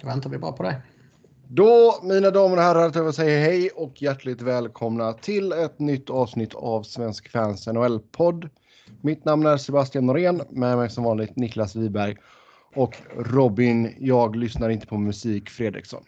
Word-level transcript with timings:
Då 0.00 0.06
väntar 0.06 0.30
vi 0.30 0.38
bara 0.38 0.52
på 0.52 0.62
dig. 0.62 0.76
Då, 1.48 2.00
mina 2.02 2.30
damer 2.30 2.56
och 2.56 2.62
herrar, 2.62 2.90
tar 2.90 3.04
jag 3.04 3.14
säga 3.14 3.40
hej 3.40 3.70
och 3.70 4.02
hjärtligt 4.02 4.42
välkomna 4.42 5.12
till 5.12 5.52
ett 5.52 5.78
nytt 5.78 6.10
avsnitt 6.10 6.54
av 6.54 6.82
Svensk 6.82 7.28
Fans 7.28 7.66
NHL-podd. 7.66 8.48
Mitt 9.00 9.24
namn 9.24 9.46
är 9.46 9.56
Sebastian 9.56 10.06
Norén, 10.06 10.42
med 10.50 10.76
mig 10.76 10.90
som 10.90 11.04
vanligt 11.04 11.36
Niklas 11.36 11.76
Wiberg 11.76 12.16
och 12.74 12.96
Robin, 13.16 13.94
jag 13.98 14.36
lyssnar 14.36 14.70
inte 14.70 14.86
på 14.86 14.98
musik, 14.98 15.50
Fredriksson. 15.50 16.04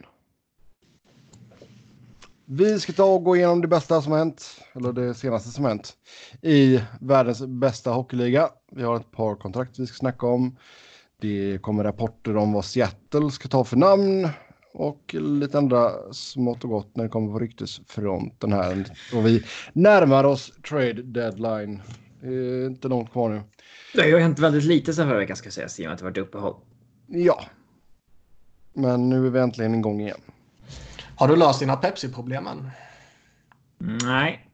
Vi 2.45 2.81
ska 2.81 2.93
ta 2.93 3.05
och 3.05 3.25
gå 3.25 3.37
igenom 3.37 3.61
det 3.61 3.69
bästa 3.69 4.03
som 4.03 4.13
hänt, 4.13 4.61
eller 4.75 4.93
det 4.93 5.15
senaste 5.15 5.51
som 5.51 5.65
hänt, 5.65 5.93
i 6.43 6.81
världens 7.01 7.47
bästa 7.47 7.91
hockeyliga. 7.91 8.49
Vi 8.73 8.83
har 8.83 8.97
ett 8.97 9.11
par 9.11 9.35
kontrakt 9.35 9.79
vi 9.79 9.87
ska 9.87 9.97
snacka 9.97 10.27
om. 10.27 10.57
Det 11.21 11.59
kommer 11.63 11.85
rapporter 11.85 12.37
om 12.37 12.53
vad 12.53 12.65
Seattle 12.65 13.31
ska 13.31 13.49
ta 13.49 13.65
för 13.65 13.77
namn 13.77 14.29
och 14.73 15.15
lite 15.15 15.59
andra 15.59 16.13
smått 16.13 16.65
och 16.65 16.71
gott 16.71 16.97
när 16.97 17.05
det 17.05 17.11
kommer 17.11 17.33
på 17.33 17.39
ryktesfronten 17.39 18.53
här. 18.53 18.85
Och 19.15 19.27
vi 19.27 19.45
närmar 19.73 20.25
oss 20.25 20.53
trade 20.69 21.03
deadline. 21.03 21.83
Det 22.21 22.29
är 22.29 22.67
inte 22.67 22.89
långt 22.89 23.13
kvar 23.13 23.29
nu. 23.29 23.43
Det 23.95 24.11
har 24.11 24.19
hänt 24.19 24.39
väldigt 24.39 24.65
lite 24.65 24.95
sen 24.95 25.09
förra 25.09 25.19
veckan 25.19 25.37
ska 25.37 25.51
sägas 25.51 25.81
i 25.81 25.83
och 25.83 25.87
med 25.87 25.93
att 25.93 25.99
det 25.99 26.05
varit 26.05 26.19
uppehåll. 26.19 26.55
Ja. 27.07 27.45
Men 28.73 29.09
nu 29.09 29.27
är 29.27 29.31
vi 29.31 29.39
äntligen 29.39 29.75
igång 29.75 30.01
igen. 30.01 30.21
Har 31.17 31.29
du 31.29 31.37
löst 31.37 31.61
dina 31.61 31.77
Pepsi-problem 31.77 32.47
än? 32.47 32.71
Nej. 33.79 34.51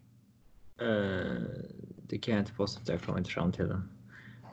Uh, 0.82 1.42
det 2.08 2.18
kan 2.18 2.34
jag 2.34 2.42
inte 2.42 2.52
påstå 2.52 2.82
att 2.82 2.88
jag 2.88 3.02
kommer 3.02 3.18
inte 3.18 3.30
fram 3.30 3.52
till 3.52 3.68
den, 3.68 3.88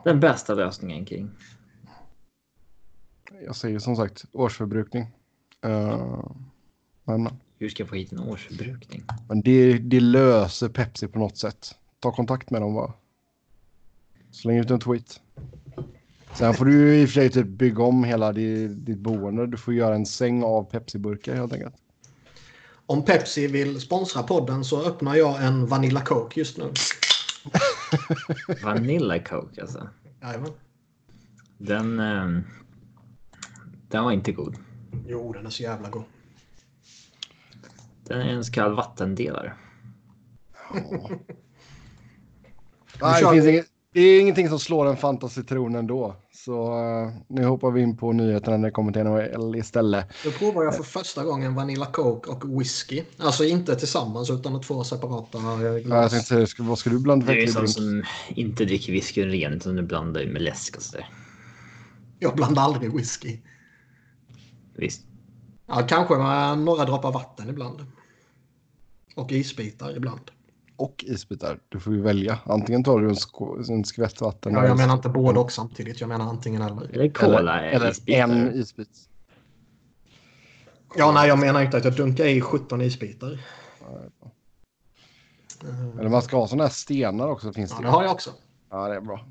den 0.04 0.20
bästa 0.20 0.54
lösningen 0.54 1.04
kring. 1.04 1.30
Jag 3.44 3.56
säger 3.56 3.78
som 3.78 3.96
sagt 3.96 4.24
årsförbrukning. 4.32 5.06
Uh, 5.66 6.30
men, 7.04 7.28
Hur 7.58 7.68
ska 7.68 7.82
jag 7.82 7.88
få 7.88 7.94
hit 7.94 8.12
en 8.12 8.18
årsförbrukning? 8.18 9.02
men 9.28 9.42
det, 9.42 9.78
det 9.78 10.00
löser 10.00 10.68
Pepsi 10.68 11.08
på 11.08 11.18
något 11.18 11.36
sätt. 11.36 11.74
Ta 12.00 12.12
kontakt 12.12 12.50
med 12.50 12.62
dem 12.62 12.74
bara. 12.74 12.92
Släng 14.30 14.58
ut 14.58 14.70
en 14.70 14.80
tweet. 14.80 15.20
Sen 16.34 16.54
får 16.54 16.64
du 16.64 16.96
i 16.96 17.04
och 17.04 17.08
för 17.08 17.14
sig 17.14 17.30
typ 17.30 17.46
bygga 17.46 17.82
om 17.82 18.04
hela 18.04 18.32
ditt, 18.32 18.86
ditt 18.86 18.98
boende. 18.98 19.46
Du 19.46 19.56
får 19.56 19.74
göra 19.74 19.94
en 19.94 20.06
säng 20.06 20.44
av 20.44 20.70
Pepsi-burkar 20.70 21.34
helt 21.34 21.52
enkelt. 21.52 21.74
Om 22.86 23.04
Pepsi 23.04 23.46
vill 23.46 23.80
sponsra 23.80 24.22
podden 24.22 24.64
så 24.64 24.82
öppnar 24.82 25.14
jag 25.14 25.44
en 25.44 25.66
Vanilla 25.66 26.00
Coke 26.00 26.40
just 26.40 26.58
nu. 26.58 26.72
Vanilla 28.64 29.18
Coke 29.18 29.62
alltså. 29.62 29.88
Jajamän. 30.22 30.52
Den, 31.58 32.00
uh, 32.00 32.40
den 33.90 34.04
var 34.04 34.12
inte 34.12 34.32
god. 34.32 34.56
Jo, 35.06 35.32
den 35.32 35.46
är 35.46 35.50
så 35.50 35.62
jävla 35.62 35.88
god. 35.88 36.04
Den 38.04 38.20
är 38.20 38.24
en 38.24 38.44
så 38.44 38.52
kallad 38.52 38.76
vattendelare. 38.76 39.52
Nej, 43.02 43.20
kör 43.20 43.34
det, 43.34 43.34
finns 43.34 43.46
inget, 43.46 43.66
det 43.92 44.00
är 44.00 44.20
ingenting 44.20 44.48
som 44.48 44.58
slår 44.58 44.86
en 44.86 44.96
Fanta 44.96 45.28
citron 45.28 45.74
ändå. 45.74 46.16
Så 46.32 46.80
uh, 46.80 47.10
nu 47.28 47.44
hoppar 47.44 47.70
vi 47.70 47.80
in 47.80 47.96
på 47.96 48.12
nyheterna 48.12 48.56
när 48.56 48.68
det 48.68 48.72
kommer 48.72 48.92
till 48.92 49.04
NHL 49.04 49.56
istället. 49.56 50.06
Då 50.24 50.30
provar 50.30 50.64
jag 50.64 50.76
för 50.76 50.82
första 50.82 51.24
gången 51.24 51.54
Vanilla 51.54 51.86
Coke 51.86 52.30
och 52.30 52.60
whisky. 52.60 53.02
Alltså 53.18 53.44
inte 53.44 53.76
tillsammans 53.76 54.30
utan 54.30 54.60
två 54.60 54.84
separata 54.84 55.38
eh, 55.38 55.44
Ja, 55.44 55.62
Jag 55.62 55.82
glas. 55.82 56.28
tänkte 56.28 56.62
vad 56.62 56.78
ska 56.78 56.90
du 56.90 56.98
blanda 56.98 57.32
Du 57.32 57.42
är 57.42 57.46
sån 57.46 57.68
som 57.68 58.02
inte 58.28 58.64
dricker 58.64 58.92
whisky 58.92 59.24
ren 59.24 59.52
utan 59.52 59.76
du 59.76 59.82
blandar 59.82 60.26
med 60.26 60.42
läsk 60.42 60.76
och 60.76 60.82
sådär. 60.82 61.08
Jag 62.18 62.36
blandar 62.36 62.62
aldrig 62.62 62.96
whisky. 62.96 63.38
Visst. 64.74 65.02
Ja, 65.66 65.82
kanske 65.88 66.16
med 66.18 66.58
några 66.58 66.84
droppar 66.84 67.12
vatten 67.12 67.48
ibland. 67.48 67.86
Och 69.16 69.32
isbitar 69.32 69.96
ibland. 69.96 70.30
Och 70.76 71.04
isbitar. 71.08 71.58
Du 71.68 71.80
får 71.80 71.94
ju 71.94 72.00
välja. 72.02 72.38
Antingen 72.44 72.84
tar 72.84 73.00
du 73.00 73.08
en, 73.08 73.16
sko- 73.16 73.62
en 73.68 73.84
skvätt 73.84 74.20
vatten. 74.20 74.52
Ja, 74.54 74.66
jag 74.66 74.76
menar 74.76 74.94
inte 74.94 75.08
både 75.08 75.40
och 75.40 75.52
samtidigt. 75.52 76.00
Jag 76.00 76.08
menar 76.08 76.24
antingen 76.24 76.62
eller. 76.62 76.94
Eller 76.94 77.10
cola. 77.10 77.38
Eller, 77.38 77.62
eller 77.62 77.90
isbitar. 77.90 78.20
en 78.20 78.54
isbit. 78.54 78.88
Ja, 80.96 81.12
nej, 81.12 81.28
jag 81.28 81.38
menar 81.38 81.62
inte 81.62 81.76
att 81.76 81.84
jag 81.84 81.96
dunkar 81.96 82.24
i 82.24 82.40
17 82.40 82.80
isbitar. 82.80 83.38
Eller 85.98 86.08
man 86.08 86.22
ska 86.22 86.36
ha 86.36 86.46
sådana 86.48 86.64
här 86.64 86.70
stenar 86.70 87.28
också. 87.28 87.52
Finns 87.52 87.70
Ja, 87.70 87.76
det. 87.76 87.82
det 87.82 87.90
har 87.90 88.02
jag 88.02 88.12
också. 88.12 88.30
Ja, 88.70 88.88
det 88.88 88.94
är 88.94 89.00
bra. 89.00 89.26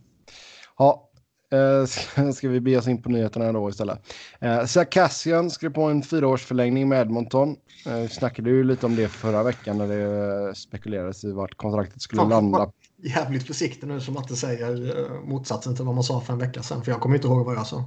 Ja, 0.78 1.09
eh, 1.54 1.86
ska- 2.34 2.50
vi 2.50 2.60
be 2.62 2.78
oss 2.78 2.88
in 2.88 3.02
på 3.02 3.10
nyheterna 3.10 3.52
då 3.52 3.70
istället. 3.70 4.00
Eh, 4.40 4.66
Zach 4.66 4.90
Cassian 4.90 5.50
skrev 5.50 5.70
på 5.74 5.82
en 5.84 6.04
fyraårsförlängning 6.04 6.90
med 6.90 7.02
Edmonton. 7.02 7.56
Eh, 7.86 7.96
vi 7.96 8.08
snackade 8.08 8.50
ju 8.50 8.64
lite 8.64 8.86
om 8.86 8.96
det 8.96 9.08
förra 9.08 9.44
veckan 9.44 9.78
när 9.78 9.88
det 9.88 10.48
eh, 10.48 10.54
spekulerades 10.54 11.24
i 11.24 11.32
vart 11.32 11.58
kontraktet 11.58 12.02
skulle 12.02 12.20
Fan, 12.22 12.30
landa. 12.30 12.72
Jävligt 13.04 13.48
försiktig 13.48 13.88
nu 13.88 14.00
som 14.00 14.18
att 14.18 14.28
det 14.28 14.36
säger 14.36 14.98
eh, 15.00 15.22
motsatsen 15.24 15.76
till 15.76 15.86
vad 15.86 15.96
man 15.96 16.04
sa 16.04 16.22
för 16.22 16.34
en 16.34 16.40
vecka 16.40 16.64
sedan. 16.64 16.84
För 16.84 16.92
jag 16.92 17.02
kommer 17.02 17.16
inte 17.16 17.28
ihåg 17.28 17.46
vad 17.46 17.56
jag 17.56 17.68
sa. 17.68 17.84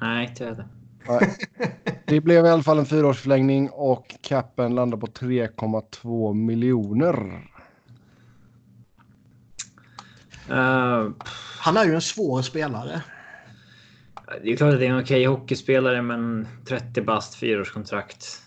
Nej, 0.00 0.28
inte 0.28 0.44
jag 0.44 0.50
heller. 0.50 0.68
Nej. 1.08 1.36
Det 2.06 2.20
blev 2.20 2.46
i 2.46 2.48
alla 2.48 2.62
fall 2.62 2.78
en 2.78 2.86
fyraårsförlängning 2.86 3.70
och 3.70 4.14
capen 4.20 4.74
landar 4.74 4.98
på 4.98 5.06
3,2 5.06 6.34
miljoner. 6.34 7.44
Uh, 10.50 11.10
Han 11.58 11.76
är 11.76 11.84
ju 11.84 11.94
en 11.94 12.00
svår 12.00 12.42
spelare. 12.42 13.02
det 14.42 14.52
är 14.52 14.56
klart 14.56 14.72
att 14.74 14.80
det 14.80 14.86
är 14.86 14.90
en 14.90 15.00
okej 15.00 15.24
hockeyspelare, 15.24 16.02
men 16.02 16.48
30 16.68 17.02
bast, 17.02 17.34
fyraårskontrakt. 17.34 18.42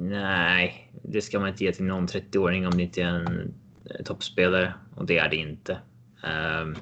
Nej, 0.00 0.92
det 1.02 1.22
ska 1.22 1.40
man 1.40 1.48
inte 1.48 1.64
ge 1.64 1.72
till 1.72 1.84
någon 1.84 2.06
30-åring 2.06 2.66
om 2.66 2.76
det 2.76 2.82
inte 2.82 3.02
är 3.02 3.06
en 3.06 3.54
eh, 3.84 4.04
toppspelare 4.04 4.74
och 4.94 5.06
det 5.06 5.18
är 5.18 5.28
det 5.28 5.36
inte. 5.36 5.78
Ehm, 6.24 6.76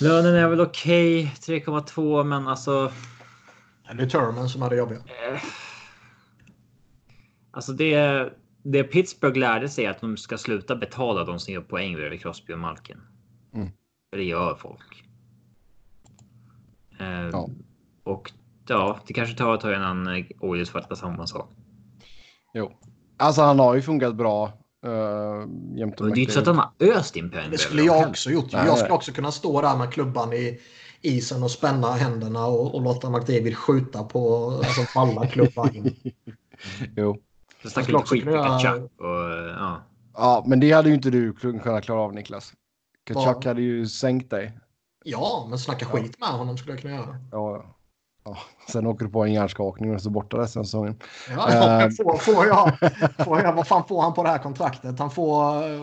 lönen 0.00 0.34
är 0.34 0.48
väl 0.48 0.60
okej, 0.60 1.34
3,2, 1.40 2.24
men 2.24 2.48
alltså. 2.48 2.92
Det 3.96 4.02
är 4.02 4.08
Turman 4.08 4.48
som 4.48 4.68
det 4.68 4.76
jobbiga. 4.76 4.98
Eh, 4.98 5.40
alltså 7.50 7.72
det, 7.72 8.32
det 8.62 8.84
Pittsburgh 8.84 9.38
lärde 9.38 9.68
sig 9.68 9.84
är 9.84 9.90
att 9.90 10.00
de 10.00 10.16
ska 10.16 10.38
sluta 10.38 10.76
betala 10.76 11.24
de 11.24 11.38
som 11.38 11.54
gör 11.54 11.60
poäng 11.60 11.94
bredvid 11.94 12.22
Crosby 12.22 12.52
och 12.52 12.58
Malkin. 12.58 13.00
Mm. 13.54 13.68
För 14.10 14.16
det 14.16 14.24
gör 14.24 14.54
folk. 14.54 15.04
Eh, 17.00 17.28
Ja. 17.32 17.48
Och 18.04 18.32
ja, 18.66 18.98
det 19.06 19.12
kanske 19.12 19.36
tar 19.36 19.54
ett 19.54 19.60
tag 19.60 19.74
innan 19.74 20.24
Oilers 20.40 20.70
fattar 20.70 20.94
samma 20.94 21.26
sak. 21.26 21.52
Jo. 22.54 22.72
Alltså 23.16 23.42
han 23.42 23.58
har 23.58 23.74
ju 23.74 23.82
funkat 23.82 24.14
bra. 24.14 24.52
Uh, 24.86 24.92
Och 24.92 26.06
det 26.06 26.12
är 26.12 26.16
ju 26.16 26.20
inte 26.22 26.32
så 26.32 26.40
att 26.40 26.46
han 26.46 26.56
har 26.56 26.72
öst 26.80 27.16
in 27.16 27.30
pengar. 27.30 27.50
Det 27.50 27.58
skulle 27.58 27.82
över 27.82 27.94
jag 28.00 28.08
också 28.08 28.30
gjort. 28.30 28.52
Nej, 28.52 28.66
Jag 28.66 28.78
skulle 28.78 28.92
också 28.94 29.12
kunna 29.12 29.32
stå 29.32 29.60
där 29.60 29.76
med 29.76 29.92
klubban 29.92 30.32
i 30.32 30.60
isen 31.00 31.42
och 31.42 31.50
spänna 31.50 31.92
händerna 31.92 32.46
och, 32.46 32.74
och 32.74 32.82
låta 32.82 33.10
McDavid 33.10 33.56
skjuta 33.56 34.04
på, 34.04 34.50
alltså 34.50 34.82
falla 34.82 35.26
klubban 35.26 35.74
in. 35.74 35.96
Jo. 36.96 37.18
Så 37.62 37.70
snackar 37.70 37.92
lite 37.92 38.04
skit 38.06 38.24
med 38.24 38.34
kunna- 38.34 38.44
Kachak 38.48 38.80
och 38.80 39.30
ja. 39.58 39.82
Ja, 40.14 40.44
men 40.46 40.60
det 40.60 40.72
hade 40.72 40.88
ju 40.88 40.94
inte 40.94 41.10
du 41.10 41.32
kunnat 41.32 41.84
klara 41.84 42.00
av 42.00 42.14
Niklas. 42.14 42.52
Kachak 43.04 43.44
hade 43.44 43.62
ju 43.62 43.86
sänkt 43.86 44.30
dig. 44.30 44.58
Ja, 45.04 45.46
men 45.50 45.58
snacka 45.58 45.84
skit 45.86 46.20
med 46.20 46.28
honom 46.28 46.58
skulle 46.58 46.72
jag 46.72 46.80
kunna 46.82 46.94
göra. 46.94 47.16
Ja, 47.32 47.64
ja. 48.24 48.36
Sen 48.72 48.86
åker 48.86 49.04
du 49.06 49.10
på 49.12 49.24
en 49.24 49.32
hjärnskakning 49.32 49.94
och 49.94 50.02
så 50.02 50.10
borta 50.10 50.36
resten 50.38 50.60
av 50.60 50.64
säsongen. 50.64 50.98
Ja, 51.30 51.52
ja, 51.54 51.82
Eh. 51.84 51.90
får, 52.04 52.16
får, 52.16 52.46
jag, 52.46 52.78
får 53.24 53.40
jag, 53.40 53.52
vad 53.52 53.66
fan 53.66 53.84
får 53.88 54.02
han 54.02 54.14
på 54.14 54.22
det 54.22 54.28
här 54.28 54.38
kontraktet? 54.38 54.98
Han 54.98 55.10
får 55.10 55.62
eh, 55.62 55.80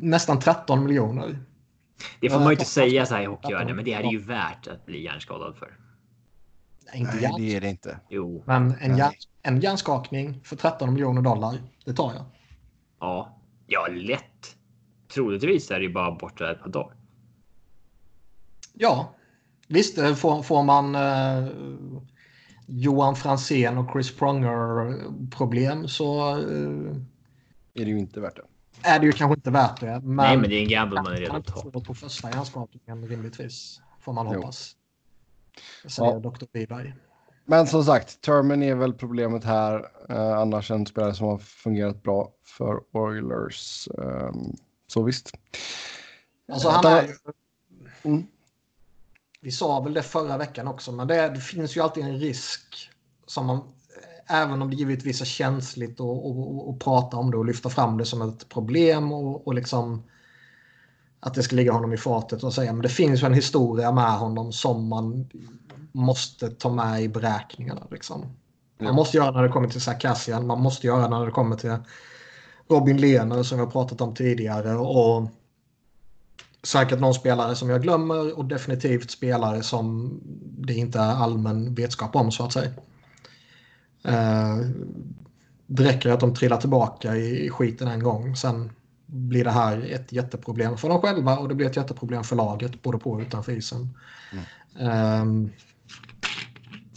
nästan 0.00 0.38
13 0.38 0.84
miljoner. 0.84 1.38
Det 2.20 2.30
får 2.30 2.36
Ja, 2.36 2.44
man 2.44 2.46
ju 2.48 2.52
inte 2.52 2.60
jag- 2.62 2.66
säga 2.68 3.06
så 3.06 3.14
här 3.14 3.22
i 3.22 3.26
hockeyvärlden, 3.26 3.76
men 3.76 3.84
det 3.84 3.92
är 3.94 4.02
ju 4.02 4.18
värt 4.18 4.66
att 4.68 4.86
bli 4.86 5.04
hjärnskadad 5.04 5.56
för. 5.56 5.76
Nej, 6.92 7.00
inte 7.00 7.16
Nej, 7.16 7.32
det 7.38 7.56
är 7.56 7.60
det 7.60 7.68
inte. 7.70 7.98
Jo, 8.08 8.42
men 8.46 8.74
en, 8.80 8.92
Nej. 8.96 9.18
En 9.46 9.60
hjärnskakning 9.60 10.40
för 10.44 10.56
13 10.56 10.92
miljoner 10.92 11.22
dollar, 11.22 11.58
det 11.84 11.92
tar 11.92 12.12
jag. 12.14 12.24
ja, 13.00 13.38
ja 13.66 13.86
lätt. 13.90 14.56
Troligtvis 15.14 15.70
är 15.70 15.78
det 15.78 15.84
ju 15.84 15.92
bara 15.92 16.10
borta 16.12 16.50
ett 16.50 16.60
par 16.62 16.68
dagar. 16.68 16.96
Ja, 18.72 19.14
visst 19.68 19.98
eh, 19.98 20.14
får, 20.14 20.42
får 20.42 20.62
man 20.62 20.94
eh, 20.94 21.48
Johan 22.66 23.16
Franzén 23.16 23.78
och 23.78 23.92
Chris 23.92 24.16
Pronger 24.16 25.00
problem 25.30 25.88
så 25.88 26.30
eh, 26.30 26.96
Är 27.74 27.84
det 27.84 27.90
ju 27.90 27.98
inte 27.98 28.20
värt 28.20 28.36
det. 28.36 28.42
är 28.88 28.98
det 29.00 29.06
ju 29.06 29.12
kanske 29.12 29.34
inte 29.34 29.50
värt 29.50 29.80
det. 29.80 30.00
Men, 30.00 30.16
Nej, 30.16 30.36
men 30.36 30.50
det 30.50 30.56
är 30.56 30.62
en 30.62 30.68
gamble 30.68 31.02
man 31.02 31.06
är 31.06 31.10
han 31.10 31.18
redo 31.20 31.26
kan 31.30 31.36
att 31.40 31.46
inte 31.48 31.52
ta. 31.62 31.70
få 31.70 31.80
på 31.80 31.94
första 31.94 32.30
hjärnskakningen 32.30 33.08
rimligtvis. 33.08 33.80
Får 34.00 34.12
man 34.12 34.26
Jo. 34.32 34.34
hoppas. 34.36 34.76
Säger 35.86 36.10
Ja. 36.12 36.18
Dr. 36.18 36.44
Wiberg. 36.52 36.94
Men 37.44 37.66
som 37.66 37.84
sagt, 37.84 38.20
Termen 38.20 38.62
är 38.62 38.74
väl 38.74 38.92
problemet 38.92 39.44
här. 39.44 39.88
Eh, 40.08 40.38
annars 40.38 40.70
en 40.70 40.86
spelare 40.86 41.14
som 41.14 41.26
har 41.26 41.38
fungerat 41.38 42.02
bra 42.02 42.32
för 42.44 42.80
Oilers. 42.92 43.88
Ehm, 43.98 44.56
så 44.86 45.02
visst. 45.02 45.32
Alltså 46.52 46.68
han 46.68 46.84
är. 46.84 47.10
Mm. 48.02 48.26
vi 49.40 49.52
sa 49.52 49.80
väl 49.80 49.94
det 49.94 50.02
förra 50.02 50.36
veckan 50.36 50.68
också, 50.68 50.92
men 50.92 51.08
det, 51.08 51.28
det 51.28 51.40
finns 51.40 51.76
ju 51.76 51.80
alltid 51.80 52.04
en 52.04 52.18
risk 52.18 52.90
som 53.26 53.46
man, 53.46 53.60
även 54.26 54.62
om 54.62 54.70
det 54.70 54.76
givetvis 54.76 55.20
är 55.20 55.24
känsligt 55.24 56.00
att 56.00 56.78
prata 56.78 57.16
om 57.16 57.30
det 57.30 57.36
och 57.36 57.44
lyfta 57.44 57.70
fram 57.70 57.98
det 57.98 58.04
som 58.04 58.22
ett 58.22 58.48
problem 58.48 59.12
och, 59.12 59.46
och 59.46 59.54
liksom 59.54 60.02
att 61.20 61.34
det 61.34 61.42
ska 61.42 61.56
ligga 61.56 61.72
honom 61.72 61.92
i 61.92 61.96
fatet 61.96 62.42
och 62.42 62.54
säga 62.54 62.72
men 62.72 62.82
det 62.82 62.88
finns 62.88 63.22
ju 63.22 63.26
en 63.26 63.34
historia 63.34 63.92
med 63.92 64.18
honom 64.18 64.52
som 64.52 64.88
man 64.88 65.28
måste 65.94 66.50
ta 66.50 66.70
med 66.70 67.02
i 67.02 67.08
beräkningarna. 67.08 67.86
Liksom. 67.90 68.36
Man 68.78 68.94
måste 68.94 69.16
göra 69.16 69.30
när 69.30 69.42
det 69.42 69.48
kommer 69.48 69.68
till 69.68 69.80
Sarkassian, 69.80 70.46
man 70.46 70.62
måste 70.62 70.86
göra 70.86 71.08
när 71.08 71.26
det 71.26 71.32
kommer 71.32 71.56
till 71.56 71.76
Robin 72.68 72.96
Lehner 72.96 73.42
som 73.42 73.58
vi 73.58 73.64
har 73.64 73.70
pratat 73.70 74.00
om 74.00 74.14
tidigare 74.14 74.74
och 74.74 75.28
säkert 76.62 77.00
någon 77.00 77.14
spelare 77.14 77.54
som 77.54 77.70
jag 77.70 77.82
glömmer 77.82 78.38
och 78.38 78.44
definitivt 78.44 79.10
spelare 79.10 79.62
som 79.62 80.18
det 80.58 80.74
inte 80.74 80.98
är 80.98 81.14
allmän 81.14 81.74
vetskap 81.74 82.16
om 82.16 82.32
så 82.32 82.44
att 82.44 82.52
säga. 82.52 82.70
Eh, 84.04 84.56
det 85.66 85.84
räcker 85.84 86.10
att 86.10 86.20
de 86.20 86.34
trillar 86.34 86.56
tillbaka 86.56 87.16
i 87.16 87.50
skiten 87.50 87.88
en 87.88 88.02
gång. 88.02 88.36
Sen 88.36 88.70
blir 89.06 89.44
det 89.44 89.50
här 89.50 89.92
ett 89.92 90.12
jätteproblem 90.12 90.76
för 90.76 90.88
dem 90.88 91.00
själva 91.00 91.38
och 91.38 91.48
det 91.48 91.54
blir 91.54 91.66
ett 91.66 91.76
jätteproblem 91.76 92.24
för 92.24 92.36
laget 92.36 92.82
både 92.82 92.98
på 92.98 93.10
och 93.10 93.20
utanför 93.20 93.52
isen. 93.52 93.88
Mm. 94.76 95.44
Eh, 95.44 95.50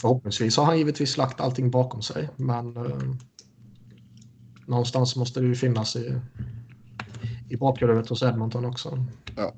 förhoppningsvis 0.02 0.58
har 0.58 0.66
han 0.66 0.78
givetvis 0.78 1.18
lagt 1.18 1.42
allting 1.42 1.72
bakom 1.72 2.02
sig 2.02 2.30
men 2.36 2.78
eh, 2.78 3.00
någonstans 4.66 5.16
måste 5.16 5.40
det 5.40 5.48
ju 5.48 5.56
finnas 5.56 5.96
i, 5.96 6.20
i 7.50 7.58
bakhuvudet 7.58 8.10
hos 8.10 8.24
Edmonton 8.24 8.66
också. 8.66 9.06
Ja. 9.36 9.54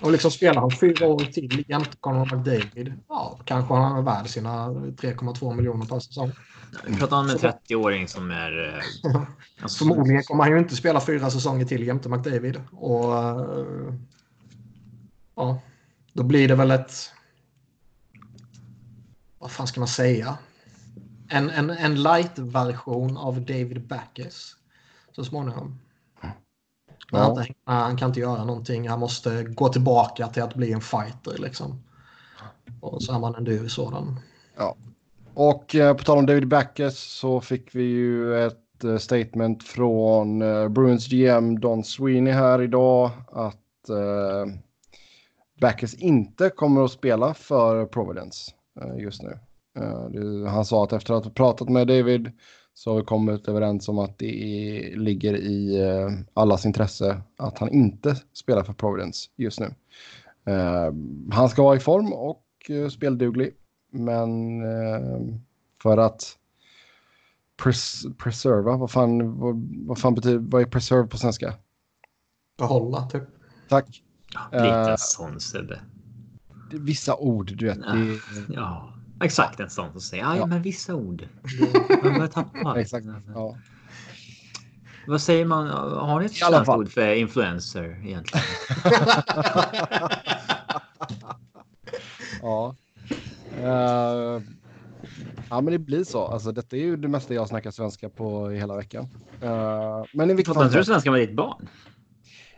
Och 0.00 0.12
liksom 0.12 0.30
spelar 0.30 0.60
han 0.60 0.70
fyra 0.70 1.06
år 1.06 1.18
till 1.18 1.64
jämte 1.68 1.96
Conor 2.00 2.36
McDavid, 2.36 2.92
ja, 3.08 3.38
kanske 3.44 3.74
han 3.74 3.98
är 3.98 4.02
värd 4.02 4.28
sina 4.28 4.68
3,2 4.68 5.54
miljoner 5.54 5.86
per 5.86 5.98
säsong. 5.98 6.32
Vi 6.86 6.96
pratar 6.96 7.16
om 7.16 7.28
en 7.28 7.36
30-åring 7.36 8.08
som 8.08 8.30
är... 8.30 8.68
Eh, 9.04 9.22
alltså, 9.62 9.78
Förmodligen 9.84 10.22
kommer 10.22 10.44
han 10.44 10.52
ju 10.52 10.58
inte 10.58 10.76
spela 10.76 11.00
fyra 11.00 11.30
säsonger 11.30 11.64
till 11.64 11.86
jämte 11.86 12.08
McDavid. 12.08 12.60
Och 12.72 13.04
uh, 13.04 13.94
ja, 15.36 15.60
då 16.12 16.22
blir 16.22 16.48
det 16.48 16.54
väl 16.54 16.70
ett... 16.70 16.92
Vad 19.42 19.50
fan 19.50 19.66
ska 19.66 19.80
man 19.80 19.88
säga? 19.88 20.38
En, 21.28 21.50
en, 21.50 21.70
en 21.70 22.02
light-version 22.02 23.16
av 23.16 23.40
David 23.40 23.86
Backes 23.86 24.56
så 25.12 25.24
småningom. 25.24 25.78
Ja. 27.10 27.36
Han, 27.64 27.76
han, 27.76 27.96
kan 27.96 28.08
inte 28.08 28.20
göra 28.20 28.44
någonting. 28.44 28.88
Han 28.88 29.00
måste 29.00 29.42
gå 29.42 29.68
tillbaka 29.68 30.28
till 30.28 30.42
att 30.42 30.54
bli 30.54 30.72
en 30.72 30.80
fighter. 30.80 31.38
Liksom. 31.38 31.82
Och 32.80 33.02
så 33.02 33.14
är 33.14 33.18
man 33.18 33.34
en 33.34 33.44
dyr 33.44 33.68
sådan. 33.68 34.20
Ja. 34.56 34.76
Och 35.34 35.74
eh, 35.74 35.96
på 35.96 36.04
tal 36.04 36.18
om 36.18 36.26
David 36.26 36.48
Backes 36.48 36.98
så 36.98 37.40
fick 37.40 37.74
vi 37.74 37.82
ju 37.82 38.46
ett 38.46 38.84
eh, 38.84 38.96
statement 38.96 39.62
från 39.62 40.42
eh, 40.42 40.68
Bruins 40.68 41.08
GM 41.08 41.60
Don 41.60 41.84
Sweeney 41.84 42.32
här 42.32 42.62
idag 42.62 43.10
att 43.32 43.88
eh, 43.88 44.54
Backes 45.60 45.94
inte 45.94 46.50
kommer 46.50 46.84
att 46.84 46.92
spela 46.92 47.34
för 47.34 47.86
Providence 47.86 48.52
just 48.98 49.22
nu. 49.22 49.38
Eh, 49.76 50.50
han 50.50 50.64
sa 50.64 50.84
att 50.84 50.92
efter 50.92 51.14
att 51.14 51.24
ha 51.24 51.30
pratat 51.30 51.68
med 51.68 51.86
David 51.86 52.30
så 52.74 52.90
har 52.90 52.98
vi 52.98 53.04
kommit 53.04 53.48
överens 53.48 53.88
om 53.88 53.98
att 53.98 54.18
det 54.18 54.42
är, 54.44 54.96
ligger 54.96 55.34
i 55.36 55.80
eh, 55.80 56.10
allas 56.34 56.66
intresse 56.66 57.20
att 57.36 57.58
han 57.58 57.68
inte 57.68 58.16
spelar 58.32 58.64
för 58.64 58.72
Providence 58.72 59.28
just 59.36 59.60
nu. 59.60 59.74
Eh, 60.44 60.92
han 61.30 61.48
ska 61.48 61.62
vara 61.62 61.76
i 61.76 61.80
form 61.80 62.12
och 62.12 62.44
eh, 62.68 62.88
spelduglig, 62.88 63.54
men 63.90 64.60
eh, 64.62 65.36
för 65.82 65.98
att 65.98 66.38
pres 67.62 68.02
preserva, 68.18 68.76
vad 68.76 68.90
fan, 68.90 69.38
vad, 69.38 69.68
vad 69.86 69.98
fan 69.98 70.14
betyder, 70.14 70.38
vad 70.38 70.62
är 70.62 70.66
preserve 70.66 71.06
på 71.06 71.18
svenska? 71.18 71.54
Behålla, 72.58 73.08
typ. 73.08 73.22
Tack. 73.68 74.02
Lite 74.52 74.94
sån 74.98 75.40
Sebbe. 75.40 75.80
Vissa 76.72 77.16
ord, 77.16 77.52
du 77.56 77.66
vet. 77.66 77.78
Det, 77.78 78.18
ja. 78.48 78.92
Exakt 79.22 79.60
en 79.60 79.70
sån 79.70 79.92
som 79.92 80.00
säger 80.00 80.36
ja, 80.36 80.46
men 80.46 80.62
vissa 80.62 80.94
ord. 80.94 81.28
Man 82.02 82.14
börjar 82.14 82.26
tappa. 82.26 82.80
Exakt. 82.80 83.06
Ja. 83.34 83.56
Vad 85.06 85.20
säger 85.20 85.44
man? 85.44 85.68
Har 85.68 86.20
ni 86.20 86.26
ett 86.26 86.68
ord 86.68 86.88
för 86.88 87.14
influencer 87.14 88.00
egentligen? 88.04 88.46
ja. 92.42 92.76
Uh, 93.58 94.42
ja, 95.50 95.60
men 95.60 95.64
det 95.64 95.78
blir 95.78 96.04
så. 96.04 96.26
Alltså, 96.26 96.52
detta 96.52 96.76
är 96.76 96.80
ju 96.80 96.96
det 96.96 97.08
mesta 97.08 97.34
jag 97.34 97.48
snackar 97.48 97.70
svenska 97.70 98.08
på 98.08 98.52
i 98.52 98.56
hela 98.56 98.76
veckan. 98.76 99.08
Uh, 99.42 100.04
men 100.12 100.30
i 100.30 100.34
vilket 100.34 100.54
fall. 100.54 100.64
Pratar 100.64 100.78
du 100.78 100.84
svenska 100.84 101.10
med 101.10 101.20
ditt 101.20 101.36
barn? 101.36 101.68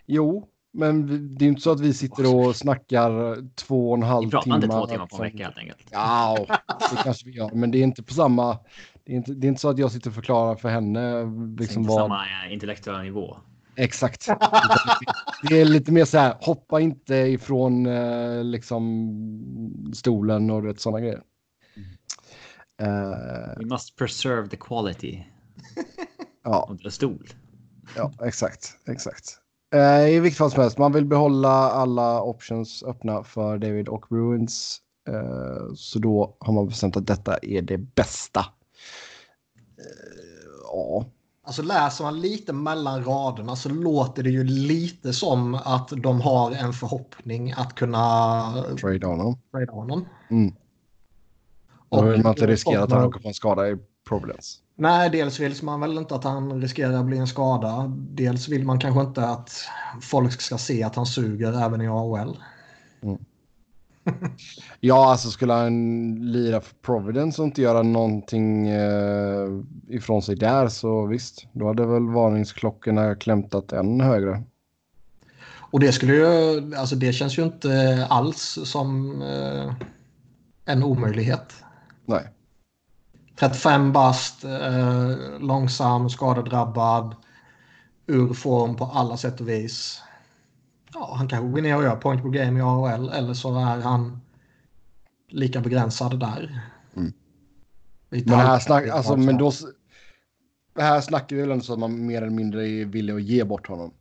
Jo, 0.07 0.49
men 0.75 1.07
det 1.35 1.45
är 1.45 1.49
inte 1.49 1.63
så 1.63 1.71
att 1.71 1.81
vi 1.81 1.95
sitter 1.95 2.37
och 2.37 2.57
snackar 2.57 3.37
två 3.55 3.91
och 3.91 3.97
en 3.97 4.03
halv 4.03 4.31
timme. 4.31 4.31
Vi 4.31 4.51
pratar 4.51 4.55
inte 4.55 4.69
två 4.69 4.87
timmar 4.87 5.07
på 5.07 5.17
en 5.17 5.23
vecka 5.23 5.45
helt 5.45 5.59
enkelt. 5.59 5.89
Ja, 5.91 6.47
det 6.91 7.03
kanske 7.03 7.27
vi 7.27 7.37
gör. 7.37 7.51
Men 7.55 7.71
det 7.71 7.79
är 7.79 7.83
inte 7.83 8.03
på 8.03 8.15
samma... 8.15 8.59
Det 9.05 9.13
är 9.13 9.17
inte, 9.17 9.33
det 9.35 9.47
är 9.47 9.49
inte 9.49 9.61
så 9.61 9.69
att 9.69 9.79
jag 9.79 9.93
sitter 9.93 10.11
och 10.11 10.15
förklarar 10.15 10.57
för 10.57 10.69
henne. 10.69 11.25
Liksom 11.59 11.83
inte 11.83 11.89
vad... 11.89 12.01
samma 12.01 12.25
intellektuella 12.51 13.03
nivå. 13.03 13.37
Exakt. 13.77 14.27
det 15.49 15.61
är 15.61 15.65
lite 15.65 15.93
mer 15.93 16.05
så 16.05 16.19
här, 16.19 16.35
hoppa 16.41 16.81
inte 16.81 17.15
ifrån 17.15 17.87
eh, 17.87 18.45
liksom 18.45 19.93
stolen 19.95 20.51
och 20.51 20.67
vet, 20.67 20.81
sådana 20.81 21.01
grejer. 21.01 21.23
Uh, 22.83 23.59
We 23.59 23.67
must 23.67 23.97
preserve 23.97 24.49
the 24.49 24.57
quality. 24.57 25.25
ja. 26.45 26.77
The 26.83 26.91
stol. 26.91 27.29
Ja, 27.97 28.13
exakt, 28.25 28.79
exakt. 28.87 29.44
Eh, 29.75 30.09
I 30.09 30.21
vilket 30.21 30.39
fall 30.39 30.51
som 30.51 30.63
helst, 30.63 30.79
man 30.79 30.93
vill 30.93 31.05
behålla 31.05 31.71
alla 31.71 32.23
options 32.23 32.83
öppna 32.83 33.25
för 33.25 33.59
David 33.59 33.89
och 33.89 34.07
Bruins. 34.09 34.81
Eh, 35.09 35.75
så 35.75 35.99
då 35.99 36.37
har 36.41 36.53
man 36.53 36.69
bestämt 36.69 36.97
att 36.97 37.07
detta 37.07 37.37
är 37.37 37.63
det 37.63 37.79
bästa. 37.79 38.41
Eh, 39.79 39.85
ja. 40.73 41.05
Alltså 41.47 41.63
läser 41.63 42.05
man 42.05 42.21
lite 42.21 42.53
mellan 42.53 43.05
raderna 43.05 43.57
så 43.57 43.69
låter 43.69 44.23
det 44.23 44.31
ju 44.31 44.45
lite 44.45 45.13
som 45.13 45.55
att 45.55 45.89
de 45.89 46.21
har 46.21 46.51
en 46.51 46.73
förhoppning 46.73 47.53
att 47.57 47.75
kunna 47.75 48.65
trade 48.81 49.07
honom. 49.07 49.39
Trade 49.51 49.73
honom. 49.73 50.09
Mm. 50.31 50.55
Och 51.89 52.13
vill 52.13 52.23
man 52.23 52.33
inte 52.33 52.47
riskera 52.47 52.83
att 52.83 52.93
han 52.93 53.05
åker 53.05 53.21
på 53.21 53.29
en 53.29 53.35
skada 53.35 53.69
i 53.69 53.77
Providence. 54.09 54.64
Nej, 54.77 55.11
dels 55.11 55.41
vill 55.41 55.55
man 55.63 55.81
väl 55.81 55.99
inte 55.99 56.15
att 56.15 56.25
han 56.25 56.61
riskerar 56.61 56.93
att 56.93 57.05
bli 57.05 57.19
en 57.19 57.27
skada. 57.27 57.93
Dels 57.97 58.49
vill 58.49 58.65
man 58.65 58.79
kanske 58.79 59.01
inte 59.01 59.29
att 59.29 59.51
folk 60.03 60.41
ska 60.41 60.59
se 60.59 60.83
att 60.83 60.97
han 60.97 61.07
suger 61.07 61.65
även 61.65 61.81
i 61.81 61.89
AHL. 61.89 62.39
Mm. 63.03 63.19
ja, 64.81 65.11
alltså 65.11 65.31
skulle 65.31 65.53
han 65.53 66.15
lira 66.33 66.61
för 66.61 66.75
Providence 66.75 67.43
och 67.43 67.49
inte 67.49 67.63
göra 67.63 67.83
någonting 67.83 68.69
eh, 68.69 69.49
ifrån 69.89 70.23
sig 70.23 70.37
där 70.37 70.69
så 70.69 71.07
visst, 71.07 71.47
då 71.53 71.67
hade 71.67 71.87
väl 71.87 72.09
varningsklockorna 72.09 73.15
klämtat 73.15 73.73
än 73.73 74.01
högre. 74.01 74.43
Och 75.75 75.81
det 75.81 75.93
skulle 75.93 76.15
ju, 76.15 76.75
alltså 76.77 76.97
det 76.97 77.13
känns 77.13 77.39
ju 77.39 77.43
inte 77.43 78.07
alls 78.11 78.59
som 78.65 79.23
eh, 79.23 79.75
en 80.65 80.83
omöjlighet. 80.83 81.55
Nej. 82.07 82.34
35 83.37 83.93
bast, 83.93 84.45
eh, 84.45 85.11
långsam, 85.41 86.11
skadedrabbad, 86.11 87.15
ur 88.07 88.35
form 88.35 88.77
på 88.77 88.85
alla 88.85 89.17
sätt 89.17 89.41
och 89.41 89.49
vis. 89.49 90.03
Ja, 90.95 91.15
han 91.19 91.29
kanske 91.29 91.49
går 91.49 91.61
ner 91.61 91.77
och 91.77 91.83
gör 91.83 91.97
point 91.97 92.23
per 92.23 92.29
game 92.29 92.59
i 92.59 92.63
AHL 92.63 93.09
eller 93.09 93.35
så 93.35 93.59
är 93.59 93.81
han 93.81 94.21
lika 95.29 95.61
begränsad 95.61 96.21
där. 96.21 96.61
Mm. 96.97 97.13
Men, 98.09 98.29
här 98.29 98.59
snack, 98.59 98.89
alltså, 98.89 99.17
men 99.17 99.39
då, 99.39 99.53
här 100.79 101.01
snackar 101.01 101.37
vi 101.37 101.43
väl 101.43 101.51
ändå 101.51 101.65
så 101.65 101.73
att 101.73 101.79
man 101.79 102.07
mer 102.07 102.23
eller 102.23 102.37
mindre 102.37 102.69
är 102.69 102.85
villig 102.85 103.15
att 103.15 103.23
ge 103.23 103.45
bort 103.45 103.67
honom. 103.67 103.95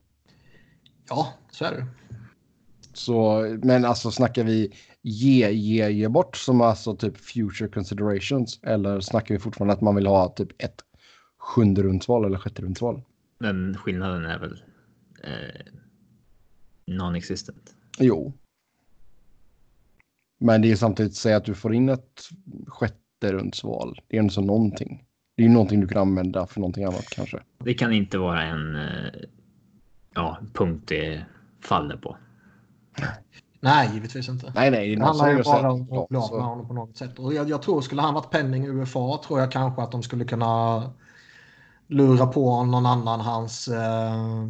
Ja, 1.10 1.34
så 1.52 1.66
är 1.66 1.72
det. 1.72 1.86
Så, 2.94 3.48
men 3.64 3.86
alltså 3.86 4.12
snackar 4.12 4.44
vi 4.44 4.74
ge, 5.04 5.52
ge, 5.52 5.90
ge 5.90 6.08
bort 6.08 6.36
som 6.36 6.62
alltså 6.62 6.96
typ 6.96 7.18
future 7.18 7.70
considerations? 7.70 8.60
Eller 8.64 9.00
snackar 9.00 9.36
vi 9.36 9.40
fortfarande 9.40 9.74
att 9.74 9.82
man 9.82 9.96
vill 9.96 10.08
ha 10.08 10.30
typ 10.30 10.64
ett 10.64 10.82
sjunde 11.38 11.84
rundsval 11.84 12.26
eller 12.26 12.38
sjätte 12.38 12.62
rundsval? 12.62 13.02
Men 13.38 13.78
skillnaden 13.78 14.26
är 14.26 14.40
väl 14.40 14.64
eh, 15.24 15.66
non-existent. 16.86 17.76
Jo. 18.00 18.34
Men 20.40 20.62
det 20.62 20.72
är 20.72 20.76
samtidigt 20.76 21.12
att 21.12 21.16
säga 21.16 21.38
att 21.38 21.46
du 21.46 21.56
får 21.56 21.74
in 21.74 21.90
ett 21.90 22.30
sjätte 22.68 23.34
rundsval. 23.34 24.00
Det 24.08 24.18
är 24.18 24.20
ändå 24.20 24.32
så 24.32 24.42
någonting. 24.42 25.06
Det 25.36 25.44
är 25.44 25.48
ju 25.48 25.54
någonting 25.54 25.82
du 25.82 25.88
kan 25.88 26.02
använda 26.02 26.48
för 26.48 26.60
någonting 26.60 26.84
annat 26.84 27.10
kanske. 27.10 27.44
Det 27.60 27.74
kan 27.74 27.94
inte 27.94 28.18
vara 28.18 28.44
en 28.44 28.76
eh, 28.76 29.12
ja, 30.14 30.38
punkt 30.54 30.84
det 30.88 31.26
faller 31.62 31.98
på. 31.98 32.18
Nej, 33.64 33.90
givetvis 33.94 34.30
inte. 34.30 34.52
Nej, 34.56 34.72
nej. 34.72 34.96
Det 34.96 35.06
handlar 35.06 35.30
ju 35.30 35.44
bara 35.44 35.72
om 35.72 35.82
att 35.82 36.10
bli 36.10 36.18
av 36.18 36.32
med 36.32 36.46
honom 36.46 36.68
på 36.68 36.74
något 36.74 36.98
sätt. 36.98 37.20
Och 37.20 37.34
jag, 37.34 37.50
jag 37.50 37.62
tror, 37.62 37.82
skulle 37.82 38.02
han 38.02 38.14
varit 38.14 38.32
penning 38.32 38.66
i 38.66 38.70
UFA 38.70 39.20
tror 39.28 39.40
jag 39.40 39.52
kanske 39.52 39.82
att 39.82 39.92
de 39.92 40.04
skulle 40.04 40.26
kunna 40.26 40.84
lura 41.88 42.28
på 42.28 42.64
någon 42.64 42.86
annan 42.86 43.20
hans, 43.20 43.68
eh, 43.68 44.48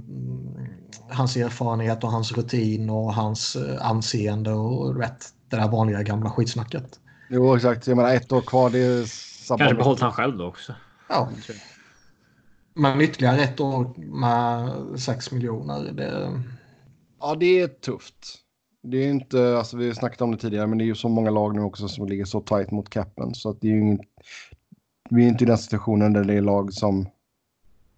hans 1.09 1.35
erfarenhet 1.37 2.03
och 2.03 2.11
hans 2.11 2.31
rutin 2.31 2.89
och 2.89 3.13
hans 3.13 3.55
eh, 3.55 3.87
anseende 3.89 4.51
och 4.51 5.01
vet, 5.01 5.25
det 5.49 5.55
där 5.55 5.67
vanliga 5.67 6.03
gamla 6.03 6.29
skitsnacket. 6.29 6.99
Jo, 7.29 7.55
exakt. 7.55 7.87
Jag 7.87 7.97
menar 7.97 8.15
ett 8.15 8.31
år 8.31 8.41
kvar. 8.41 8.69
Det 8.69 8.79
är 8.79 9.05
samma. 9.45 9.57
Kanske 9.57 9.75
behållit 9.75 10.01
han 10.01 10.11
själv 10.11 10.37
då 10.37 10.45
också. 10.47 10.73
Ja. 11.09 11.29
Men 12.73 13.01
ytterligare 13.01 13.37
ett 13.37 13.59
år 13.59 13.93
med 13.97 14.71
6 14.99 15.31
miljoner. 15.31 15.91
Det, 15.91 16.41
Ja, 17.19 17.35
det 17.35 17.61
är 17.61 17.67
tufft. 17.67 18.42
Det 18.83 18.97
är 18.97 19.09
inte, 19.09 19.57
alltså 19.57 19.77
vi 19.77 19.87
har 19.87 19.93
snackat 19.93 20.21
om 20.21 20.31
det 20.31 20.37
tidigare, 20.37 20.67
men 20.67 20.77
det 20.77 20.83
är 20.83 20.85
ju 20.85 20.95
så 20.95 21.09
många 21.09 21.29
lag 21.29 21.55
nu 21.55 21.61
också 21.61 21.87
som 21.87 22.07
ligger 22.07 22.25
så 22.25 22.41
tajt 22.41 22.71
mot 22.71 22.89
capen. 22.89 23.33
Så 23.35 23.49
att 23.49 23.61
det 23.61 23.67
är 23.67 23.71
ju 23.71 23.81
ingen, 23.81 23.99
vi 25.09 25.23
är 25.23 25.27
inte 25.27 25.43
i 25.43 25.47
den 25.47 25.57
situationen 25.57 26.13
där 26.13 26.23
det 26.23 26.33
är 26.33 26.41
lag 26.41 26.73
som 26.73 27.07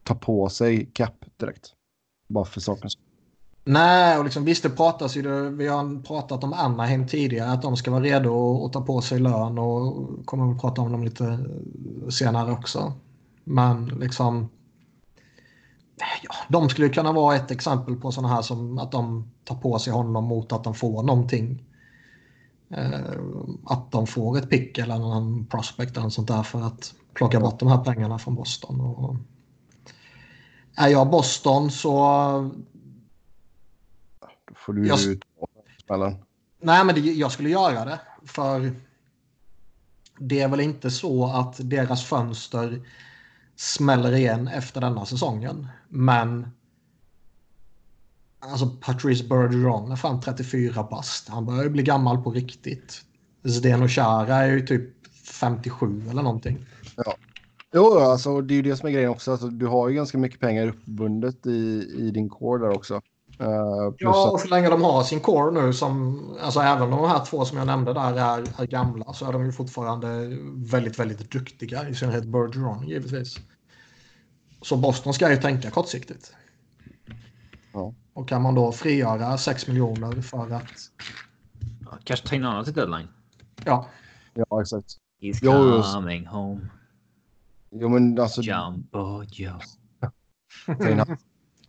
tar 0.03 0.15
på 0.15 0.49
sig 0.49 0.89
cap 0.93 1.25
direkt. 1.37 1.73
Bara 2.27 2.45
för 2.45 2.61
sakens 2.61 2.93
skull. 2.93 3.05
Nej, 3.67 4.17
och 4.17 4.23
liksom, 4.23 4.45
visst 4.45 4.63
det 4.63 4.69
pratas 4.69 5.17
ju, 5.17 5.21
det, 5.21 5.49
vi 5.49 5.67
har 5.67 6.03
pratat 6.03 6.43
om 6.43 6.53
Anaheim 6.53 7.07
tidigare, 7.07 7.51
att 7.51 7.61
de 7.61 7.77
ska 7.77 7.91
vara 7.91 8.03
redo 8.03 8.65
att 8.65 8.73
ta 8.73 8.81
på 8.81 9.01
sig 9.01 9.19
lön 9.19 9.57
och 9.57 10.09
kommer 10.25 10.51
att 10.51 10.61
prata 10.61 10.81
om 10.81 10.91
dem 10.91 11.03
lite 11.03 11.39
senare 12.09 12.51
också. 12.51 12.93
Men 13.43 13.85
liksom, 13.85 14.49
ja, 16.23 16.35
de 16.49 16.69
skulle 16.69 16.89
kunna 16.89 17.11
vara 17.11 17.35
ett 17.35 17.51
exempel 17.51 17.95
på 17.95 18.11
sådana 18.11 18.33
här 18.35 18.41
som 18.41 18.77
att 18.77 18.91
de 18.91 19.31
tar 19.43 19.55
på 19.55 19.79
sig 19.79 19.93
honom 19.93 20.23
mot 20.25 20.51
att 20.51 20.63
de 20.63 20.73
får 20.73 21.03
någonting. 21.03 21.63
Eh, 22.69 22.99
att 23.65 23.91
de 23.91 24.07
får 24.07 24.37
ett 24.37 24.49
pick 24.49 24.77
eller 24.77 24.97
någon 24.99 25.45
prospect 25.45 25.97
eller 25.97 26.09
sånt 26.09 26.27
där 26.27 26.43
för 26.43 26.61
att 26.61 26.93
plocka 27.13 27.39
bort 27.39 27.59
de 27.59 27.67
här 27.67 27.83
pengarna 27.83 28.19
från 28.19 28.35
Boston. 28.35 28.81
Och, 28.81 29.15
är 30.75 30.87
jag 30.87 31.09
Boston 31.09 31.71
så 31.71 31.91
Då 34.21 34.53
får 34.55 34.73
du 34.73 34.87
Jag- 34.87 34.99
ju 34.99 35.15
ta 35.15 35.47
smällen. 35.85 36.15
Nej, 36.61 36.85
men 36.85 36.95
det, 36.95 37.01
jag 37.01 37.31
skulle 37.31 37.49
göra 37.49 37.85
det. 37.85 37.99
För 38.25 38.75
det 40.19 40.39
är 40.41 40.47
väl 40.47 40.59
inte 40.59 40.91
så 40.91 41.25
att 41.25 41.55
deras 41.69 42.03
fönster 42.03 42.81
smäller 43.55 44.11
igen 44.15 44.47
efter 44.47 44.81
denna 44.81 45.05
säsongen. 45.05 45.67
Men 45.89 46.47
alltså 48.39 48.67
Patrice 48.81 49.23
Bergeron 49.29 49.91
är 49.91 49.95
fan 49.95 50.21
34 50.21 50.83
bast. 50.83 51.29
Han 51.29 51.45
börjar 51.45 51.63
ju 51.63 51.69
bli 51.69 51.83
gammal 51.83 52.23
på 52.23 52.31
riktigt. 52.31 53.01
Zdeno 53.43 53.87
Chara 53.87 54.35
är 54.35 54.51
ju 54.51 54.65
typ 54.65 55.07
57 55.25 56.09
eller 56.09 56.21
någonting. 56.21 56.65
Jo, 57.73 57.99
alltså 57.99 58.41
det 58.41 58.53
är 58.53 58.55
ju 58.55 58.61
det 58.61 58.77
som 58.77 58.87
är 58.87 58.93
grejen 58.93 59.09
också. 59.09 59.31
Alltså, 59.31 59.47
du 59.47 59.67
har 59.67 59.89
ju 59.89 59.95
ganska 59.95 60.17
mycket 60.17 60.39
pengar 60.39 60.67
uppbundet 60.67 61.45
i, 61.45 61.87
i 61.97 62.11
din 62.11 62.29
core 62.29 62.67
där 62.67 62.75
också. 62.75 63.01
Uh, 63.41 63.93
Ja, 63.97 64.31
och 64.31 64.39
så 64.39 64.47
länge 64.47 64.69
de 64.69 64.81
har 64.81 65.03
sin 65.03 65.19
core 65.19 65.61
nu 65.61 65.73
som, 65.73 66.21
alltså 66.41 66.59
även 66.59 66.89
de 66.89 67.07
här 67.07 67.25
två 67.25 67.45
som 67.45 67.57
jag 67.57 67.67
nämnde 67.67 67.93
där 67.93 68.13
är, 68.13 68.61
är 68.61 68.65
gamla 68.65 69.13
så 69.13 69.25
är 69.25 69.33
de 69.33 69.45
ju 69.45 69.51
fortfarande 69.51 70.37
väldigt, 70.53 70.99
väldigt 70.99 71.31
duktiga. 71.31 71.89
I 71.89 71.95
synnerhet 71.95 72.25
Bergeron 72.25 72.87
givetvis. 72.87 73.39
Så 74.65 74.77
Boston 74.77 75.13
ska 75.13 75.31
ju 75.31 75.37
tänka 75.37 75.71
kortsiktigt. 75.71 76.35
Ja. 77.73 77.93
Och 78.13 78.29
kan 78.29 78.41
man 78.41 78.55
då 78.55 78.71
frigöra 78.71 79.37
6 79.37 79.67
miljoner 79.67 80.21
för 80.21 80.51
att, 80.51 80.71
Ja, 81.85 81.97
Kanske 82.03 82.27
ta 82.27 82.35
in 82.35 82.43
annat 82.45 82.67
i 82.67 82.71
deadline. 82.71 83.07
ja, 83.65 83.85
ja, 84.33 84.61
exakt. 84.61 84.85
He's 85.21 85.39
Jo, 85.41 85.75
just- 85.75 85.93
coming 85.93 86.25
home. 86.27 86.61
Jo, 87.71 87.89
men 87.89 88.19
alltså. 88.19 88.41
Jumbo 88.41 89.23
Joe. 89.23 89.59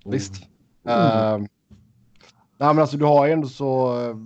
Visst. 0.05 0.43
Eh, 0.85 1.39
nej, 1.39 1.49
men 2.59 2.79
alltså 2.79 2.97
du 2.97 3.05
har 3.05 3.27
ju 3.27 3.33
ändå 3.33 3.49
så. 3.49 4.01
eh, 4.11 4.17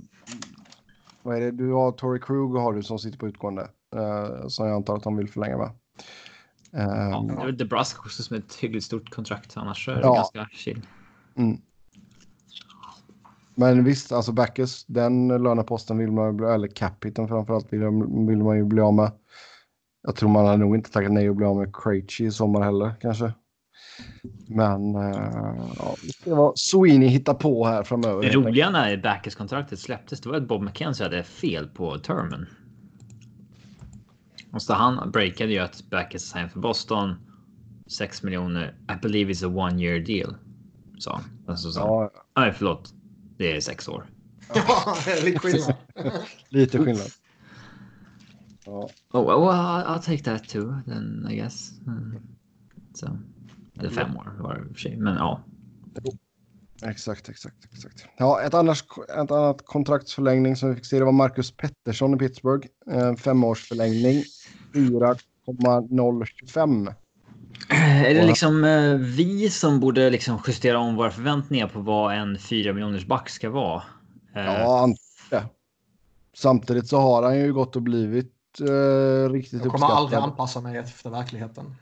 vad 1.23 1.37
är 1.37 1.41
det? 1.41 1.51
Du 1.51 1.73
har 1.73 1.93
Tory 1.93 2.21
Krug 2.21 2.51
har 2.57 2.73
du 2.73 2.83
som 2.83 2.99
sitter 2.99 3.19
på 3.19 3.29
utgående. 3.29 3.69
Uh, 3.97 4.49
som 4.49 4.67
jag 4.67 4.77
antar 4.77 4.97
att 4.97 5.03
de 5.03 5.17
vill 5.17 5.29
förlänga 5.29 5.59
med. 5.59 5.71
Ja, 6.71 7.25
det 7.29 7.43
är 7.43 7.47
väl 7.47 7.57
DeBrusk 7.57 7.99
också 7.99 8.23
som 8.23 8.37
är 8.37 8.41
ett 8.41 8.55
hyggligt 8.55 8.85
stort 8.85 9.11
kontrakt. 9.11 9.57
Annars 9.57 9.85
så 9.85 9.91
är 9.91 9.95
det 9.95 10.01
Ja. 10.01 10.15
ganska 10.15 10.49
chill. 10.53 10.87
Mm. 11.37 11.59
Men 13.55 13.85
visst, 13.85 14.13
alltså 14.13 14.33
Backes, 14.33 14.85
den 14.87 15.29
löneposten 15.29 15.99
vill 15.99 16.13
man 16.13 16.27
ju 16.27 16.33
bli, 16.33 16.47
eller 16.47 16.69
capiten 16.69 17.29
framförallt 17.29 17.73
vill, 17.73 17.81
vill 18.29 18.43
man 18.43 18.57
ju 18.57 18.65
bli 18.65 18.81
av 18.81 18.95
med. 18.95 19.13
Jag 20.03 20.17
tror 20.17 20.29
man 20.29 20.47
hade 20.47 20.57
nog 20.57 20.77
inte 20.77 20.91
tackat 20.91 21.13
nej 21.13 21.29
att 21.29 21.37
bli 21.37 21.47
av 21.47 21.57
med 21.57 21.77
Krejci 21.77 22.25
i 22.25 22.31
sommar 22.31 22.61
heller 22.61 22.95
kanske. 23.01 23.33
Men 24.49 24.97
uh, 24.97 25.73
ja, 25.79 25.95
det 26.25 26.35
var 26.35 26.53
Sweeney 26.57 27.09
hittar 27.09 27.35
på 27.35 27.67
här 27.67 27.83
framöver. 27.83 28.23
Det 28.23 28.31
roliga 28.31 28.71
när 28.71 28.97
Backes-kontraktet 28.97 29.79
släpptes, 29.79 30.21
det 30.21 30.29
var 30.29 30.37
att 30.37 30.49
Bob 30.49 30.63
McKenzie 30.63 31.07
hade 31.07 31.23
fel 31.23 31.69
på 31.69 31.99
termen. 31.99 32.47
Och 34.53 34.63
så 34.63 34.75
han 34.75 35.11
breakade 35.11 35.53
ju 35.53 35.59
att 35.59 35.91
Backes 35.91 36.31
signed 36.31 36.53
för 36.53 36.61
Boston. 36.61 37.15
6 37.87 38.23
miljoner. 38.23 38.75
I 38.89 39.01
believe 39.03 39.33
it's 39.33 39.47
a 39.47 39.49
one 39.49 39.83
year 39.83 40.01
deal. 40.01 40.35
Sa 40.99 41.15
han. 41.15 41.25
Alltså, 41.47 41.71
så, 41.73 41.81
Ja, 41.81 42.13
Nej, 42.37 42.53
förlåt. 42.53 42.95
Det 43.37 43.57
är 43.57 43.61
sex 43.61 43.89
år. 43.89 44.07
ja 44.55 44.97
lite 45.25 45.39
skillnad. 45.39 45.75
lite 46.49 46.79
skillnad. 46.79 47.11
Ja, 48.65 48.91
Oh, 49.13 49.27
well, 49.27 49.39
I'll, 49.39 49.87
I'll 49.87 50.03
take 50.03 50.23
that 50.25 50.49
too, 50.49 50.75
then 50.87 51.27
I 51.31 51.37
guess. 51.37 51.73
Mm. 51.87 52.23
Så. 52.95 53.19
Eller 53.79 53.91
fem 53.91 54.17
år 54.17 54.37
var 54.39 54.55
det 54.55 54.61
i 54.61 54.65
och 54.65 54.69
för 54.69 54.81
sig. 54.81 54.97
Men 54.97 55.15
ja. 55.17 55.41
Exakt, 56.83 57.29
exakt, 57.29 57.57
exakt. 57.73 58.05
Ja, 58.17 58.43
ett, 58.43 58.55
annars, 58.55 58.85
ett 59.23 59.31
annat 59.31 59.67
kontraktsförlängning 59.67 60.57
som 60.57 60.69
vi 60.69 60.75
fick 60.75 60.87
se 60.87 60.99
det 60.99 61.05
var 61.05 61.13
Marcus 61.13 61.57
Pettersson 61.57 62.15
i 62.15 62.19
Pittsburgh. 62.19 62.67
En 62.87 63.17
femårsförlängning. 63.17 64.23
4,025. 64.75 66.91
Är 67.69 68.15
det 68.15 68.27
liksom 68.27 68.65
eh, 68.65 68.95
vi 68.95 69.51
som 69.51 69.81
borde 69.81 70.11
liksom 70.11 70.39
justera 70.47 70.79
om 70.79 70.97
våra 70.97 71.11
förväntningar 71.11 71.69
på 71.69 71.81
vad 71.81 72.15
en 72.15 72.39
4 72.39 72.73
miljoners 72.73 73.07
back 73.07 73.29
ska 73.29 73.51
vara? 73.51 73.83
Eh, 74.37 74.43
Ja, 74.45 74.83
antar 74.83 74.99
det. 75.31 75.45
Samtidigt 76.37 76.89
så 76.89 76.99
har 77.01 77.23
han 77.23 77.39
ju 77.39 77.53
gått 77.53 77.77
och 77.77 77.83
blivit 77.83 78.35
eh, 78.61 79.29
riktigt 79.31 79.63
Jag 79.65 79.73
kommer 79.73 79.87
aldrig 79.87 80.05
uppskattad. 80.19 80.31
anpassa 80.31 80.61
mig 80.61 80.77
efter 80.79 81.11
verkligheten. 81.11 81.75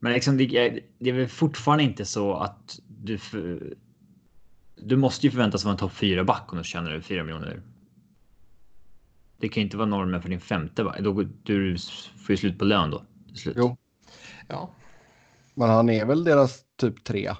Men 0.00 0.12
liksom 0.12 0.36
det, 0.36 0.44
är- 0.44 0.80
det 0.98 1.10
är 1.10 1.14
väl 1.14 1.28
fortfarande 1.28 1.84
inte 1.84 2.04
så 2.04 2.34
att 2.34 2.78
du... 3.02 3.18
För, 3.18 3.74
du 4.82 4.96
måste 4.96 5.26
ju 5.26 5.30
förväntas 5.30 5.64
vara 5.64 5.72
en 5.72 5.78
topp 5.78 5.92
4 5.92 6.24
back 6.24 6.52
om 6.52 6.58
du 6.58 6.64
tjänar 6.64 6.90
över 6.90 7.00
4 7.00 7.24
miljoner. 7.24 7.62
Det 9.38 9.48
kan 9.48 9.62
inte 9.62 9.76
vara 9.76 9.86
normen 9.88 10.22
för 10.22 10.28
din 10.28 10.40
femte 10.40 10.84
back. 10.84 11.00
Då 11.00 11.12
går- 11.12 11.28
du 11.42 11.76
får 12.16 12.30
ju 12.32 12.36
slut 12.36 12.58
på 12.58 12.64
lön 12.64 12.90
då. 12.90 13.02
Slut. 13.34 13.54
Jo. 13.58 13.76
Ja. 14.48 14.70
Men 15.54 15.68
han 15.70 15.90
är 15.90 16.04
väl 16.04 16.24
deras 16.24 16.60
typ 16.76 17.04
tre. 17.04 17.34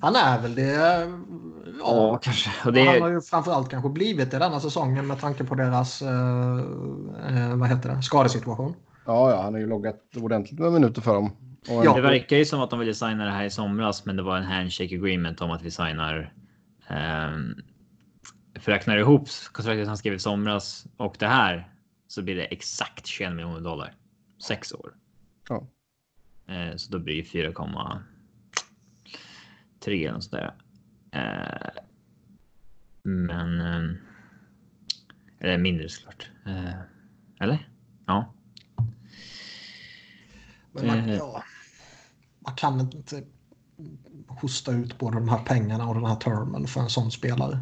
Han 0.00 0.16
är 0.16 0.42
väl 0.42 0.54
det. 0.54 0.62
Ja, 0.72 1.06
Ja, 1.78 2.18
kanske. 2.22 2.70
Det 2.70 2.84
Han 2.84 3.02
har 3.02 3.08
ju 3.08 3.20
framförallt 3.20 3.68
kanske 3.70 3.88
blivit 3.88 4.30
det 4.30 4.38
denna 4.38 4.60
säsongen 4.60 5.06
med 5.06 5.20
tanke 5.20 5.44
på 5.44 5.54
deras 5.54 6.02
eh, 6.02 6.58
eh, 7.28 7.56
vad 7.56 7.68
heter 7.68 7.88
det? 7.96 8.02
skadesituation. 8.02 8.74
Ja, 9.06 9.30
ja, 9.30 9.42
han 9.42 9.52
har 9.54 9.60
ju 9.60 9.66
loggat 9.66 10.00
ordentligt 10.16 10.60
med 10.60 10.72
minuter 10.72 11.02
för 11.02 11.14
dem. 11.14 11.30
Och 11.68 11.84
Ja. 11.84 11.94
det 11.94 12.00
verkar 12.00 12.36
ju 12.36 12.44
som 12.44 12.60
att 12.60 12.70
de 12.70 12.78
ville 12.78 12.94
signa 12.94 13.24
det 13.24 13.30
här 13.30 13.44
i 13.44 13.50
somras, 13.50 14.04
men 14.04 14.16
det 14.16 14.22
var 14.22 14.36
en 14.36 14.44
handshake 14.44 14.94
agreement 14.96 15.40
om 15.40 15.50
att 15.50 15.62
vi 15.62 15.70
signar. 15.70 16.32
Um, 16.88 17.62
för 18.54 18.72
räknar 18.72 18.96
ihop 18.96 19.28
kontraktet 19.52 19.88
han 19.88 19.96
skrev 19.98 20.14
i 20.14 20.18
somras 20.18 20.86
och 20.96 21.16
det 21.18 21.26
här 21.26 21.68
så 22.08 22.22
blir 22.22 22.36
det 22.36 22.44
exakt 22.44 23.06
21 23.06 23.32
miljoner 23.32 23.60
dollar. 23.60 23.94
Sex 24.46 24.72
år. 24.72 24.94
Ja. 25.48 25.66
Eh, 26.46 26.76
så 26.76 26.92
då 26.92 26.98
blir 26.98 27.16
det 27.16 27.22
4,3 27.22 28.00
eller 29.86 30.12
något 30.12 30.24
sådär. 30.24 30.54
Eh, 31.12 31.68
men. 33.02 33.60
Eh, 33.60 33.90
eller 35.40 35.58
mindre 35.58 35.88
såklart. 35.88 36.30
Eh, 36.46 36.72
eller? 37.40 37.68
Ja. 38.06 38.34
Men 40.72 40.86
man, 40.86 41.08
ja, 41.08 41.44
man 42.44 42.54
kan 42.54 42.80
inte 42.80 43.22
hosta 44.26 44.72
ut 44.72 44.98
både 44.98 45.16
de 45.16 45.28
här 45.28 45.38
pengarna 45.38 45.88
och 45.88 45.94
den 45.94 46.04
här 46.04 46.16
termen 46.16 46.66
för 46.66 46.80
en 46.80 46.88
sån 46.88 47.10
spelare. 47.10 47.60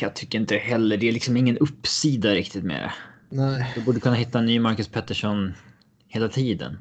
Jag 0.00 0.14
tycker 0.14 0.38
inte 0.40 0.56
heller. 0.56 0.96
Det 0.96 1.08
är 1.08 1.12
liksom 1.12 1.36
ingen 1.36 1.58
uppsida 1.58 2.30
riktigt 2.30 2.64
med 2.64 2.82
det. 2.82 2.92
Nej. 3.36 3.72
Du 3.74 3.84
borde 3.84 4.00
kunna 4.00 4.14
hitta 4.14 4.38
en 4.38 4.46
ny 4.46 4.60
Marcus 4.60 4.88
Pettersson 4.88 5.52
hela 6.08 6.28
tiden. 6.28 6.78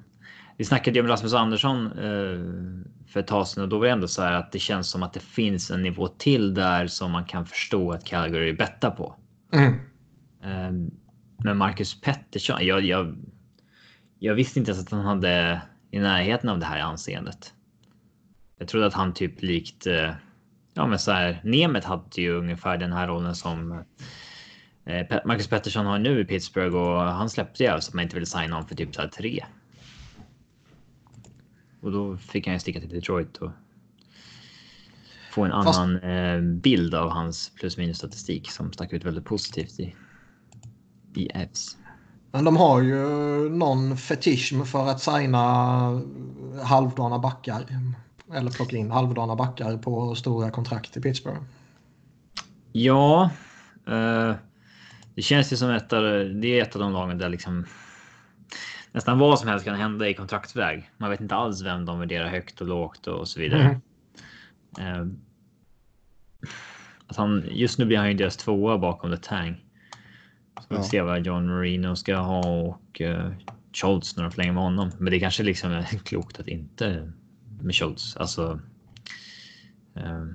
Vi 0.57 0.65
snackade 0.65 0.99
ju 0.99 1.01
om 1.01 1.07
Rasmus 1.07 1.33
Andersson 1.33 1.85
eh, 1.85 3.07
för 3.07 3.19
ett 3.19 3.27
tag 3.27 3.47
sedan 3.47 3.63
och 3.63 3.69
då 3.69 3.79
var 3.79 3.85
det 3.85 3.91
ändå 3.91 4.07
så 4.07 4.21
här 4.21 4.33
att 4.33 4.51
det 4.51 4.59
känns 4.59 4.89
som 4.89 5.03
att 5.03 5.13
det 5.13 5.19
finns 5.19 5.71
en 5.71 5.81
nivå 5.81 6.07
till 6.07 6.53
där 6.53 6.87
som 6.87 7.11
man 7.11 7.25
kan 7.25 7.45
förstå 7.45 7.91
att 7.91 8.05
Calgary 8.05 8.49
är 8.49 8.53
bättre 8.53 8.91
på. 8.91 9.15
Mm. 9.53 9.73
Eh, 10.43 10.91
men 11.43 11.57
Marcus 11.57 12.01
Pettersson, 12.01 12.65
jag, 12.65 12.81
jag, 12.81 13.15
jag 14.19 14.35
visste 14.35 14.59
inte 14.59 14.71
ens 14.71 14.85
att 14.85 14.91
han 14.91 15.05
hade 15.05 15.61
i 15.91 15.99
närheten 15.99 16.49
av 16.49 16.59
det 16.59 16.65
här 16.65 16.79
anseendet. 16.79 17.53
Jag 18.57 18.67
trodde 18.67 18.85
att 18.85 18.93
han 18.93 19.13
typ 19.13 19.41
likt 19.41 19.87
eh, 19.87 20.13
ja, 20.73 20.87
men 20.87 20.99
så 20.99 21.11
här. 21.11 21.41
Nemet 21.43 21.85
hade 21.85 22.21
ju 22.21 22.31
ungefär 22.31 22.77
den 22.77 22.93
här 22.93 23.07
rollen 23.07 23.35
som 23.35 23.71
eh, 24.85 25.21
Marcus 25.25 25.47
Pettersson 25.47 25.85
har 25.85 25.99
nu 25.99 26.19
i 26.19 26.25
Pittsburgh 26.25 26.75
och 26.75 27.01
han 27.01 27.29
släppte 27.29 27.63
ju 27.63 27.69
så 27.69 27.75
att 27.75 27.93
man 27.93 28.03
inte 28.03 28.15
ville 28.15 28.25
signa 28.25 28.55
honom 28.55 28.67
för 28.67 28.75
typ 28.75 28.95
så 28.95 29.01
här 29.01 29.07
tre. 29.07 29.45
Och 31.81 31.91
då 31.91 32.17
fick 32.17 32.45
han 32.47 32.55
ju 32.55 32.59
sticka 32.59 32.79
till 32.79 32.89
Detroit 32.89 33.37
och 33.37 33.51
få 35.31 35.43
en 35.43 35.51
Fast- 35.51 35.79
annan 35.79 35.99
eh, 35.99 36.41
bild 36.41 36.95
av 36.95 37.09
hans 37.09 37.51
plus 37.55 37.77
minus 37.77 37.97
statistik 37.97 38.51
som 38.51 38.73
stack 38.73 38.93
ut 38.93 39.05
väldigt 39.05 39.25
positivt 39.25 39.79
i 39.79 39.95
i 41.15 41.27
Evs. 41.27 41.77
Men 42.31 42.45
de 42.45 42.57
har 42.57 42.81
ju 42.81 42.99
någon 43.49 43.97
fetisch 43.97 44.53
för 44.65 44.87
att 44.87 45.01
signa 45.01 45.39
halvdana 46.63 47.19
backar. 47.19 47.65
Eller 48.33 48.51
plocka 48.51 48.77
in 48.77 48.91
halvdana 48.91 49.35
backar 49.35 49.77
på 49.77 50.15
stora 50.15 50.51
kontrakt 50.51 50.97
i 50.97 51.01
Pittsburgh. 51.01 51.41
Ja, 52.71 53.29
eh, 53.87 54.35
det 55.15 55.21
känns 55.21 55.53
ju 55.53 55.57
som 55.57 55.69
ett 55.69 55.93
av, 55.93 56.03
det 56.41 56.59
är 56.59 56.61
ett 56.61 56.75
av 56.75 56.81
de 56.81 56.93
lagen 56.93 57.17
där 57.17 57.29
liksom 57.29 57.65
nästan 58.91 59.19
vad 59.19 59.39
som 59.39 59.47
helst 59.47 59.65
kan 59.65 59.75
hända 59.75 60.09
i 60.09 60.13
kontraktväg. 60.13 60.91
Man 60.97 61.09
vet 61.09 61.21
inte 61.21 61.35
alls 61.35 61.61
vem 61.61 61.85
de 61.85 61.99
värderar 61.99 62.27
högt 62.27 62.61
och 62.61 62.67
lågt 62.67 63.07
och 63.07 63.27
så 63.27 63.39
vidare. 63.39 63.81
Mm. 64.79 64.95
Eh, 64.95 65.07
att 67.07 67.17
han, 67.17 67.43
just 67.49 67.79
nu 67.79 67.85
blir 67.85 67.97
han 67.97 68.07
ju 68.07 68.13
deras 68.13 68.37
tvåa 68.37 68.77
bakom 68.77 69.11
The 69.11 69.17
Tang. 69.17 69.65
Vi 70.71 70.75
får 70.77 70.85
Ja. 70.85 70.89
se 70.89 71.01
vad 71.01 71.25
John 71.25 71.47
Marino 71.47 71.95
ska 71.95 72.15
ha 72.15 72.47
och 72.61 73.01
uh, 73.01 73.31
Schultz 73.73 74.15
när 74.15 74.23
de 74.23 74.31
förlänger 74.31 74.53
med 74.53 74.63
honom. 74.63 74.91
Men 74.99 75.11
det 75.11 75.19
kanske 75.19 75.43
liksom 75.43 75.71
är 75.71 75.83
klokt 76.03 76.39
att 76.39 76.47
inte 76.47 77.11
med 77.61 77.75
Schultz. 77.75 78.15
Alltså. 78.17 78.59
eh, 79.95 80.25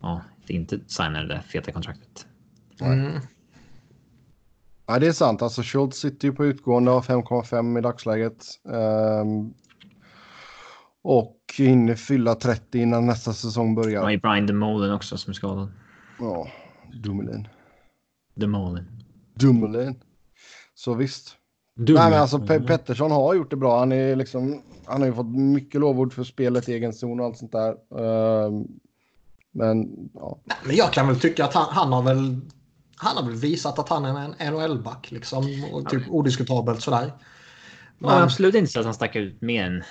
ja, 0.00 0.20
att 0.44 0.50
inte 0.50 0.80
signa 0.86 1.22
det 1.22 1.28
där 1.28 1.40
feta 1.40 1.72
kontraktet. 1.72 2.26
Mm. 2.80 3.12
Ja, 4.86 4.98
det 4.98 5.06
är 5.06 5.12
sant. 5.12 5.42
Alltså 5.42 5.62
Schultz 5.62 5.98
sitter 5.98 6.28
ju 6.28 6.34
på 6.34 6.46
utgående 6.46 6.90
av 6.90 7.04
5,5 7.06 7.78
i 7.78 7.80
dagsläget. 7.82 8.44
Ehm, 8.72 9.54
och 11.02 11.36
hinner 11.58 11.94
fylla 11.94 12.34
30 12.34 12.78
innan 12.78 13.06
nästa 13.06 13.32
säsong 13.32 13.68
Ja, 13.76 13.82
börjar. 13.82 14.10
i 14.10 14.18
Brian 14.18 14.46
Demolen 14.46 14.92
också 14.92 15.16
som 15.18 15.30
är 15.30 15.34
skadad. 15.34 15.72
Ja, 16.18 16.48
Dumoulin. 17.02 17.48
Demolen. 18.34 18.95
Dumoulin. 19.36 19.94
Så 20.74 20.94
visst. 20.94 21.36
Nej, 21.74 22.10
men 22.10 22.20
alltså 22.20 22.38
Pe- 22.38 22.66
Pettersson 22.66 23.10
har 23.10 23.34
gjort 23.34 23.50
det 23.50 23.56
bra. 23.56 23.78
Han, 23.78 23.92
är 23.92 24.16
liksom, 24.16 24.62
han 24.86 25.00
har 25.00 25.08
ju 25.08 25.14
fått 25.14 25.36
mycket 25.36 25.80
lovord 25.80 26.12
för 26.12 26.24
spelet 26.24 26.68
i 26.68 26.72
egen 26.72 26.92
zon 26.92 27.20
och 27.20 27.26
allt 27.26 27.38
sånt 27.38 27.52
där. 27.52 27.70
Ehm, 27.70 28.66
men 29.50 30.08
ja, 30.14 30.38
Nej, 30.44 30.56
Men 30.64 30.76
jag 30.76 30.92
kan 30.92 31.06
väl 31.06 31.20
tycka 31.20 31.44
att 31.44 31.54
han, 31.54 31.66
han 31.70 31.92
har 31.92 32.02
väl 32.02 32.40
han 32.96 33.16
har 33.16 33.24
väl 33.24 33.34
visat 33.34 33.78
att 33.78 33.88
han 33.88 34.04
är 34.04 34.34
en 34.38 34.54
NHL-back 34.54 35.10
liksom. 35.10 35.64
Och 35.72 35.90
typ 35.90 36.02
odiskutabelt 36.08 36.82
sådär. 36.82 37.12
Ja, 37.98 38.08
Men, 38.08 38.22
absolut 38.22 38.54
inte 38.54 38.72
så 38.72 38.78
att 38.78 38.84
han 38.84 38.94
stack 38.94 39.16
ut 39.16 39.40
mer 39.40 39.64
än 39.64 39.82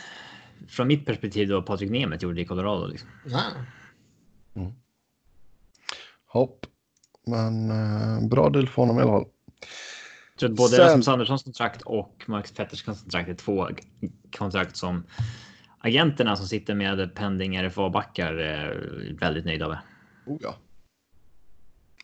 från 0.67 0.87
mitt 0.87 1.05
perspektiv 1.05 1.47
då 1.47 1.61
Patrik 1.61 1.91
Nemeth 1.91 2.23
gjorde 2.23 2.41
i 2.41 2.45
Colorado. 2.45 2.87
Liksom. 2.87 3.09
nej. 3.25 4.73
hopp. 6.25 6.65
Men 7.27 7.71
eh, 7.71 8.27
bra 8.27 8.49
deal 8.49 8.67
för 8.67 8.81
honom 8.81 8.99
i 8.99 9.01
alla 9.01 9.11
fall. 9.11 9.25
Jag 10.33 10.39
tror 10.39 10.49
att 10.49 10.55
både 10.55 10.69
Sen- 10.75 10.85
Rasmus 10.85 11.07
Anderssons 11.07 11.43
kontrakt 11.43 11.81
och 11.81 12.23
Max 12.27 12.51
Petterssons 12.51 13.01
kontrakt 13.01 13.29
är 13.29 13.33
två 13.33 13.67
kontrakt 14.37 14.77
som 14.77 15.03
agenterna 15.79 16.35
som 16.35 16.47
sitter 16.47 16.75
med 16.75 17.15
pending 17.15 17.57
RFA-backar 17.57 18.33
är 18.33 19.15
väldigt 19.19 19.45
nöjda 19.45 19.67
med. 19.67 19.79
Oh 20.25 20.37
ja. 20.41 20.55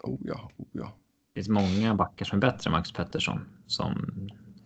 Oh 0.03 0.19
ja, 0.23 0.51
oh 0.57 0.67
ja. 0.71 0.97
Det 1.33 1.39
finns 1.39 1.49
många 1.49 1.95
backar 1.95 2.25
som 2.25 2.37
är 2.37 2.41
bättre 2.41 2.67
än 2.67 2.71
Max 2.71 2.91
Pettersson 2.91 3.45
som 3.67 4.11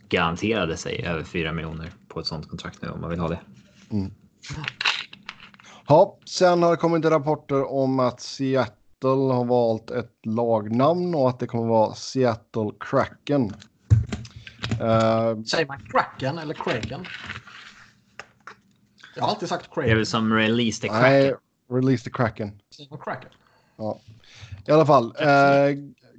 garanterade 0.10 0.78
sig 0.78 1.06
över 1.06 1.24
4 1.24 1.54
miljoner 1.54 1.92
på 2.08 2.20
ett 2.20 2.26
sånt 2.26 2.50
kontrakt 2.50 2.82
nu 2.82 2.90
om 2.90 3.02
man 3.02 3.10
vill 3.10 3.20
ha 3.20 3.30
det. 3.30 3.40
Ja, 5.88 6.20
sen 6.26 6.64
har 6.64 6.72
det 6.72 6.78
kommit 6.78 7.06
rapporter 7.06 7.72
om 7.72 8.00
att 8.00 8.22
Seattle 8.22 8.76
har 9.10 9.46
valt 9.46 9.92
ett 9.92 10.12
lagnamn 10.26 11.16
och 11.16 11.30
att 11.30 11.40
det 11.40 11.48
kommer 11.48 11.68
vara 11.68 11.94
Seattle 11.94 12.72
Kraken. 12.80 13.54
Eh, 14.82 15.42
Säger 15.44 15.66
man 15.68 15.80
Kraken 15.92 16.38
eller 16.38 16.54
Kraken? 16.54 17.06
Jag 19.16 19.24
har 19.24 19.30
alltid 19.30 19.50
sagt 19.50 19.64
Det 19.66 19.72
är 19.72 19.74
Kraken. 19.82 19.98
väl 19.98 20.06
som 20.06 20.34
release 20.34 20.82
the 20.82 20.92
nej, 20.92 21.30
Kraken. 21.30 21.38
release 21.72 22.04
the 22.04 22.10
Kraken. 22.10 22.60
Kraken? 23.04 23.30
Ja. 23.78 24.00
I 24.68 24.72
alla 24.72 24.86
fall, 24.86 25.06
eh, 25.20 25.78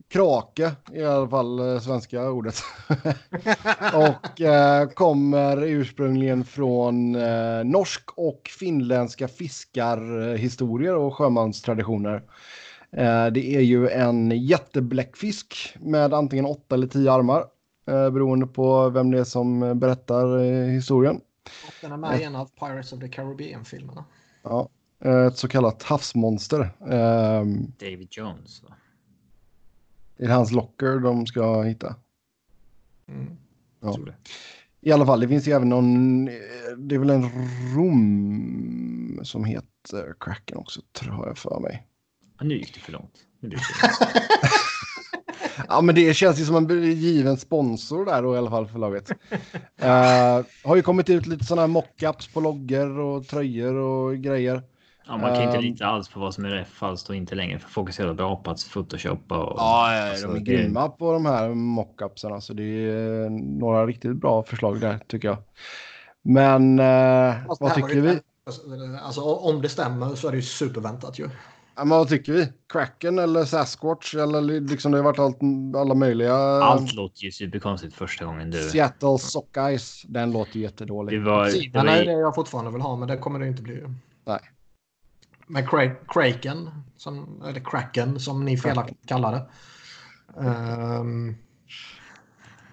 krake 0.09 0.73
i 0.93 1.05
alla 1.05 1.29
fall 1.29 1.59
eh, 1.75 1.81
svenska 1.81 2.31
ordet. 2.31 2.63
och 3.95 4.41
eh, 4.41 4.89
kommer 4.89 5.63
ursprungligen 5.63 6.45
från 6.45 7.15
eh, 7.15 7.65
norsk 7.65 8.11
och 8.17 8.51
finländska 8.59 9.29
fiskarhistorier 9.29 10.95
och 10.95 11.15
sjömanstraditioner. 11.15 12.23
Eh, 12.97 13.27
det 13.27 13.55
är 13.57 13.61
ju 13.61 13.89
en 13.89 14.31
jättebläckfisk 14.31 15.77
med 15.81 16.15
antingen 16.15 16.47
åtta 16.47 16.75
eller 16.75 16.87
tio 16.87 17.13
armar. 17.13 17.45
Eh, 17.87 18.11
beroende 18.11 18.47
på 18.47 18.91
vem 18.91 19.11
det 19.11 19.21
är 19.21 19.25
som 19.25 19.79
berättar 19.79 20.39
eh, 20.39 20.67
historien. 20.67 21.17
Och 21.67 21.73
den 21.81 21.93
är 21.93 21.97
med 21.97 22.21
i 22.21 22.23
en 22.23 22.37
av 22.37 22.51
Pirates 22.61 22.93
of 22.93 23.01
the 23.01 23.09
Caribbean-filmerna. 23.09 24.05
Ja, 24.43 24.69
ett 25.27 25.37
så 25.37 25.49
kallat 25.49 25.83
havsmonster. 25.83 26.61
Eh, 26.81 27.45
David 27.79 28.09
Jones. 28.11 28.63
Va? 28.63 28.75
det 30.17 30.25
är 30.25 30.29
hans 30.29 30.53
locker 30.53 30.99
de 30.99 31.27
ska 31.27 31.63
hitta. 31.63 31.95
Mm. 33.09 33.37
Ja. 33.81 33.95
Tror 33.95 34.07
det. 34.07 34.15
I 34.81 34.93
alla 34.93 35.07
fall, 35.07 35.21
det 35.21 35.29
finns 35.29 35.49
ju 35.49 35.53
även 35.53 35.69
någon, 35.69 36.25
det 36.77 36.95
är 36.95 36.99
väl 36.99 37.11
en 37.11 37.31
rom 37.75 39.21
som 39.23 39.45
heter 39.45 40.15
Kraken 40.21 40.57
också, 40.57 40.81
tror 40.93 41.27
jag 41.27 41.39
för 41.39 41.61
mig. 41.61 41.87
Ja, 42.39 42.45
nu 42.45 42.55
gick 42.55 42.75
det 42.75 42.81
för 42.81 42.93
långt. 42.93 43.13
Det 43.41 43.57
för 43.59 43.87
långt. 43.89 44.23
Ja, 45.69 45.81
men 45.81 45.95
det 45.95 46.15
känns 46.15 46.41
ju 46.41 46.45
som 46.45 46.57
en 46.57 46.83
given 46.93 47.37
sponsor 47.37 48.05
där 48.05 48.23
då 48.23 48.35
i 48.35 48.39
alla 48.39 48.51
fall 48.51 48.67
för 48.69 48.79
laget. 48.79 49.11
Eh, 49.81 50.41
har 50.65 50.77
ju 50.77 50.83
kommit 50.83 51.11
ut 51.11 51.27
lite 51.27 51.45
sådana 51.45 51.63
här 51.63 51.67
mockups 51.69 52.29
på 52.29 52.41
loggor 52.41 52.99
och 52.99 53.27
tröjor 53.27 53.75
och 53.75 54.17
grejer. 54.17 54.63
Ja, 55.07 55.17
man 55.17 55.35
kan 55.35 55.43
inte 55.43 55.57
Ehm. 55.57 55.63
lita 55.63 55.87
alls 55.87 56.09
på 56.09 56.21
vad 56.21 56.35
som 56.35 56.45
är 56.45 56.49
rätt 56.49 56.69
falskt 56.69 57.09
och 57.09 57.15
inte 57.17 57.35
längre. 57.35 57.59
För 57.59 57.69
folk 57.71 57.89
är 57.89 57.93
så 57.93 58.03
jävla 58.03 58.15
bra 58.15 58.37
på 58.37 58.51
att 58.51 58.69
photoshoppa. 58.73 59.39
Och, 59.45 59.59
Ja, 59.59 60.09
alltså, 60.11 60.27
de 60.27 60.37
är 60.37 60.41
det- 60.41 60.45
grymma 60.45 60.89
på 60.89 61.13
de 61.13 61.27
här 61.27 61.49
mockupsarna. 61.55 62.41
Så 62.41 62.53
det 62.53 62.63
är 62.63 63.31
några 63.61 63.87
riktigt 63.87 64.17
bra 64.17 64.43
förslag 64.43 64.81
där 64.81 64.99
tycker 65.09 65.29
jag. 65.29 65.39
Men 66.23 66.79
eh, 66.79 66.85
det 66.85 67.45
vad 67.61 67.75
tycker 67.75 68.01
vi? 68.01 68.19
Alltså 69.03 69.21
om 69.23 69.63
det 69.63 69.69
stämmer 69.69 70.15
så 70.15 70.29
är 70.29 70.33
det 70.33 70.37
ju 70.37 70.43
superväntat 70.43 71.19
ju. 71.19 71.29
Ja, 71.77 71.85
men 71.85 71.99
vad 71.99 72.09
tycker 72.09 72.33
vi? 72.33 72.49
Kraken 72.73 73.19
eller 73.19 73.45
Sasquatch? 73.45 74.15
Eller 74.15 74.61
liksom 74.61 74.93
det 74.93 74.99
har 74.99 75.05
varit 75.05 75.19
allt, 75.19 75.39
alla 75.77 75.95
möjliga. 75.95 76.35
Allt 76.37 76.95
låter 76.95 77.25
ju 77.25 77.31
superkonstigt 77.31 77.95
första 77.95 78.25
gången 78.25 78.51
du... 78.51 78.63
Seattle 78.63 79.19
Sockeyes. 79.19 80.03
Den 80.03 80.33
låter 80.33 80.57
ju 80.57 80.63
jättedålig. 80.63 81.21
Det 81.21 81.25
var... 81.25 81.71
Det 81.73 81.79
var 81.79 81.87
är 81.87 82.05
det 82.05 82.13
jag 82.13 82.35
fortfarande 82.35 82.71
vill 82.71 82.81
ha 82.81 82.97
men 82.97 83.09
det 83.09 83.17
kommer 83.17 83.39
det 83.39 83.47
inte 83.47 83.63
bli. 83.63 83.83
Nej. 84.25 84.41
Men 85.47 85.67
Kra- 85.67 85.97
Kraken, 86.09 86.71
som, 86.97 87.43
eller 87.49 87.61
Kraken 87.61 88.21
som 88.21 88.45
ni 88.45 88.59
felaktigt 88.59 89.09
kallar 89.09 89.33
det. 89.33 89.47
Ehm, 90.41 91.37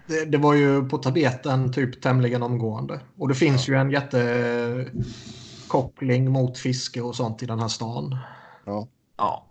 det. 0.07 0.25
Det 0.25 0.37
var 0.37 0.53
ju 0.53 0.89
på 0.89 0.97
tapeten 0.97 1.73
typ 1.73 2.01
tämligen 2.01 2.43
omgående. 2.43 2.99
Och 3.17 3.27
det 3.27 3.35
finns 3.35 3.69
ju 3.69 3.75
en 3.75 3.91
jättekoppling 3.91 6.31
mot 6.31 6.57
fiske 6.57 7.01
och 7.01 7.15
sånt 7.15 7.43
i 7.43 7.45
den 7.45 7.59
här 7.59 7.67
stan. 7.67 8.17
Ja. 8.65 8.87
ja. 9.17 9.45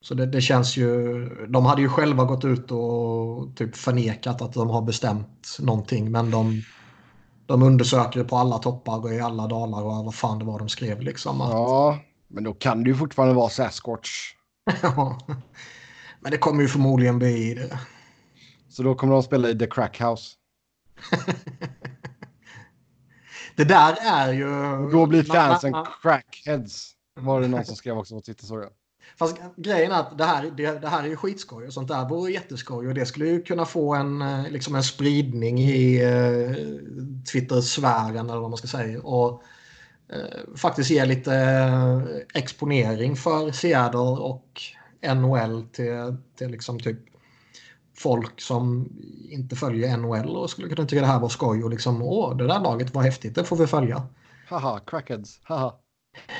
Så 0.00 0.14
det, 0.14 0.26
det 0.26 0.40
känns 0.40 0.76
ju... 0.76 1.28
De 1.48 1.66
hade 1.66 1.82
ju 1.82 1.88
själva 1.88 2.24
gått 2.24 2.44
ut 2.44 2.70
och 2.70 3.56
typ 3.56 3.76
förnekat 3.76 4.42
att 4.42 4.52
de 4.52 4.70
har 4.70 4.82
bestämt 4.82 5.56
någonting. 5.60 6.10
Men 6.10 6.30
de, 6.30 6.62
de 7.46 7.62
undersöker 7.62 8.24
på 8.24 8.36
alla 8.36 8.58
toppar 8.58 8.98
och 8.98 9.14
i 9.14 9.20
alla 9.20 9.46
dalar 9.46 9.82
och 9.82 10.04
vad 10.04 10.14
fan 10.14 10.38
det 10.38 10.44
var 10.44 10.58
de 10.58 10.68
skrev 10.68 11.00
liksom. 11.00 11.40
Att, 11.40 11.50
ja, 11.50 11.98
men 12.28 12.44
då 12.44 12.54
kan 12.54 12.84
det 12.84 12.90
ju 12.90 12.96
fortfarande 12.96 13.34
vara 13.34 13.48
Sasquatch. 13.48 14.32
Ja. 14.82 15.18
Men 16.20 16.30
det 16.30 16.38
kommer 16.38 16.62
ju 16.62 16.68
förmodligen 16.68 17.18
bli 17.18 17.54
det. 17.54 17.78
Så 18.68 18.82
då 18.82 18.94
kommer 18.94 19.12
de 19.12 19.22
spela 19.22 19.48
i 19.48 19.58
The 19.58 19.66
Crack 19.66 20.00
House. 20.00 20.34
Det 23.56 23.64
där 23.64 23.96
är 24.02 24.32
ju... 24.32 24.46
Då 24.90 25.06
blir 25.06 25.22
fansen 25.22 25.74
crackheads. 26.02 26.95
Var 27.16 27.40
det 27.40 27.48
någon 27.48 27.64
som 27.64 27.76
skrev 27.76 27.98
också 27.98 28.14
på 28.14 28.20
Twitter 28.20 28.46
såg 28.46 28.62
jag. 28.62 28.70
Fast 29.18 29.36
grejen 29.56 29.92
är 29.92 30.00
att 30.00 30.18
det 30.18 30.24
här, 30.24 30.50
det, 30.56 30.80
det 30.80 30.88
här 30.88 31.04
är 31.04 31.08
ju 31.08 31.16
skitskoj 31.16 31.66
och 31.66 31.72
sånt 31.72 31.88
där 31.88 32.08
vore 32.08 32.32
jätteskoj 32.32 32.88
och 32.88 32.94
det 32.94 33.06
skulle 33.06 33.26
ju 33.26 33.42
kunna 33.42 33.64
få 33.64 33.94
en, 33.94 34.22
eh, 34.22 34.50
liksom 34.50 34.74
en 34.74 34.82
spridning 34.82 35.60
i 35.60 36.02
eh, 36.02 36.54
Twitter-sfären 37.32 38.30
eller 38.30 38.40
vad 38.40 38.50
man 38.50 38.56
ska 38.56 38.68
säga. 38.68 39.00
Och 39.00 39.42
eh, 40.08 40.56
faktiskt 40.56 40.90
ge 40.90 41.04
lite 41.04 41.34
eh, 41.34 42.02
exponering 42.34 43.16
för 43.16 43.52
Seattle 43.52 44.00
och 44.00 44.60
NHL 45.14 45.62
till, 45.72 46.16
till 46.38 46.50
liksom 46.50 46.80
typ 46.80 46.98
folk 47.94 48.40
som 48.40 48.88
inte 49.30 49.56
följer 49.56 49.96
NHL 49.96 50.36
och 50.36 50.50
skulle 50.50 50.68
kunna 50.68 50.88
tycka 50.88 51.00
det 51.00 51.06
här 51.06 51.20
var 51.20 51.28
skoj 51.28 51.64
och 51.64 51.70
liksom 51.70 52.02
åh, 52.02 52.36
det 52.36 52.46
där 52.46 52.60
laget 52.60 52.94
var 52.94 53.02
häftigt, 53.02 53.34
det 53.34 53.44
får 53.44 53.56
vi 53.56 53.66
följa. 53.66 54.02
Haha, 54.48 54.80
crackheads. 54.86 55.40
Haha. 55.42 55.78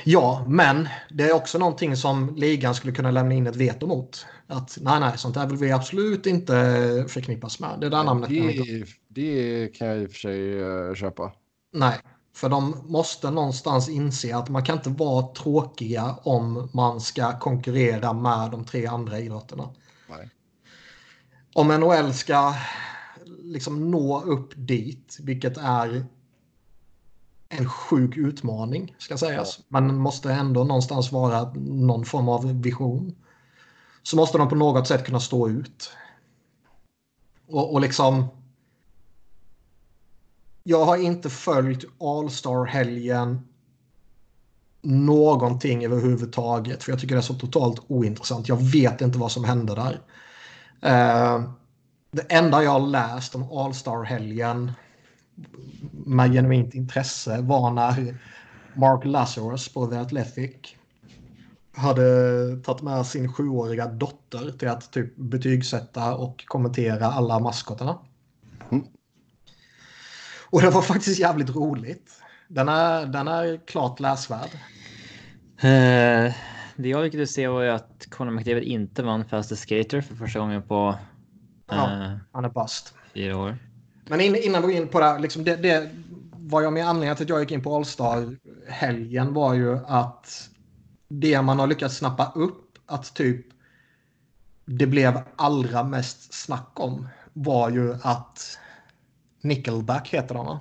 Ja, 0.05 0.45
men 0.49 0.89
det 1.11 1.25
är 1.25 1.35
också 1.35 1.59
någonting 1.59 1.97
som 1.97 2.37
ligan 2.37 2.75
skulle 2.75 2.93
kunna 2.93 3.11
lämna 3.11 3.35
in 3.35 3.47
ett 3.47 3.57
veto 3.57 3.87
mot. 3.87 4.27
Att 4.47 4.79
nej, 4.81 5.01
nej, 5.01 5.19
sånt 5.19 5.35
där 5.35 5.47
vill 5.47 5.57
vi 5.57 5.73
absolut 5.73 6.27
inte 6.27 6.55
förknippas 7.09 7.61
med. 7.61 7.81
Det 7.81 7.89
där 7.89 8.05
namnet 8.05 8.29
kan 8.29 8.47
vi 8.47 8.57
inte... 8.57 8.93
Det, 9.09 9.61
det 9.63 9.69
kan 9.69 9.89
jag 9.89 10.03
i 10.03 10.07
och 10.07 10.11
för 10.11 10.19
sig 10.19 10.61
eh, 10.63 10.95
köpa. 10.95 11.33
Nej, 11.73 11.99
för 12.37 12.49
de 12.49 12.83
måste 12.87 13.31
någonstans 13.31 13.89
inse 13.89 14.37
att 14.37 14.49
man 14.49 14.65
kan 14.65 14.77
inte 14.77 14.91
vara 14.91 15.35
tråkiga 15.35 16.17
om 16.23 16.71
man 16.73 17.01
ska 17.01 17.39
konkurrera 17.39 18.13
med 18.13 18.51
de 18.51 18.65
tre 18.65 18.87
andra 18.87 19.21
idrotterna. 19.21 19.69
Nej. 20.09 20.31
Om 21.55 21.69
NHL 21.69 22.13
ska 22.15 22.55
liksom 23.43 23.91
nå 23.91 24.23
upp 24.23 24.53
dit, 24.57 25.17
vilket 25.21 25.57
är 25.57 26.07
en 27.49 27.69
sjuk 27.69 28.17
utmaning 28.17 28.95
ska 28.99 29.19
sägas. 29.19 29.61
Man 29.69 29.97
måste 29.97 30.33
ändå 30.33 30.65
någonstans 30.65 31.13
vara 31.13 31.53
någon 31.57 32.05
form 32.05 32.29
av 32.29 32.63
vision. 32.63 33.15
Så 34.03 34.17
måste 34.17 34.39
de 34.39 34.49
på 34.49 34.55
något 34.55 34.89
sätt 34.89 35.07
kunna 35.07 35.21
stå 35.21 35.49
ut. 35.49 35.91
Och, 37.49 37.73
och 37.73 37.81
liksom... 37.81 38.27
Jag 40.63 40.85
har 40.85 40.97
inte 40.97 41.31
följt 41.31 41.85
All-Star-helgen 42.01 43.49
någonting 44.83 45.85
överhuvudtaget. 45.85 46.83
För 46.83 46.93
jag 46.93 47.01
tycker 47.01 47.15
det 47.15 47.21
är 47.21 47.23
så 47.23 47.35
totalt 47.35 47.83
ointressant. 47.89 48.49
Jag 48.49 48.63
vet 48.63 49.01
inte 49.01 49.19
vad 49.19 49.33
som 49.33 49.45
hände 49.45 49.75
där. 49.75 50.01
Eh, 50.81 51.51
det 52.11 52.23
enda 52.29 52.63
jag 52.63 52.71
har 52.71 52.87
läst 52.87 53.35
om 53.35 53.53
All-Star-helgen 53.53 54.73
med 56.07 56.33
genuint 56.33 56.75
intresse 56.75 57.41
var 57.41 57.71
när 57.71 58.17
Mark 58.75 59.05
Lazarus 59.05 59.69
på 59.75 59.87
The 59.87 59.97
Athletic 59.97 60.57
hade 61.77 62.03
tagit 62.57 62.83
med 62.83 63.07
sin 63.07 63.33
sjuåriga 63.33 63.87
dotter 63.87 64.51
till 64.59 64.69
att 64.69 64.93
typ 64.93 65.17
betygsätta 65.17 66.15
och 66.15 66.45
kommentera 66.47 67.07
alla 67.07 67.39
maskotarna. 67.39 67.99
Mm. 68.71 68.85
Och 70.51 70.63
det 70.63 70.71
var 70.71 70.83
faktiskt 70.83 71.21
jävligt 71.21 71.51
roligt. 71.51 72.23
Den 72.49 72.69
är, 72.69 73.07
den 73.07 73.29
är 73.29 73.67
klart 73.67 74.01
läsvärd. 74.01 74.51
Eh, 75.59 76.35
det 76.77 76.89
jag 76.89 77.05
lyckades 77.05 77.33
se 77.33 77.49
var 77.49 77.63
ju 77.63 77.71
att 77.71 78.07
Conor 78.11 78.31
McDavid 78.31 78.63
inte 78.63 79.03
vann 79.03 79.25
Fastest 79.25 79.63
Skater 79.63 80.01
för 80.01 80.15
första 80.15 80.39
gången 80.39 80.63
på 80.63 80.95
Ja. 81.69 81.75
eh, 82.05 82.17
Han 82.33 82.45
är 82.45 82.49
bast. 82.49 82.95
fyra 83.15 83.37
år. 83.39 83.59
Men 84.09 84.21
in, 84.21 84.37
innan 84.37 84.63
du 84.63 84.69
går 84.69 84.77
in 84.77 84.89
på 84.89 85.01
det, 85.01 85.19
liksom 85.19 85.45
det, 85.45 85.57
det 85.57 85.91
vad 86.33 86.65
jag 86.65 86.73
med 86.73 86.89
anledningen 86.89 87.17
till 87.17 87.25
att 87.25 87.31
jag 87.31 87.41
gick 87.41 87.51
in 87.51 87.63
på 87.63 87.77
All-Star-helgen 87.77 89.35
var 89.35 89.55
ju 89.55 89.79
att 89.87 90.51
det 91.09 91.43
man 91.43 91.59
har 91.59 91.67
lyckats 91.67 91.97
snappa 91.97 92.33
upp 92.35 92.79
att 92.87 93.15
typ 93.15 93.47
det 94.65 94.87
blev 94.87 95.21
allra 95.37 95.85
mest 95.85 96.35
snack 96.35 96.71
om 96.75 97.09
var 97.33 97.71
ju 97.71 97.95
att 98.03 98.59
Nickelback 99.41 100.09
heter 100.09 100.35
de 100.35 100.47
va? 100.47 100.61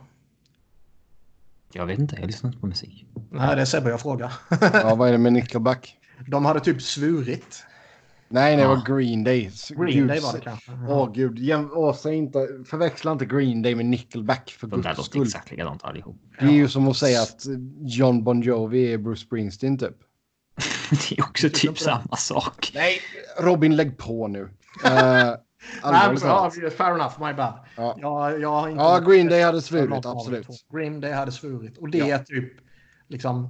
Jag 1.71 1.85
vet 1.85 1.99
inte, 1.99 2.15
jag 2.15 2.27
lyssnar 2.27 2.49
inte 2.49 2.59
på 2.59 2.67
musik. 2.67 3.05
Nej, 3.29 3.55
det 3.55 3.61
är 3.61 3.65
Sebbe 3.65 3.89
jag 3.89 4.01
frågar. 4.01 4.33
Ja, 4.73 4.95
vad 4.95 5.07
är 5.07 5.11
det 5.11 5.17
med 5.17 5.33
Nickelback? 5.33 5.97
De 6.27 6.45
hade 6.45 6.59
typ 6.59 6.81
svurit. 6.81 7.65
Nej, 8.29 8.55
det 8.57 8.67
var 8.67 8.97
Green 8.97 9.23
Day. 9.23 9.51
Green 9.69 9.91
Gud, 9.97 10.07
Day 10.07 10.19
var 10.19 10.33
det 10.33 10.39
kanske. 10.39 10.71
Åh 10.87 11.11
gud, 11.13 11.39
jäm, 11.39 11.69
säg 11.95 12.15
inte, 12.15 12.47
förväxla 12.65 13.11
inte 13.11 13.25
Green 13.25 13.61
Day 13.61 13.75
med 13.75 13.85
Nickelback 13.85 14.55
för 14.59 14.67
De 14.67 14.81
där 14.81 14.95
låter 14.97 15.21
exakt 15.21 15.51
likadant 15.51 15.83
allihop. 15.83 16.15
Det 16.39 16.45
är 16.45 16.51
ju 16.51 16.67
som 16.67 16.87
att 16.87 16.97
säga 16.97 17.21
att 17.21 17.45
John 17.79 18.23
Bon 18.23 18.41
Jovi 18.41 18.93
är 18.93 18.97
Bruce 18.97 19.21
Springsteen 19.21 19.77
typ. 19.77 19.95
Det 21.09 21.19
är 21.19 21.23
också 21.23 21.49
typ 21.53 21.79
samma 21.79 22.15
sak. 22.17 22.71
Nej, 22.75 22.99
Robin 23.39 23.75
lägg 23.75 23.97
på 23.97 24.27
nu. 24.27 24.41
Uh, 24.41 24.49
Nej, 25.83 26.17
talat. 26.17 26.53
fair 26.53 26.95
enough, 26.95 27.19
my 27.27 27.33
bad. 27.33 27.53
Ja. 27.77 27.95
Jag, 28.01 28.41
jag 28.41 28.49
har 28.49 28.69
inte 28.69 28.83
Ja, 28.83 28.99
Green 28.99 29.27
Day 29.27 29.41
hade 29.41 29.61
svurit, 29.61 30.05
absolut. 30.05 30.47
Green 30.73 31.01
Day 31.01 31.11
hade 31.11 31.31
svurit. 31.31 31.77
Och 31.77 31.89
det 31.89 31.97
Ja. 31.97 32.05
är 32.07 32.23
typ 32.23 32.53
liksom 33.07 33.49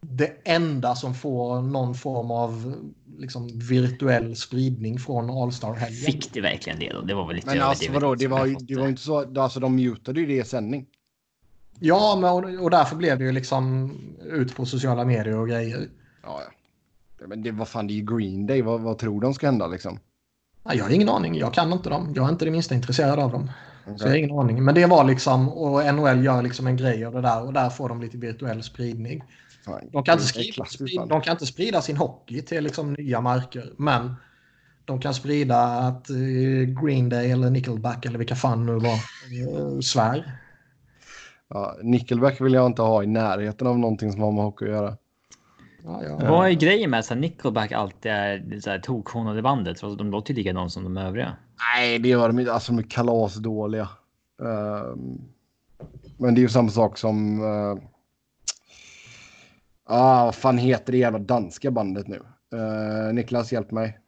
det 0.00 0.32
enda 0.44 0.94
som 0.94 1.14
får 1.14 1.62
någon 1.62 1.94
form 1.94 2.30
av 2.30 2.74
liksom, 3.18 3.58
virtuell 3.58 4.36
spridning 4.36 4.98
från 4.98 5.30
All-Star-helgen. 5.30 6.12
Fick 6.12 6.32
det 6.32 6.40
verkligen 6.40 6.78
det 6.78 6.92
då? 6.92 7.00
Det 7.00 7.14
var 7.14 7.26
väl 7.26 7.36
lite 7.36 7.46
Men 7.48 7.60
alltså 7.62 7.92
vadå, 7.92 8.14
det 8.14 8.26
var, 8.26 8.46
ju- 8.46 8.56
det 8.60 8.74
var 8.74 8.82
ju 8.82 8.88
inte 8.90 9.02
så, 9.02 9.40
alltså 9.40 9.60
de 9.60 9.76
mutade 9.76 10.20
ju 10.20 10.26
det 10.26 10.36
i 10.36 10.44
sändning. 10.44 10.86
Ja, 11.80 12.18
men, 12.20 12.30
och, 12.30 12.64
och 12.64 12.70
därför 12.70 12.96
blev 12.96 13.18
det 13.18 13.24
ju 13.24 13.32
liksom 13.32 13.92
ut 14.24 14.56
på 14.56 14.66
sociala 14.66 15.04
medier 15.04 15.38
och 15.38 15.48
grejer. 15.48 15.88
Ja, 16.22 16.40
ja. 16.44 17.26
Men 17.26 17.42
det 17.42 17.50
var 17.50 17.64
fan, 17.64 17.86
det 17.86 17.92
är 17.92 17.94
ju 17.94 18.16
Green 18.16 18.46
Day, 18.46 18.62
vad, 18.62 18.80
vad 18.80 18.98
tror 18.98 19.20
de 19.20 19.34
ska 19.34 19.46
hända 19.46 19.66
liksom? 19.66 19.98
Ja, 20.64 20.74
jag 20.74 20.84
har 20.84 20.90
ingen 20.90 21.08
aning, 21.08 21.34
jag 21.34 21.54
kan 21.54 21.72
inte 21.72 21.90
dem. 21.90 22.12
Jag 22.16 22.24
är 22.26 22.28
inte 22.32 22.44
det 22.44 22.50
minsta 22.50 22.74
intresserad 22.74 23.18
av 23.18 23.32
dem. 23.32 23.50
Så 23.96 24.04
jag 24.04 24.08
har 24.10 24.16
ingen 24.16 24.38
aning. 24.38 24.64
Men 24.64 24.74
det 24.74 24.86
var 24.86 25.04
liksom, 25.04 25.48
och 25.48 25.94
NHL 25.94 26.24
gör 26.24 26.42
liksom 26.42 26.66
en 26.66 26.76
grej 26.76 27.04
av 27.04 27.12
det 27.12 27.20
där 27.20 27.46
och 27.46 27.52
där 27.52 27.70
får 27.70 27.88
de 27.88 28.00
lite 28.00 28.16
virtuell 28.16 28.62
spridning. 28.62 29.22
Fan, 29.68 29.88
De 29.92 30.04
kan, 30.04 30.18
inte 30.18 30.64
sprida, 30.66 31.06
de 31.06 31.20
kan 31.20 31.32
inte 31.32 31.46
sprida 31.46 31.82
sin 31.82 31.96
hockey 31.96 32.42
till 32.42 32.64
liksom 32.64 32.92
nya 32.92 33.20
marker, 33.20 33.72
men 33.76 34.14
de 34.84 35.00
kan 35.00 35.14
sprida 35.14 35.58
att 35.58 36.10
eh, 36.10 36.16
Green 36.82 37.08
Day 37.08 37.30
eller 37.30 37.50
Nickelback 37.50 38.06
eller 38.06 38.18
vilka 38.18 38.34
fan 38.34 38.66
nu 38.66 38.72
var 38.72 38.94
eh, 38.94 39.80
svär. 39.80 40.32
Ja, 41.48 41.76
Nickelback 41.82 42.40
vill 42.40 42.52
jag 42.52 42.66
inte 42.66 42.82
ha 42.82 43.02
i 43.02 43.06
närheten 43.06 43.66
av 43.66 43.78
någonting 43.78 44.12
som 44.12 44.22
har 44.22 44.32
med 44.32 44.44
hockey 44.44 44.64
att 44.64 44.70
göra. 44.70 44.96
Ja, 45.84 46.02
ja. 46.04 46.30
Vad 46.30 46.48
är 46.48 46.52
grejen 46.52 46.90
med 46.90 47.00
att 47.00 47.18
Nickelback 47.18 47.72
alltid 47.72 48.12
är 48.12 48.60
så 48.60 48.70
här 48.70 48.78
tokhonade 48.78 49.42
bandet? 49.42 49.76
Trots 49.76 49.92
att 49.92 49.98
de 49.98 50.10
låter 50.10 50.34
ju 50.34 50.36
likadant 50.36 50.72
som 50.72 50.84
de 50.84 50.96
övriga. 50.96 51.36
Nej, 51.74 51.98
det 51.98 52.08
gör 52.08 52.28
de 52.28 52.38
inte. 52.38 52.52
Alltså 52.52 52.72
de 52.72 52.78
är 52.78 52.82
kalasdåliga. 52.82 53.88
Ehm, 54.42 55.18
men 56.16 56.34
det 56.34 56.40
är 56.40 56.42
ju 56.42 56.48
samma 56.48 56.68
sak 56.68 56.98
som... 56.98 57.40
Uh, 57.42 57.78
ah, 59.88 60.24
vad 60.24 60.34
fan 60.34 60.58
heter 60.58 60.92
det 60.92 60.98
jävla 60.98 61.18
danska 61.18 61.70
bandet 61.70 62.06
nu? 62.08 62.22
Uh, 62.54 63.14
Niklas, 63.14 63.52
hjälp 63.52 63.70
mig. 63.70 63.98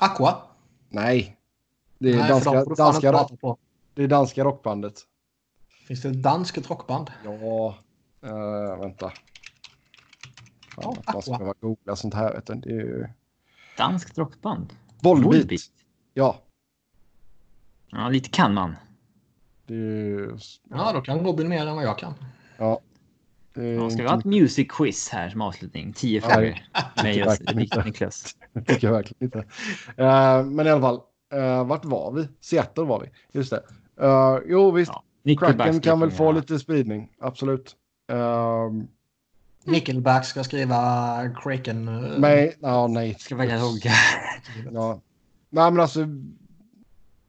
Aqua? 0.00 0.36
Nej. 0.88 1.36
Det 1.98 2.12
är, 2.12 2.16
Nej, 2.16 2.28
danska, 2.28 2.64
danska, 2.64 3.12
rock, 3.12 3.58
det 3.94 4.02
är 4.02 4.08
danska 4.08 4.44
rockbandet. 4.44 4.94
Finns 5.88 6.02
det 6.02 6.08
ett 6.08 6.22
danskt 6.22 6.70
rockband? 6.70 7.10
Ja, 7.24 7.74
uh, 8.24 8.80
vänta. 8.80 9.12
Fan, 10.74 10.96
Ja, 11.06 11.12
man 11.12 11.22
ska 11.22 11.54
googla 11.60 11.96
sånt 11.96 12.14
här. 12.14 12.32
Vet 12.32 12.46
du. 12.46 12.54
Det 12.54 12.70
är 12.70 12.74
ju... 12.74 13.08
Danskt 13.78 14.18
rockband. 14.18 14.72
Volbeat. 15.02 15.60
Ja, 16.14 16.42
Ja, 17.90 18.08
lite 18.08 18.28
kan 18.28 18.54
man. 18.54 18.76
det 19.66 19.74
är 19.74 19.78
ju... 19.78 20.38
Ja, 20.70 20.92
då 20.92 21.00
kan 21.00 21.20
Robin 21.20 21.48
mer 21.48 21.66
än 21.66 21.76
vad 21.76 21.84
jag 21.84 21.98
kan. 21.98 22.14
Ja. 22.56 22.80
Ja, 23.56 23.90
ska 23.90 24.02
vi 24.02 24.08
ha 24.08 24.18
ett 24.18 24.24
music 24.24 24.66
quiz 24.70 25.08
här 25.08 25.30
som 25.30 25.40
avslutning? 25.40 25.92
Tio 25.92 26.20
Nej, 26.20 26.30
frågor. 26.30 26.58
Med 27.02 27.16
just. 27.16 27.54
Niklas. 27.84 28.36
Det 28.52 28.60
tycker 28.66 28.86
jag 28.86 28.94
verkligen 28.94 29.24
inte. 29.24 29.38
Eh, 29.96 30.44
men 30.44 30.66
i 30.66 30.70
alla 30.70 30.80
fall, 30.80 31.00
uh, 31.34 31.64
vart 31.64 31.84
var 31.84 32.12
vi? 32.12 32.28
Seattle 32.40 32.84
var 32.84 33.00
vi. 33.00 33.10
Just 33.38 33.50
det. 33.50 33.62
Eh, 34.00 34.38
jo, 34.46 34.70
visst. 34.70 34.92
Ja, 35.22 35.36
Kraken 35.38 35.80
kan 35.80 36.00
väl 36.00 36.10
få 36.10 36.32
lite 36.32 36.58
spridning. 36.58 37.08
Absolut. 37.20 37.76
Uh, 38.12 38.82
Nickelback 39.64 40.24
ska 40.24 40.44
skriva 40.44 41.30
Kraken. 41.42 41.88
eh, 41.88 42.18
men, 42.18 42.50
ja, 42.60 42.86
nej. 42.86 43.16
Ska 43.18 43.36
verkligen 43.36 43.60
hugga. 43.60 43.90
Ja. 44.72 45.00
Nej, 45.50 45.70
men 45.70 45.80
alltså. 45.80 46.06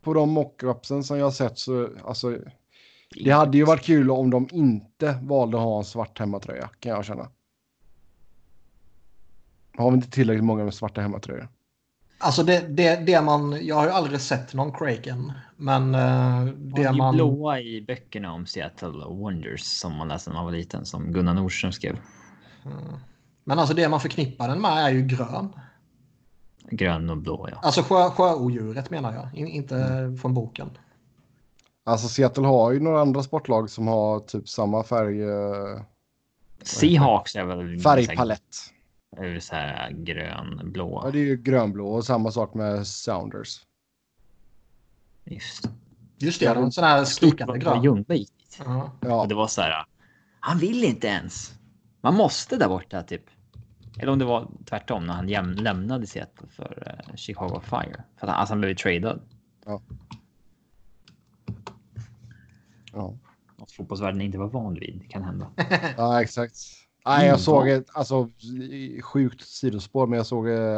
På 0.01 0.13
de 0.13 0.29
mockupsen 0.29 1.03
som 1.03 1.17
jag 1.17 1.25
har 1.25 1.31
sett 1.31 1.59
så, 1.59 1.89
alltså. 2.05 2.37
Det 3.15 3.31
hade 3.31 3.57
ju 3.57 3.63
varit 3.63 3.83
kul 3.83 4.11
om 4.11 4.29
de 4.29 4.47
inte 4.51 5.19
valde 5.21 5.57
att 5.57 5.63
ha 5.63 5.77
en 5.77 5.85
svart 5.85 6.19
hemmatröja, 6.19 6.69
kan 6.79 6.91
jag 6.91 7.05
känna. 7.05 7.29
Har 9.77 9.91
vi 9.91 9.95
inte 9.95 10.09
tillräckligt 10.09 10.43
många 10.43 10.63
med 10.63 10.73
svarta 10.73 11.01
hemmatröjor? 11.01 11.47
Alltså 12.19 12.43
det, 12.43 12.67
det, 12.67 12.95
det 13.05 13.21
man, 13.21 13.65
jag 13.65 13.75
har 13.75 13.85
ju 13.85 13.91
aldrig 13.91 14.21
sett 14.21 14.53
någon 14.53 14.71
Kraken. 14.71 15.33
Men 15.55 15.95
uh, 15.95 16.45
det 16.45 16.83
Det 16.83 16.91
man... 16.91 17.15
blåa 17.15 17.59
i 17.59 17.81
böckerna 17.81 18.33
om 18.33 18.45
Seattle 18.45 19.05
Wonders 19.05 19.61
som 19.61 19.95
man 19.95 20.07
läste 20.07 20.29
när 20.29 20.35
man 20.35 20.45
var 20.45 20.51
liten, 20.51 20.85
som 20.85 21.11
Gunnar 21.13 21.33
Nordström 21.33 21.71
skrev. 21.71 21.99
Men 23.43 23.59
alltså 23.59 23.75
det 23.75 23.89
man 23.89 23.99
förknippar 24.01 24.47
den 24.47 24.61
med 24.61 24.85
är 24.85 24.89
ju 24.89 25.01
grön. 25.01 25.49
Grön 26.69 27.09
och 27.09 27.17
blå, 27.17 27.47
ja. 27.51 27.59
Alltså 27.61 27.81
sjö, 27.81 28.09
sjöodjuret 28.09 28.89
menar 28.89 29.13
jag, 29.13 29.35
In, 29.35 29.47
inte 29.47 29.75
Mm. 29.75 30.17
från 30.17 30.33
boken. 30.33 30.69
Alltså 31.88 32.08
Seattle 32.08 32.47
har 32.47 32.71
ju 32.71 32.80
några 32.80 33.02
andra 33.02 33.23
sportlag 33.23 33.69
som 33.69 33.88
har 33.88 34.19
typ 34.19 34.50
samma 34.50 34.84
färg, 34.84 35.23
eh, 35.23 35.82
Seahawks 36.62 37.36
är 37.36 37.43
väl 37.43 37.80
färgpalett. 37.80 38.41
Så 39.15 39.21
här, 39.21 39.39
så 39.39 39.56
här 39.56 39.91
grön, 39.91 40.71
blå. 40.71 41.02
Ja, 41.06 41.12
det 41.12 41.19
är 41.19 41.23
ju 41.23 41.38
grönblå 41.38 41.88
och 41.88 42.06
samma 42.06 42.32
sak 42.32 42.54
med 42.54 42.88
Sounders. 42.88 43.62
Just. 45.26 45.69
Just 46.17 46.39
det, 46.39 46.45
en 46.45 46.71
sån 46.71 46.84
här 46.84 47.06
skrikande 47.06 47.60
grön. 47.60 47.84
Ljungvik. 47.84 48.34
Ja. 48.65 48.91
Ja, 49.02 49.21
Och 49.21 49.28
det 49.28 49.36
var 49.36 49.47
så 49.47 49.62
här. 49.62 49.86
Han 50.39 50.58
vill 50.58 50.84
inte 50.84 51.08
ens. 51.08 51.54
Man 52.02 52.13
måste 52.13 52.58
där 52.58 52.67
borta 52.67 53.04
typ. 53.04 53.23
Eller 54.00 54.12
om 54.12 54.19
det 54.19 54.26
var 54.26 54.47
tvärtom 54.65 55.06
när 55.06 55.13
han 55.13 55.30
jäm, 55.30 55.52
lämnade 55.52 56.08
Seattle 56.08 56.47
för 56.47 57.02
eh, 57.10 57.15
Chicago 57.15 57.62
Fire. 57.63 58.04
För 58.17 58.28
att 58.28 58.30
han, 58.30 58.39
alltså 58.39 58.54
han 58.54 58.62
blev 58.62 58.76
tradad. 58.76 59.21
ja. 59.65 59.82
Något 63.57 63.71
fotbollsvärlden 63.71 64.21
inte 64.21 64.38
var 64.38 64.47
van 64.47 64.73
vid. 64.73 64.99
Det 65.01 65.07
kan 65.07 65.23
hända. 65.23 65.47
ja 65.97 66.21
exakt. 66.21 66.55
Nej, 67.05 67.15
Mm, 67.17 67.27
jag 67.29 67.39
såg 67.39 67.69
ett 67.69 67.86
alltså, 67.93 68.29
sjukt 69.03 69.41
sidospår, 69.47 70.07
men 70.07 70.17
jag 70.17 70.25
såg 70.25 70.49
eh, 70.49 70.77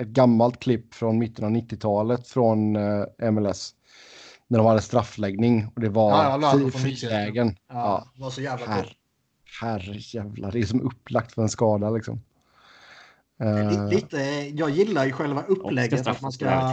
ett 0.00 0.08
gammalt 0.08 0.60
klipp 0.60 0.94
från 0.94 1.18
mitten 1.18 1.44
av 1.44 1.50
90-talet 1.50 2.28
från 2.28 2.76
eh, 2.76 3.30
MLS. 3.30 3.74
När 4.48 4.58
de 4.58 4.66
hade 4.66 4.80
straffläggning 4.80 5.70
och 5.74 5.80
det 5.80 5.88
var 5.88 6.10
Ja, 6.42 6.70
frilägen. 6.70 7.56
Ja, 7.68 7.74
Ja. 7.74 8.10
det 8.14 8.20
var 8.22 8.30
så 8.30 8.40
jävla 8.40 8.66
Herre, 8.66 8.82
coolt. 8.82 8.96
herre 9.60 9.94
jävlar, 9.96 10.52
det 10.52 10.58
är 10.58 10.66
som 10.66 10.80
upplagt 10.82 11.32
för 11.32 11.42
en 11.42 11.48
skada 11.48 11.90
liksom. 11.90 12.20
Li- 13.40 13.94
Lite, 13.94 14.16
jag 14.54 14.70
gillar 14.70 15.04
ju 15.04 15.12
själva 15.12 15.42
upplägget 15.42 16.06
att 16.06 16.20
man 16.22 16.32
ska... 16.32 16.44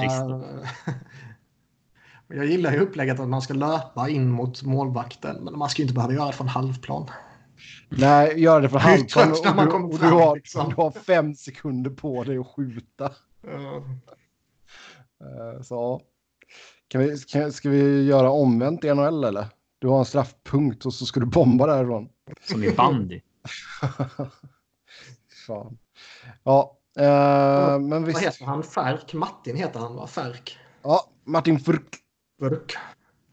jag 2.28 2.46
gillar 2.46 2.72
ju 2.72 2.80
upplägget 2.80 3.20
att 3.20 3.28
man 3.28 3.42
ska 3.42 3.54
löpa 3.54 4.10
in 4.10 4.30
mot 4.32 4.64
målvakten. 4.64 5.44
Men 5.44 5.58
man 5.58 5.70
ska 5.70 5.82
ju 5.82 5.84
inte 5.84 5.94
behöva 5.94 6.14
göra 6.14 6.28
det 6.28 6.34
från 6.34 6.48
halvplan. 6.48 7.10
nej, 7.90 8.40
gör 8.42 8.62
det 8.62 8.68
ju 8.68 8.78
halvplan 8.78 9.30
när 9.30 9.50
och, 9.50 9.56
man 9.56 9.68
du, 9.68 9.74
och 9.74 9.92
du, 9.92 9.98
fram, 9.98 10.12
har, 10.14 10.36
liksom. 10.36 10.70
du 10.70 10.76
har 10.76 10.92
fem 10.92 11.36
sekunder 11.36 11.92
på 11.92 12.24
dig 12.24 12.38
att 12.38 12.48
skjuta. 12.48 13.06
Eh, 15.22 15.62
Så 15.62 16.02
kan 16.88 17.02
vi, 17.02 17.18
kan, 17.18 17.52
ska 17.54 17.70
vi 17.70 18.04
göra 18.04 18.32
omvänt 18.32 18.84
i 18.84 18.94
NHL 18.94 19.24
eller? 19.24 19.48
Du 19.80 19.88
har 19.88 20.00
en 20.00 20.06
straffpunkt 20.06 20.86
och 20.86 20.94
så 20.94 21.06
ska 21.06 21.20
du 21.20 21.26
bomba 21.26 21.68
därifrån. 21.68 22.10
Som 22.42 22.64
i 22.64 22.72
bandy. 22.72 23.22
Fan. 25.48 25.78
Ja, 26.44 26.78
eh, 27.00 27.80
men 27.80 27.90
Vad 27.90 28.06
visst. 28.06 28.22
heter 28.22 28.46
han? 28.46 28.64
Färk? 28.64 29.14
Martin 29.14 29.56
heter 29.56 29.80
han 29.80 29.96
va? 29.96 30.08
Färk. 30.08 30.58
Ja, 30.84 31.10
Martin 31.24 31.60
Furk. 31.60 31.96
Burk. 32.40 32.76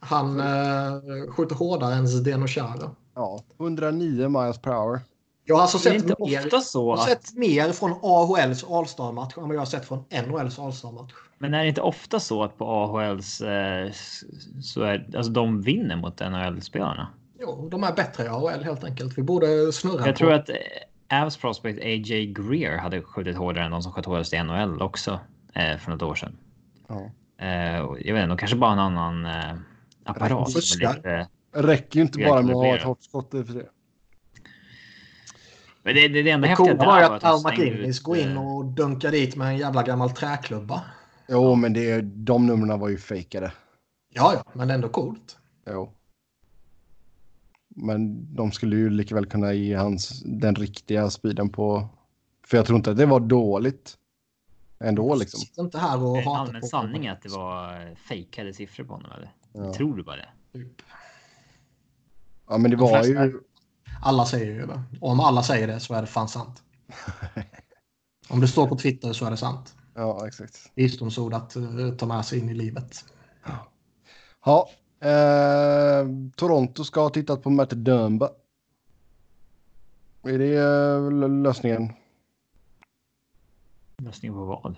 Han 0.01 0.41
eh, 0.41 1.31
skjuter 1.31 1.55
hårdare 1.55 1.95
än 1.95 2.09
Zdeno 2.09 2.47
Chara. 2.47 2.91
Ja, 3.15 3.41
109 3.61 4.29
miles 4.29 4.59
per 4.59 4.71
hour. 4.73 5.01
Jag 5.45 5.55
har 5.55 5.63
alltså 5.63 5.79
Det 5.79 5.89
är 5.95 6.01
sett 6.01 6.11
inte 6.11 6.23
mer, 6.25 6.39
ofta 6.47 6.61
så 6.61 6.79
jag 6.79 6.97
har 6.97 7.03
att... 7.03 7.09
sett 7.25 7.37
mer 7.37 7.73
från 7.73 7.91
AHLs 8.03 8.65
All-Star-match 8.65 9.35
än 9.37 9.43
vad 9.43 9.55
jag 9.55 9.61
har 9.61 9.67
sett 9.67 9.85
från 9.85 10.05
NHLs 10.29 10.59
All-Star-match. 10.59 11.13
Men 11.39 11.55
är 11.55 11.63
det 11.63 11.69
inte 11.69 11.81
ofta 11.81 12.21
så 12.21 12.43
att 12.45 12.59
på 12.59 12.65
AHLs 12.65 13.41
eh, 13.41 13.91
så 14.63 14.83
är 14.83 15.17
alltså 15.17 15.33
de 15.33 15.63
vinner 15.63 15.97
mot 15.97 16.21
NHL-spelarna? 16.21 17.09
Jo, 17.41 17.69
de 17.71 17.85
är 17.85 17.93
bättre 17.93 18.25
i 18.25 18.29
AHL 18.29 18.65
helt 18.65 18.85
enkelt. 18.85 19.19
Vi 19.19 19.23
borde 19.23 19.73
snurra 19.73 20.07
Jag 20.07 20.15
på. 20.15 20.19
tror 20.19 20.33
att 20.33 20.49
eh, 20.49 21.23
Avs 21.25 21.37
prospect 21.37 21.81
AJ 21.85 22.27
Greer 22.27 22.79
hade 22.79 23.03
skjutit 23.03 23.37
hårdare 23.37 23.65
än 23.65 23.71
de 23.71 23.83
som 23.83 23.93
sköt 23.93 24.07
hårdast 24.07 24.33
i 24.33 24.43
NHL 24.43 24.83
också 24.83 25.21
eh, 25.55 25.77
för 25.79 25.91
något 25.91 26.03
år 26.03 26.15
sedan. 26.15 26.37
Ja. 26.89 27.11
Eh, 27.43 27.87
jag 28.01 28.15
vet 28.15 28.25
inte, 28.25 28.37
kanske 28.39 28.57
bara 28.57 28.73
en 28.73 28.79
annan 28.79 29.27
eh, 29.27 29.55
apparat. 30.05 30.55
lite, 30.55 31.29
Räcker 31.55 31.97
ju 31.97 32.03
inte 32.03 32.19
bara 32.19 32.43
med 32.43 32.51
att 32.51 32.57
ha 32.57 32.65
ett 32.67 32.73
Välkalibrerat. 32.73 32.83
hårt 32.83 33.03
skott 33.03 33.35
i 33.35 33.45
för 33.45 33.55
det. 33.55 33.69
men 35.83 35.95
det, 35.95 36.09
det, 36.09 36.23
det 36.23 36.31
enda 36.31 36.47
Det 36.47 36.49
häftiga 36.49 36.77
coola 36.77 36.87
var 36.87 37.01
där 37.01 37.11
att 37.11 37.25
Al 37.25 37.41
McInnes 37.45 38.01
går 38.01 38.17
in 38.19 38.33
eh, 38.37 38.57
och 38.57 38.65
dunkar 38.65 39.11
dit 39.11 39.37
med 39.37 39.49
en 39.49 39.57
jävla 39.57 39.83
gammal 39.83 40.11
träklubba. 40.11 40.83
Jo, 41.29 41.55
men 41.55 41.73
det, 41.73 42.01
de 42.01 42.47
numren 42.47 42.79
var 42.81 42.89
ju 42.89 42.99
fejkade. 42.99 43.53
Ja, 44.15 44.33
ja, 44.35 44.45
men 44.53 44.71
ändå 44.71 44.89
coolt. 44.89 45.39
Jo. 45.71 45.93
Men 47.77 48.35
de 48.35 48.53
skulle 48.53 48.77
ju 48.77 48.91
lika 48.91 49.15
väl 49.15 49.27
kunna 49.27 49.53
ge 49.53 49.75
hans 49.75 50.23
den 50.25 50.55
riktiga 50.55 51.11
speeden 51.11 51.49
på... 51.49 51.89
För 52.47 52.57
jag 52.57 52.67
tror 52.67 52.77
inte 52.77 52.91
att 52.91 52.97
det 52.97 53.07
var 53.07 53.21
dåligt. 53.21 53.99
Ändå 54.83 55.15
liksom. 55.15 55.41
Sitt 55.41 55.59
inte 55.59 55.79
här 55.79 56.03
och 56.03 56.17
hata 56.17 56.39
allmän 56.41 56.61
på 56.61 56.67
sanning 56.67 57.07
är 57.07 57.13
att 57.13 57.23
det 57.23 57.29
var 57.29 57.95
fejkade 57.95 58.53
siffror 58.55 58.85
på 58.85 58.93
honom 58.95 59.13
eller? 59.13 59.33
Ja. 59.53 59.75
Tror 59.75 59.97
du 59.97 60.03
bara 60.03 60.17
det? 60.17 60.29
Typ. 60.53 60.83
Ja, 62.49 62.59
men 62.59 62.71
det 62.71 62.77
De 62.77 62.81
var 62.81 63.03
flesta- 63.03 63.25
ju... 63.25 63.41
Alla 64.03 64.27
säger 64.27 64.47
ju 64.55 64.67
det. 64.67 64.83
Och 65.01 65.11
om 65.11 65.21
alla 65.21 65.43
säger 65.43 65.67
det 65.67 65.81
så 65.81 65.95
är 65.95 66.01
det 66.01 66.07
fan 66.07 66.29
sant. 66.29 66.63
Om 68.29 68.41
det 68.41 68.49
står 68.49 68.67
på 68.69 68.77
Twitter 68.77 69.13
så 69.13 69.25
är 69.27 69.31
det 69.31 69.37
sant. 69.37 69.75
Ja, 69.95 70.27
exakt. 70.27 70.71
Visdomsord 70.75 71.35
att 71.35 71.57
uh, 71.57 71.95
ta 71.97 72.07
med 72.07 72.25
sig 72.25 72.39
in 72.39 72.49
i 72.49 72.55
livet. 72.55 73.05
Ja, 74.45 74.69
eh, 75.01 76.07
Toronto 76.37 76.85
ska 76.85 77.01
ha 77.03 77.11
tittat 77.11 77.43
på 77.43 77.51
Matt 77.51 77.71
Dumba. 77.71 78.31
Är 80.23 80.39
det 80.39 80.57
l- 81.25 81.43
lösningen? 81.43 81.93
Lösningen 84.05 84.35
på 84.35 84.45
vad? 84.45 84.77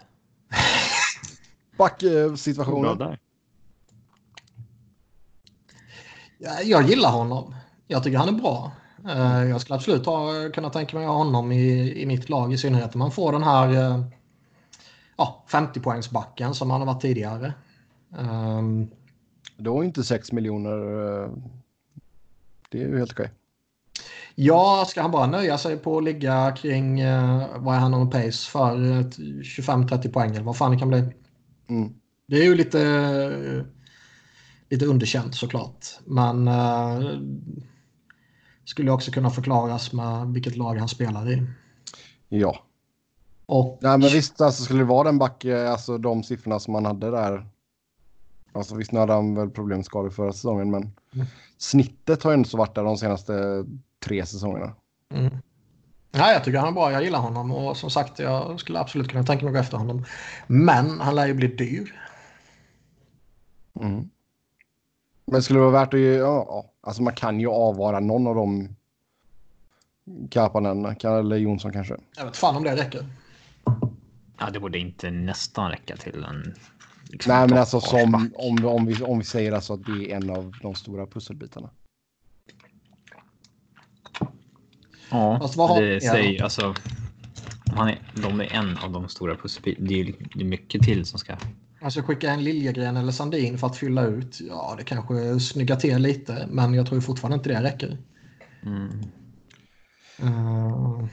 Backsituationen. 1.77 2.99
där. 2.99 3.19
Jag, 6.39 6.65
jag 6.65 6.83
gillar 6.83 7.11
honom. 7.11 7.55
Jag 7.87 8.03
tycker 8.03 8.19
han 8.19 8.29
är 8.29 8.33
bra. 8.43 8.73
Eh, 9.09 9.45
jag 9.45 9.61
skulle 9.61 9.75
absolut 9.77 10.07
ha, 10.07 10.33
kunna 10.55 10.71
tänka 10.71 10.97
mig 10.97 11.05
att 11.07 11.11
ha 11.11 11.19
honom 11.19 11.53
i, 11.53 11.93
i 12.03 12.07
mitt 12.07 12.29
lag. 12.29 12.53
I 12.53 12.59
synnerhet 12.59 12.95
om 12.95 12.99
man 12.99 13.11
får 13.11 13.33
den 13.33 13.43
här 13.43 13.69
eh, 13.69 14.05
ja, 15.17 15.45
50-poängsbacken 15.49 16.53
som 16.53 16.71
han 16.71 16.81
har 16.81 16.87
varit 16.87 17.03
tidigare. 17.03 17.53
Um, 18.19 18.91
Då 19.57 19.81
är 19.81 19.85
inte 19.85 20.05
6 20.05 20.33
miljoner. 20.33 20.79
eh, 21.25 21.31
Det 22.71 22.83
är 22.83 22.89
ju 22.89 22.99
helt 22.99 23.13
okej. 23.13 23.31
Ja, 24.35 24.85
ska 24.89 25.03
han 25.03 25.11
bara 25.11 25.27
nöja 25.27 25.59
sig 25.59 25.77
på 25.77 25.99
att 25.99 26.05
ligga 26.05 26.53
kring, 26.53 27.01
eh, 27.01 27.47
vad 27.57 27.75
är 27.75 27.79
han 27.79 27.95
on 27.95 28.11
pace 28.11 28.51
för? 28.51 28.91
Eh, 28.91 29.05
25-30 29.43 30.09
poäng 30.13 30.31
eller 30.31 30.43
vad 30.45 30.57
fan 30.57 30.71
det 30.73 30.79
kan 30.79 30.89
bli. 30.89 31.05
Mm. 31.69 31.95
Det 32.27 32.37
är 32.37 32.45
ju 32.45 32.55
lite, 32.55 32.81
eh, 32.83 33.65
lite 34.69 34.87
underkänt 34.87 35.35
såklart. 35.35 35.87
Men 36.05 36.49
eh, 36.49 37.01
skulle 38.65 38.91
också 38.91 39.11
kunna 39.11 39.31
förklaras 39.31 39.93
med 39.93 40.27
vilket 40.27 40.57
lag 40.57 40.75
han 40.75 40.89
spelar 40.89 41.31
i. 41.33 41.47
Ja. 42.29 42.59
Och 43.47 43.79
Nej, 43.83 43.99
men 43.99 44.09
visst, 44.09 44.41
alltså, 44.41 44.63
skulle 44.63 44.81
det 44.81 44.85
vara 44.85 45.05
den 45.05 45.19
back, 45.19 45.45
eh, 45.45 45.71
alltså 45.71 45.99
de 45.99 46.23
siffrorna 46.23 46.61
som 46.61 46.73
man 46.73 46.85
hade 46.85 47.11
där. 47.11 47.47
Alltså 48.53 48.75
visst, 48.75 48.93
nu 48.93 48.99
hade 49.01 49.13
han 49.13 49.35
väl 49.35 49.51
problem 49.51 49.85
skador 49.85 50.11
förra 50.11 50.33
säsongen, 50.33 50.71
men 50.71 50.93
Mm. 51.15 51.27
Snittet 51.59 52.23
har 52.23 52.31
ju 52.31 52.37
inte 52.37 52.51
så 52.51 52.57
varit 52.57 52.75
där 52.75 52.85
de 52.85 52.97
senaste 52.97 53.65
tre 54.05 54.27
säsongerna. 54.27 54.75
Mm. 55.15 55.37
Ja, 56.13 56.33
jag 56.33 56.45
tycker 56.45 56.59
han 56.59 56.69
är 56.69 56.73
bra. 56.73 56.93
Jag 56.93 57.05
gillar 57.05 57.19
honom 57.19 57.53
och 57.53 57.77
som 57.77 57.91
sagt, 57.91 58.19
jag 58.19 58.61
skulle 58.61 58.79
absolut 58.79 59.09
kunna 59.09 59.25
tänka 59.25 59.45
mig 59.45 59.51
att 59.51 59.55
gå 59.55 59.61
efter 59.61 59.77
honom. 59.77 60.05
Men 60.47 61.01
han 61.01 61.15
lär 61.15 61.27
ju 61.27 61.35
bli 61.35 61.47
dyr. 61.47 62.01
Mm. 63.81 64.11
Men 65.27 65.43
skulle 65.43 65.59
det 65.59 65.65
vara 65.65 65.81
värt 65.81 65.95
att 65.95 66.01
ge, 66.01 66.15
ja, 66.15 66.47
ja, 66.49 66.73
alltså 66.81 67.03
man 67.03 67.15
kan 67.15 67.41
ju 67.41 67.49
avvara 67.49 68.01
någon 68.01 68.27
av 68.27 68.35
dem. 68.35 68.77
Kapanen, 70.31 70.97
eller 71.03 71.37
Jonsson 71.37 71.73
kanske. 71.73 71.97
Jag 72.17 72.25
vet 72.25 72.37
fan 72.37 72.57
om 72.57 72.65
det 72.65 72.77
räcker. 72.77 73.07
Ja, 74.39 74.51
det 74.51 74.61
borde 74.61 74.79
inte 74.79 75.11
nästan 75.11 75.71
räcka 75.71 75.97
till 75.97 76.25
en... 76.25 76.55
liksom, 77.15 77.33
Nej, 77.33 77.49
men 77.49 77.59
alltså 77.59 77.81
som, 77.81 78.15
om, 78.35 78.65
om, 78.67 78.87
vi, 78.87 79.03
om 79.03 79.19
vi 79.19 79.25
säger 79.25 79.53
alltså 79.53 79.73
att 79.73 79.85
det 79.85 80.13
är 80.13 80.17
en 80.17 80.31
av 80.31 80.55
de 80.63 80.75
stora 80.75 81.07
pusselbitarna. 81.07 81.71
Ja, 85.11 85.39
Fast 85.41 85.57
vad 85.57 85.69
har- 85.69 85.83
det 85.83 85.95
ja. 85.95 86.13
säger 86.13 86.43
alltså... 86.43 86.67
om 86.67 86.75
Han 87.77 87.89
är, 87.89 87.99
de 88.15 88.41
är 88.41 88.53
en 88.53 88.79
av 88.79 88.93
de 88.93 89.09
stora 89.09 89.37
pusselbitarna. 89.37 89.89
Det 89.89 90.01
är, 90.01 90.15
det 90.35 90.41
är 90.41 90.45
mycket 90.45 90.83
till 90.83 91.05
som 91.05 91.19
ska... 91.19 91.37
Alltså 91.81 92.03
skicka 92.03 92.31
en 92.31 92.45
Liljegren 92.45 92.97
eller 92.97 93.13
Sandin 93.13 93.59
för 93.59 93.67
att 93.67 93.77
fylla 93.77 94.07
ut. 94.07 94.41
Ja, 94.49 94.75
det 94.79 94.85
kanske 94.85 95.41
snyggar 95.41 95.77
till 95.77 95.99
lite, 95.99 96.47
men 96.51 96.75
jag 96.75 96.87
tror 96.87 97.01
fortfarande 97.01 97.37
inte 97.37 97.49
det 97.49 97.63
räcker. 97.63 97.99
Mm. 98.63 98.89
Uh, 100.23 101.07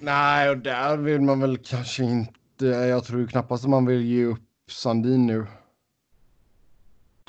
Nej, 0.00 0.50
och 0.50 0.58
där 0.58 0.96
vill 0.96 1.20
man 1.20 1.40
väl 1.40 1.58
kanske 1.58 2.04
inte 2.04 2.32
inte, 2.54 2.66
jag 2.66 3.04
tror 3.04 3.26
knappast 3.26 3.64
att 3.64 3.70
man 3.70 3.86
vill 3.86 4.04
ge 4.04 4.24
upp 4.24 4.43
Sandin 4.70 5.26
nu. 5.26 5.46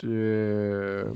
Det... 0.01 1.15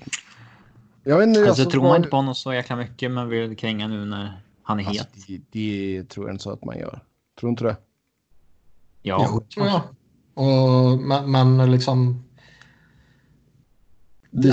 Jag 1.03 1.17
vet 1.17 1.27
inte. 1.27 1.47
Alltså, 1.47 1.69
tror 1.69 1.83
man 1.83 1.95
inte 1.95 2.09
på 2.09 2.15
honom 2.15 2.35
så 2.35 2.53
jäkla 2.53 2.75
mycket 2.75 3.11
men 3.11 3.29
vill 3.29 3.57
kränga 3.57 3.87
nu 3.87 4.05
när 4.05 4.41
han 4.63 4.79
är 4.79 4.87
alltså, 4.87 5.03
het. 5.03 5.27
det, 5.27 5.41
det 5.51 6.09
tror 6.09 6.27
jag 6.27 6.33
inte 6.33 6.43
så 6.43 6.51
att 6.51 6.65
man 6.65 6.77
gör. 6.77 6.99
Tror 7.39 7.47
du 7.47 7.49
inte 7.49 7.63
det? 7.63 7.77
Ja, 9.01 9.27
Jo, 9.29 9.41
tror 9.41 9.67
jag. 9.67 9.81
Och, 10.33 10.99
men, 10.99 11.31
men 11.31 11.71
liksom... 11.71 12.23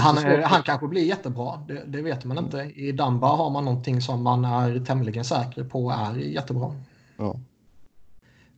Han, 0.00 0.42
han 0.42 0.62
kanske 0.62 0.88
blir 0.88 1.04
jättebra, 1.04 1.64
det, 1.68 1.84
det 1.86 2.02
vet 2.02 2.24
man 2.24 2.38
inte. 2.38 2.58
I 2.58 2.92
Damba 2.92 3.26
har 3.26 3.50
man 3.50 3.64
någonting 3.64 4.00
som 4.00 4.22
man 4.22 4.44
är 4.44 4.80
tämligen 4.80 5.24
säker 5.24 5.64
på 5.64 5.90
är 5.90 6.16
jättebra. 6.16 6.74
Ja. 7.16 7.36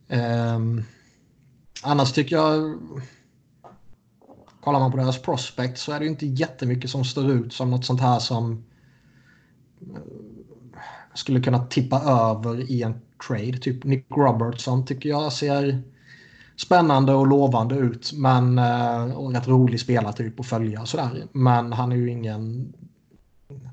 Ehm, 0.07 0.83
annars 1.83 2.11
tycker 2.11 2.35
jag... 2.35 2.79
Kollar 4.61 4.79
man 4.79 4.91
på 4.91 4.97
deras 4.97 5.21
prospect 5.21 5.77
så 5.77 5.91
är 5.91 5.99
det 5.99 6.05
ju 6.05 6.11
inte 6.11 6.25
jättemycket 6.25 6.89
som 6.89 7.05
står 7.05 7.31
ut 7.31 7.53
som 7.53 7.71
något 7.71 7.85
sånt 7.85 8.01
här 8.01 8.19
som 8.19 8.63
eh, 9.81 10.01
skulle 11.13 11.41
kunna 11.41 11.65
tippa 11.65 12.01
över 12.01 12.71
i 12.71 12.81
en 12.81 13.01
trade. 13.27 13.57
Typ 13.57 13.83
Nick 13.83 14.05
Robertson 14.09 14.85
tycker 14.85 15.09
jag 15.09 15.33
ser 15.33 15.81
spännande 16.57 17.13
och 17.13 17.27
lovande 17.27 17.75
ut. 17.75 18.11
Men, 18.13 18.57
eh, 18.57 19.17
och 19.17 19.33
rätt 19.33 19.47
rolig 19.47 19.79
spelartyp 19.79 20.39
att 20.39 20.45
följa 20.45 20.81
och 20.81 20.87
sådär. 20.87 21.27
Men 21.31 21.73
han 21.73 21.91
är 21.91 21.95
ju 21.95 22.09
ingen... 22.09 22.73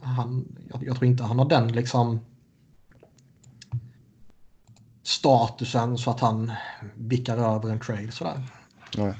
Han, 0.02 0.44
jag, 0.72 0.84
jag 0.86 0.96
tror 0.96 1.06
inte 1.08 1.22
han 1.22 1.38
har 1.38 1.48
den 1.48 1.68
liksom 1.72 2.20
statusen 5.06 5.98
så 5.98 6.10
att 6.10 6.20
han 6.20 6.52
vickar 6.94 7.36
över 7.36 7.70
en 7.70 7.80
trade 7.80 8.12
sådär. 8.12 8.42
Nej. 8.96 9.14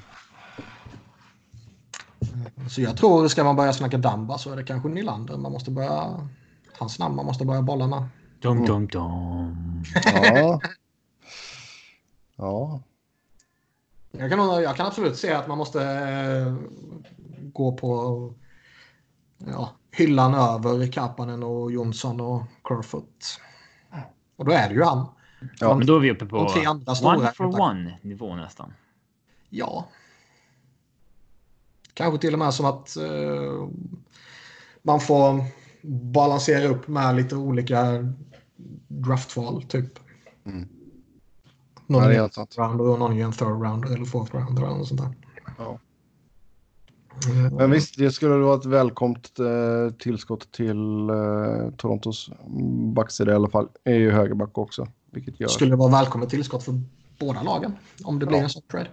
Så 2.69 2.81
jag 2.81 2.97
tror, 2.97 3.27
ska 3.27 3.43
man 3.43 3.55
börja 3.55 3.73
snacka 3.73 3.97
Damba 3.97 4.37
så 4.37 4.51
är 4.51 4.55
det 4.55 4.63
kanske 4.63 4.89
Nylander 4.89 5.37
man 5.37 5.51
måste 5.51 5.71
börja... 5.71 6.27
Hans 6.79 6.99
namn 6.99 7.15
man 7.15 7.25
måste 7.25 7.45
börja 7.45 7.61
bolla 7.61 7.87
med. 7.87 8.03
Dum, 8.41 8.65
dum, 8.65 8.87
dum. 8.87 9.83
Ja. 10.05 10.61
ja. 12.35 12.81
Jag 14.11 14.31
kan, 14.31 14.63
jag 14.63 14.75
kan 14.75 14.87
absolut 14.87 15.17
se 15.17 15.33
att 15.33 15.47
man 15.47 15.57
måste 15.57 15.83
eh, 15.83 16.55
gå 17.53 17.71
på 17.71 18.33
ja, 19.37 19.71
hyllan 19.91 20.33
över 20.33 20.91
Kapanen 20.91 21.43
och 21.43 21.71
Jonsson 21.71 22.21
och 22.21 22.43
Kerfoot. 22.67 23.39
Och 24.35 24.45
då 24.45 24.51
är 24.51 24.69
det 24.69 24.75
ju 24.75 24.83
han. 24.83 25.05
Ja, 25.59 25.77
Men 25.77 25.87
då 25.87 25.95
är 25.95 25.99
vi 25.99 26.11
uppe 26.11 26.25
på 26.25 26.49
tre 26.49 26.65
andra 26.65 26.95
stora 26.95 27.17
one 27.17 27.31
for 27.31 27.61
one 27.61 27.99
nivå 28.01 28.35
nästan. 28.35 28.73
Ja. 29.49 29.87
Kanske 31.93 32.21
till 32.21 32.33
och 32.33 32.39
med 32.39 32.53
som 32.53 32.65
att 32.65 32.97
eh, 32.97 33.69
man 34.81 34.99
får 34.99 35.43
balansera 36.11 36.67
upp 36.67 36.87
med 36.87 37.15
lite 37.15 37.35
olika 37.35 38.13
draftval 38.87 39.63
typ. 39.63 39.99
Mm. 40.45 40.67
Någon 41.87 42.03
Ja, 42.03 42.09
det 42.09 42.15
är 42.15 42.61
rounder 42.61 42.87
och 42.87 42.99
någon 42.99 43.17
är 43.17 43.23
en 43.23 43.31
third 43.31 43.47
rounder 43.47 43.95
eller 43.95 44.05
fourth 44.05 44.35
rounder 44.35 44.63
eller 44.63 44.75
något 44.75 44.87
sånt 44.87 45.01
där. 45.01 45.15
Ja. 45.57 45.79
Eh, 47.25 47.51
Men 47.51 47.71
visst, 47.71 47.97
det 47.97 48.11
skulle 48.11 48.35
vara 48.35 48.55
ett 48.55 48.65
välkomt 48.65 49.39
eh, 49.39 49.95
tillskott 49.95 50.51
till 50.51 51.09
eh, 51.09 51.71
Torontos 51.77 52.29
backsida 52.95 53.31
i 53.31 53.35
alla 53.35 53.49
fall. 53.49 53.67
Är 53.83 53.95
ju 53.95 54.11
högerback 54.11 54.57
också. 54.57 54.87
Vilket 55.11 55.39
gör... 55.39 55.47
skulle 55.47 55.75
vara 55.75 55.91
välkommet 55.91 56.29
tillskott 56.29 56.63
för 56.63 56.81
båda 57.19 57.43
lagen 57.43 57.71
om 58.03 58.19
det 58.19 58.25
blir 58.25 58.37
Ja. 58.37 58.43
en 58.43 58.49
sån 58.49 58.61
trade. 58.61 58.89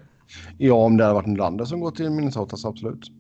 Ja, 0.59 0.75
om 0.75 0.97
det 0.97 1.05
hade 1.05 1.15
varit 1.15 1.27
en 1.27 1.35
Lander 1.35 1.65
som 1.65 1.81
går 1.81 1.91
till 1.91 2.11
Minnesota 2.11 2.57
så 2.57 2.69
absolut. 2.69 3.11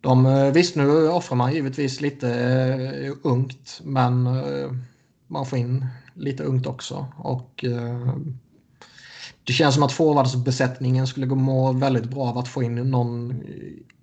De, 0.00 0.26
eh, 0.26 0.52
visst, 0.52 0.76
nu 0.76 1.08
offrar 1.08 1.36
man 1.36 1.52
givetvis 1.52 2.00
lite 2.00 2.34
eh, 2.34 3.12
ungt, 3.22 3.80
men 3.84 4.26
eh, 4.26 4.70
man 5.26 5.46
får 5.46 5.58
in 5.58 5.86
lite 6.14 6.42
ungt 6.42 6.66
också. 6.66 7.06
Och 7.16 7.64
eh, 7.64 8.16
det 9.44 9.52
känns 9.52 9.74
som 9.74 9.82
att 9.84 9.92
forwardsbesättningen 9.92 11.06
skulle 11.06 11.26
gå 11.26 11.34
må 11.34 11.72
väldigt 11.72 12.04
bra 12.04 12.28
av 12.28 12.38
att 12.38 12.48
få 12.48 12.62
in 12.62 12.74
någon 12.74 13.30
eh, 13.30 13.36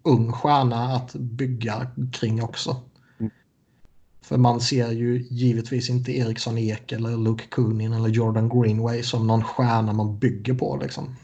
ung 0.03 0.31
stjärna 0.31 0.95
att 0.95 1.13
bygga 1.13 1.87
kring 2.11 2.43
också. 2.43 2.75
För 4.27 4.37
man 4.37 4.61
ser 4.61 4.91
ju 4.91 5.27
givetvis 5.29 5.89
inte 5.89 6.17
Eriksson 6.17 6.57
Ek 6.57 6.91
eller 6.91 7.17
Luke 7.17 7.43
Kunin 7.51 7.93
eller 7.93 8.09
Jordan 8.09 8.49
Greenway 8.49 9.03
som 9.03 9.27
någon 9.27 9.43
stjärna 9.43 9.93
man 9.93 10.19
bygger 10.19 10.53
på 10.53 10.79
liksom. 10.81 11.15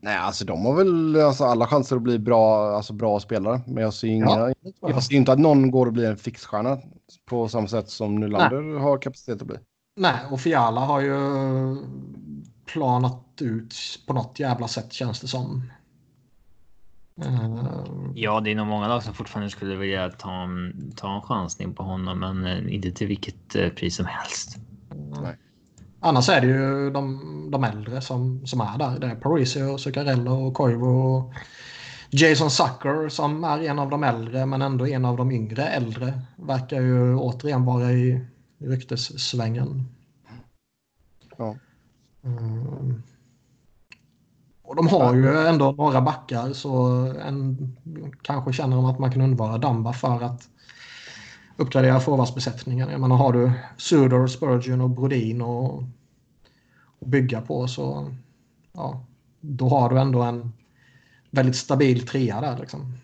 Nej, 0.00 0.16
alltså 0.16 0.44
de 0.44 0.66
har 0.66 0.74
väl 0.76 1.20
alltså, 1.20 1.44
alla 1.44 1.66
chanser 1.66 1.96
att 1.96 2.02
bli 2.02 2.18
bra, 2.18 2.76
alltså, 2.76 2.92
bra 2.92 3.20
spelare. 3.20 3.60
Men 3.66 3.82
jag 3.82 3.94
ser, 3.94 4.08
inga, 4.08 4.26
Ja, 4.26 4.52
jag. 4.80 5.02
ser 5.02 5.14
inte 5.14 5.32
att 5.32 5.38
någon 5.38 5.70
går 5.70 5.86
att 5.86 5.92
bli 5.92 6.06
en 6.06 6.16
fixstjärna 6.16 6.78
på 7.24 7.48
samma 7.48 7.68
sätt 7.68 7.90
som 7.90 8.14
Nylander 8.14 8.78
har 8.78 8.98
kapacitet 8.98 9.40
att 9.40 9.46
bli. 9.46 9.56
Nej, 9.96 10.16
och 10.30 10.40
Fiala 10.40 10.80
har 10.80 11.00
ju 11.00 11.16
planat 12.66 13.24
ut 13.40 13.74
på 14.06 14.12
något 14.12 14.40
jävla 14.40 14.68
sätt 14.68 14.92
känns 14.92 15.20
det 15.20 15.28
som. 15.28 15.62
Eh, 17.22 17.84
Ja, 18.14 18.40
det 18.40 18.50
är 18.50 18.54
nog 18.54 18.66
många 18.66 18.88
lag 18.88 19.02
som 19.02 19.14
fortfarande 19.14 19.50
skulle 19.50 19.76
vilja 19.76 20.10
ta 20.10 20.42
en, 20.42 20.92
ta 20.96 21.14
en 21.14 21.22
chansning 21.22 21.74
på 21.74 21.82
honom, 21.82 22.20
men 22.20 22.44
eh, 22.44 22.74
inte 22.74 22.92
till 22.92 23.06
vilket 23.06 23.54
eh, 23.54 23.68
pris 23.68 23.96
som 23.96 24.06
helst. 24.06 24.56
annars 26.00 26.28
är 26.28 26.40
det 26.40 26.46
ju 26.46 26.90
de, 26.90 27.20
de 27.50 27.64
äldre 27.64 28.00
som, 28.00 28.46
som 28.46 28.60
är 28.60 28.78
där. 28.78 28.98
Det 28.98 29.06
är 29.06 29.14
Parisi, 29.14 29.78
Zuccarello 29.78 30.46
och 30.46 30.54
Koivu 30.54 30.86
och 30.86 31.32
Jason 32.10 32.50
Sucker 32.50 33.08
som 33.08 33.44
är 33.44 33.62
en 33.62 33.78
av 33.78 33.90
de 33.90 34.04
äldre 34.04 34.46
men 34.46 34.62
ändå 34.62 34.86
en 34.86 35.04
av 35.04 35.16
de 35.16 35.32
yngre 35.32 35.66
äldre. 35.66 36.20
Verkar 36.36 36.80
ju 36.80 37.14
återigen 37.14 37.64
vara 37.64 37.92
i 37.92 38.26
ryktessvängen. 38.58 39.88
Ja. 41.36 41.56
Mm. 42.24 43.02
Och 44.74 44.84
de 44.84 44.88
har 44.88 45.14
ju 45.14 45.38
ändå 45.46 45.72
några 45.72 46.00
backar 46.00 46.52
så 46.52 46.86
en, 47.26 47.76
kanske 48.22 48.52
känner 48.52 48.76
de 48.76 48.84
att 48.84 48.98
man 48.98 49.12
kan 49.12 49.22
undvara 49.22 49.58
Damba 49.58 49.92
för 49.92 50.22
att 50.22 50.48
uppgradera 51.56 52.00
forwardsbesättningen. 52.00 52.90
Jag 52.90 53.00
menar 53.00 53.16
har 53.16 53.32
du 53.32 53.52
Sudor, 53.76 54.26
Spurgeon 54.26 54.80
och 54.80 54.90
Brodin 54.90 55.42
och, 55.42 55.82
och 56.98 57.08
bygga 57.08 57.40
på 57.40 57.68
så 57.68 58.14
ja, 58.72 59.06
då 59.40 59.68
har 59.68 59.90
du 59.90 60.00
ändå 60.00 60.22
en 60.22 60.52
väldigt 61.30 61.56
stabil 61.56 62.06
trea 62.06 62.40
där 62.40 62.58
liksom. 62.58 62.98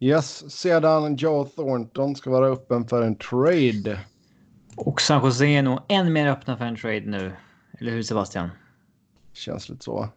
Yes, 0.00 0.50
sedan 0.50 1.16
Joe 1.16 1.44
Thornton 1.44 2.16
ska 2.16 2.30
vara 2.30 2.46
öppen 2.46 2.88
för 2.88 3.02
en 3.02 3.16
trade. 3.16 4.00
Och 4.76 5.00
San 5.00 5.24
Jose 5.24 5.46
är 5.46 5.62
nog 5.62 5.78
än 5.88 6.12
mer 6.12 6.26
öppna 6.26 6.56
för 6.56 6.64
en 6.64 6.76
trade 6.76 7.06
nu. 7.06 7.32
Eller 7.80 7.92
hur 7.92 8.02
Sebastian? 8.02 8.50
Känns 9.32 9.68
lite 9.68 9.84
så. 9.84 10.08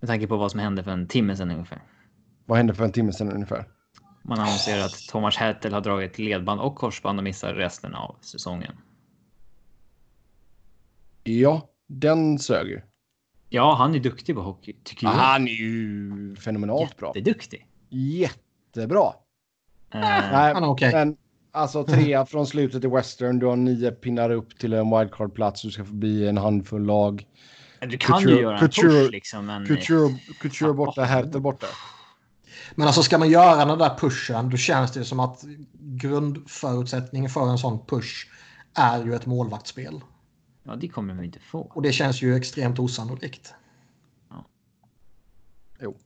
Med 0.00 0.08
tanke 0.08 0.26
på 0.26 0.36
vad 0.36 0.50
som 0.50 0.60
hände 0.60 0.82
för 0.84 0.90
en 0.90 1.08
timme 1.08 1.36
sedan 1.36 1.50
ungefär. 1.50 1.82
Vad 2.46 2.58
hände 2.58 2.74
för 2.74 2.84
en 2.84 2.92
timme 2.92 3.12
sedan 3.12 3.32
ungefär? 3.32 3.68
Man 4.22 4.38
annonserar 4.38 4.84
att 4.84 5.08
Thomas 5.10 5.36
Hertel 5.36 5.72
har 5.74 5.80
dragit 5.80 6.18
ledband 6.18 6.60
och 6.60 6.76
korsband 6.76 7.18
och 7.18 7.24
missar 7.24 7.54
resten 7.54 7.94
av 7.94 8.16
säsongen. 8.20 8.72
Ja, 11.24 11.68
den 11.86 12.38
sög 12.38 12.66
ju. 12.68 12.80
Ja, 13.48 13.74
han 13.74 13.94
är 13.94 13.98
duktig 13.98 14.34
på 14.36 14.42
hockey, 14.42 14.76
tycker 14.84 15.06
jag. 15.06 15.12
Han 15.12 15.48
är 15.48 15.52
ju 15.52 16.36
fenomenalt 16.36 16.96
bra. 16.96 17.12
Jätteduktig. 17.16 17.66
Jättebra. 17.90 19.06
Eh, 19.90 20.00
Nej, 20.00 20.54
Han 20.54 20.62
är 20.62 20.68
okej. 20.68 20.92
men 20.92 21.16
alltså 21.50 21.84
trea 21.84 22.26
från 22.26 22.46
slutet 22.46 22.84
i 22.84 22.86
Western. 22.86 23.38
Du 23.38 23.46
har 23.46 23.56
nio 23.56 23.90
pinnar 23.90 24.30
upp 24.30 24.58
till 24.58 24.72
en 24.72 24.90
wildcard-plats. 24.98 25.62
Du 25.62 25.70
ska 25.70 25.84
förbi 25.84 26.28
en 26.28 26.36
handfull 26.38 26.82
lag. 26.86 27.26
Du 27.86 27.98
kan 27.98 28.20
Couture- 28.20 28.30
ju 28.30 28.40
göra 28.40 28.58
en 28.58 28.68
Couture- 28.68 28.82
push 29.02 29.10
liksom, 29.10 29.46
men... 29.46 29.66
Couture, 29.66 30.18
Couture 30.40 30.72
borta, 30.72 31.04
Herter 31.04 31.38
borta. 31.38 31.66
Men 32.74 32.86
alltså 32.86 33.02
ska 33.02 33.18
man 33.18 33.30
göra 33.30 33.64
den 33.64 33.78
där 33.78 33.98
pushen 33.98 34.50
då 34.50 34.56
känns 34.56 34.92
det 34.92 35.04
som 35.04 35.20
att 35.20 35.44
grundförutsättningen 35.72 37.30
för 37.30 37.50
en 37.50 37.58
sån 37.58 37.86
push 37.86 38.26
är 38.74 39.04
ju 39.04 39.14
ett 39.14 39.26
målvaktsspel. 39.26 40.00
Ja, 40.62 40.76
det 40.76 40.88
kommer 40.88 41.14
de 41.14 41.24
inte 41.24 41.38
få. 41.38 41.60
Och 41.60 41.82
det 41.82 41.92
känns 41.92 42.22
ju 42.22 42.36
extremt 42.36 42.78
osannolikt. 42.78 43.54
Jo. 45.80 45.96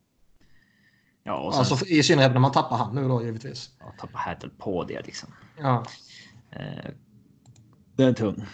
Ja, 1.23 1.35
och 1.39 1.53
sen 1.55 1.59
Alltså 1.61 1.87
i 1.87 2.03
synnerhet 2.03 2.33
när 2.33 2.41
man 2.41 2.53
tappar 2.53 2.77
han 2.77 2.95
nu 2.95 3.09
då 3.09 3.23
givetvis. 3.25 3.71
ja, 3.79 3.93
tappa 4.01 4.19
Hertel 4.19 4.51
på 4.51 4.85
det 4.85 5.03
liksom. 5.07 5.29
Ja. 5.59 5.85
Eh, 6.51 6.91
den 7.97 8.09
är 8.09 8.13
tung. 8.13 8.47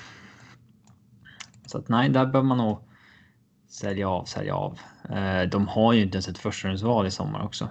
Så 1.66 1.78
att 1.78 1.88
nej, 1.88 2.08
där 2.08 2.26
behöver 2.26 2.48
man 2.48 2.58
nog 2.58 2.88
sälja 3.72 4.08
av, 4.08 4.24
sälja 4.24 4.54
av. 4.54 4.78
Eh, 5.10 5.42
de 5.42 5.68
har 5.68 5.92
ju 5.92 6.02
inte 6.02 6.16
ens 6.16 6.28
ett 6.28 6.38
förstahundsval 6.38 7.06
i 7.06 7.10
sommar 7.10 7.44
också. 7.44 7.70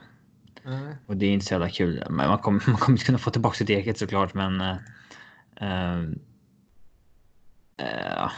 Nej. 0.64 0.96
Och 1.06 1.18
det 1.18 1.26
är 1.26 1.30
inte 1.30 1.46
så 1.46 1.54
jävla 1.54 1.70
kul. 1.70 2.04
Men 2.10 2.30
man 2.30 2.38
kommer, 2.38 2.64
man 2.68 2.78
kommer 2.78 2.98
inte 2.98 3.06
kunna 3.06 3.18
få 3.18 3.32
tillbaka 3.32 3.56
sitt 3.56 3.70
eget 3.70 3.98
såklart, 3.98 4.34
men... 4.34 4.62
Eh, 4.62 4.78
eh, 5.56 6.02
eh, 7.78 8.32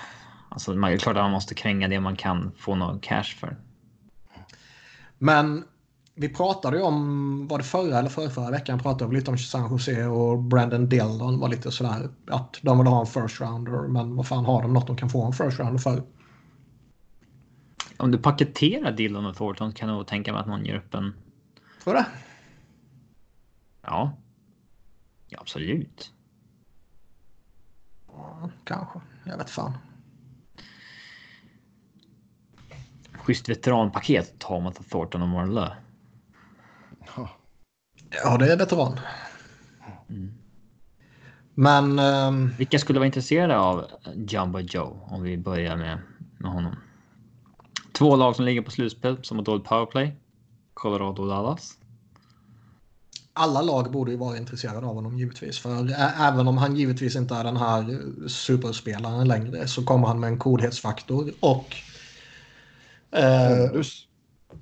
Alltså, 0.54 0.74
det 0.74 0.88
är 0.94 0.98
klart 0.98 1.18
att 1.18 1.24
man 1.24 1.32
måste 1.32 1.56
kränga 1.56 1.88
det 1.88 2.00
man 2.00 2.16
kan 2.16 2.52
få 2.58 2.76
någon 2.76 3.00
cash 3.00 3.24
för. 3.24 3.58
Men 5.18 5.64
vi 6.16 6.30
pratade 6.30 6.78
ju 6.78 6.84
om, 6.84 7.48
var 7.48 7.58
det 7.58 7.64
förra 7.64 8.00
eller 8.00 8.10
förra, 8.10 8.30
förra 8.30 8.52
veckan, 8.52 8.80
pratade 8.80 9.10
vi 9.10 9.16
lite 9.16 9.32
om 9.32 9.38
San 9.38 9.72
Jose 9.72 10.06
och 10.06 10.40
Brandon 10.40 10.90
Dillon 10.90 11.40
var 11.40 11.48
lite 11.48 11.72
sådär 11.72 12.10
att 12.28 12.60
de 12.62 12.78
vill 12.78 12.88
ha 12.88 13.00
en 13.00 13.06
first 13.06 13.42
rounder 13.42 13.88
men 13.88 14.16
vad 14.16 14.28
fan 14.28 14.46
har 14.46 14.62
de 14.62 14.74
något 14.74 14.88
de 14.88 14.98
kan 14.98 15.10
få 15.10 15.26
en 15.26 15.34
first 15.34 15.60
rounder 15.60 15.78
för? 15.78 16.04
Om 18.04 18.12
du 18.12 18.18
paketerar 18.18 18.92
Dillon 18.92 19.26
och 19.26 19.36
Thornton 19.36 19.72
kan 19.72 19.90
jag 19.90 19.96
nog 19.96 20.08
tänka 20.08 20.34
mig 20.34 20.42
att 20.42 20.48
någon 20.48 20.66
ger 20.66 20.76
upp 20.76 20.94
en... 20.94 21.14
Tror 21.84 21.94
du 21.94 22.00
det? 22.00 22.06
Ja. 23.82 24.18
ja 25.28 25.38
absolut. 25.42 26.14
Ja, 28.08 28.50
kanske. 28.64 29.00
Jag 29.26 29.38
vet 29.38 29.50
fan. 29.50 29.78
Schysst 33.14 33.50
veteranpaket 33.50 34.40
tar 34.40 34.62
man 34.62 34.74
till 34.74 34.84
Thornton 34.84 35.22
och 35.22 35.28
Marlö. 35.28 35.70
Ja, 38.24 38.38
det 38.38 38.54
är 38.54 38.58
veteran. 38.58 39.00
Mm. 40.10 40.34
Men... 41.54 42.00
Um... 42.00 42.54
Vilka 42.58 42.80
skulle 42.80 43.00
vara 43.00 43.08
intresserade 43.08 43.58
av 43.58 43.86
Jumbo 44.16 44.60
Joe 44.60 45.00
om 45.04 45.24
vi 45.24 45.38
börjar 45.38 45.78
med, 45.78 46.00
med 46.38 46.52
honom? 46.52 46.76
Två 47.94 48.16
lag 48.16 48.36
som 48.36 48.46
ligger 48.46 48.62
på 48.62 48.72
slutspel 48.72 49.18
som 49.24 49.38
har 49.38 49.46
dåligt 49.46 49.66
powerplay. 49.66 50.16
Colorado 50.74 51.22
och 51.22 51.28
Dallas. 51.28 51.78
Alla 53.34 53.62
lag 53.62 53.92
borde 53.92 54.12
ju 54.12 54.18
vara 54.18 54.38
intresserade 54.38 54.88
av 54.88 54.96
honom 54.96 55.18
givetvis. 55.18 55.60
För 55.60 55.96
även 56.20 56.48
om 56.48 56.58
han 56.58 56.76
givetvis 56.76 57.16
inte 57.16 57.36
är 57.36 57.44
den 57.44 57.58
här 57.58 58.02
superspelaren 58.28 59.28
längre 59.28 59.68
så 59.68 59.84
kommer 59.84 60.08
han 60.08 60.20
med 60.20 60.28
en 60.28 60.40
coolhetsfaktor 60.40 61.32
och... 61.40 61.76
Eh, 63.12 63.58
pondus. 63.58 64.08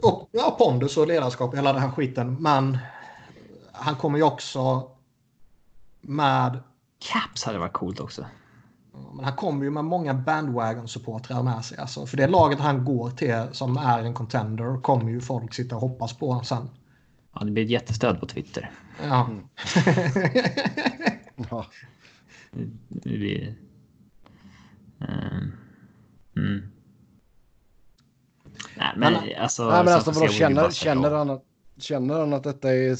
Och, 0.02 0.30
ja, 0.32 0.56
pondus 0.60 0.98
och 0.98 1.08
ledarskap, 1.08 1.56
hela 1.56 1.74
den 1.74 1.82
här 1.82 1.92
skiten. 1.92 2.36
Men 2.40 2.78
han 3.72 3.96
kommer 3.96 4.18
ju 4.18 4.24
också 4.24 4.92
med... 6.02 6.60
Caps 7.00 7.44
hade 7.44 7.58
varit 7.58 7.74
coolt 7.74 8.00
också. 8.00 8.26
Men 9.14 9.26
han 9.26 9.36
kommer 9.36 9.64
ju 9.64 9.72
med 9.72 9.86
många 9.86 10.14
bandwagon-supportrar 10.14 11.44
med 11.44 11.66
sig. 11.66 11.78
Alltså, 11.78 12.06
för 12.06 12.18
det 12.18 12.28
laget 12.28 12.60
han 12.60 12.86
går 12.86 13.10
till 13.10 13.44
som 13.52 13.78
är 13.78 14.04
en 14.04 14.14
contender 14.14 14.82
kommer 14.82 15.12
ju 15.12 15.22
folk 15.22 15.54
sitta 15.54 15.76
och 15.76 15.82
hoppas 15.82 16.14
på 16.14 16.42
sen. 16.44 16.70
Ja, 17.34 17.46
det 17.46 17.52
blir 17.52 17.64
ett 17.64 17.70
jättestöd 17.70 18.20
på 18.20 18.26
Twitter. 18.26 18.72
Ja. 19.04 19.26
Mm. 19.26 19.44
ja. 21.50 21.66
Det 22.90 23.10
blir... 23.10 23.56
Um. 25.00 25.52
Mm. 26.36 26.62
Nej, 28.78 28.94
men, 28.98 29.14
men 29.14 29.42
alltså... 29.42 29.70
Nej, 29.70 29.84
men 29.84 29.94
alltså 29.94 30.12
vadå, 30.12 30.28
känner, 30.28 30.72
känner, 30.72 31.12
han 31.12 31.30
att, 31.30 31.44
känner 31.78 32.20
han 32.20 32.34
att 32.34 32.44
detta 32.44 32.74
är 32.74 32.98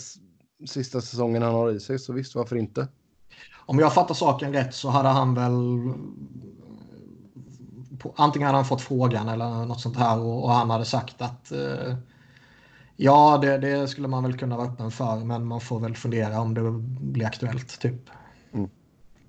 sista 0.68 1.02
säsongen 1.02 1.42
han 1.42 1.54
har 1.54 1.72
i 1.72 1.80
sig 1.80 2.00
så 2.00 2.14
visst, 2.14 2.36
varför 2.36 2.56
inte? 2.56 2.88
Om 3.72 3.80
jag 3.80 3.94
fattar 3.94 4.16
saken 4.16 4.54
rätt 4.54 4.74
så 4.74 4.90
hade 4.90 5.10
han 5.10 5.34
väl 5.34 5.54
antingen 8.16 8.46
hade 8.46 8.58
han 8.58 8.66
fått 8.66 8.82
frågan 8.82 9.30
eller 9.30 9.66
något 9.66 9.82
sånt 9.82 9.98
här 9.98 10.20
och, 10.20 10.44
och 10.44 10.52
han 10.52 10.70
hade 10.70 10.86
sagt 10.86 11.22
att 11.22 11.52
eh, 11.52 11.96
ja, 12.96 13.40
det, 13.42 13.58
det, 13.58 13.88
skulle 13.88 14.08
man 14.08 14.24
väl 14.24 14.38
kunna 14.38 14.58
vara 14.58 14.68
öppen 14.68 14.92
för, 14.92 15.16
men 15.16 15.46
man 15.46 15.62
får 15.62 15.80
väl 15.80 15.96
fundera 15.96 16.42
om 16.42 16.54
det 16.54 16.72
blir 17.02 17.26
aktuellt. 17.26 17.80
typ. 17.80 18.10
Mm. 18.54 18.70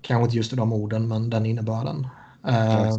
Kanske 0.01 0.23
inte 0.23 0.37
just 0.37 0.53
i 0.53 0.55
de 0.55 0.73
orden, 0.73 1.07
men 1.07 1.29
den 1.29 1.45
innebörden. 1.45 2.07
Eh, 2.47 2.97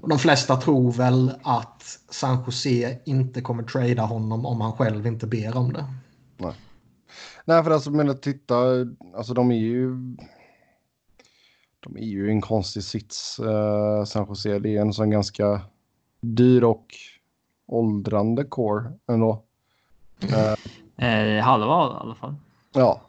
och 0.00 0.08
de 0.08 0.18
flesta 0.18 0.56
tror 0.56 0.92
väl 0.92 1.32
att 1.42 1.98
San 2.10 2.44
Jose 2.46 2.98
inte 3.04 3.40
kommer 3.40 3.62
trada 3.62 4.02
honom 4.02 4.46
om 4.46 4.60
han 4.60 4.72
själv 4.72 5.06
inte 5.06 5.26
ber 5.26 5.56
om 5.56 5.72
det. 5.72 5.84
Nej. 6.36 6.54
Nej, 7.48 7.64
för 7.64 7.70
alltså, 7.70 7.90
men 7.90 8.18
titta, 8.20 8.56
alltså 9.16 9.34
de 9.34 9.50
är 9.50 9.58
ju... 9.58 9.90
De 11.80 11.96
är 11.96 12.06
ju 12.06 12.30
en 12.30 12.40
konstig 12.40 12.82
sits, 12.82 13.40
uh, 13.40 14.04
San 14.04 14.26
Jose. 14.28 14.58
Det 14.58 14.76
är 14.76 14.80
en 14.80 14.92
sån 14.92 15.10
ganska 15.10 15.60
dyr 16.20 16.64
och 16.64 16.86
åldrande 17.66 18.44
core 18.44 18.92
ändå. 19.08 19.42
Uh, 20.24 21.06
eh, 21.06 21.44
halva 21.44 21.66
i 21.66 22.00
alla 22.00 22.14
fall. 22.14 22.34
Ja. 22.72 23.00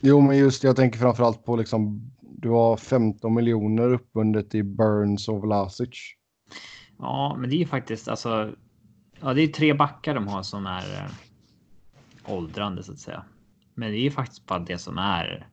Jo, 0.00 0.20
men 0.20 0.38
just 0.38 0.64
jag 0.64 0.76
tänker 0.76 0.98
framförallt 0.98 1.44
på 1.44 1.56
liksom, 1.56 2.10
du 2.20 2.48
har 2.48 2.76
15 2.76 3.34
miljoner 3.34 3.92
uppbundet 3.92 4.54
i 4.54 4.62
Burns 4.62 5.28
och 5.28 5.42
Vlasic. 5.42 6.14
Ja, 6.98 7.36
men 7.38 7.50
det 7.50 7.56
är 7.56 7.58
ju 7.58 7.66
faktiskt 7.66 8.08
alltså. 8.08 8.52
Ja, 9.20 9.34
det 9.34 9.42
är 9.42 9.48
tre 9.48 9.74
backar 9.74 10.14
de 10.14 10.28
har 10.28 10.42
som 10.42 10.66
är 10.66 11.04
eh, 11.04 11.10
åldrande 12.32 12.82
så 12.82 12.92
att 12.92 12.98
säga. 12.98 13.24
Men 13.74 13.90
det 13.90 13.98
är 13.98 14.02
ju 14.02 14.10
faktiskt 14.10 14.46
bara 14.46 14.58
det 14.58 14.78
som 14.78 14.98
är. 14.98 15.48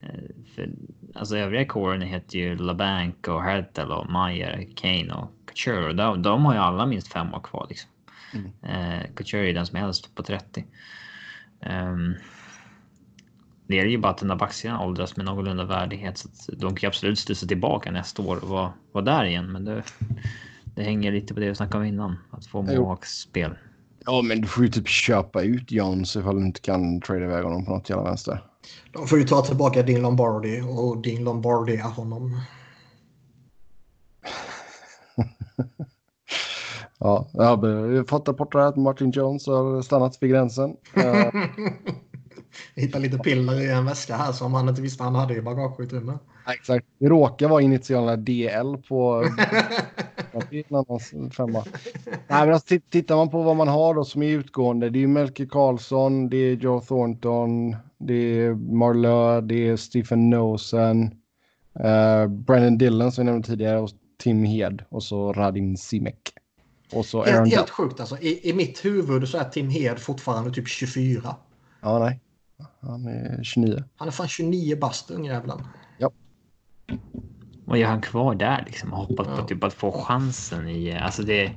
Eh, 0.00 0.44
för, 0.54 0.70
alltså 1.14 1.36
övriga 1.36 1.64
kåren 1.64 2.02
heter 2.02 2.38
ju 2.38 2.56
LaBanc 2.56 3.14
och 3.28 3.42
Hertel 3.42 3.92
och 3.92 4.12
Meyer, 4.12 4.68
Kane 4.76 5.14
och 5.14 5.30
Couture. 5.46 5.92
De, 5.92 6.22
de 6.22 6.44
har 6.44 6.54
ju 6.54 6.60
alla 6.60 6.86
minst 6.86 7.12
fem 7.12 7.34
år 7.34 7.40
kvar 7.40 7.66
liksom. 7.68 7.90
Mm. 8.34 8.52
Eh, 8.62 9.06
Couture 9.14 9.50
är 9.50 9.54
den 9.54 9.66
som 9.66 9.76
är 9.76 9.84
äldst 9.84 10.14
på 10.14 10.22
30. 10.22 10.64
Um, 11.60 11.70
ehm, 11.70 12.14
det 13.66 13.80
är 13.80 13.84
ju 13.84 13.98
bara 13.98 14.12
att 14.12 14.18
den 14.18 14.28
där 14.28 14.36
backsidan 14.36 14.80
åldras 14.80 15.16
med 15.16 15.26
någorlunda 15.26 15.64
värdighet. 15.64 16.18
Så 16.18 16.52
de 16.52 16.76
kan 16.76 16.86
ju 16.86 16.88
absolut 16.88 17.18
studsa 17.18 17.46
tillbaka 17.46 17.90
nästa 17.90 18.22
år 18.22 18.36
och 18.42 18.48
vara, 18.48 18.72
vara 18.92 19.04
där 19.04 19.24
igen. 19.24 19.52
Men 19.52 19.64
det, 19.64 19.82
det 20.64 20.82
hänger 20.82 21.12
lite 21.12 21.34
på 21.34 21.40
det 21.40 21.48
vi 21.48 21.54
snackade 21.54 21.78
om 21.78 21.88
innan. 21.88 22.16
Att 22.30 22.46
få 22.46 22.62
målvaktsspel. 22.62 23.54
Ja, 24.06 24.22
men 24.22 24.40
du 24.40 24.48
får 24.48 24.64
ju 24.64 24.70
typ 24.70 24.88
köpa 24.88 25.42
ut 25.42 25.72
Jones 25.72 26.16
ifall 26.16 26.36
du 26.36 26.46
inte 26.46 26.60
kan 26.60 27.00
trada 27.00 27.24
iväg 27.24 27.44
honom 27.44 27.64
på 27.64 27.70
något 27.70 27.90
jävla 27.90 28.04
vänster. 28.04 28.44
De 28.92 29.06
får 29.06 29.18
ju 29.18 29.24
ta 29.24 29.42
tillbaka 29.42 29.82
din 29.82 30.02
Lombardi 30.02 30.60
och 30.60 31.02
din 31.02 31.24
Lombardi 31.24 31.76
är 31.76 31.82
honom. 31.82 32.40
ja, 36.98 37.28
jag 37.32 37.44
har 37.44 38.04
fått 38.04 38.28
rapporter 38.28 38.58
att 38.58 38.76
Martin 38.76 39.10
Jones 39.10 39.46
har 39.46 39.82
stannat 39.82 40.18
vid 40.20 40.30
gränsen. 40.30 40.76
Hittade 42.74 43.04
lite 43.04 43.18
piller 43.18 43.60
i 43.60 43.70
en 43.70 43.84
väska 43.84 44.16
här 44.16 44.32
som 44.32 44.54
han 44.54 44.68
inte 44.68 44.82
visste 44.82 45.02
han 45.02 45.14
hade 45.14 45.34
i 45.34 45.42
bagageutrymme. 45.42 46.18
exakt. 46.54 46.86
Det 46.98 47.08
råkar 47.08 47.48
vara 47.48 47.62
initialerna 47.62 48.16
DL 48.16 48.76
på 48.88 49.24
femma. 51.30 51.64
Nej, 52.04 52.20
men 52.28 52.52
alltså, 52.52 52.74
tittar 52.90 53.16
man 53.16 53.30
på 53.30 53.42
vad 53.42 53.56
man 53.56 53.68
har 53.68 53.94
då 53.94 54.04
som 54.04 54.22
är 54.22 54.28
utgående. 54.28 54.90
Det 54.90 55.02
är 55.02 55.06
Melker 55.06 55.46
Karlsson, 55.46 56.28
det 56.28 56.36
är 56.36 56.56
Joe 56.56 56.80
Thornton, 56.80 57.76
det 57.98 58.14
är 58.14 58.54
Marlö, 58.54 59.40
det 59.40 59.68
är 59.68 59.76
Stephen 59.76 60.30
Nosen, 60.30 61.02
uh, 61.84 62.26
Brandon 62.26 62.78
Dillon 62.78 63.12
som 63.12 63.26
jag 63.26 63.32
nämnde 63.32 63.48
tidigare 63.48 63.80
och 63.80 63.90
Tim 64.18 64.44
Hed 64.44 64.82
och 64.88 65.02
så 65.02 65.32
Radim 65.32 65.76
Simek. 65.76 66.32
Och 66.92 67.06
så 67.06 67.22
Aaron 67.22 67.34
helt, 67.34 67.54
helt 67.54 67.70
sjukt 67.70 68.00
alltså. 68.00 68.18
I, 68.18 68.50
I 68.50 68.52
mitt 68.52 68.84
huvud 68.84 69.28
så 69.28 69.38
är 69.38 69.44
Tim 69.44 69.68
Hed 69.68 69.98
fortfarande 69.98 70.50
typ 70.50 70.68
24. 70.68 71.36
Ja, 71.80 71.98
nej. 71.98 72.20
Han 72.80 73.06
är 73.06 73.42
29. 73.42 73.84
Han 73.96 74.08
är 74.08 74.12
fan 74.12 74.28
29 74.28 74.76
bast, 74.76 75.10
ungjävlen. 75.10 75.58
Ja. 75.98 76.10
Vad 77.70 77.78
gör 77.78 77.88
han 77.88 78.00
kvar 78.00 78.34
där 78.34 78.62
liksom? 78.66 78.88
Ja. 78.92 79.08
på 79.16 79.46
typ 79.46 79.64
att 79.64 79.74
få 79.74 79.92
chansen 79.92 80.68
i... 80.68 80.92
Alltså 80.92 81.22
det... 81.22 81.52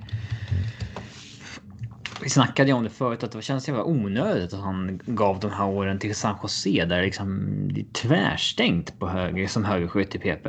Vi 2.21 2.29
snackade 2.29 2.69
ju 2.69 2.75
om 2.75 2.83
det 2.83 2.89
förut 2.89 3.23
att 3.23 3.31
det 3.31 3.41
känns 3.41 3.67
jävla 3.67 3.83
onödigt 3.83 4.53
att 4.53 4.59
han 4.59 5.01
gav 5.05 5.39
de 5.39 5.51
här 5.51 5.67
åren 5.67 5.99
till 5.99 6.15
San 6.15 6.37
Jose 6.43 6.85
där 6.85 7.01
liksom 7.01 7.49
det 7.73 7.81
är 7.81 7.85
tvärstängt 7.93 8.99
på 8.99 9.07
höger 9.07 9.47
som 9.47 9.65
högerskytt 9.65 10.15
i 10.15 10.19
PP. 10.19 10.47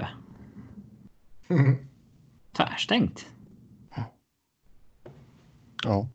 Mm. 1.49 1.77
Tvärstängt. 2.57 3.27
Ja. 5.85 6.09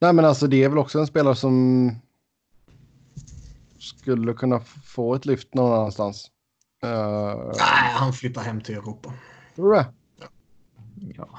Nej 0.00 0.12
men 0.12 0.24
alltså 0.24 0.46
det 0.46 0.64
är 0.64 0.68
väl 0.68 0.78
också 0.78 0.98
en 0.98 1.06
spelare 1.06 1.34
som 1.34 1.90
skulle 3.78 4.32
kunna 4.32 4.60
få 4.84 5.14
ett 5.14 5.26
lyft 5.26 5.54
någon 5.54 5.72
annanstans. 5.72 6.30
Uh, 6.84 7.52
Nej, 7.58 7.92
han 7.94 8.12
flyttar 8.12 8.42
hem 8.42 8.60
till 8.60 8.74
Europa. 8.74 9.12
Tror 9.54 9.72
du 9.72 9.76
det? 9.78 9.86
Ja. 11.16 11.38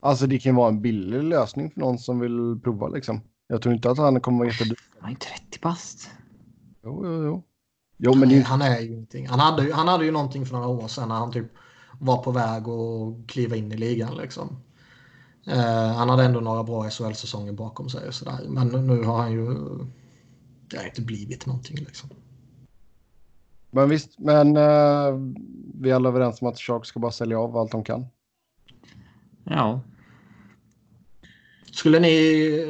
Alltså 0.00 0.26
det 0.26 0.38
kan 0.38 0.54
vara 0.54 0.68
en 0.68 0.82
billig 0.82 1.22
lösning 1.22 1.70
för 1.70 1.80
någon 1.80 1.98
som 1.98 2.20
vill 2.20 2.60
prova 2.64 2.88
liksom. 2.88 3.20
Jag 3.48 3.62
tror 3.62 3.74
inte 3.74 3.90
att 3.90 3.98
han 3.98 4.20
kommer 4.20 4.38
vara 4.38 4.48
jättedyr. 4.48 4.76
Han 5.00 5.10
är 5.10 5.16
30 5.16 5.58
bast. 5.62 6.10
Jo, 6.84 7.02
jo, 7.04 7.24
jo. 7.24 7.42
jo 7.96 8.14
men 8.14 8.28
Nej, 8.28 8.40
Han 8.40 8.62
är 8.62 8.80
ju 8.80 8.86
ingenting. 8.86 9.28
Han 9.28 9.40
hade, 9.40 9.74
han 9.74 9.88
hade 9.88 10.04
ju 10.04 10.10
någonting 10.10 10.46
för 10.46 10.54
några 10.54 10.68
år 10.68 10.88
sedan 10.88 11.08
när 11.08 11.14
han 11.14 11.32
typ 11.32 11.46
var 11.98 12.22
på 12.22 12.30
väg 12.30 12.68
att 12.68 13.28
kliva 13.30 13.56
in 13.56 13.72
i 13.72 13.76
ligan 13.76 14.16
liksom. 14.16 14.56
Uh, 15.48 15.92
han 15.92 16.08
hade 16.08 16.24
ändå 16.24 16.40
några 16.40 16.64
bra 16.64 16.90
SHL-säsonger 16.90 17.52
bakom 17.52 17.88
sig 17.88 18.08
och 18.08 18.14
sådär. 18.14 18.38
Men 18.48 18.68
nu 18.68 19.02
har 19.02 19.18
han 19.18 19.32
ju... 19.32 19.54
Det 20.70 20.76
har 20.76 20.84
inte 20.84 21.02
blivit 21.02 21.46
någonting 21.46 21.76
liksom. 21.76 22.10
Men 23.76 23.88
visst, 23.88 24.18
men 24.18 24.56
uh, 24.56 25.34
vi 25.74 25.90
är 25.90 25.94
alla 25.94 26.08
överens 26.08 26.42
om 26.42 26.48
att 26.48 26.58
Sharks 26.58 26.88
ska 26.88 27.00
bara 27.00 27.12
sälja 27.12 27.38
av 27.38 27.56
allt 27.56 27.72
de 27.72 27.84
kan. 27.84 28.06
Ja. 29.44 29.80
Skulle 31.72 32.00
ni, 32.00 32.10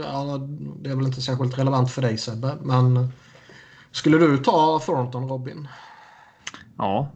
ja, 0.05 0.39
det 0.81 0.91
är 0.91 0.97
väl 0.97 1.07
inte 1.07 1.23
särskilt 1.23 1.59
relevant 1.59 1.91
för 1.91 2.03
dig 2.03 2.19
Sebbe, 2.19 2.57
men 2.63 3.13
skulle 3.91 4.19
du 4.19 4.39
ta 4.39 4.79
Thornton 4.79 5.29
Robin? 5.29 5.69
Ja, 6.79 7.11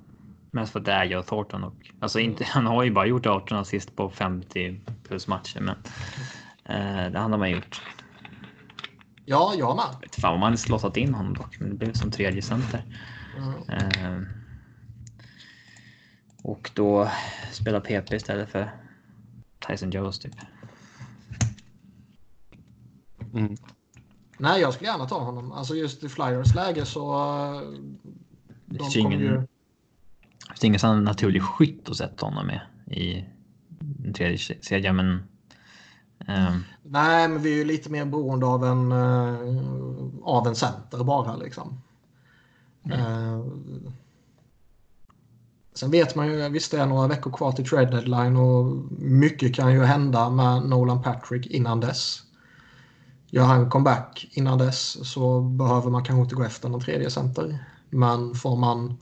mest 0.51 0.73
för 0.73 0.79
att 0.79 0.85
det 0.87 0.93
är 0.93 1.05
jag 1.05 1.27
Thornton 1.27 1.65
och 1.65 1.91
alltså 2.01 2.21
inte, 2.21 2.45
han 2.45 2.67
har 2.67 2.83
ju 2.83 2.91
bara 2.91 3.07
gjort 3.07 3.27
18 3.27 3.59
assist 3.59 3.97
på 3.97 4.11
50 4.11 4.81
plus 5.09 5.27
matcher, 5.27 5.61
men 5.61 5.77
eh, 6.65 7.13
det 7.13 7.19
han 7.19 7.33
har 7.33 7.39
man 7.39 7.51
gjort. 7.51 7.83
Ja, 9.31 9.55
jag 9.59 9.77
med. 9.77 9.85
Jag 9.93 10.01
vet 10.01 10.15
fan 10.17 10.35
om 10.35 10.41
man 10.41 10.47
hade 10.47 10.59
slottat 10.59 10.97
in 10.97 11.15
honom 11.15 11.35
dock, 11.35 11.61
men 11.61 11.69
det 11.71 11.75
blev 11.77 11.93
som 11.93 12.11
tredje 12.11 12.43
center. 12.43 12.85
Mm. 13.37 13.55
Eh, 13.69 14.23
och 16.43 16.71
då 16.75 17.11
spela 17.53 17.81
PP 17.81 18.13
istället 18.13 18.51
för 18.51 18.71
Tyson 19.69 19.91
Jones 19.91 20.19
typ. 20.19 20.35
Mm. 23.35 23.57
Nej, 24.39 24.61
jag 24.61 24.75
skulle 24.75 24.91
gärna 24.91 25.07
ta 25.07 25.21
honom. 25.21 25.53
Alltså 25.53 25.75
just 25.75 26.05
i 26.05 26.09
Flyers 26.09 26.55
läge 26.55 26.85
så... 26.85 27.15
eh, 27.15 27.61
Det 28.67 28.79
De 28.79 28.79
finns 28.79 28.95
kommer 28.95 29.07
ingen, 29.17 29.21
ju... 29.21 29.37
det 30.49 30.61
finns 30.61 30.85
ingen 30.85 31.05
naturlig 31.05 31.43
skytt 31.43 31.89
att 31.89 31.97
sätta 31.97 32.27
honom 32.27 32.47
med 32.47 32.61
i 32.87 33.25
den 33.79 34.13
tredje 34.13 34.39
kedjan, 34.39 34.97
men 34.97 35.23
ehm, 36.31 36.65
Nej, 36.83 37.29
men 37.29 37.43
vi 37.43 37.53
är 37.53 37.57
ju 37.57 37.65
lite 37.65 37.91
mer 37.91 38.05
beroende 38.05 38.47
av 38.47 38.65
en, 38.65 38.93
eh, 38.93 39.65
av 40.23 40.47
en 40.47 40.55
center 40.55 41.05
bara 41.05 41.37
liksom. 41.37 41.81
Eh, 42.85 43.41
sen 45.75 45.91
vet 45.91 46.15
man 46.15 46.27
ju, 46.27 46.49
visst 46.49 46.71
det 46.71 46.81
är 46.81 46.87
några 46.87 47.09
veckor 47.09 47.33
kvar 47.33 47.53
till 47.53 47.69
trade 47.69 47.91
deadline 47.91 48.37
och 48.37 48.77
mycket 48.99 49.55
kan 49.55 49.73
ju 49.73 49.85
hända 49.85 50.31
med 50.31 50.63
Nolan 50.63 51.03
Patrick 51.03 51.47
innan 51.47 51.81
dess. 51.81 52.23
Gör 53.27 53.45
han 53.45 53.71
comeback 53.71 54.29
innan 54.31 54.59
dess 54.59 55.11
så 55.13 55.41
behöver 55.41 55.91
man 55.91 56.05
kanske 56.05 56.23
inte 56.23 56.35
gå 56.35 56.43
efter 56.43 56.69
någon 56.69 56.81
tredje 56.81 57.11
center. 57.11 57.59
Men 57.91 58.35
får 58.35 58.57
man 58.57 58.99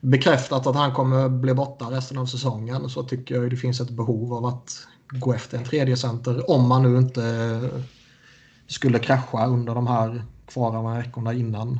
bekräftat 0.00 0.66
att 0.66 0.76
han 0.76 0.94
kommer 0.94 1.28
bli 1.28 1.54
borta 1.54 1.84
resten 1.84 2.18
av 2.18 2.26
säsongen 2.26 2.90
så 2.90 3.02
tycker 3.02 3.34
jag 3.34 3.50
det 3.50 3.56
finns 3.56 3.80
ett 3.80 3.90
behov 3.90 4.34
av 4.34 4.46
att 4.46 4.86
gå 5.10 5.34
efter 5.34 5.58
en 5.58 5.64
tredje 5.64 5.96
center 5.96 6.50
om 6.50 6.68
man 6.68 6.82
nu 6.82 6.98
inte 6.98 7.60
skulle 8.66 8.98
krascha 8.98 9.46
under 9.46 9.74
de 9.74 9.86
här 9.86 10.24
kvarvarande 10.46 11.02
veckorna 11.02 11.32
innan 11.32 11.78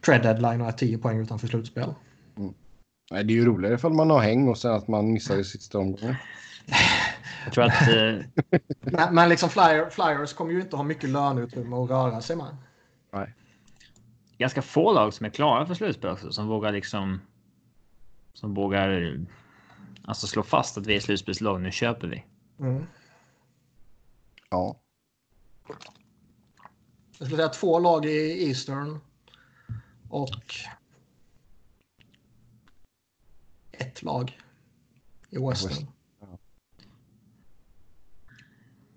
trade 0.00 0.22
deadline 0.22 0.60
och 0.60 0.68
är 0.68 0.72
10 0.72 0.98
poäng 0.98 1.20
utanför 1.20 1.46
slutspel. 1.46 1.94
Nej, 3.10 3.24
det 3.24 3.32
är 3.32 3.34
ju 3.34 3.44
roligare 3.44 3.74
ifall 3.74 3.92
man 3.92 4.10
har 4.10 4.20
häng 4.20 4.48
och 4.48 4.58
sen 4.58 4.72
att 4.72 4.88
man 4.88 5.12
missar 5.12 5.36
i 5.36 5.44
sista 5.44 5.78
omgången. 5.78 6.16
jag 7.44 7.52
tror 7.52 7.64
att 7.64 7.82
eh, 7.82 8.58
Men, 8.80 9.14
men 9.14 9.28
liksom 9.28 9.50
flyer, 9.50 9.90
Flyers 9.90 10.32
kommer 10.32 10.52
ju 10.52 10.60
inte 10.60 10.76
ha 10.76 10.82
mycket 10.82 11.10
löneutrymme 11.10 11.76
att 11.76 11.90
röra 11.90 12.20
sig 12.20 12.36
med. 12.36 12.56
Nej. 13.12 13.34
ganska 14.38 14.62
få 14.62 14.92
lag 14.92 15.14
som 15.14 15.26
är 15.26 15.30
klara 15.30 15.66
för 15.66 15.74
slutspel 15.74 16.10
också, 16.10 16.32
som 16.32 16.46
vågar 16.46 16.72
liksom. 16.72 17.20
Som 18.34 18.54
vågar. 18.54 19.18
Alltså 20.04 20.26
slå 20.26 20.42
fast 20.42 20.78
att 20.78 20.86
vi 20.86 20.96
är 20.96 21.00
slutspelslag. 21.00 21.60
Nu 21.60 21.72
köper 21.72 22.08
vi. 22.08 22.24
Mm. 22.60 22.86
Ja. 24.50 24.80
Jag 27.18 27.26
skulle 27.26 27.36
säga 27.36 27.48
två 27.48 27.78
lag 27.78 28.06
i 28.06 28.48
Eastern 28.48 29.00
och 30.08 30.54
ett 33.72 34.02
lag 34.02 34.38
i 35.30 35.38
Western. 35.38 35.70
West- 35.70 35.86
ja. 36.20 36.38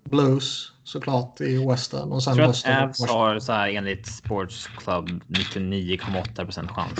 Blues 0.04 0.72
såklart 0.84 1.40
i 1.40 1.66
Western 1.66 2.12
och 2.12 2.22
sen 2.22 2.36
Jag 2.36 2.54
tror 2.54 2.72
att 2.72 2.88
Boston 2.88 3.08
och 3.08 3.14
Avs 3.16 3.32
har 3.32 3.40
så 3.40 3.52
här 3.52 3.68
enligt 3.68 4.06
Sports 4.06 4.66
Club 4.66 5.08
99,8 5.28 6.44
procent 6.44 6.70
chans. 6.70 6.98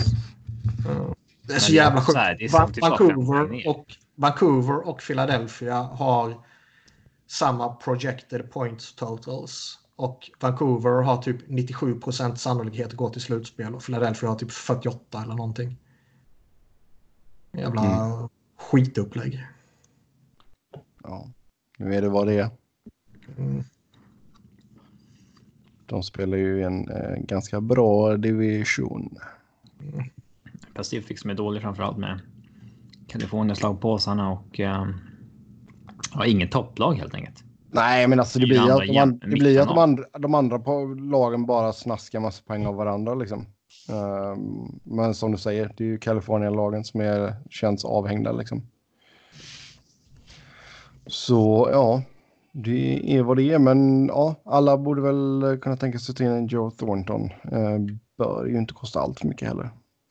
Mm. 0.87 1.13
Det 1.41 1.53
är 1.53 1.53
Men 1.53 1.61
så 1.61 1.71
är 1.71 1.75
jävla 1.75 2.01
sjukt. 2.01 2.81
Vancouver 2.81 3.67
och, 3.67 3.85
Vancouver 4.15 4.87
och 4.87 5.01
Philadelphia 5.01 5.75
har 5.75 6.45
samma 7.27 7.75
projected 7.75 8.51
points 8.51 8.95
totals. 8.95 9.79
Och 9.95 10.31
Vancouver 10.39 11.01
har 11.03 11.17
typ 11.17 11.49
97 11.49 11.99
procent 11.99 12.39
sannolikhet 12.39 12.87
att 12.87 12.93
gå 12.93 13.09
till 13.09 13.21
slutspel 13.21 13.75
och 13.75 13.83
Philadelphia 13.83 14.29
har 14.29 14.35
typ 14.35 14.51
48 14.51 15.23
eller 15.23 15.35
någonting. 15.35 15.77
Jävla 17.51 18.29
skitupplägg. 18.57 19.47
ja. 21.03 21.27
Nu 21.77 21.95
är 21.95 22.01
det 22.01 22.09
vad 22.09 22.27
det 22.27 22.39
är. 22.39 22.49
Mm. 23.37 23.63
De 25.85 26.03
spelar 26.03 26.37
ju 26.37 26.63
en 26.63 26.89
eh, 26.89 27.15
ganska 27.17 27.61
bra 27.61 28.17
division. 28.17 29.17
Pacific 30.73 31.21
som 31.21 31.29
är 31.29 31.35
dålig 31.35 31.61
framförallt 31.61 31.97
med 31.97 32.19
Kalifornien 33.07 33.55
slagpåsarna 33.55 34.31
och 34.31 34.59
eh, 34.59 34.87
ja, 36.13 36.25
inget 36.25 36.51
topplag 36.51 36.93
helt 36.93 37.13
enkelt. 37.15 37.43
Nej, 37.71 38.07
men 38.07 38.19
alltså 38.19 38.39
det 38.39 38.45
blir, 38.45 38.59
andra 38.59 38.73
att 38.73 38.87
de, 38.87 38.97
an- 38.97 39.19
det 39.19 39.27
blir 39.27 39.59
att 39.61 39.67
de, 39.67 39.77
andra, 39.77 40.03
de 40.19 40.35
andra 40.35 40.59
på 40.59 40.85
lagen 40.85 41.45
bara 41.45 41.73
snaskar 41.73 42.19
massa 42.19 42.43
poäng 42.47 42.65
av 42.65 42.75
varandra 42.75 43.15
liksom. 43.15 43.45
Ehm, 43.89 44.79
men 44.83 45.13
som 45.15 45.31
du 45.31 45.37
säger, 45.37 45.73
det 45.77 45.83
är 45.83 45.87
ju 45.87 45.97
Kalifornien-lagen 45.97 46.83
som 46.83 47.01
är, 47.01 47.35
känns 47.49 47.85
avhängda 47.85 48.31
liksom. 48.31 48.61
Så 51.07 51.69
ja, 51.71 52.03
det 52.51 53.15
är 53.17 53.23
vad 53.23 53.37
det 53.37 53.51
är. 53.51 53.59
Men 53.59 54.07
ja, 54.07 54.35
alla 54.45 54.77
borde 54.77 55.01
väl 55.01 55.57
kunna 55.61 55.77
tänka 55.77 55.99
sig 55.99 56.15
till 56.15 56.25
en 56.25 56.47
Joe 56.47 56.71
Thornton. 56.71 57.29
Ehm, 57.51 57.99
bör 58.17 58.45
ju 58.45 58.57
inte 58.57 58.73
kosta 58.73 58.99
allt 58.99 59.19
för 59.19 59.27
mycket 59.27 59.47
heller. 59.47 59.69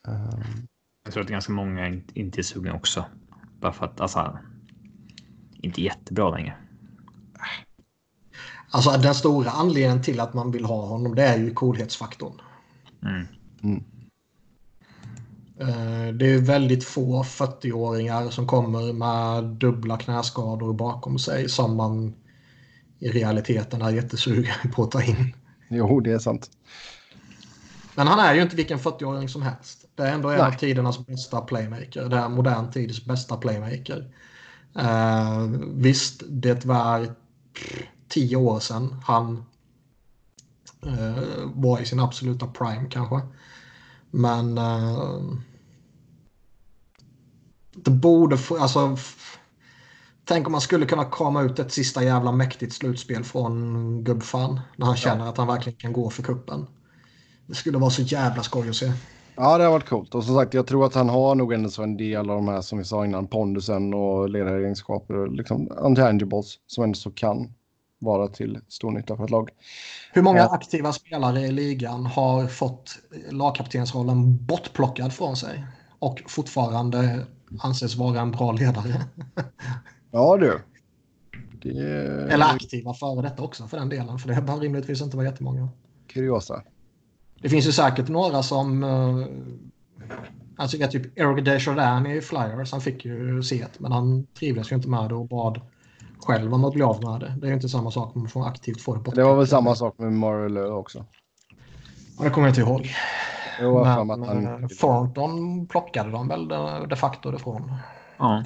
Ehm, 0.08 0.66
Jag 1.04 1.12
tror 1.12 1.22
att 1.24 1.30
ganska 1.30 1.52
många 1.52 1.88
in- 1.88 2.04
inte 2.14 2.40
är 2.40 2.42
sugna 2.42 2.74
också. 2.74 3.04
Bara 3.60 3.72
för 3.72 3.84
att 3.86 4.00
alltså. 4.00 4.38
Inte 5.62 5.82
jättebra 5.82 6.30
längre. 6.30 6.56
Alltså 8.70 8.90
den 8.90 9.14
stora 9.14 9.50
anledningen 9.50 10.02
till 10.02 10.20
att 10.20 10.34
man 10.34 10.50
vill 10.50 10.64
ha 10.64 10.86
honom 10.86 11.14
det 11.14 11.22
är 11.22 11.38
ju 11.38 11.54
coolhetsfaktorn. 11.54 12.40
Mm. 13.02 13.26
Eh, 15.60 16.14
Det 16.14 16.26
är 16.26 16.38
väldigt 16.38 16.84
få 16.84 17.22
40-åringar 17.22 18.30
som 18.30 18.46
kommer 18.46 18.92
med 18.92 19.44
dubbla 19.44 19.98
knäskador 19.98 20.72
bakom 20.72 21.18
sig 21.18 21.48
som 21.48 21.76
man 21.76 22.14
i 22.98 23.08
realiteten 23.08 23.82
är 23.82 23.90
jättesugen 23.90 24.54
på 24.74 24.82
att 24.82 24.90
ta 24.90 25.02
in. 25.02 25.34
jo, 25.68 26.00
det 26.00 26.12
är 26.12 26.18
sant. 26.18 26.50
Men 27.94 28.06
han 28.06 28.18
är 28.18 28.34
ju 28.34 28.42
inte 28.42 28.56
vilken 28.56 28.78
40-åring 28.78 29.28
som 29.28 29.42
helst. 29.42 29.84
Det 29.94 30.02
är 30.02 30.12
ändå 30.12 30.30
en 30.30 30.40
av 30.40 30.48
Nej. 30.48 30.58
tidernas 30.58 31.06
bästa 31.06 31.40
playmaker. 31.40 32.08
Det 32.08 32.16
är 32.16 32.28
modern 32.28 32.70
tids 32.72 33.04
bästa 33.04 33.36
playmaker. 33.36 34.08
Eh, 34.74 35.46
visst, 35.74 36.22
det 36.28 36.64
var 36.64 37.14
tio 38.08 38.36
år 38.36 38.60
sedan 38.60 38.96
han 39.04 39.44
eh, 40.86 41.22
var 41.54 41.80
i 41.80 41.86
sin 41.86 42.00
absoluta 42.00 42.46
prime 42.46 42.88
kanske. 42.90 43.20
Men 44.10 44.58
eh, 44.58 45.20
det 47.74 47.90
borde 47.90 48.38
få, 48.38 48.58
alltså 48.58 48.96
Tänk 50.24 50.46
om 50.46 50.52
man 50.52 50.60
skulle 50.60 50.86
kunna 50.86 51.04
krama 51.04 51.42
ut 51.42 51.58
ett 51.58 51.72
sista 51.72 52.04
jävla 52.04 52.32
mäktigt 52.32 52.72
slutspel 52.72 53.24
från 53.24 54.04
gubbfan. 54.04 54.60
När 54.76 54.86
han 54.86 54.96
känner 54.96 55.26
att 55.26 55.36
han 55.36 55.46
verkligen 55.46 55.78
kan 55.78 55.92
gå 55.92 56.10
för 56.10 56.22
kuppen. 56.22 56.66
Det 57.46 57.54
skulle 57.54 57.78
vara 57.78 57.90
så 57.90 58.02
jävla 58.02 58.42
skoj 58.42 58.68
att 58.68 58.76
se. 58.76 58.92
Ja, 59.36 59.58
det 59.58 59.64
har 59.64 59.70
varit 59.70 59.88
coolt. 59.88 60.14
Och 60.14 60.24
som 60.24 60.34
sagt, 60.36 60.54
jag 60.54 60.66
tror 60.66 60.86
att 60.86 60.94
han 60.94 61.08
har 61.08 61.34
nog 61.34 61.52
ändå 61.52 61.68
så 61.68 61.82
en 61.82 61.96
del 61.96 62.30
av 62.30 62.36
de 62.36 62.48
här 62.48 62.60
som 62.60 62.78
vi 62.78 62.84
sa 62.84 63.04
innan, 63.04 63.26
pondusen 63.26 63.94
och 63.94 64.28
ledaregenskaper 64.30 65.26
liksom 65.36 65.68
untangibles 65.76 66.58
som 66.66 66.84
ändå 66.84 66.94
så 66.94 67.10
kan 67.10 67.52
vara 67.98 68.28
till 68.28 68.58
stor 68.68 68.90
nytta 68.90 69.16
för 69.16 69.24
ett 69.24 69.30
lag. 69.30 69.50
Hur 70.12 70.22
många 70.22 70.38
Ja. 70.38 70.54
aktiva 70.54 70.92
spelare 70.92 71.40
i 71.40 71.52
ligan 71.52 72.06
har 72.06 72.46
fått 72.46 72.98
lagkaptensrollen 73.30 74.44
bortplockad 74.46 75.12
från 75.12 75.36
sig 75.36 75.64
och 75.98 76.22
fortfarande 76.28 77.26
anses 77.62 77.96
vara 77.96 78.20
en 78.20 78.30
bra 78.30 78.52
ledare? 78.52 79.04
Ja, 80.10 80.36
du. 80.36 80.58
Det 81.62 81.78
Eller 82.32 82.44
aktiva 82.54 82.94
före 82.94 83.22
detta 83.22 83.42
också 83.42 83.66
för 83.66 83.76
den 83.76 83.88
delen, 83.88 84.18
för 84.18 84.28
det 84.28 84.42
bör 84.42 84.56
rimligtvis 84.56 85.02
inte 85.02 85.16
vara 85.16 85.26
jättemånga. 85.26 85.68
kuriosa. 86.06 86.62
Det 87.42 87.48
finns 87.48 87.66
ju 87.66 87.72
säkert 87.72 88.08
några 88.08 88.42
som... 88.42 88.84
Uh, 88.84 89.26
alltså 90.56 90.76
jag 90.76 90.90
typ 90.90 91.18
Eric 91.18 91.44
Desjardins 91.44 92.08
i 92.08 92.26
Flyers, 92.26 92.72
han 92.72 92.80
fick 92.80 93.04
ju 93.04 93.42
se 93.42 93.58
det, 93.58 93.80
men 93.80 93.92
han 93.92 94.26
trivdes 94.26 94.72
ju 94.72 94.76
inte 94.76 94.88
med 94.88 95.08
det 95.08 95.14
och 95.14 95.28
bad 95.28 95.60
själv 96.26 96.54
om 96.54 96.64
att 96.64 96.74
bli 96.74 96.82
av 96.82 97.04
med 97.04 97.20
det. 97.20 97.34
Det 97.38 97.46
är 97.46 97.48
ju 97.48 97.54
inte 97.54 97.68
samma 97.68 97.90
sak 97.90 98.16
om 98.16 98.22
man 98.22 98.28
får 98.28 98.46
aktivt 98.46 98.80
få 98.80 98.94
det 98.94 99.00
bort. 99.00 99.14
Det 99.14 99.24
var 99.24 99.36
väl 99.36 99.46
samma 99.46 99.74
sak 99.74 99.98
med 99.98 100.12
Marlowe 100.12 100.68
också. 100.68 101.04
Ja, 102.18 102.24
det 102.24 102.30
kommer 102.30 102.48
jag 102.48 102.50
inte 102.50 102.70
ihåg. 102.70 102.90
Jo, 103.60 103.86
jag 103.86 104.06
Men 104.06 104.22
att 104.22 104.28
han... 104.28 104.46
eh, 104.62 104.68
Thornton 104.68 105.66
plockade 105.66 106.10
de 106.10 106.28
väl 106.28 106.48
de 106.88 106.96
facto 106.96 107.34
ifrån. 107.34 107.74
Ja. 108.18 108.44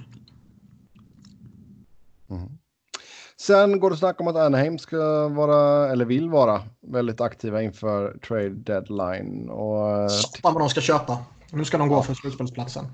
Sen 3.47 3.80
går 3.80 3.90
det 3.90 3.97
snack 3.97 4.20
om 4.20 4.28
att 4.28 4.36
Anaheim 4.36 4.78
ska 4.78 5.28
vara, 5.28 5.92
eller 5.92 6.05
vill 6.05 6.28
vara, 6.30 6.62
väldigt 6.80 7.20
aktiva 7.20 7.62
inför 7.62 8.18
trade 8.18 8.49
deadline. 8.49 9.51
Och 9.51 9.90
eh, 9.90 10.09
Satan 10.09 10.55
vad 10.55 10.62
de 10.62 10.68
ska 10.68 10.80
köpa. 10.80 11.18
Nu 11.51 11.64
ska 11.64 11.78
de 11.78 11.88
gå 11.88 12.03
för 12.03 12.14
slutspelsplatsen. 12.14 12.86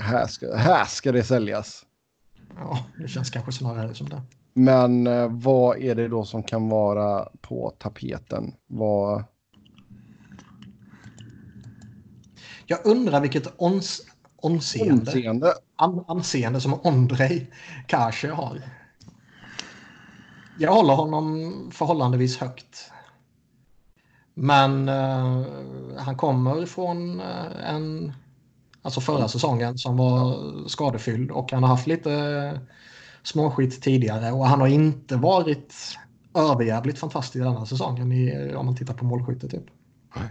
här 0.00 0.26
ska, 0.26 0.56
här 0.56 0.84
ska 0.84 1.12
det 1.12 1.22
säljas. 1.22 1.86
Ja, 2.56 2.78
det 2.98 3.08
känns 3.08 3.30
kanske 3.30 3.52
snarare 3.52 3.94
som 3.94 4.08
det. 4.08 4.22
Men 4.54 5.06
eh, 5.06 5.28
vad 5.30 5.78
är 5.78 5.94
det 5.94 6.08
då 6.08 6.24
som 6.24 6.42
kan 6.42 6.68
vara 6.68 7.28
på 7.40 7.72
tapeten? 7.78 8.54
Vad... 8.66 9.24
Jag 12.66 12.78
undrar 12.84 13.20
vilket 13.20 13.52
ons, 13.56 14.00
onseende, 14.36 14.92
Anseende. 14.92 15.52
an, 15.76 16.04
anseende 16.08 16.60
som 16.60 16.80
Ondrej 16.82 17.50
Kashe 17.86 18.30
har. 18.30 18.62
Jag 20.60 20.72
håller 20.72 20.94
honom 20.94 21.52
förhållandevis 21.72 22.38
högt. 22.38 22.90
Men 24.34 24.88
eh, 24.88 25.42
han 25.98 26.16
kommer 26.16 26.66
från 26.66 27.20
eh, 27.20 27.70
en, 27.74 28.12
alltså 28.82 29.00
förra 29.00 29.28
säsongen 29.28 29.78
som 29.78 29.96
var 29.96 30.36
skadefylld 30.68 31.30
och 31.30 31.52
han 31.52 31.62
har 31.62 31.70
haft 31.70 31.86
lite 31.86 32.60
småskit 33.22 33.82
tidigare 33.82 34.32
och 34.32 34.46
han 34.46 34.60
har 34.60 34.66
inte 34.68 35.16
varit 35.16 35.74
överjävligt 36.34 36.98
fantastisk 36.98 37.44
denna 37.44 37.66
säsongen 37.66 38.12
i, 38.12 38.54
om 38.54 38.66
man 38.66 38.76
tittar 38.76 38.94
på 38.94 39.04
målskytte 39.04 39.48
typ. 39.48 39.64
Nej. 40.16 40.28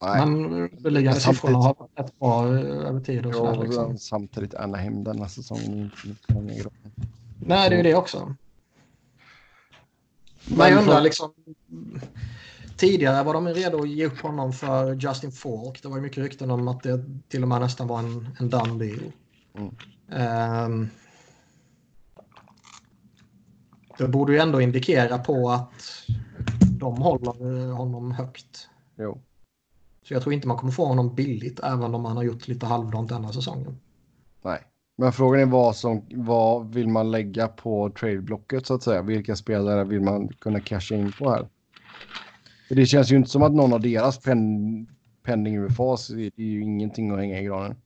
Men 0.00 0.68
samtidigt- 0.82 1.22
siffrorna 1.22 1.58
har 1.58 1.74
varit 1.78 1.90
rätt 1.98 2.18
bra 2.18 2.46
eh, 2.46 2.86
över 2.88 3.00
tid 3.00 3.26
och 3.26 3.34
sådär. 3.34 3.54
Ja, 3.54 3.62
Liksom. 3.62 3.98
Samtidigt 3.98 4.54
Anaheim 4.54 5.04
denna 5.04 5.28
säsongen. 5.28 5.90
inte. 6.04 6.70
Nej, 7.40 7.70
det 7.70 7.74
är 7.74 7.76
ju 7.76 7.82
det 7.82 7.94
också. 7.94 8.34
Men 10.44 10.70
jag 10.70 10.80
undrar 10.80 11.00
liksom. 11.00 11.32
Tidigare 12.76 13.24
var 13.24 13.34
de 13.34 13.48
redo 13.48 13.82
att 13.82 13.88
ge 13.88 14.06
upp 14.06 14.20
honom 14.20 14.52
för 14.52 14.94
Justin 14.94 15.32
Falk. 15.32 15.82
Det 15.82 15.88
var 15.88 15.96
ju 15.96 16.02
mycket 16.02 16.18
rykten 16.18 16.50
om 16.50 16.68
att 16.68 16.82
det 16.82 17.04
till 17.28 17.42
och 17.42 17.48
med 17.48 17.60
nästan 17.60 17.86
var 17.86 17.98
en, 17.98 18.36
en 18.40 18.50
done 18.50 18.84
deal. 18.84 19.12
Mm. 19.54 19.74
Ehm, 20.10 20.88
det 23.98 24.08
borde 24.08 24.32
ju 24.32 24.38
ändå 24.38 24.60
indikera 24.60 25.18
på 25.18 25.50
att 25.50 26.04
de 26.78 26.96
håller 26.96 27.72
honom 27.72 28.12
högt. 28.12 28.68
Jo. 28.96 29.22
Så 30.02 30.14
jag 30.14 30.22
tror 30.22 30.32
inte 30.32 30.48
man 30.48 30.56
kommer 30.56 30.72
få 30.72 30.84
honom 30.84 31.14
billigt 31.14 31.60
även 31.60 31.94
om 31.94 32.04
han 32.04 32.16
har 32.16 32.24
gjort 32.24 32.48
lite 32.48 32.66
halvdant 32.66 33.08
denna 33.08 33.32
säsongen. 33.32 33.80
Nej. 34.42 34.62
Men 35.00 35.12
frågan 35.12 35.40
är 35.40 35.46
vad, 35.46 35.76
som, 35.76 36.06
vad 36.10 36.74
vill 36.74 36.88
man 36.88 37.10
lägga 37.10 37.48
på 37.48 37.90
trade-blocket 37.90 38.66
så 38.66 38.74
att 38.74 38.82
säga? 38.82 39.02
Vilka 39.02 39.36
spelare 39.36 39.84
vill 39.84 40.00
man 40.00 40.28
kunna 40.28 40.60
casha 40.60 40.94
in 40.94 41.12
på 41.12 41.30
här? 41.30 41.48
För 42.68 42.74
det 42.74 42.86
känns 42.86 43.12
ju 43.12 43.16
inte 43.16 43.30
som 43.30 43.42
att 43.42 43.52
någon 43.52 43.72
av 43.72 43.80
deras 43.80 44.18
pen, 44.18 44.86
pending 45.24 45.58
UFAs 45.58 46.10
är 46.10 46.40
ju 46.40 46.62
ingenting 46.62 47.10
att 47.10 47.18
hänga 47.18 47.40
i 47.40 47.44
granen. 47.44 47.76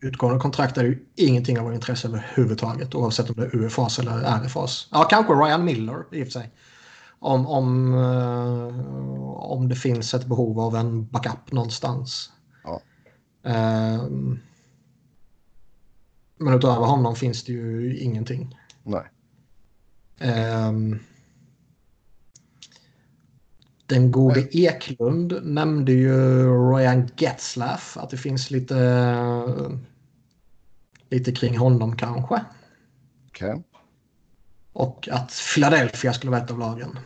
Utgående 0.00 0.40
kontrakt 0.40 0.76
är 0.78 0.84
ju 0.84 1.06
ingenting 1.16 1.58
av 1.58 1.64
vår 1.64 1.74
intresse 1.74 2.08
överhuvudtaget 2.08 2.94
oavsett 2.94 3.30
om 3.30 3.36
det 3.36 3.46
är 3.46 3.56
UFAs 3.56 3.98
eller 3.98 4.44
RFAs. 4.44 4.88
Ja, 4.92 5.04
kanske 5.10 5.32
Ryan 5.32 5.64
Miller 5.64 6.04
i 6.12 6.22
och 6.22 6.26
för 6.26 6.32
sig. 6.32 6.50
Om, 7.18 7.46
om, 7.46 7.94
eh, 7.94 9.30
om 9.36 9.68
det 9.68 9.76
finns 9.76 10.14
ett 10.14 10.26
behov 10.26 10.60
av 10.60 10.76
en 10.76 11.06
backup 11.06 11.52
någonstans. 11.52 12.30
Ja. 12.64 12.80
Ehm, 13.50 14.38
men 16.36 16.54
utöver 16.54 16.86
honom 16.86 17.16
finns 17.16 17.44
det 17.44 17.52
ju 17.52 17.98
ingenting. 17.98 18.58
Nej. 18.82 19.04
Ehm, 20.18 20.98
den 23.86 24.12
gode 24.12 24.56
Eklund 24.58 25.40
nämnde 25.42 25.92
ju 25.92 26.46
Ryan 26.72 27.08
Getzlaff, 27.16 27.96
att 27.96 28.10
det 28.10 28.16
finns 28.16 28.50
lite, 28.50 29.78
lite 31.10 31.32
kring 31.32 31.58
honom 31.58 31.96
kanske. 31.96 32.44
Okej. 33.28 33.62
Och 34.72 35.08
att 35.12 35.32
Philadelphia 35.54 36.12
skulle 36.12 36.30
vara 36.30 36.42
ett 36.42 36.50
av 36.50 36.58
lagen. 36.58 36.98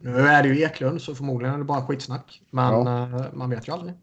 Nu 0.00 0.18
är 0.18 0.42
det 0.42 0.48
ju 0.48 0.62
Eklund 0.62 1.02
så 1.02 1.14
förmodligen 1.14 1.54
är 1.54 1.58
det 1.58 1.64
bara 1.64 1.86
skitsnack. 1.86 2.42
Men 2.50 2.86
eh, 2.86 3.24
man 3.32 3.50
vet 3.50 3.68
ju 3.68 3.72
aldrig. 3.72 3.94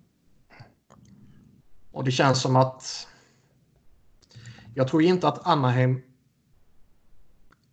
Och 1.91 2.03
det 2.03 2.11
känns 2.11 2.41
som 2.41 2.55
att 2.55 3.07
jag 4.79 4.87
tror 4.87 5.01
inte 5.01 5.27
att 5.27 5.47
Anaheim 5.47 6.01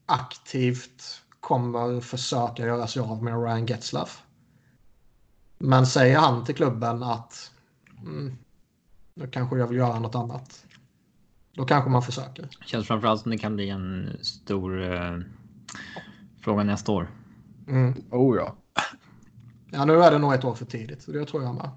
aktivt 0.07 1.23
kommer 1.41 2.01
försöka 2.01 2.67
göra 2.67 2.87
sig 2.87 3.03
av 3.03 3.23
med 3.23 3.43
Ryan 3.43 3.67
Getzlaff. 3.67 4.23
Men 5.59 5.87
säger 5.87 6.19
han 6.19 6.45
till 6.45 6.55
klubben 6.55 7.03
att 7.03 7.53
mm, 7.99 8.39
nu 9.15 9.29
kanske 9.29 9.59
jag 9.59 9.67
vill 9.67 9.79
göra 9.79 9.99
något 9.99 10.15
annat. 10.15 10.67
Då 11.53 11.65
kanske 11.65 11.91
man 11.91 12.03
försöker. 12.03 12.49
Känns 12.67 12.87
framförallt 12.87 13.21
som 13.21 13.31
det 13.31 13.39
kan 13.39 13.57
bli 13.57 13.71
en 13.71 14.17
stor 14.23 14.95
eh, 14.95 15.19
fråga 16.41 16.65
nästa 16.65 16.93
år. 16.93 17.11
Mm. 17.69 18.05
Oh 18.11 18.37
ja. 18.37 18.57
Ja, 19.71 19.85
nu 19.85 20.03
är 20.03 20.11
det 20.11 20.19
nog 20.19 20.35
ett 20.35 20.45
år 20.45 20.55
för 20.55 20.65
tidigt. 20.65 21.07
Det 21.07 21.25
tror 21.25 21.43
jag 21.43 21.55
med. 21.55 21.71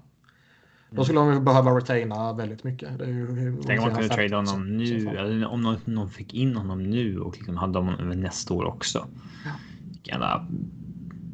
Då 0.90 1.04
skulle 1.04 1.20
de 1.20 1.44
behöva 1.44 1.70
retaina 1.70 2.32
väldigt 2.32 2.64
mycket. 2.64 2.98
Det 2.98 3.04
är 3.04 3.08
ju, 3.08 3.56
Tänk 3.66 3.80
om 3.80 3.86
man 3.86 3.94
kunde 3.94 4.14
trada 4.14 4.28
50% 4.28 4.34
honom 4.34 4.76
nu. 4.76 5.08
Eller 5.08 5.46
om 5.46 5.60
någon, 5.60 5.76
någon 5.84 6.10
fick 6.10 6.34
in 6.34 6.56
honom 6.56 6.82
nu 6.82 7.20
och 7.20 7.36
liksom 7.36 7.56
hade 7.56 7.78
honom 7.78 7.94
över 7.94 8.14
nästa 8.14 8.54
år 8.54 8.64
också. 8.64 9.06
Ja. 9.44 9.50
Vilken 9.90 10.12
jävla, 10.12 10.46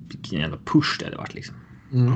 vilken 0.08 0.38
jävla 0.38 0.56
push 0.56 0.96
det 0.98 1.04
hade 1.04 1.16
varit 1.16 1.34
liksom. 1.34 1.56
Mm. 1.92 2.12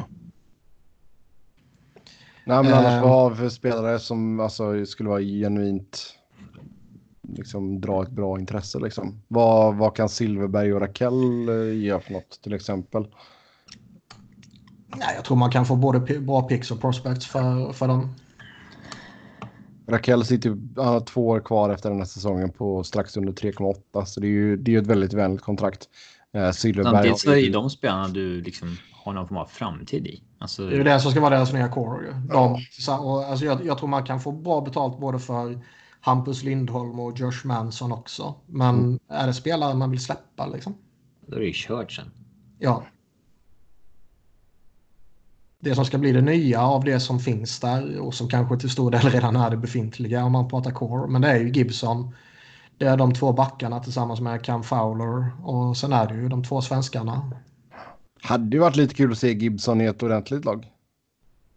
Nej, 2.44 2.62
men 2.62 2.74
annars 2.74 3.02
vad 3.02 3.10
har 3.10 3.30
vi 3.30 3.36
för 3.36 3.48
spelare 3.48 3.98
som 3.98 4.40
alltså, 4.40 4.86
skulle 4.86 5.08
vara 5.08 5.20
genuint 5.20 6.16
liksom 7.36 7.80
dra 7.80 8.02
ett 8.02 8.10
bra 8.10 8.38
intresse 8.38 8.78
liksom? 8.78 9.22
Vad, 9.28 9.76
vad 9.76 9.96
kan 9.96 10.08
Silverberg 10.08 10.74
och 10.74 10.80
Rakell 10.80 11.48
eh, 11.48 11.72
ge 11.72 12.00
för 12.00 12.12
något 12.12 12.40
till 12.42 12.52
exempel? 12.52 13.06
Nej, 14.96 15.14
jag 15.14 15.24
tror 15.24 15.36
man 15.36 15.50
kan 15.50 15.66
få 15.66 15.76
både 15.76 16.00
bra 16.20 16.42
picks 16.42 16.70
och 16.70 16.80
prospects 16.80 17.26
för, 17.26 17.72
för 17.72 17.88
dem. 17.88 18.14
Rakell 19.88 20.24
sitter 20.24 20.56
har 20.82 21.00
två 21.00 21.28
år 21.28 21.40
kvar 21.40 21.70
efter 21.70 21.88
den 21.90 21.98
här 21.98 22.04
säsongen 22.06 22.50
på 22.52 22.84
strax 22.84 23.16
under 23.16 23.32
3,8 23.32 24.04
så 24.04 24.20
det 24.20 24.26
är 24.26 24.30
ju 24.30 24.56
det 24.56 24.74
är 24.74 24.78
ett 24.80 24.86
väldigt 24.86 25.12
vänligt 25.12 25.40
kontrakt. 25.42 25.88
Eh, 26.34 26.50
Silverberg 26.50 26.92
Samtidigt 26.94 27.18
så 27.18 27.30
är 27.30 27.36
ju- 27.36 27.42
ju 27.46 27.50
de 27.52 27.70
spelarna 27.70 28.08
du 28.08 28.40
liksom 28.42 28.76
har 28.92 29.12
någon 29.12 29.28
form 29.28 29.36
av 29.38 29.46
framtid 29.46 30.06
i. 30.06 30.22
Alltså, 30.38 30.66
Det 30.66 30.72
är 30.74 30.76
ju 30.78 30.84
det 30.84 31.00
som 31.00 31.10
ska 31.10 31.20
vara 31.20 31.34
deras 31.34 31.52
nya 31.52 31.68
core. 31.68 32.06
ju. 32.06 32.12
De, 32.12 32.56
så- 32.70 32.96
och, 32.96 33.24
alltså, 33.24 33.44
jag, 33.44 33.66
jag 33.66 33.78
tror 33.78 33.88
man 33.88 34.04
kan 34.04 34.20
få 34.20 34.32
bra 34.32 34.60
betalt 34.60 34.98
både 35.00 35.18
för 35.18 35.60
Hampus 36.00 36.42
Lindholm 36.42 37.00
och 37.00 37.18
Josh 37.18 37.40
Manson 37.46 37.92
också. 37.92 38.34
Men 38.46 38.98
är 39.08 39.26
det 39.26 39.34
spelare 39.34 39.74
man 39.74 39.90
vill 39.90 40.00
släppa 40.04 40.46
liksom? 40.46 40.74
Då 41.26 41.36
är 41.36 41.40
det 41.40 41.46
ju 41.46 41.52
kört 41.54 41.92
sen. 41.92 42.10
Ja. 42.58 42.84
Det 45.60 45.74
som 45.74 45.84
ska 45.84 45.98
bli 45.98 46.12
det 46.12 46.20
nya 46.20 46.62
av 46.62 46.84
det 46.84 47.00
som 47.00 47.20
finns 47.20 47.60
där 47.60 47.98
och 47.98 48.14
som 48.14 48.28
kanske 48.28 48.56
till 48.56 48.70
stor 48.70 48.90
del 48.90 49.00
redan 49.10 49.36
är 49.36 49.50
det 49.50 49.56
befintliga 49.56 50.24
om 50.24 50.32
man 50.32 50.48
pratar 50.48 50.70
core. 50.70 51.10
Men 51.10 51.22
det 51.22 51.28
är 51.28 51.40
ju 51.40 51.48
Gibson. 51.50 52.14
Det 52.78 52.86
är 52.86 52.96
de 52.96 53.14
två 53.14 53.32
backarna 53.32 53.80
tillsammans 53.80 54.20
med 54.20 54.44
Cam 54.44 54.62
Fowler 54.62 55.30
och 55.44 55.76
sen 55.76 55.92
är 55.92 56.06
det 56.08 56.14
ju 56.14 56.28
de 56.28 56.44
två 56.44 56.60
svenskarna. 56.60 57.30
Hade 58.22 58.56
ju 58.56 58.60
varit 58.60 58.76
lite 58.76 58.94
kul 58.94 59.12
att 59.12 59.18
se 59.18 59.32
Gibson 59.32 59.80
i 59.80 59.84
ett 59.84 60.02
ordentligt 60.02 60.44
lag. 60.44 60.66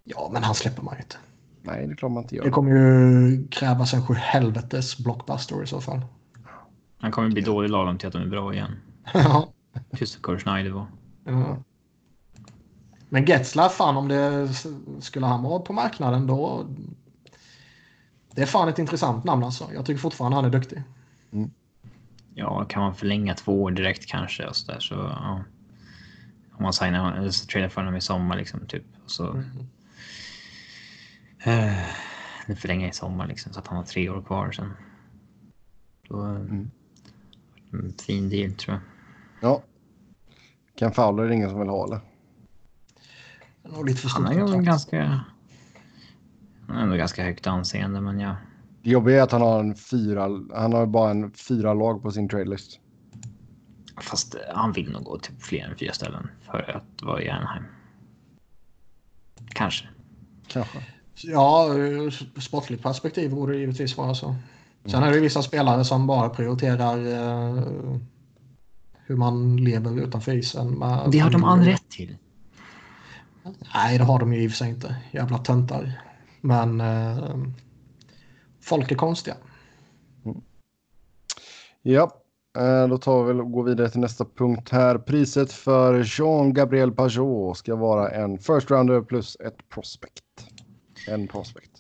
Ja, 0.04 0.30
men 0.34 0.44
han 0.44 0.56
släpper 0.56 0.82
man 0.84 0.96
ju 0.96 1.02
inte. 1.02 1.16
Nej, 1.62 1.88
det 1.88 1.94
är 1.94 1.96
klart 1.96 2.12
man 2.12 2.24
inte 2.24 2.36
Det 2.36 2.44
gör. 2.46 2.52
kommer 2.52 2.72
ju 2.72 3.48
krävas 3.48 3.94
en 3.94 4.08
sjuhelvetes 4.08 4.98
blockbuster 4.98 5.64
i 5.64 5.68
så 5.68 5.82
fall. 5.82 6.02
Han 7.00 7.12
kommer 7.12 7.30
bli 7.30 7.42
dålig 7.42 7.70
lagom 7.70 7.98
till 7.98 8.08
att 8.08 8.14
de 8.14 8.22
är 8.22 8.28
bra 8.28 8.54
igen. 8.54 8.72
Ja. 9.14 9.48
Just 10.00 10.22
Kurt 10.22 10.42
Schneider 10.42 10.72
var. 10.72 10.86
Ja. 11.26 11.58
Men 13.14 13.26
Getzlaff, 13.26 13.74
fan 13.76 13.98
om 13.98 14.08
det 14.08 14.50
skulle 15.00 15.26
han 15.26 15.44
vara 15.44 15.60
på 15.60 15.74
marknaden 15.74 16.28
då. 16.28 16.66
Det 18.32 18.42
är 18.42 18.46
fan 18.46 18.70
ett 18.70 18.80
intressant 18.80 19.24
namn 19.24 19.44
alltså. 19.44 19.70
Jag 19.74 19.86
tycker 19.86 20.00
fortfarande 20.00 20.36
han 20.36 20.46
är 20.46 20.50
duktig. 20.50 20.84
Ja, 22.34 22.66
kan 22.66 22.82
man 22.82 22.96
förlänga 22.96 23.34
två 23.36 23.64
år 23.64 23.72
direkt 23.72 24.06
kanske 24.06 24.46
och 24.48 24.56
så 24.56 24.72
där 24.72 24.80
så 24.80 24.96
ja. 24.96 25.44
Om 26.58 26.64
man 26.64 26.74
signar 26.74 27.18
eller 27.18 27.32
så 27.32 27.46
tradar 27.48 27.70
för 27.70 27.82
honom 27.82 27.96
i 27.96 28.02
sommar 28.02 28.38
liksom 28.38 28.68
typ. 28.68 28.84
Och 29.04 29.12
så. 29.12 29.30
Mm. 29.30 29.46
Eh, 31.44 31.84
eller 32.46 32.56
förlänga 32.56 32.88
i 32.90 32.94
sommar 32.94 33.28
liksom 33.28 33.54
så 33.54 33.60
att 33.60 33.68
han 33.68 33.78
har 33.78 33.84
tre 33.84 34.10
år 34.10 34.22
kvar 34.22 34.52
sen. 34.52 34.74
Då, 36.08 36.26
eh, 36.26 36.32
Mm. 36.36 36.72
en 37.72 37.94
fin 38.06 38.30
deal 38.30 38.54
tror 38.54 38.74
jag. 38.76 38.82
Ja. 39.50 39.64
Ken 40.80 40.92
Fowler 40.92 41.24
är 41.24 41.28
det 41.28 41.34
ingen 41.36 41.50
som 41.50 41.60
vill 41.60 41.70
ha 41.70 41.86
eller? 41.86 42.00
Nog 43.64 43.86
lite 43.86 44.02
för 44.02 44.10
Han 44.10 44.22
stort 44.22 44.32
är 44.32 44.40
ju 44.40 44.42
kontrakt. 44.42 44.66
ganska... 44.66 45.24
Han 46.68 46.76
har 46.76 46.84
ändå 46.84 46.96
ganska 46.96 47.24
högt 47.24 47.48
anseende, 47.48 48.02
men 48.02 48.20
ja. 48.20 48.36
Det 48.84 48.90
jobbiga 48.90 49.18
är 49.18 49.22
att 49.22 49.32
han 49.32 49.42
har 49.42 49.60
en 49.60 49.76
fyra, 49.76 50.22
han 50.54 50.74
har 50.74 50.86
bara 50.86 51.12
en 51.12 51.32
fyra 51.32 51.74
lag 51.74 52.04
på 52.04 52.12
sin 52.12 52.30
tradelist. 52.30 52.80
Fast 54.02 54.36
eh, 54.36 54.42
han 54.56 54.72
vill 54.72 54.92
nog 54.92 55.04
gå 55.04 55.20
till 55.20 55.34
fler 55.40 55.64
än 55.66 55.78
fyra 55.78 55.94
ställen 55.94 56.30
för 56.42 56.76
att 56.78 57.02
vara 57.04 57.22
i 57.22 57.30
Anaheim. 57.30 57.64
Kanske. 59.50 59.88
Kanske. 60.48 60.78
Ja, 61.16 61.74
ur 61.74 62.40
sportligt 62.42 62.84
perspektiv 62.84 63.32
borde 63.32 63.54
det 63.54 63.60
givetvis 63.60 63.98
vara 63.98 64.16
så. 64.16 64.36
Sen 64.86 65.04
är 65.04 65.12
det 65.12 65.20
vissa 65.20 65.42
spelare 65.42 65.86
som 65.86 66.08
bara 66.08 66.30
prioriterar 66.30 66.98
eh, 66.98 67.64
hur 69.06 69.16
man 69.16 69.58
lever 69.58 70.00
utanför 70.00 70.32
isen. 70.34 70.80
Det 71.12 71.20
har 71.20 71.32
de 71.32 71.44
all 71.44 71.60
rätt 71.60 71.90
till. 71.90 72.18
Nej, 73.74 73.98
det 73.98 74.04
har 74.04 74.20
de 74.20 74.34
ju 74.34 74.44
i 74.44 74.48
och 74.48 74.52
för 74.52 74.58
sig 74.58 74.70
inte. 74.70 74.96
Jävla 75.12 75.38
töntar. 75.38 76.02
Men 76.42 76.82
eh, 76.82 77.38
folk 78.62 78.92
är 78.92 78.96
konstiga. 78.96 79.36
Ja, 81.82 82.12
eh, 82.58 82.88
då 82.88 82.98
tar 82.98 83.24
vi 83.24 83.28
väl 83.28 83.42
och 83.42 83.52
går 83.52 83.64
vidare 83.64 83.90
till 83.90 84.00
nästa 84.00 84.26
punkt 84.26 84.70
här. 84.72 84.98
Priset 84.98 85.52
för 85.52 86.04
Jean-Gabriel 86.04 86.92
Pajot 86.92 87.58
ska 87.58 87.76
vara 87.76 88.10
en 88.10 88.38
first 88.38 88.72
rounder 88.72 89.02
plus 89.02 89.36
ett 89.36 89.70
prospect. 89.70 90.24
En 91.08 91.28
prospect. 91.28 91.72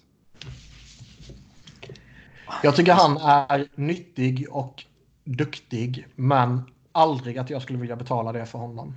Jag 2.63 2.75
tycker 2.75 2.93
han 2.93 3.17
är 3.17 3.67
nyttig 3.75 4.47
och 4.51 4.83
duktig, 5.23 6.07
men 6.15 6.61
aldrig 6.91 7.37
att 7.37 7.49
jag 7.49 7.61
skulle 7.61 7.79
vilja 7.79 7.95
betala 7.95 8.31
det 8.31 8.45
för 8.45 8.59
honom. 8.59 8.95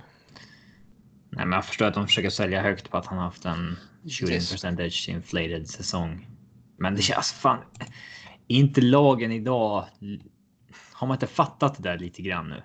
Nej, 1.37 1.45
men 1.45 1.55
jag 1.55 1.65
förstår 1.65 1.85
att 1.85 1.93
de 1.93 2.07
försöker 2.07 2.29
sälja 2.29 2.61
högt 2.61 2.89
på 2.89 2.97
att 2.97 3.05
han 3.05 3.17
haft 3.17 3.45
en 3.45 3.77
shooting 4.09 4.37
percentage 4.37 5.09
inflated 5.09 5.69
säsong. 5.69 6.27
Men 6.77 6.95
det 6.95 7.01
känns 7.01 7.31
fan. 7.31 7.59
Inte 8.47 8.81
lagen 8.81 9.31
idag. 9.31 9.85
Har 10.91 11.07
man 11.07 11.15
inte 11.15 11.27
fattat 11.27 11.77
det 11.77 11.83
där 11.83 11.97
lite 11.97 12.21
grann 12.21 12.49
nu? 12.49 12.63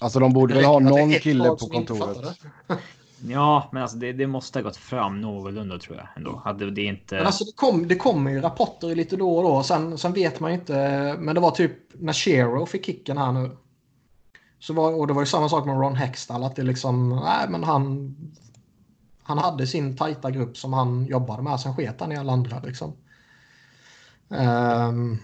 Alltså 0.00 0.18
de 0.18 0.32
borde 0.32 0.54
väl 0.54 0.64
ha 0.64 0.78
någon 0.78 1.12
kille 1.12 1.48
på 1.48 1.56
kontoret. 1.56 2.38
Ja, 3.26 3.68
men 3.72 3.82
alltså 3.82 3.96
det, 3.96 4.12
det 4.12 4.26
måste 4.26 4.58
ha 4.58 4.62
gått 4.62 4.76
fram 4.76 5.20
någorlunda 5.20 5.78
tror 5.78 5.96
jag 5.96 6.06
ändå. 6.16 6.42
Hade 6.44 6.70
det 6.70 6.82
inte. 6.82 7.14
Men 7.14 7.26
alltså 7.26 7.44
det, 7.44 7.52
kom, 7.56 7.88
det 7.88 7.96
kommer 7.96 8.30
ju 8.30 8.40
rapporter 8.40 8.94
lite 8.94 9.16
då 9.16 9.36
och 9.36 9.42
då. 9.42 9.62
Sen, 9.62 9.98
sen 9.98 10.12
vet 10.12 10.40
man 10.40 10.50
ju 10.50 10.58
inte. 10.58 10.74
Men 11.18 11.34
det 11.34 11.40
var 11.40 11.50
typ 11.50 11.72
när 11.92 12.12
Shero 12.12 12.66
fick 12.66 12.86
kicken 12.86 13.18
här 13.18 13.32
nu. 13.32 13.56
Så 14.58 14.72
var, 14.72 14.92
och 14.92 15.06
det 15.06 15.12
var 15.12 15.22
ju 15.22 15.26
samma 15.26 15.48
sak 15.48 15.66
med 15.66 15.80
Ron 15.80 15.96
Hextall. 15.96 16.44
Att 16.44 16.56
det 16.56 16.62
liksom, 16.62 17.08
nej 17.08 17.48
men 17.48 17.64
han... 17.64 18.14
Han 19.22 19.38
hade 19.38 19.66
sin 19.66 19.96
tajta 19.96 20.30
grupp 20.30 20.56
som 20.56 20.72
han 20.72 21.06
jobbade 21.06 21.42
med. 21.42 21.60
Sen 21.60 21.74
sket 21.74 22.00
han 22.00 22.12
i 22.12 22.16
alla 22.16 22.32
andra 22.32 22.60
liksom. 22.60 22.92
Um, 24.28 25.18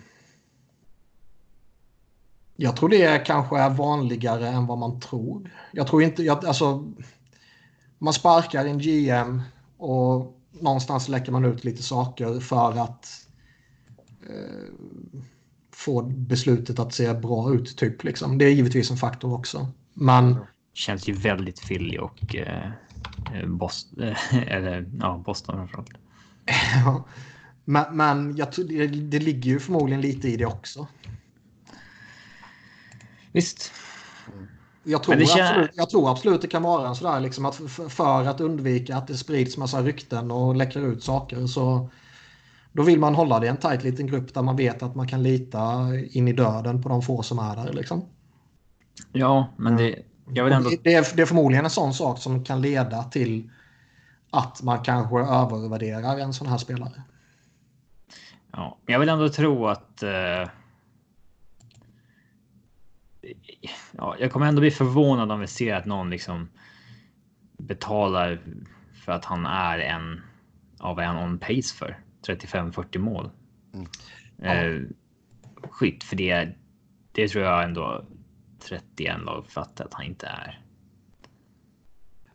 jag 2.57 2.77
tror 2.77 2.89
det 2.89 3.27
kanske 3.27 3.59
är 3.59 3.71
vanligare 3.71 4.49
än 4.49 4.67
vad 4.67 4.79
man 4.79 5.01
tror. 5.01 5.51
Jag 5.73 5.87
tror 5.87 6.03
inte, 6.03 6.23
jag, 6.23 6.47
alltså. 6.47 6.93
Man 7.99 8.15
sparkar 8.15 8.65
en 8.65 8.79
GM 8.79 9.43
och 9.79 10.37
någonstans 10.51 11.09
läcker 11.09 11.33
man 11.33 11.45
ut 11.45 11.65
lite 11.65 11.83
saker 11.83 12.41
för 12.41 12.79
att 12.79 13.27
eh, 14.29 14.69
få 15.85 16.03
beslutet 16.03 16.79
att 16.79 16.95
se 16.95 17.15
bra 17.15 17.55
ut. 17.55 17.77
Typ, 17.77 18.05
liksom. 18.05 18.39
Det 18.39 18.45
är 18.45 18.51
givetvis 18.51 18.91
en 18.91 18.97
faktor 18.97 19.35
också. 19.35 19.69
Men 19.95 20.37
Känns 20.75 21.09
ju 21.09 21.13
väldigt 21.13 21.67
Philly 21.67 21.99
och 21.99 22.37
eh, 22.37 22.71
Boston. 23.47 24.03
eller 24.47 24.91
ja, 25.01 25.23
Boston 25.27 25.57
framförallt. 25.57 25.91
men, 27.65 27.97
men 27.97 28.37
jag 28.37 28.49
det, 28.69 28.87
det 28.87 29.19
ligger 29.19 29.51
ju 29.51 29.61
förmodligen 29.61 30.01
lite 30.01 30.29
i 30.29 30.37
det 30.37 30.47
också. 30.47 30.87
Visst. 33.33 33.73
Jag 34.83 35.03
tror, 35.03 35.15
Men 35.15 35.25
det 35.25 35.31
kän- 35.31 35.49
absolut, 35.49 35.71
jag 35.75 35.91
tror 35.91 36.11
absolut 36.11 36.43
det 36.43 36.49
kan 36.49 36.63
vara 36.63 36.89
en 36.89 36.97
sådär 36.97 37.21
liksom 37.21 37.45
att 37.45 37.57
för, 37.57 37.89
för 37.89 38.25
att 38.25 38.41
undvika 38.41 38.97
att 38.97 39.07
det 39.07 39.17
sprids 39.17 39.57
massa 39.57 39.83
rykten 39.83 40.31
och 40.31 40.57
läcker 40.57 40.81
ut 40.81 41.03
saker 41.03 41.47
så 41.47 41.91
då 42.75 42.83
vill 42.83 43.01
man 43.01 43.15
hålla 43.15 43.41
det 43.41 43.47
i 43.47 43.49
en 43.49 43.57
tajt 43.57 43.85
liten 43.85 44.07
grupp 44.07 44.35
där 44.35 44.43
man 44.43 44.57
vet 44.57 44.83
att 44.83 44.95
man 44.95 45.09
kan 45.09 45.23
lita 45.23 45.91
in 46.11 46.29
i 46.29 46.33
döden 46.33 46.83
på 46.83 46.89
de 46.89 47.03
få 47.03 47.23
som 47.23 47.39
är 47.39 47.57
där. 47.57 47.73
Liksom. 47.73 48.09
Ja, 49.13 49.49
men 49.57 49.77
det. 49.77 49.99
Jag 50.33 50.45
vill 50.45 50.53
ändå. 50.53 50.71
Det, 50.83 50.95
är, 50.95 51.17
det 51.17 51.23
är 51.23 51.27
förmodligen 51.27 51.65
en 51.65 51.71
sån 51.71 51.95
sak 51.95 52.19
som 52.19 52.45
kan 52.45 52.61
leda 52.61 53.05
till 53.05 53.51
att 54.31 54.63
man 54.63 54.85
kanske 54.85 55.19
övervärderar 55.19 56.19
en 56.19 56.33
sån 56.33 56.47
här 56.47 56.59
spelare. 56.59 57.03
Ja, 58.53 58.79
jag 58.87 58.99
vill 58.99 59.09
ändå 59.09 59.29
tro 59.29 59.67
att. 59.67 60.03
Eh, 60.03 60.49
ja, 63.93 64.17
jag 64.19 64.33
kommer 64.33 64.47
ändå 64.47 64.61
bli 64.61 64.71
förvånad 64.71 65.33
om 65.33 65.41
vi 65.41 65.47
ser 65.47 65.75
att 65.75 65.87
någon 65.87 66.11
liksom 66.11 66.49
betalar 67.59 68.41
för 69.05 69.13
att 69.13 69.25
han 69.25 69.47
är 69.47 69.79
en 69.79 70.23
av 70.79 71.01
en 71.01 71.17
on 71.17 71.39
pace 71.39 71.75
för 71.75 72.04
35-40 72.29 72.99
mål. 72.99 73.31
Mm. 73.75 73.87
Eh, 74.43 74.83
skit 75.71 76.05
för 76.05 76.17
det. 76.17 76.49
Det 77.13 77.29
tror 77.29 77.45
jag 77.45 77.65
ändå 77.65 78.05
31 78.69 79.21
lag 79.25 79.47
fattar 79.47 79.85
att 79.85 79.95
han 79.95 80.05
inte 80.05 80.27
är. 80.27 80.61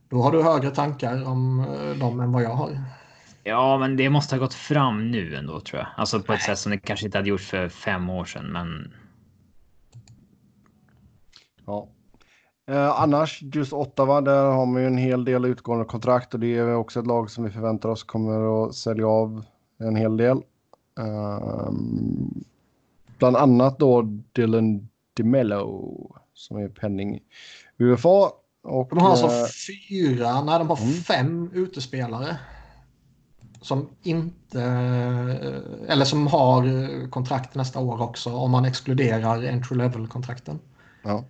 Då 0.09 0.21
har 0.21 0.31
du 0.31 0.43
högre 0.43 0.69
tankar 0.69 1.27
om 1.27 1.59
eh, 1.59 1.99
dem 1.99 2.19
än 2.19 2.31
vad 2.31 2.43
jag 2.43 2.53
har. 2.53 2.83
Ja, 3.43 3.77
men 3.77 3.97
det 3.97 4.09
måste 4.09 4.35
ha 4.35 4.39
gått 4.39 4.53
fram 4.53 5.11
nu 5.11 5.35
ändå 5.35 5.59
tror 5.59 5.79
jag. 5.79 5.87
Alltså 5.97 6.19
på 6.19 6.33
ett 6.33 6.41
sätt 6.41 6.59
som 6.59 6.71
det 6.71 6.77
kanske 6.77 7.05
inte 7.05 7.17
hade 7.17 7.29
gjort 7.29 7.41
för 7.41 7.69
fem 7.69 8.09
år 8.09 8.25
sedan, 8.25 8.45
men 8.51 8.93
Ja. 11.69 11.87
Eh, 12.69 13.01
annars, 13.01 13.41
just 13.41 13.73
Ottawa, 13.73 14.21
där 14.21 14.45
har 14.45 14.65
man 14.65 14.81
ju 14.81 14.87
en 14.87 14.97
hel 14.97 15.25
del 15.25 15.45
utgående 15.45 15.85
kontrakt 15.85 16.33
och 16.33 16.39
det 16.39 16.57
är 16.57 16.75
också 16.75 16.99
ett 16.99 17.07
lag 17.07 17.29
som 17.29 17.43
vi 17.43 17.49
förväntar 17.49 17.89
oss 17.89 18.03
kommer 18.03 18.67
att 18.67 18.75
sälja 18.75 19.07
av 19.07 19.45
en 19.79 19.95
hel 19.95 20.17
del. 20.17 20.41
Ehm, 20.99 22.43
bland 23.17 23.35
annat 23.37 23.79
då 23.79 24.01
Dylan 24.31 24.89
DeMello 25.13 26.15
som 26.33 26.57
är 26.57 26.67
penning 26.69 27.19
UFA. 27.77 28.31
Och, 28.63 28.89
De 28.89 28.99
har 28.99 29.09
alltså 29.09 29.27
eh, 29.27 29.45
fyra, 29.89 30.43
nej 30.43 30.59
de 30.59 30.69
har 30.69 30.77
Mm. 30.81 30.93
fem 30.93 31.49
utespelare. 31.53 32.37
Som 33.61 33.89
inte, 34.03 34.61
eh, 34.61 35.91
eller 35.91 36.05
som 36.05 36.27
har 36.27 36.65
eh, 36.67 37.09
kontrakt 37.09 37.55
nästa 37.55 37.79
år 37.79 38.01
också 38.01 38.33
om 38.33 38.51
man 38.51 38.65
exkluderar 38.65 39.43
entry 39.43 39.77
level-kontrakten. 39.77 40.59
ja. 41.03 41.23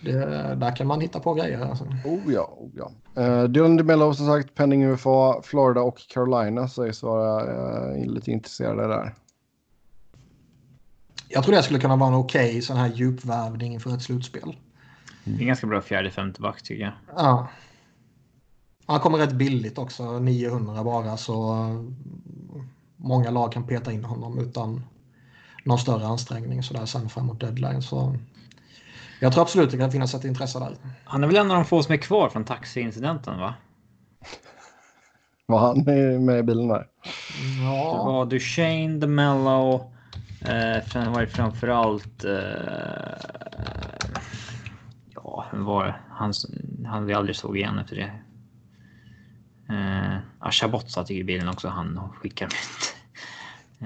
Det, 0.00 0.54
där 0.54 0.76
kan 0.76 0.86
man 0.86 1.00
hitta 1.00 1.20
på 1.20 1.34
grejer. 1.34 1.60
Alltså. 1.60 1.84
Oh 2.04 2.32
ja, 2.32 2.56
oh 2.58 2.70
ja. 2.74 2.90
Uh, 3.22 3.44
Dylan 3.44 3.76
DeMello 3.76 4.14
som 4.14 4.26
sagt, 4.26 4.54
penning 4.54 4.84
UFA, 4.84 5.42
Florida 5.42 5.80
och 5.80 5.98
Carolina 6.08 6.68
sägs 6.68 7.02
vara 7.02 7.40
eh, 7.94 8.06
lite 8.06 8.30
intresserade 8.30 8.88
där. 8.88 9.14
Jag 11.28 11.44
tror 11.44 11.54
det 11.54 11.62
skulle 11.62 11.80
kunna 11.80 11.96
vara 11.96 12.08
en 12.08 12.14
okej 12.14 12.62
sån 12.62 12.76
här 12.76 12.88
djupvärvning 12.88 13.72
inför 13.72 13.94
ett 13.94 14.02
slutspel. 14.02 14.56
det 15.24 15.30
är 15.30 15.40
en 15.40 15.46
ganska 15.46 15.66
bra 15.66 15.80
fjärde 15.80 16.10
femte 16.10 16.40
back 16.40 16.62
tycker 16.62 16.84
jag. 16.84 16.92
Ja. 17.16 17.48
Han 18.86 19.00
kommer 19.00 19.18
rätt 19.18 19.32
billigt 19.32 19.78
också, 19.78 20.18
900 20.18 20.84
bara 20.84 21.16
så 21.16 21.52
eh, 21.52 21.84
många 22.96 23.30
lag 23.30 23.52
kan 23.52 23.66
peta 23.66 23.92
in 23.92 24.04
honom 24.04 24.38
utan 24.38 24.84
någon 25.64 25.78
större 25.78 26.06
ansträngning 26.06 26.62
sådär 26.62 26.86
sen 26.86 27.08
framåt 27.08 27.40
deadline. 27.40 27.82
Så 27.82 28.16
jag 29.20 29.32
tror 29.32 29.42
absolut 29.42 29.70
det 29.70 29.78
kan 29.78 29.90
finnas 29.92 30.14
ett 30.14 30.24
intresse 30.24 30.58
där. 30.58 30.76
Han 31.04 31.22
är 31.24 31.28
väl 31.28 31.36
en 31.36 31.50
av 31.50 31.56
de 31.56 31.64
få 31.64 31.82
som 31.82 31.92
är 31.92 31.96
kvar 31.96 32.28
från 32.28 32.44
taxiincidenten, 32.44 33.38
va? 33.38 33.54
Var 35.46 35.58
han 35.58 35.82
med, 35.84 36.20
med 36.20 36.38
i 36.38 36.42
bilen 36.42 36.68
där? 36.68 36.78
Det 36.78 37.64
Ja, 37.64 38.04
var 38.04 38.26
Duchene, 38.26 38.98
DeMello. 38.98 39.92
Eh, 40.44 40.84
fram- 40.84 41.12
var 41.12 41.20
det 41.20 41.26
framförallt... 41.26 42.24
Eh, 42.24 42.32
ja, 45.14 45.46
vem 45.52 45.64
var 45.64 45.84
det? 45.84 45.94
Han, 46.10 46.32
han 46.86 47.06
vi 47.06 47.14
aldrig 47.14 47.36
såg 47.36 47.56
igen 47.56 47.78
efter 47.78 47.96
det. 47.96 48.12
Eh, 49.74 50.16
ja, 50.40 50.50
Chabot 50.50 50.90
satt 50.90 51.10
i 51.10 51.24
bilen 51.24 51.48
också. 51.48 51.68
Han 51.68 52.00
skickade 52.14 52.54
ut. 52.54 52.94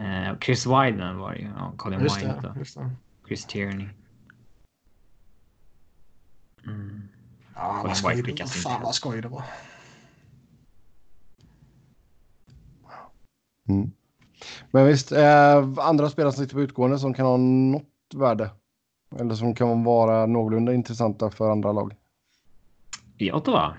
Eh, 0.02 0.38
Chris 0.40 0.66
Wyden 0.66 1.18
var 1.18 1.32
det 1.32 1.38
ju. 1.38 1.50
Ja, 1.58 1.72
Colin 1.76 2.00
just 2.00 2.16
White 2.16 2.34
det. 2.42 2.80
det. 2.80 2.90
Chris 3.26 3.46
Tierney. 3.46 3.88
Mm. 6.66 7.08
Ja, 7.54 7.68
Colin 7.68 7.82
vad 7.88 7.96
skoj, 7.96 8.22
det- 8.22 8.46
fan 8.46 8.82
vad 8.82 8.94
skoj 8.94 9.22
det 9.22 9.28
var. 9.28 9.42
Mm. 13.68 13.90
Men 14.70 14.86
visst, 14.86 15.12
eh, 15.12 15.56
andra 15.76 16.10
spelare 16.10 16.32
som 16.32 16.42
sitter 16.44 16.54
på 16.54 16.62
utgående 16.62 16.98
som 16.98 17.14
kan 17.14 17.26
ha 17.26 17.36
något 17.36 17.84
värde. 18.14 18.50
Eller 19.20 19.34
som 19.34 19.54
kan 19.54 19.84
vara 19.84 20.26
någorlunda 20.26 20.74
intressanta 20.74 21.30
för 21.30 21.50
andra 21.50 21.72
lag. 21.72 21.94
I 23.18 23.32
Ottawa? 23.32 23.74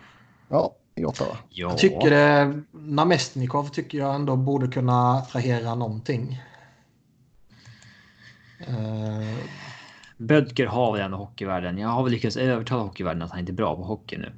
Ja, 0.50 0.76
i 0.96 1.06
Ottawa. 1.06 1.38
Ja. 1.50 1.70
Jag 1.70 1.78
tycker 1.78 2.10
det, 2.10 2.62
Namestnikov 2.72 3.68
tycker 3.70 3.98
jag 3.98 4.16
ändå 4.16 4.36
borde 4.36 4.68
kunna 4.68 5.12
attrahera 5.12 5.76
någonting. 5.76 6.42
Uh, 8.70 9.38
Bödker 10.24 10.66
har 10.68 10.92
väl 10.94 11.02
ändå 11.02 11.18
hockeyvärlden. 11.18 11.78
Jag 11.78 11.90
har 11.90 12.04
väl 12.04 12.12
lyckats 12.12 12.38
övertala 12.38 12.84
hockeyvärlden 12.84 13.22
att 13.22 13.30
han 13.32 13.40
inte 13.40 13.52
är 13.52 13.54
bra 13.54 13.76
på 13.76 13.84
hockey 13.84 14.18
nu. 14.18 14.34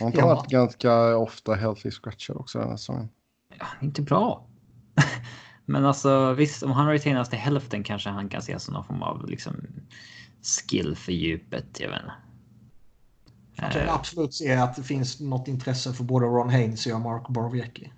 Han 0.00 0.12
har 0.12 0.18
Ja. 0.18 0.26
varit 0.26 0.50
ganska 0.50 1.16
ofta 1.16 1.54
healthy 1.54 1.90
scratcher 1.90 2.40
också 2.40 2.58
den 2.58 2.68
här 2.68 2.76
säsongen. 2.76 3.08
Ja, 3.58 3.66
inte 3.82 4.02
bra. 4.02 4.46
Men 5.66 5.84
alltså 5.84 6.32
visst, 6.32 6.62
om 6.62 6.70
han 6.72 6.88
retainas 6.88 7.28
till 7.30 7.38
hälften 7.38 7.84
kanske 7.84 8.10
han 8.10 8.28
kan 8.28 8.38
ses 8.38 8.62
som 8.62 8.74
någon 8.74 8.84
form 8.84 9.02
av 9.02 9.28
liksom 9.28 9.54
skill 10.42 10.96
för 10.96 11.12
djupet. 11.12 11.80
Jag 11.80 11.88
vet 11.88 12.00
inte. 12.00 12.12
jag 13.56 13.72
kan 13.72 13.82
Eh, 13.82 13.94
absolut 13.94 14.34
se 14.34 14.52
att 14.54 14.76
det 14.76 14.82
finns 14.82 15.20
något 15.20 15.48
intresse 15.48 15.92
för 15.92 16.04
både 16.04 16.26
Ron 16.26 16.50
Hainsey 16.50 16.92
och 16.92 17.00
Mark 17.00 17.28
Borowiecki. 17.28 17.92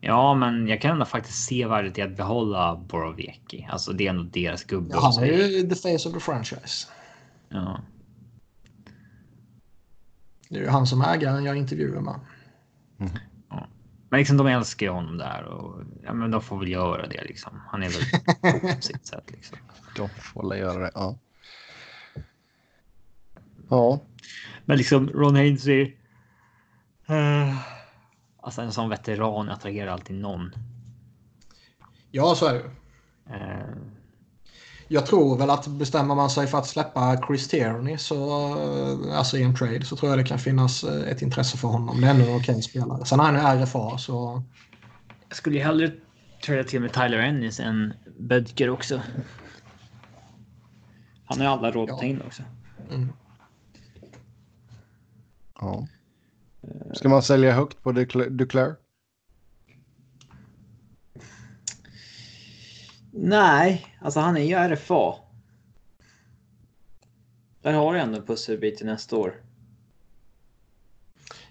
Ja, 0.00 0.34
men 0.34 0.68
jag 0.68 0.80
kan 0.80 0.90
ändå 0.90 1.04
faktiskt 1.04 1.44
se 1.44 1.66
värdet 1.66 1.98
i 1.98 2.02
att 2.02 2.16
behålla 2.16 2.76
Borowiecki. 2.76 3.68
Alltså 3.70 3.92
det 3.92 4.06
är 4.06 4.10
ändå 4.10 4.22
deras 4.22 4.64
gubbe. 4.64 4.90
Ja, 4.94 5.00
han 5.00 5.24
är 5.24 5.26
ju 5.26 5.68
the 5.68 5.74
face 5.74 6.08
of 6.08 6.14
the 6.14 6.20
franchise. 6.20 6.88
Ja. 7.48 7.80
Det 10.48 10.56
är 10.56 10.60
ju 10.60 10.68
han 10.68 10.86
som 10.86 11.02
ägaren 11.02 11.44
jag 11.44 11.56
intervjuar 11.56 12.00
med. 12.00 12.20
Men 14.10 14.18
liksom 14.18 14.36
de 14.36 14.46
älskar 14.46 14.86
ju 14.86 14.92
honom 14.92 15.18
där 15.18 15.44
och 15.44 15.82
ja, 16.02 16.14
men 16.14 16.30
de 16.30 16.42
får 16.42 16.58
väl 16.58 16.68
göra 16.68 17.06
det 17.06 17.24
liksom. 17.24 17.60
Han 17.66 17.82
är 17.82 17.88
väl 17.88 18.70
på 18.76 18.82
sitt 18.82 19.06
sätt 19.06 19.24
liksom. 19.26 19.58
De 19.96 20.08
får 20.08 20.48
väl 20.48 20.58
göra 20.58 20.78
det. 20.78 20.90
Ja. 20.94 21.18
Ja, 23.70 24.00
Men 24.64 24.76
liksom 24.76 25.08
Ron 25.08 25.36
Hainsey. 25.36 25.82
Uh, 27.10 27.54
alltså 28.48 28.62
en 28.62 28.72
sån 28.72 28.88
veteran 28.88 29.48
attraherar 29.48 29.92
alltid 29.92 30.16
någon. 30.16 30.52
Ja, 32.10 32.34
så 32.34 32.46
är 32.46 32.52
det 32.54 32.58
ju. 32.58 32.66
Eh, 33.34 33.76
Jag 34.88 35.06
tror 35.06 35.38
väl 35.38 35.50
att 35.50 35.66
bestämmer 35.66 36.14
man 36.14 36.30
sig 36.30 36.46
för 36.46 36.58
att 36.58 36.66
släppa 36.66 37.16
Chris 37.26 37.48
Tierney 37.48 37.98
så, 37.98 38.48
eh, 38.58 39.18
alltså 39.18 39.36
i 39.38 39.42
en 39.42 39.54
trade 39.56 39.84
så 39.84 39.96
tror 39.96 40.10
jag 40.10 40.18
det 40.18 40.24
kan 40.24 40.38
finnas 40.38 40.84
eh, 40.84 41.08
ett 41.10 41.22
intresse 41.22 41.56
för 41.58 41.68
honom. 41.68 42.00
Det 42.00 42.06
är 42.06 42.10
ändå 42.10 42.24
en 42.24 42.36
okej 42.36 42.62
spelare. 42.62 43.04
Sen 43.04 43.20
är 43.20 43.24
han 43.24 43.58
ju 43.58 43.64
RFA 43.64 43.98
så 43.98 44.42
jag 45.28 45.36
skulle 45.36 45.56
ju 45.56 45.62
hellre 45.64 45.92
trada 46.44 46.64
till 46.64 46.80
med 46.80 46.92
Tyler 46.92 47.18
Ennis 47.18 47.60
än 47.60 47.94
Bödker 48.18 48.70
också. 48.70 49.00
Han 51.24 51.38
har 51.38 51.44
ju 51.44 51.50
alla 51.50 51.70
råd 51.70 51.90
att 51.90 51.98
ta 51.98 52.04
in 52.04 52.22
också. 52.26 52.42
mm. 52.90 53.12
ja. 55.60 55.86
Ska 56.94 57.08
man 57.08 57.22
sälja 57.22 57.52
högt 57.52 57.82
på 57.82 57.92
Ducla- 57.92 58.28
Duclair? 58.28 58.74
Nej, 63.12 63.86
alltså 64.00 64.20
han 64.20 64.36
är 64.36 64.40
ju 64.40 64.54
RFA. 64.74 65.14
Där 67.62 67.72
har 67.72 67.94
du 67.94 68.00
ändå 68.00 68.18
en 68.18 68.26
pusselbit 68.26 68.76
till 68.76 68.86
nästa 68.86 69.16
år. 69.16 69.34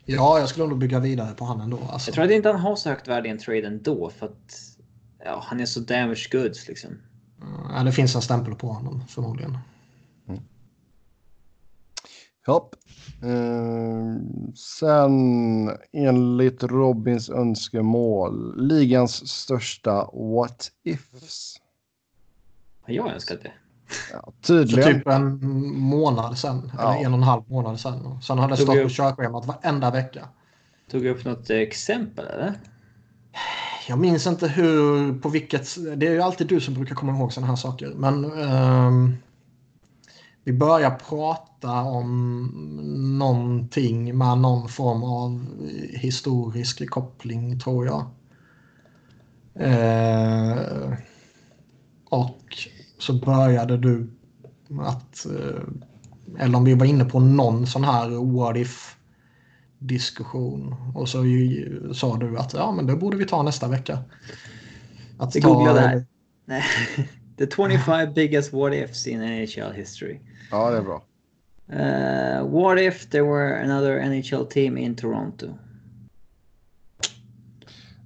ja, 0.05 0.39
jag 0.39 0.49
skulle 0.49 0.67
nog 0.67 0.77
bygga 0.77 0.99
vidare 0.99 1.33
på 1.33 1.45
han 1.45 1.61
ändå. 1.61 1.79
Alltså. 1.89 2.09
Jag 2.09 2.15
tror 2.15 2.25
att 2.25 2.31
inte 2.31 2.49
han 2.49 2.59
har 2.59 2.75
så 2.75 2.89
högt 2.89 3.07
värde 3.07 3.27
i 3.27 3.31
en 3.31 3.39
trade 3.39 3.67
ändå 3.67 4.09
för 4.09 4.25
att 4.25 4.77
ja, 5.25 5.43
han 5.45 5.59
är 5.59 5.65
så 5.65 5.79
damage 5.79 6.29
goods 6.31 6.67
liksom. 6.67 6.89
Ja, 7.69 7.83
det 7.83 7.91
finns 7.91 8.15
en 8.15 8.21
stämpel 8.21 8.55
på 8.55 8.67
honom 8.67 9.07
förmodligen. 9.07 9.57
Ja. 12.45 12.69
Ehm, 13.23 14.55
sen 14.55 15.11
enligt 15.93 16.63
Robins 16.63 17.29
önskemål, 17.29 18.67
ligans 18.67 19.27
största 19.29 20.09
what 20.13 20.71
ifs. 20.83 21.55
Har 22.81 22.93
jag 22.93 23.13
önskat 23.13 23.39
det? 23.43 23.51
Ja, 24.13 24.31
För 24.41 24.47
tydligen. 24.47 24.93
typ 24.93 25.07
en 25.07 25.39
månad 25.79 26.37
sen, 26.37 26.71
Ja. 26.77 26.93
eller 26.95 27.05
en 27.05 27.13
och 27.13 27.17
en 27.17 27.23
halv 27.23 27.43
månad 27.47 27.79
sen. 27.79 28.21
Sen 28.21 28.37
har 28.39 28.47
det 28.49 28.57
stått 28.57 28.83
på 28.83 28.89
körschemat 28.89 29.45
varenda 29.45 29.91
vecka. 29.91 30.27
Tog 30.91 31.05
jag 31.05 31.17
upp 31.17 31.25
något 31.25 31.49
exempel 31.49 32.25
eller? 32.25 32.53
Jag 33.87 33.99
minns 33.99 34.27
inte 34.27 34.47
hur, 34.47 35.13
på 35.19 35.29
vilket... 35.29 35.75
Det 35.99 36.07
är 36.07 36.11
ju 36.11 36.21
alltid 36.21 36.47
du 36.47 36.61
som 36.61 36.73
brukar 36.73 36.95
komma 36.95 37.11
ihåg 37.17 37.33
sådana 37.33 37.47
här 37.47 37.55
saker. 37.55 37.93
Men 37.95 38.31
ehm, 38.39 39.15
vi 40.47 40.53
börjar 40.53 40.91
prata 40.91 41.81
om 41.81 42.47
någonting 43.19 44.17
med 44.17 44.37
någon 44.37 44.69
form 44.69 45.03
av 45.03 45.47
historisk 45.89 46.89
koppling, 46.89 47.59
tror 47.59 47.85
jag. 47.85 48.05
Eh, 49.55 50.93
och 52.09 52.57
så 52.97 53.13
började 53.13 53.77
du 53.77 54.09
att... 54.81 55.25
Eh, 55.25 56.43
eller 56.43 56.57
om 56.57 56.63
vi 56.63 56.73
var 56.73 56.85
inne 56.85 57.05
på 57.05 57.19
någon 57.19 57.67
sån 57.67 57.83
här 57.83 58.33
what 58.37 58.57
if 58.57 58.97
diskussion. 59.79 60.75
Och 60.95 61.09
så 61.09 61.25
ju, 61.25 61.93
sa 61.93 62.17
du 62.17 62.37
att 62.37 62.53
ja, 62.53 62.71
men 62.71 62.85
det 62.85 62.95
borde 62.95 63.17
vi 63.17 63.25
ta 63.25 63.43
nästa 63.43 63.67
vecka. 63.67 63.99
Att 65.17 65.31
det 65.73 65.81
här. 65.81 66.05
Nej. 66.45 66.63
The 67.37 67.47
25 67.47 68.13
biggest 68.13 68.53
what 68.53 68.73
ifs 68.73 69.07
in 69.07 69.19
NHL 69.19 69.71
history. 69.71 70.19
Ja, 70.51 70.71
det 70.71 70.77
är 70.77 70.81
bra. 70.81 71.03
Uh, 71.69 72.47
what 72.47 72.79
if 72.79 73.09
there 73.09 73.23
were 73.23 73.63
another 73.63 74.01
NHL 74.09 74.45
team 74.45 74.77
in 74.77 74.95
Toronto? 74.95 75.57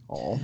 Ja. 0.07 0.39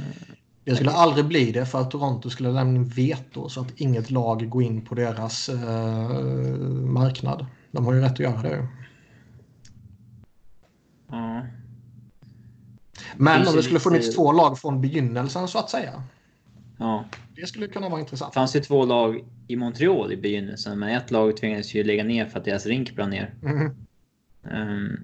Det 0.64 0.76
skulle 0.76 0.92
aldrig 0.92 1.26
bli 1.26 1.52
det 1.52 1.66
för 1.66 1.82
att 1.82 1.92
Toronto 1.92 2.30
skulle 2.30 2.52
lämna 2.52 2.76
in 2.76 2.88
veto 2.88 3.50
så 3.50 3.62
att 3.62 3.72
inget 3.76 4.12
lag 4.12 4.50
går 4.50 4.64
in 4.64 4.86
på 4.86 4.96
deras 4.96 5.50
eh, 5.50 6.10
marknad. 6.70 7.46
De 7.72 7.86
har 7.86 7.94
ju 7.94 8.02
rätt 8.02 8.12
att 8.12 8.20
göra 8.20 8.42
det. 8.42 8.68
Ja. 11.10 11.42
Men 13.16 13.48
om 13.48 13.56
det 13.56 13.64
skulle 13.64 13.80
funnits 13.80 14.16
två 14.16 14.32
lag 14.32 14.60
från 14.60 14.82
begynnelsen 14.82 15.48
så 15.48 15.60
att 15.60 15.70
säga. 15.70 16.04
Ja. 16.78 17.06
Det 17.36 17.48
skulle 17.48 17.68
kunna 17.68 17.90
vara 17.90 18.00
intressant. 18.00 18.34
Det 18.34 18.40
fanns 18.40 18.56
ju 18.56 18.60
två 18.60 18.86
lag 18.86 19.26
i 19.48 19.56
Montreal 19.56 20.12
i 20.12 20.18
begynnelsen, 20.18 20.80
men 20.80 20.90
ett 20.90 21.12
lag 21.12 21.38
tvingades 21.38 21.76
ju 21.76 21.84
lägga 21.84 22.04
ner 22.04 22.26
för 22.26 22.40
att 22.40 22.46
deras 22.46 22.66
rink 22.66 22.96
brann 22.96 23.10
ner. 23.10 23.34
Mhm. 23.42 23.76
Um, 24.44 25.00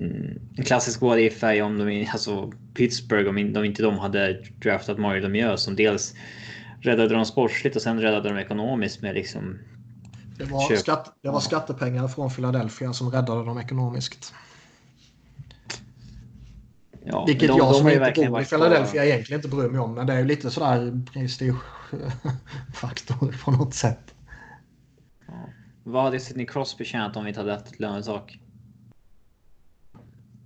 mm, 0.00 0.40
en 0.56 0.64
klassisk 0.64 1.00
what 1.00 1.18
if 1.18 1.42
är 1.42 1.52
ju 1.52 1.62
om 1.62 1.78
de, 1.78 2.08
alltså 2.12 2.52
Pittsburgh, 2.74 3.28
om 3.28 3.52
de 3.52 3.64
inte 3.64 3.82
de 3.82 3.98
hade 3.98 4.42
draftat 4.62 4.98
Mario 4.98 5.22
Lemieux 5.22 5.62
som 5.62 5.76
dels 5.76 6.14
räddade 6.80 7.14
dem 7.14 7.24
sportsligt 7.24 7.76
och 7.76 7.82
sen 7.82 8.00
räddade 8.00 8.28
dem 8.28 8.38
ekonomiskt 8.38 9.02
med 9.02 9.14
liksom 9.14 9.58
Det 10.38 10.44
var, 10.44 10.76
skatt, 10.76 11.18
det 11.22 11.28
var 11.28 11.40
skattepengar 11.40 12.08
från 12.08 12.30
Philadelphia 12.30 12.92
som 12.92 13.10
räddade 13.10 13.44
dem 13.44 13.58
ekonomiskt. 13.58 14.34
Ja, 17.12 17.24
Vilket 17.26 17.48
de- 17.48 17.58
jag 17.58 17.76
som 17.76 17.88
inte 17.88 18.12
bor 18.14 18.24
i 18.24 18.28
varit 18.28 18.50
på- 18.50 18.56
Philadelphia 18.56 19.04
egentligen 19.04 19.38
inte 19.38 19.48
bryr 19.56 19.68
mig 19.68 19.80
om. 19.80 19.94
Men 19.94 20.06
det 20.06 20.12
är 20.12 20.18
ju 20.18 20.24
lite 20.24 20.50
sådär 20.50 21.02
prestigefaktor 21.12 23.36
på 23.44 23.50
något 23.50 23.74
sätt. 23.74 24.14
Vad 25.84 26.02
hade 26.04 26.20
Sidney 26.20 26.46
Crosby 26.46 26.84
tjänat 26.84 27.16
om 27.16 27.24
vi 27.24 27.28
inte 27.28 27.40
hade 27.40 27.52
haft 27.52 27.66
ett 27.66 27.80
lönetak? 27.80 28.38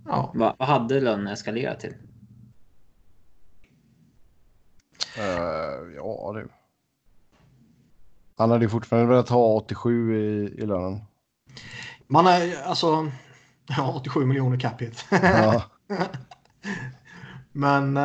Ja. 0.05 0.31
Vad, 0.35 0.55
vad 0.59 0.67
hade 0.67 0.99
lönen 1.01 1.27
eskalerat 1.27 1.79
till? 1.79 1.93
Eh, 5.17 5.93
ja, 5.95 6.31
du. 6.35 6.49
Han 8.37 8.51
hade 8.51 8.65
ju 8.65 8.69
fortfarande 8.69 9.09
velat 9.09 9.29
ha 9.29 9.55
87 9.55 10.15
i, 10.17 10.43
i 10.63 10.65
lönen. 10.65 11.01
Man 12.07 12.27
är 12.27 12.61
alltså... 12.63 13.11
Ja, 13.67 13.93
87 13.95 14.25
miljoner 14.25 14.59
capita. 14.59 15.17
Ja. 15.21 15.63
Men 17.51 17.99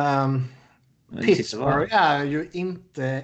titta 1.09 1.21
Pittsburgh 1.21 1.95
är 1.95 2.23
ju 2.23 2.49
inte 2.51 3.23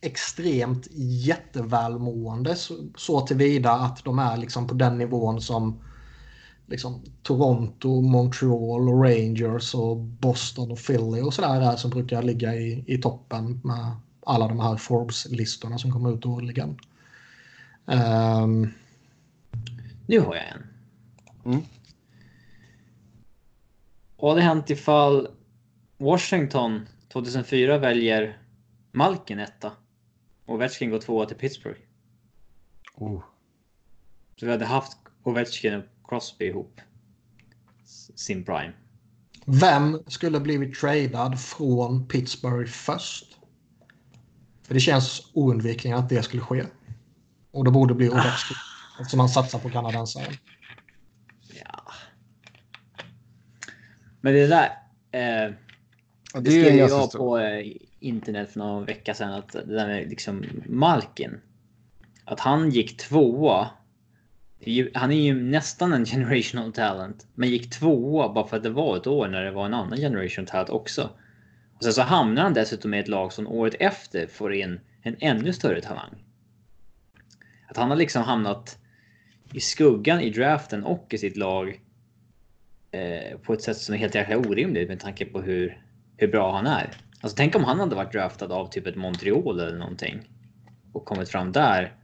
extremt 0.00 0.88
jättevälmående 0.92 2.56
så, 2.56 2.74
så 2.96 3.20
tillvida 3.20 3.72
att 3.72 4.04
de 4.04 4.18
är 4.18 4.36
liksom 4.36 4.66
på 4.66 4.74
den 4.74 4.98
nivån 4.98 5.40
som 5.40 5.80
liksom 6.66 7.02
Toronto, 7.22 8.00
Montreal 8.00 8.88
och 8.88 9.04
Rangers 9.04 9.74
och 9.74 9.96
Boston 9.96 10.70
och 10.70 10.78
Philly 10.78 11.20
och 11.20 11.34
sådär 11.34 11.72
är 11.72 11.76
som 11.76 11.90
brukar 11.90 12.22
ligga 12.22 12.54
i, 12.54 12.84
i 12.86 12.98
toppen 12.98 13.60
med 13.64 13.96
alla 14.26 14.48
de 14.48 14.60
här 14.60 14.76
Forbes-listorna 14.76 15.78
som 15.78 15.92
kommer 15.92 16.14
ut 16.14 16.26
årligen. 16.26 16.78
Ehm, 17.86 18.68
Nu 20.06 20.20
har 20.20 20.34
jag 20.34 20.44
en. 20.44 20.66
Mm. 21.44 21.62
Vad 24.22 24.30
hade 24.30 24.42
hänt 24.42 24.70
ifall 24.70 25.28
Washington 25.98 26.88
2004 27.12 27.78
väljer 27.78 28.38
Malkin 28.92 29.38
etta 29.38 29.72
och 30.46 30.54
Ovechkin 30.54 30.90
går 30.90 30.98
tvåa 30.98 31.26
till 31.26 31.36
Pittsburgh? 31.36 31.80
Oh. 32.94 33.22
Så 34.36 34.46
vi 34.46 34.52
hade 34.52 34.64
haft 34.64 34.98
Ovechkin 35.22 35.74
och 35.74 35.84
Crosby 36.08 36.44
ihop 36.44 36.80
sin 38.14 38.44
prime. 38.44 38.72
Vem 39.46 40.02
skulle 40.06 40.40
blivit 40.40 40.80
tradad 40.80 41.40
från 41.40 42.08
Pittsburgh 42.08 42.70
först? 42.70 43.38
För 44.62 44.74
det 44.74 44.80
känns 44.80 45.30
oundvikligen 45.32 45.98
att 45.98 46.08
det 46.08 46.22
skulle 46.22 46.42
ske. 46.42 46.64
Och 47.50 47.64
det 47.64 47.70
borde 47.70 47.94
bli 47.94 48.08
Ovechkin. 48.08 48.56
Eftersom 49.00 49.20
han 49.20 49.28
satsar 49.28 49.58
på 49.58 49.70
kanadensaren. 49.70 50.34
Ja. 51.64 51.92
Men 54.22 54.34
det 54.34 54.46
där. 54.46 54.64
Eh, 55.12 55.52
det 56.40 56.50
skrev 56.50 56.74
jag 56.74 56.90
stort. 56.90 57.12
på 57.12 57.38
eh, 57.38 57.66
internet 58.00 58.50
för 58.50 58.58
någon 58.58 58.84
vecka 58.84 59.14
sedan. 59.14 59.32
Att 59.32 59.52
det 59.52 59.74
där 59.74 59.86
med 59.86 60.08
liksom 60.08 60.44
Malkin. 60.66 61.40
Att 62.24 62.40
han 62.40 62.70
gick 62.70 62.96
tvåa. 62.96 63.70
Han 64.94 65.12
är 65.12 65.22
ju 65.22 65.42
nästan 65.42 65.92
en 65.92 66.04
generational 66.06 66.72
talent. 66.72 67.26
Men 67.34 67.48
gick 67.48 67.70
tvåa 67.70 68.32
bara 68.32 68.46
för 68.46 68.56
att 68.56 68.62
det 68.62 68.70
var 68.70 68.96
ett 68.96 69.06
år 69.06 69.28
när 69.28 69.44
det 69.44 69.50
var 69.50 69.66
en 69.66 69.74
annan 69.74 69.98
generational 69.98 70.46
talent 70.48 70.70
också. 70.70 71.10
Och 71.74 71.84
sen 71.84 71.92
så 71.92 72.02
hamnar 72.02 72.42
han 72.42 72.54
dessutom 72.54 72.94
i 72.94 72.98
ett 72.98 73.08
lag 73.08 73.32
som 73.32 73.46
året 73.46 73.74
efter 73.80 74.26
får 74.26 74.54
in 74.54 74.80
en 75.02 75.16
ännu 75.20 75.52
större 75.52 75.80
talang. 75.80 76.24
Att 77.68 77.76
han 77.76 77.90
har 77.90 77.96
liksom 77.96 78.22
hamnat 78.22 78.78
i 79.52 79.60
skuggan 79.60 80.20
i 80.20 80.30
draften 80.30 80.84
och 80.84 81.06
i 81.10 81.18
sitt 81.18 81.36
lag. 81.36 81.80
Eh, 82.92 83.38
på 83.38 83.52
ett 83.52 83.62
sätt 83.62 83.76
som 83.76 83.94
är 83.94 83.98
helt 83.98 84.14
jäkla 84.14 84.36
orimligt 84.36 84.88
med 84.88 85.00
tanke 85.00 85.24
på 85.24 85.40
hur, 85.40 85.82
hur 86.16 86.28
bra 86.28 86.52
han 86.56 86.66
är. 86.66 86.90
Alltså 87.20 87.36
tänk 87.36 87.54
om 87.56 87.64
han 87.64 87.80
hade 87.80 87.96
varit 87.96 88.12
draftad 88.12 88.52
av 88.52 88.66
typ 88.66 88.86
ett 88.86 88.96
Montreal 88.96 89.60
eller 89.60 89.78
någonting. 89.78 90.28
Och 90.92 91.04
kommit 91.04 91.28
fram 91.28 91.52
där. 91.52 91.96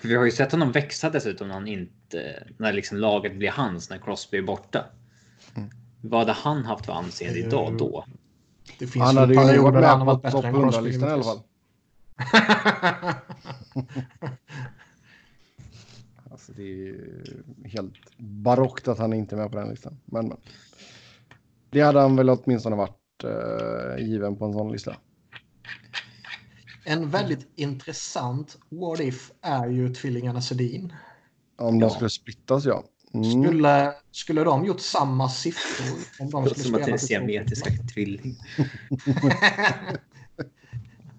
För 0.00 0.08
vi 0.08 0.14
har 0.14 0.24
ju 0.24 0.30
sett 0.30 0.52
honom 0.52 0.72
växa 0.72 1.10
dessutom 1.10 1.48
när 1.48 1.54
han 1.54 1.68
inte, 1.68 2.46
när 2.58 2.72
liksom 2.72 2.98
laget 2.98 3.36
blir 3.36 3.50
hans 3.50 3.90
när 3.90 3.98
Crosby 3.98 4.38
är 4.38 4.42
borta. 4.42 4.84
Vad 6.00 6.20
hade 6.20 6.32
han 6.32 6.64
haft 6.64 6.86
för 6.86 6.92
anseende 6.92 7.38
idag 7.38 7.78
då? 7.78 8.04
Det 8.78 8.86
finns 8.86 9.04
Han 9.04 9.16
hade 9.16 9.34
ju 9.34 9.60
varit 9.60 9.74
med 9.74 9.98
varit 10.06 10.22
på 10.22 10.28
bättre 10.28 10.30
topp 10.30 10.44
än 10.44 10.54
Crosby. 10.54 10.80
100-listan 10.80 11.08
i 11.08 11.12
alla 11.12 11.22
fall. 11.22 11.40
Alltså 16.48 16.62
det 16.62 16.68
är 16.68 16.76
ju 16.76 17.22
helt 17.64 18.18
barockt 18.18 18.88
att 18.88 18.98
han 18.98 19.12
inte 19.12 19.34
är 19.34 19.38
med 19.38 19.50
på 19.50 19.58
den 19.58 19.68
listan. 19.68 20.00
Men, 20.04 20.28
men. 20.28 20.36
Det 21.70 21.80
hade 21.80 22.00
han 22.00 22.16
väl 22.16 22.30
åtminstone 22.30 22.76
varit 22.76 23.24
eh, 23.24 24.04
given 24.06 24.36
på 24.36 24.44
en 24.44 24.52
sån 24.52 24.72
lista. 24.72 24.96
En 26.84 27.10
väldigt 27.10 27.48
intressant 27.54 28.58
what 28.68 29.00
if 29.00 29.30
är 29.42 29.68
ju 29.68 29.94
tvillingarna 29.94 30.42
Sedin. 30.42 30.92
Om 31.56 31.80
Ja. 31.80 31.86
de 31.86 31.90
skulle 31.90 32.10
splittas 32.10 32.64
ja. 32.64 32.84
Mm. 33.14 33.42
Skulle, 33.42 33.92
skulle 34.10 34.44
de 34.44 34.64
gjort 34.64 34.80
samma 34.80 35.28
siffror 35.28 35.98
om 36.20 36.30
de 36.30 36.44
Det 36.44 36.50
skulle 36.50 36.64
som 36.64 36.74
att 36.74 36.84
det 36.84 36.90
är 36.90 36.92
en 36.92 36.98
siamesisk 36.98 37.94
tvilling. 37.94 38.36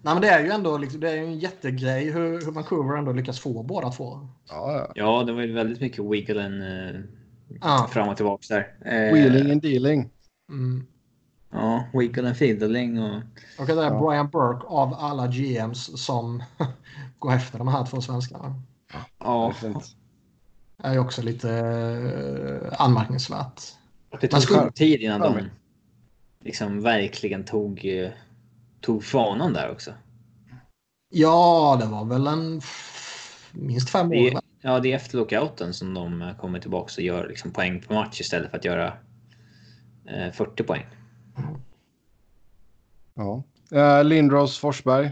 Nej 0.02 0.14
men 0.14 0.20
det 0.22 0.28
är 0.28 0.44
ju 0.44 0.50
ändå 0.50 0.78
liksom, 0.78 1.00
det 1.00 1.10
är 1.10 1.14
ju 1.16 1.24
en 1.24 1.38
jättegrej 1.38 2.10
hur, 2.10 2.44
hur 2.44 2.52
Vancouver 2.52 2.96
ändå 2.96 3.12
lyckas 3.12 3.40
få 3.40 3.62
båda 3.62 3.90
två. 3.90 4.28
Ja, 4.48 4.72
ja. 4.72 4.92
Ja, 4.94 5.24
det 5.24 5.32
var 5.32 5.42
ju 5.42 5.52
väldigt 5.52 5.80
mycket 5.80 6.04
wigglen 6.04 6.62
eh, 6.62 7.00
Ja. 7.60 7.88
fram 7.92 8.08
och 8.08 8.16
tillbaka 8.16 8.42
där. 8.48 8.74
Eh, 8.84 9.14
Wheeling 9.14 9.50
and 9.52 9.62
dealing. 9.62 10.10
Mm. 10.50 10.86
Ja, 11.52 11.84
wiggle 11.92 12.26
and 12.28 12.36
fiddling 12.36 13.02
och... 13.02 13.14
Och 13.58 13.66
det 13.66 13.72
är 13.72 13.76
Ja. 13.94 14.00
Brian 14.08 14.28
Burke 14.30 14.66
av 14.66 14.94
alla 14.94 15.26
GMs 15.26 16.04
som 16.04 16.42
går 17.18 17.32
efter 17.32 17.58
de 17.58 17.68
här 17.68 17.86
två 17.86 18.00
svenskarna. 18.00 18.54
Ja, 19.18 19.46
Verkligen. 19.48 19.80
är 20.82 20.92
ju 20.92 20.98
också 20.98 21.22
lite 21.22 21.50
eh, 22.72 22.80
anmärkningsvärt. 22.80 23.62
det 24.20 24.28
tog 24.28 24.42
skulle- 24.42 24.60
lång 24.60 24.72
tid 24.72 25.00
innan 25.00 25.20
Ja, 25.20 25.26
de 25.28 25.34
men- 25.34 25.50
liksom 26.44 26.82
verkligen 26.82 27.44
tog, 27.44 27.84
eh, 27.86 28.10
tog 28.80 29.04
fanan 29.04 29.52
där 29.52 29.70
också. 29.70 29.92
Ja, 31.10 31.78
det 31.80 31.86
var 31.86 32.04
väl 32.04 32.26
en 32.26 32.60
minst 33.52 33.90
fem 33.90 34.06
år. 34.06 34.10
Det 34.10 34.28
är, 34.28 34.40
ja, 34.60 34.80
det 34.80 34.92
är 34.92 34.96
efter 34.96 35.18
lockouten 35.18 35.74
som 35.74 35.94
de 35.94 36.22
eh, 36.22 36.36
kommer 36.36 36.60
tillbaka 36.60 36.92
och 36.96 37.02
gör 37.02 37.28
liksom 37.28 37.50
poäng 37.50 37.80
på 37.80 37.94
match 37.94 38.20
istället 38.20 38.50
för 38.50 38.58
att 38.58 38.64
göra 38.64 38.92
eh, 40.08 40.32
40 40.32 40.62
poäng. 40.62 40.86
Ja. 43.14 43.42
Eh, 43.72 44.04
Lindros 44.04 44.58
Forsberg. 44.58 45.10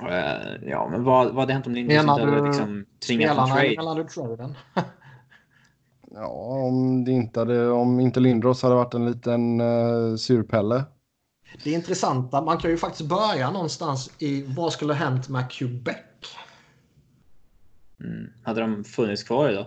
Eh, 0.00 0.68
ja, 0.70 0.88
men 0.90 1.04
vad, 1.04 1.26
vad 1.26 1.36
hade 1.36 1.52
hänt 1.52 1.66
om 1.66 1.74
Lindros 1.74 1.96
Menar 1.96 2.14
inte 2.14 2.26
hade 2.26 2.40
du 2.40 2.46
liksom 2.46 2.86
tvingat 3.06 3.38
en 3.38 3.46
trade? 3.46 4.02
du 4.02 4.08
traden. 4.08 4.54
Ja, 6.10 6.28
om, 6.66 7.04
det 7.04 7.12
inte 7.12 7.40
hade, 7.40 7.70
om 7.70 8.00
inte 8.00 8.20
Lindros 8.20 8.62
hade 8.62 8.74
varit 8.74 8.94
en 8.94 9.06
liten 9.06 9.60
uh, 9.60 10.16
surpelle. 10.16 10.84
Det 11.64 11.70
intressanta, 11.70 12.42
man 12.42 12.58
kan 12.58 12.70
ju 12.70 12.76
faktiskt 12.76 13.08
börja 13.08 13.50
någonstans 13.50 14.10
i 14.18 14.42
vad 14.42 14.72
skulle 14.72 14.92
ha 14.92 14.98
hänt 14.98 15.28
med 15.28 15.50
Quebec? 15.50 15.96
Mm. 18.00 18.32
Hade 18.42 18.60
de 18.60 18.84
funnits 18.84 19.22
kvar 19.22 19.50
idag? 19.50 19.66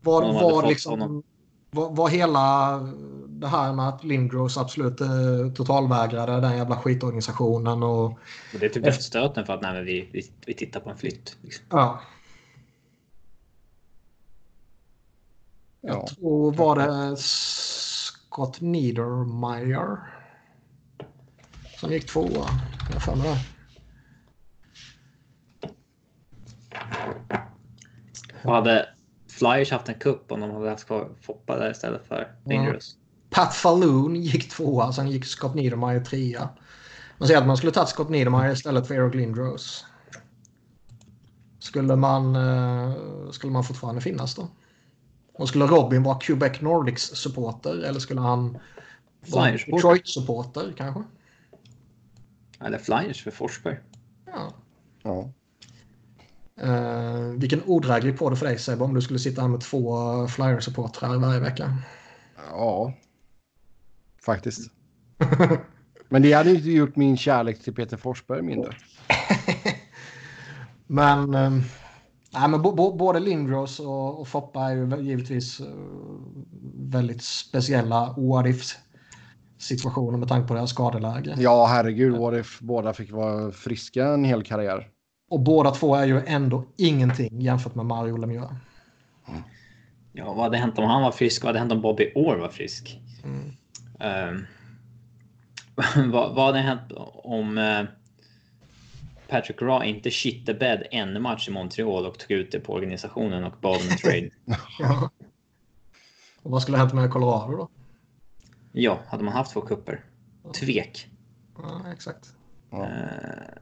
De 0.00 0.34
var 0.34 0.40
fått 0.40 0.68
liksom... 0.68 1.22
Vad, 1.70 1.96
vad 1.96 2.10
hela 2.10 2.78
det 3.28 3.46
här 3.46 3.72
med 3.72 3.88
att 3.88 4.04
Lindros 4.04 4.58
absolut 4.58 5.00
eh, 5.00 5.08
totalvägrade 5.54 6.40
den 6.40 6.56
jävla 6.56 6.76
skitorganisationen 6.76 7.82
och 7.82 8.04
Och 8.04 8.60
det 8.60 8.66
är 8.66 8.70
typ 8.70 8.84
dödsstöten 8.84 9.46
för 9.46 9.52
att 9.52 9.62
nej, 9.62 9.72
men 9.72 9.84
vi, 9.84 10.08
vi, 10.12 10.32
vi 10.46 10.54
tittar 10.54 10.80
på 10.80 10.90
en 10.90 10.96
flytt. 10.96 11.36
Liksom. 11.42 11.64
ja. 11.70 12.00
Ja. 15.80 15.92
Jag 15.92 16.06
tror 16.06 16.52
var 16.52 16.76
det 16.76 17.16
Scott 17.16 18.60
Niedermeyer 18.60 20.15
som 21.80 21.92
gick 21.92 22.06
tvåa. 22.06 22.48
Jag 22.92 23.02
för 23.02 23.14
mig 23.16 23.28
det. 23.28 23.38
Och 28.44 28.54
hade 28.54 28.88
Flyers 29.28 29.70
haft 29.70 29.88
en 29.88 29.94
kupp 29.94 30.32
om 30.32 30.40
de 30.40 30.50
hade 30.50 30.70
haft 30.70 30.86
kvar 30.86 31.08
Foppa 31.20 31.58
där 31.58 31.70
istället 31.70 32.06
för 32.08 32.32
Lindros? 32.44 32.96
Pat 33.30 33.54
Falloon 33.54 34.16
gick 34.16 34.50
tvåa, 34.50 34.92
sen 34.92 35.10
gick 35.10 35.24
Scott 35.24 35.54
Niedermeyer 35.54 36.04
trea. 36.04 36.48
Man 37.18 37.28
säger 37.28 37.40
att 37.40 37.46
man 37.46 37.56
skulle 37.56 37.72
tagit 37.72 37.88
Scott 37.88 38.08
Niedermeyer 38.08 38.52
istället 38.52 38.86
för 38.86 38.94
Eric 38.94 39.14
Lindros. 39.14 39.84
Skulle 41.58 41.96
man, 41.96 42.36
eh, 42.36 42.94
skulle 43.30 43.52
man 43.52 43.64
fortfarande 43.64 44.00
finnas 44.00 44.34
då? 44.34 44.48
Och 45.34 45.48
skulle 45.48 45.66
Robin 45.66 46.02
vara 46.02 46.18
Quebec 46.18 46.60
Nordics 46.60 47.02
supporter 47.02 47.84
eller 47.84 48.00
skulle 48.00 48.20
han 48.20 48.58
vara 49.26 49.44
Flyers 49.44 49.60
supporter. 49.60 49.76
Detroit 49.76 50.08
supporter 50.08 50.74
kanske? 50.76 51.02
Eller 52.60 52.78
Flyers 52.78 53.24
för 53.24 53.30
Forsberg? 53.30 53.78
Ja. 54.26 54.52
Ja. 55.02 55.32
Eh, 56.60 57.20
vilken 57.20 57.62
odräglig 57.66 58.18
på 58.18 58.30
det 58.30 58.36
för 58.36 58.46
dig 58.46 58.58
Sebbe 58.58 58.84
om 58.84 58.94
du 58.94 59.00
skulle 59.00 59.18
sitta 59.18 59.42
här 59.42 59.48
med 59.48 59.60
två 59.60 59.92
Flyers-supportrar 60.28 61.18
varje 61.18 61.40
vecka. 61.40 61.76
ja, 62.50 62.92
faktiskt. 64.24 64.70
Men 66.08 66.22
det 66.22 66.32
hade 66.32 66.50
ju 66.50 66.56
inte 66.56 66.70
gjort 66.70 66.96
min 66.96 67.16
kärlek 67.16 67.62
till 67.62 67.74
Peter 67.74 67.96
Forsberg 67.96 68.42
mindre. 68.42 68.76
Men, 70.86 71.30
nej, 72.30 72.48
men 72.48 72.62
både 72.96 73.20
Lindros 73.20 73.80
och, 73.80 74.20
och 74.20 74.28
Foppa 74.28 74.60
är 74.60 74.74
ju 74.74 75.02
givetvis 75.02 75.60
eh, 75.60 75.66
väldigt 76.74 77.22
speciella 77.22 78.14
what 78.16 78.76
situationer 79.66 80.18
med 80.18 80.28
tanke 80.28 80.48
på 80.48 80.54
deras 80.54 80.70
skadeläge. 80.70 81.34
Ja, 81.38 81.66
herregud, 81.66 82.16
what 82.16 82.34
if 82.34 82.60
båda 82.60 82.92
fick 82.92 83.12
vara 83.12 83.52
friska 83.52 84.06
en 84.06 84.24
hel 84.24 84.42
karriär. 84.42 84.88
Och 85.30 85.40
båda 85.40 85.70
två 85.70 85.94
är 85.94 86.06
ju 86.06 86.20
ändå 86.26 86.64
ingenting 86.76 87.40
jämfört 87.40 87.74
med 87.74 87.86
Mario 87.86 88.16
Lemieux. 88.16 88.50
Ja, 90.12 90.32
vad 90.32 90.44
hade 90.44 90.56
hänt 90.56 90.78
om 90.78 90.84
han 90.84 91.02
var 91.02 91.12
frisk? 91.12 91.42
Vad 91.42 91.48
hade 91.48 91.58
hänt 91.58 91.72
om 91.72 91.80
Bobby 91.80 92.12
Orr 92.14 92.36
var 92.36 92.48
frisk? 92.48 93.00
Mm. 93.24 93.52
Ehm, 94.00 94.46
vad, 96.12 96.34
vad 96.34 96.46
hade 96.46 96.58
hänt 96.58 96.92
om 97.14 97.58
eh, 97.58 97.82
Patrick 99.28 99.62
Raw 99.62 99.88
inte 99.88 100.10
shit 100.10 100.46
the 100.46 100.54
bed 100.54 100.86
en 100.90 101.22
match 101.22 101.48
i 101.48 101.50
Montreal 101.50 102.06
och 102.06 102.18
tog 102.18 102.30
ut 102.30 102.52
det 102.52 102.60
på 102.60 102.72
organisationen 102.72 103.44
och 103.44 103.54
bad 103.60 103.76
om 103.76 103.88
en 103.90 103.96
trade? 103.96 104.30
Ja. 104.78 105.10
Och 106.42 106.50
vad 106.50 106.62
skulle 106.62 106.76
ha 106.76 106.84
hänt 106.84 106.94
med 106.94 107.10
Colorado 107.10 107.56
då? 107.56 107.68
Ja, 108.82 108.98
hade 109.08 109.24
man 109.24 109.32
haft 109.34 109.52
två 109.52 109.60
kupper? 109.60 110.04
Tvek. 110.60 111.08
Ja, 111.58 111.92
exakt. 111.92 112.34
Ja. 112.70 112.84
Eh, 112.84 113.58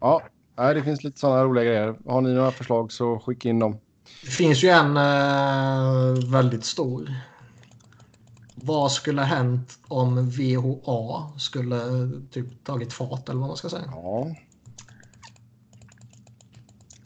Ja, 0.00 0.22
nej, 0.56 0.74
det 0.74 0.82
finns 0.82 1.04
lite 1.04 1.20
sådana 1.20 1.44
roliga 1.44 1.64
grejer. 1.64 1.98
Har 2.06 2.20
ni 2.20 2.34
några 2.34 2.50
förslag 2.50 2.92
så 2.92 3.18
skicka 3.18 3.48
in 3.48 3.58
dem. 3.58 3.78
Det 4.22 4.30
finns 4.30 4.64
ju 4.64 4.68
en 4.68 4.96
eh, 4.96 6.30
väldigt 6.32 6.64
stor. 6.64 7.14
Vad 8.54 8.92
skulle 8.92 9.20
ha 9.20 9.26
hänt 9.26 9.78
om 9.88 10.30
VHA 10.30 11.32
skulle 11.38 11.80
typ 12.30 12.64
tagit 12.64 12.92
fart 12.92 13.28
eller 13.28 13.40
vad 13.40 13.48
man 13.48 13.56
ska 13.56 13.68
säga? 13.68 13.84
Ja. 13.86 14.34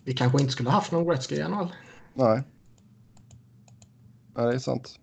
vi 0.04 0.14
kanske 0.14 0.40
inte 0.40 0.52
skulle 0.52 0.70
haft 0.70 0.92
någon 0.92 1.06
Gretzky 1.08 1.34
i 1.34 1.48
NHL. 1.48 1.74
Nej. 2.14 2.42
Ja, 4.34 4.42
det 4.42 4.54
är 4.54 4.58
sant. 4.58 4.98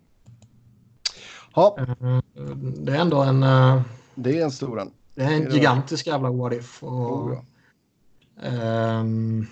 Ja, 1.54 1.76
Eh, 1.78 2.18
Det 2.56 2.92
är 2.92 3.00
ändå 3.00 3.22
en, 3.22 3.42
eh, 3.42 3.80
det 4.14 4.38
är 4.38 4.44
en 4.44 4.50
stor 4.50 4.80
en. 4.80 4.90
det 5.14 5.22
är 5.22 5.26
en 5.32 5.40
Det 5.40 5.46
är 5.46 5.50
det. 5.50 5.54
gigantisk 5.56 6.06
jävla 6.06 6.30
what 6.30 6.52
if. 6.52 6.82
Och, 6.82 6.90
Oh, 7.26 7.34
ja. 7.34 8.42
ehm, 8.48 9.46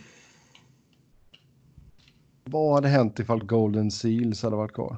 Vad 2.44 2.74
hade 2.74 2.88
hänt 2.88 3.18
ifall 3.18 3.44
Golden 3.44 3.90
Seals 3.90 4.42
hade 4.42 4.56
varit 4.56 4.72
kvar? 4.72 4.96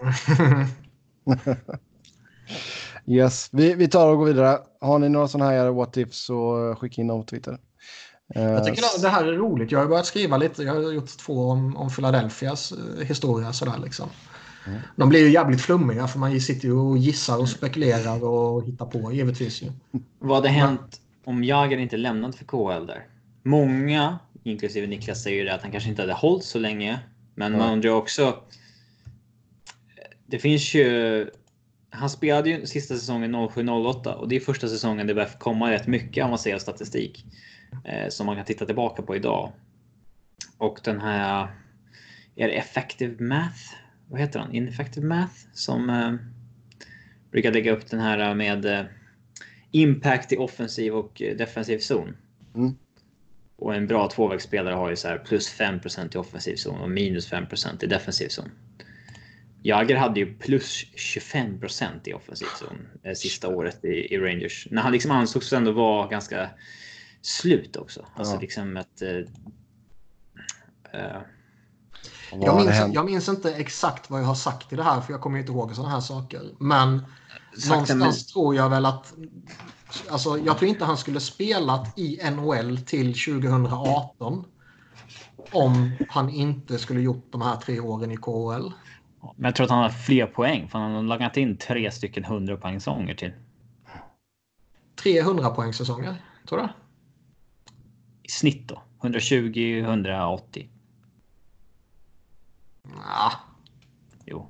Yes, 3.06 3.48
vi, 3.52 3.74
vi 3.74 3.88
tar 3.88 4.08
och 4.10 4.18
går 4.18 4.24
vidare. 4.26 4.58
Har 4.80 4.98
ni 4.98 5.08
några 5.08 5.28
sådana 5.28 5.50
här 5.50 5.70
what 5.70 5.96
ifs 5.96 6.24
så 6.24 6.74
skicka 6.80 7.00
in 7.00 7.06
dem 7.06 7.20
på 7.20 7.26
Twitter. 7.26 7.58
Eh, 8.34 8.42
Jag 8.42 8.64
tycker 8.64 8.82
att 8.82 9.02
det 9.02 9.08
här 9.08 9.24
är 9.24 9.32
roligt. 9.32 9.72
Jag 9.72 9.78
har 9.78 9.86
börjat 9.86 10.06
skriva 10.06 10.36
lite. 10.36 10.62
Jag 10.62 10.74
har 10.74 10.92
gjort 10.92 11.18
två 11.18 11.48
om, 11.50 11.76
om 11.76 11.90
Philadelphias 11.90 12.72
historia. 13.02 13.52
Sådär, 13.52 13.78
liksom. 13.84 14.08
Mm. 14.66 14.80
De 14.96 15.08
blir 15.08 15.20
ju 15.20 15.30
jävligt 15.30 15.60
flummiga 15.60 16.06
för 16.06 16.18
man 16.18 16.40
sitter 16.40 16.68
ju 16.68 16.74
och 16.74 16.98
gissar 16.98 17.38
och 17.38 17.48
spekulerar 17.48 18.24
och 18.24 18.64
hittar 18.64 18.86
på 18.86 19.12
givetvis. 19.12 19.62
Ju. 19.62 19.72
Vad 20.18 20.36
hade 20.36 20.48
hänt 20.48 21.00
om 21.24 21.44
Jagr 21.44 21.78
inte 21.78 21.96
lämnat 21.96 22.36
för 22.36 22.44
KHL 22.44 22.86
där? 22.86 23.06
Många, 23.42 24.18
inklusive 24.42 24.86
Niklas, 24.86 25.22
säger 25.22 25.54
att 25.54 25.62
han 25.62 25.70
kanske 25.70 25.90
inte 25.90 26.02
hade 26.02 26.12
hållit 26.12 26.44
så 26.44 26.58
länge. 26.58 27.00
Men 27.34 27.52
man 27.52 27.72
undrar 27.72 27.90
också. 27.90 28.38
Det 30.26 30.38
finns 30.38 30.74
ju. 30.74 31.30
Han 31.90 32.10
spelade 32.10 32.50
ju 32.50 32.66
sista 32.66 32.94
säsongen 32.94 33.34
07-08 33.34 34.12
och 34.12 34.28
det 34.28 34.36
är 34.36 34.40
första 34.40 34.68
säsongen 34.68 35.06
det 35.06 35.14
börjar 35.14 35.28
komma 35.38 35.70
rätt 35.70 35.86
mycket 35.86 36.24
avancerad 36.24 36.60
statistik 36.60 37.24
eh, 37.84 38.08
som 38.08 38.26
man 38.26 38.36
kan 38.36 38.44
titta 38.44 38.66
tillbaka 38.66 39.02
på 39.02 39.16
idag. 39.16 39.52
Och 40.58 40.80
den 40.84 41.00
här. 41.00 41.48
Är 42.36 42.48
det 42.48 42.54
effective 42.54 43.24
math? 43.24 43.79
Vad 44.10 44.20
heter 44.20 44.40
han? 44.40 44.54
Ineffective 44.54 45.06
math 45.06 45.34
som 45.52 45.90
eh, 45.90 46.14
brukar 47.30 47.52
lägga 47.52 47.72
upp 47.72 47.90
den 47.90 48.00
här 48.00 48.34
med 48.34 48.64
eh, 48.64 48.84
impact 49.70 50.32
i 50.32 50.36
offensiv 50.36 50.94
och 50.94 51.22
eh, 51.22 51.36
defensiv 51.36 51.78
zon. 51.78 52.16
Mm. 52.54 52.76
Och 53.56 53.74
en 53.74 53.86
bra 53.86 54.10
tvåvägsspelare 54.10 54.74
har 54.74 54.90
ju 54.90 54.96
så 54.96 55.08
här 55.08 55.18
plus 55.18 55.58
5% 55.60 56.14
i 56.14 56.18
offensiv 56.18 56.56
zon 56.56 56.80
och 56.80 56.90
minus 56.90 57.32
5% 57.32 57.84
i 57.84 57.86
defensiv 57.86 58.28
zon. 58.28 58.50
Jagr 59.62 59.94
hade 59.94 60.20
ju 60.20 60.34
plus 60.34 60.86
25% 60.94 61.86
i 62.04 62.12
offensiv 62.12 62.46
zon 62.58 62.88
eh, 63.02 63.14
sista 63.14 63.48
året 63.48 63.84
i, 63.84 64.14
i 64.14 64.18
Rangers. 64.18 64.68
När 64.70 64.82
han 64.82 64.92
liksom 64.92 65.10
ansågs 65.10 65.52
ändå 65.52 65.72
vara 65.72 66.08
ganska 66.08 66.50
slut 67.20 67.76
också. 67.76 68.06
Alltså 68.14 68.34
Ja. 68.34 68.40
liksom 68.40 68.76
ett... 68.76 69.02
Eh, 69.02 69.18
eh, 70.92 71.20
Jag 72.32 72.56
minns, 72.56 72.94
jag 72.94 73.04
minns 73.04 73.28
inte 73.28 73.54
exakt 73.54 74.10
vad 74.10 74.20
jag 74.20 74.26
har 74.26 74.34
sagt 74.34 74.72
i 74.72 74.76
det 74.76 74.82
här 74.82 75.00
för 75.00 75.12
jag 75.12 75.20
kommer 75.20 75.38
inte 75.38 75.52
ihåg 75.52 75.74
sådana 75.74 75.94
här 75.94 76.00
saker. 76.00 76.42
Men 76.58 77.02
Sakta 77.56 77.94
någonstans 77.94 78.26
tror 78.26 78.54
jag 78.54 78.70
väl 78.70 78.86
att... 78.86 79.14
Alltså, 80.10 80.38
jag 80.38 80.58
tror 80.58 80.68
inte 80.68 80.84
han 80.84 80.96
skulle 80.96 81.20
spelat 81.20 81.98
i 81.98 82.30
NHL 82.30 82.78
till 82.78 83.14
2018 83.14 84.44
om 85.52 85.90
han 86.08 86.30
inte 86.30 86.78
skulle 86.78 87.00
gjort 87.00 87.26
de 87.30 87.42
här 87.42 87.56
tre 87.56 87.80
åren 87.80 88.10
i 88.10 88.16
KHL. 88.16 88.72
Men 89.36 89.44
jag 89.44 89.54
tror 89.54 89.64
att 89.64 89.70
han 89.70 89.82
har 89.82 89.90
fler 89.90 90.26
poäng 90.26 90.68
för 90.68 90.78
han 90.78 90.92
har 90.92 91.02
lagat 91.02 91.36
in 91.36 91.56
tre 91.56 91.90
stycken 91.90 92.24
100 92.24 92.56
poängsäsonger 92.56 93.14
till. 93.14 93.32
300 95.02 95.50
poängsäsonger, 95.50 96.22
tror 96.48 96.58
du? 96.58 96.68
I 98.22 98.28
snitt 98.28 98.68
då. 98.68 98.82
120, 99.02 99.80
180. 99.80 100.68
Nah, 102.96 103.32
Jo. 104.26 104.48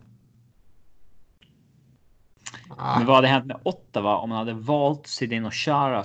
nah. 2.68 2.99
Men 2.99 3.07
vad 3.07 3.16
hade 3.16 3.28
hänt 3.28 3.47
med 3.47 3.61
Ottawa 3.64 4.16
om 4.18 4.28
man 4.28 4.38
hade 4.38 4.53
valt 4.53 5.07
Sedin 5.07 5.45
och 5.45 5.55
Chara? 5.55 6.05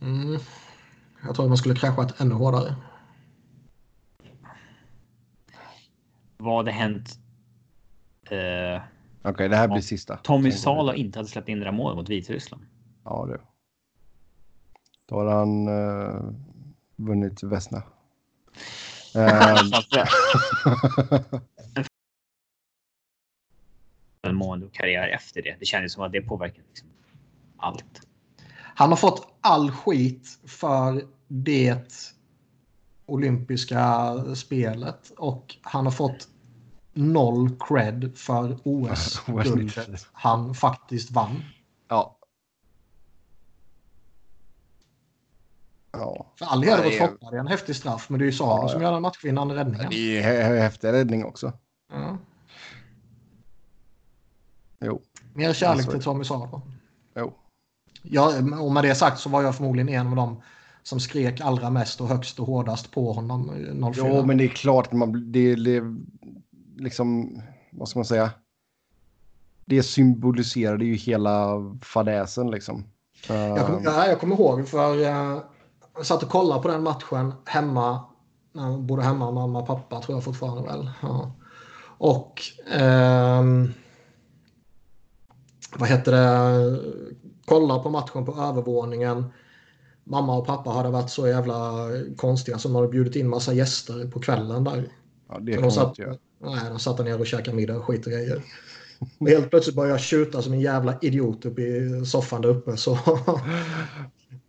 Mm. 0.00 0.38
Jag 1.22 1.34
tror 1.34 1.44
att 1.44 1.50
man 1.50 1.56
skulle 1.58 1.74
kraschat 1.74 2.20
ännu 2.20 2.34
hårdare. 2.34 2.74
Vad 6.36 6.56
hade 6.56 6.70
hänt? 6.70 7.18
Eh, 8.30 8.82
Okej, 9.22 9.48
det 9.48 9.56
här 9.56 9.68
blir 9.68 9.80
sista. 9.80 10.16
Tommy 10.16 10.52
Salo 10.52 10.92
inte 10.92 11.18
hade 11.18 11.28
släppt 11.28 11.48
in 11.48 11.58
det 11.58 11.64
där 11.64 11.72
målet 11.72 11.96
mot 11.96 12.08
Vitryssland. 12.08 12.62
Ja, 13.04 13.26
det. 13.26 13.40
Då 15.06 15.14
har 15.14 15.26
han 15.26 15.68
uh, 15.68 16.32
vunnit 16.96 17.42
Vesna. 17.42 17.82
Eh, 19.14 19.62
En 24.22 24.36
mående 24.36 24.66
och 24.66 24.74
karriär 24.74 25.08
efter 25.08 25.42
det. 25.42 25.56
Det 25.58 25.64
kändes 25.64 25.92
som 25.92 26.02
att 26.02 26.12
det 26.12 26.20
påverkade 26.20 26.62
liksom 26.68 26.88
allt. 27.56 28.00
Han 28.56 28.88
har 28.88 28.96
fått 28.96 29.28
all 29.40 29.70
skit 29.70 30.38
för 30.44 31.04
det 31.28 32.12
olympiska 33.06 34.14
spelet 34.34 35.12
och 35.16 35.56
han 35.62 35.84
har 35.84 35.92
fått 35.92 36.28
noll 36.92 37.56
cred 37.60 38.12
för 38.16 38.58
OS-guldet 38.64 40.06
han 40.12 40.54
faktiskt 40.54 41.10
vann. 41.10 41.44
ja. 41.88 42.16
Ja, 45.98 46.26
För 46.38 46.44
är- 46.86 46.98
Foppa, 46.98 47.30
det 47.30 47.36
är 47.36 47.40
en 47.40 47.46
häftig 47.46 47.76
straff 47.76 48.10
men 48.10 48.18
det 48.18 48.24
är 48.24 48.26
ju 48.26 48.32
Salo 48.32 48.62
Ja, 48.62 48.68
som 48.68 48.82
gör 48.82 48.92
den 48.92 49.02
matchvinnande 49.02 49.54
räddningen. 49.54 49.86
det 49.90 50.18
är 50.18 50.22
hä- 50.22 50.60
häftig 50.60 50.88
räddning 50.92 51.24
också. 51.24 51.52
Ja. 51.92 52.18
Jo, 54.80 55.00
Mer 55.34 55.52
kärlek 55.52 55.76
Alltså- 55.76 55.90
till 55.90 56.02
Tommy 56.02 56.24
Salo. 56.24 56.60
jo. 57.16 57.32
Ja, 58.02 58.32
och 58.60 58.72
med 58.72 58.84
det 58.84 58.94
sagt 58.94 59.18
så 59.20 59.28
var 59.28 59.42
jag 59.42 59.56
förmodligen 59.56 59.88
en 59.88 60.06
av 60.06 60.16
dem 60.16 60.42
som 60.82 61.00
skrek 61.00 61.40
allra 61.40 61.70
mest 61.70 62.00
och 62.00 62.08
högst 62.08 62.40
och 62.40 62.46
hårdast 62.46 62.90
på 62.90 63.12
honom 63.12 63.50
eh, 63.50 63.90
04. 63.92 64.08
Jo, 64.08 64.26
men 64.26 64.38
det 64.38 64.44
är 64.44 64.48
klart 64.48 64.86
att 64.86 64.92
man 64.92 65.32
det, 65.32 65.54
det 65.54 65.82
liksom, 66.76 67.40
vad 67.70 67.88
ska 67.88 67.98
man 67.98 68.04
säga? 68.06 68.30
Det 69.64 69.82
symboliserade 69.82 70.84
ju 70.84 70.94
hela 70.94 71.56
fadäsen 71.82 72.50
liksom. 72.50 72.84
Jag, 73.28 73.66
kom, 73.66 73.82
ja, 73.84 74.06
jag 74.06 74.20
kommer 74.20 74.34
ihåg 74.34 74.68
för 74.68 75.02
eh, 75.04 75.38
jag 75.96 76.06
satt 76.06 76.22
och 76.22 76.28
kollade 76.28 76.62
på 76.62 76.68
den 76.68 76.82
matchen 76.82 77.32
hemma. 77.44 78.04
När 78.52 78.70
jag 78.70 78.80
bodde 78.80 79.02
hemma 79.02 79.30
mamma 79.30 79.60
och 79.60 79.66
pappa 79.66 80.00
tror 80.00 80.16
jag 80.16 80.24
fortfarande 80.24 80.62
väl. 80.62 80.90
Ja. 81.02 81.32
Och 81.98 82.42
ehm, 82.72 83.72
vad 85.76 85.88
heter 85.88 86.12
det? 86.12 86.80
Kolla 87.44 87.78
på 87.78 87.90
matchen 87.90 88.26
på 88.26 88.32
övervåningen. 88.32 89.24
Mamma 90.04 90.36
och 90.36 90.46
pappa 90.46 90.70
hade 90.70 90.90
varit 90.90 91.10
så 91.10 91.28
jävla 91.28 91.88
konstiga 92.16 92.58
som 92.58 92.72
de 92.72 92.76
hade 92.76 92.88
bjudit 92.88 93.16
in 93.16 93.28
massa 93.28 93.52
gäster 93.52 94.10
på 94.10 94.20
kvällen 94.20 94.64
där. 94.64 94.88
ja, 95.28 95.38
det 95.38 95.52
kan 95.52 95.62
de 95.62 95.70
satt, 95.70 95.98
inte 95.98 96.18
nej, 96.38 96.60
de 96.68 96.78
satt 96.78 96.98
nere 96.98 97.14
och 97.14 97.26
käkade 97.26 97.56
middag 97.56 97.76
och 97.76 97.84
skit 97.84 98.06
och 98.06 98.12
grejer. 98.12 98.42
Och 99.18 99.28
helt 99.28 99.50
plötsligt 99.50 99.76
började 99.76 99.92
jag 99.92 100.00
tjuta 100.00 100.42
som 100.42 100.52
en 100.52 100.60
jävla 100.60 100.98
idiot 101.02 101.44
uppe 101.44 101.62
i 101.62 102.06
soffan 102.06 102.42
där 102.42 102.48
uppe. 102.48 102.76
Så 102.76 102.98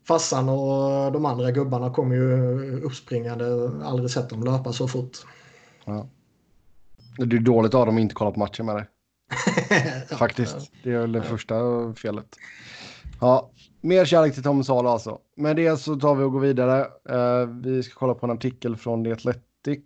farsan 0.08 0.50
och 0.50 1.12
de 1.12 1.26
andra 1.26 1.52
gubbarna 1.52 1.90
kom 1.90 2.12
ju 2.12 2.82
uppspringande. 2.82 3.72
Aldrig 3.84 4.12
sett 4.12 4.30
dem 4.30 4.44
löpa 4.44 4.74
så 4.74 4.88
fort. 4.88 5.18
Ja. 5.86 6.08
Det 7.18 7.36
är 7.36 7.40
dåligt 7.40 7.74
av 7.74 7.86
dem 7.86 7.96
att 7.96 8.02
inte 8.02 8.16
kolla 8.16 8.32
på 8.32 8.40
matchen 8.40 8.66
med 8.66 8.76
dig. 8.76 8.86
Faktiskt. 10.18 10.72
Det 10.84 10.92
är 10.92 11.00
väl 11.00 11.12
det 11.12 11.22
första 11.22 11.56
felet. 11.94 12.36
Ja, 13.22 13.52
mer 13.82 14.06
kärlek 14.06 14.34
till 14.34 14.44
Tom 14.44 14.64
Salo 14.64 14.90
alltså. 14.90 15.20
Med 15.36 15.56
det 15.56 15.78
så 15.78 15.96
tar 15.96 16.16
vi 16.16 16.24
och 16.24 16.32
går 16.32 16.40
vidare. 16.40 16.80
Eh, 17.10 17.48
vi 17.48 17.84
ska 17.84 18.00
kolla 18.00 18.14
på 18.14 18.26
en 18.26 18.32
artikel 18.32 18.76
från 18.76 19.04
The 19.04 19.12
Athletic. 19.12 19.86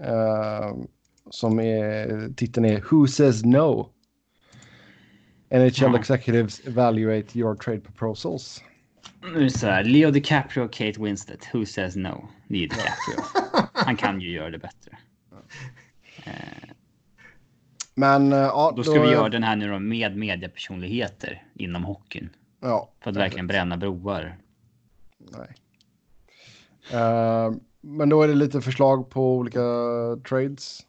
eh, 0.00 0.76
som 1.30 1.60
är, 1.60 2.34
titeln 2.36 2.66
är 2.66 2.84
Who 2.90 3.06
says 3.06 3.44
no? 3.44 3.88
NHL 5.50 5.94
executives 5.94 6.66
evaluate 6.66 7.38
your 7.38 7.54
trade 7.54 7.80
proposals. 7.80 8.62
Nu 9.22 9.50
så 9.50 9.66
här. 9.66 9.84
Leo 9.84 10.10
DiCaprio 10.10 10.62
och 10.62 10.72
Kate 10.72 11.02
Winslet. 11.02 11.48
Who 11.54 11.66
says 11.66 11.96
no? 11.96 12.28
Det 12.48 12.56
är 12.56 12.60
ju 12.60 12.66
DiCaprio. 12.66 13.42
Han 13.72 13.96
kan 13.96 14.20
ju 14.20 14.30
göra 14.30 14.50
det 14.50 14.58
bättre. 14.58 14.98
Men 17.94 18.32
eh, 18.32 18.38
ja, 18.38 18.72
Då 18.76 18.84
ska 18.84 19.02
vi 19.02 19.10
göra 19.10 19.28
den 19.28 19.42
här 19.42 19.56
nu 19.56 19.68
då 19.68 19.78
med 19.78 20.16
mediepersonligheter 20.16 21.46
inom 21.54 21.84
hockeyn. 21.84 22.30
Ja, 22.60 22.92
För 23.00 23.10
att 23.10 23.16
verkligen 23.16 23.46
bränna 23.46 23.76
broar. 23.76 24.38
Nej. 25.18 25.54
Eh, 26.92 27.52
men 27.80 28.08
då 28.08 28.22
är 28.22 28.28
det 28.28 28.34
lite 28.34 28.60
förslag 28.60 29.10
på 29.10 29.36
olika 29.36 29.60
trades. 30.28 30.86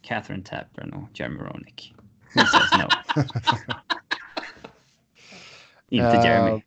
Catherine 0.00 0.44
Tapper 0.44 0.94
och 0.94 1.08
Jeremy 1.20 1.40
Roenick. 1.40 1.94
Who 2.34 2.40
says 2.40 2.70
no? 2.78 2.88
Inte 5.88 6.06
Eh, 6.06 6.24
Jeremy. 6.24 6.62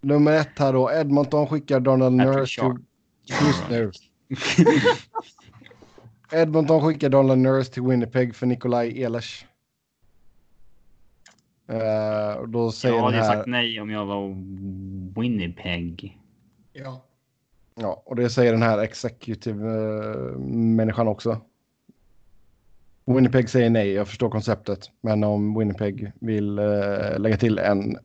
Nummer 0.00 0.32
ett 0.32 0.58
här 0.58 0.72
då. 0.72 0.92
Edmonton 0.92 1.46
skickar 1.46 1.80
Donald 1.80 2.14
Nurse 2.14 2.60
till... 2.60 2.74
Just 3.46 3.70
nu. 3.70 3.90
Edmonton 6.32 6.82
skickar 6.82 7.08
Donald 7.08 7.40
Nurse 7.40 7.72
till 7.72 7.82
Winnipeg 7.82 8.34
för 8.34 8.46
Nikolaj 8.46 9.02
Ehlers. 9.02 9.46
Eh, 11.68 12.32
och 12.38 12.48
då 12.48 12.72
säger 12.72 12.94
Jag 12.94 13.02
hade 13.02 13.16
här... 13.16 13.34
sagt 13.34 13.46
nej 13.46 13.80
om 13.80 13.90
jag 13.90 14.06
var 14.06 14.28
Winnipeg. 15.20 16.18
Ja. 16.72 17.04
Ja, 17.74 18.02
och 18.06 18.16
det 18.16 18.30
säger 18.30 18.52
den 18.52 18.62
här 18.62 18.78
executive-människan 18.78 21.08
också. 21.08 21.40
Winnipeg 23.04 23.50
säger 23.50 23.70
nej, 23.70 23.92
jag 23.92 24.08
förstår 24.08 24.30
konceptet. 24.30 24.90
Men 25.00 25.24
om 25.24 25.58
Winnipeg 25.58 26.12
vill 26.20 26.58
eh, 26.58 27.18
lägga 27.18 27.36
till 27.36 27.58
en 27.58 27.96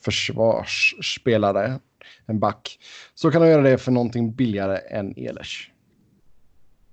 försvarsspelare, 0.00 1.80
en 2.26 2.38
back, 2.38 2.78
så 3.14 3.30
kan 3.30 3.42
de 3.42 3.48
göra 3.48 3.62
det 3.62 3.78
för 3.78 3.92
någonting 3.92 4.32
billigare 4.32 4.78
än 4.78 5.14
Elers. 5.16 5.70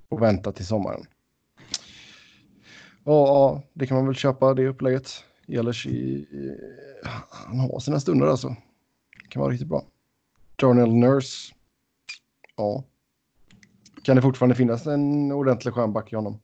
Och 0.09 0.21
vänta 0.21 0.51
till 0.51 0.65
sommaren. 0.65 1.05
Ja, 3.03 3.61
det 3.73 3.87
kan 3.87 3.97
man 3.97 4.05
väl 4.05 4.15
köpa 4.15 4.53
det 4.53 4.67
upplägget. 4.67 5.23
Elers 5.47 5.85
i, 5.85 5.89
i, 5.89 6.57
han 7.29 7.59
har 7.59 7.79
sina 7.79 7.99
stunder 7.99 8.27
alltså. 8.27 8.47
Det 9.23 9.29
kan 9.29 9.41
vara 9.41 9.51
riktigt 9.51 9.67
bra. 9.67 9.85
Journal 10.61 10.93
Nurse. 10.93 11.53
Ja. 12.55 12.83
Kan 14.03 14.15
det 14.15 14.21
fortfarande 14.21 14.55
finnas 14.55 14.87
en 14.87 15.31
ordentlig 15.31 15.73
skönback 15.73 16.13
i 16.13 16.15
honom? 16.15 16.39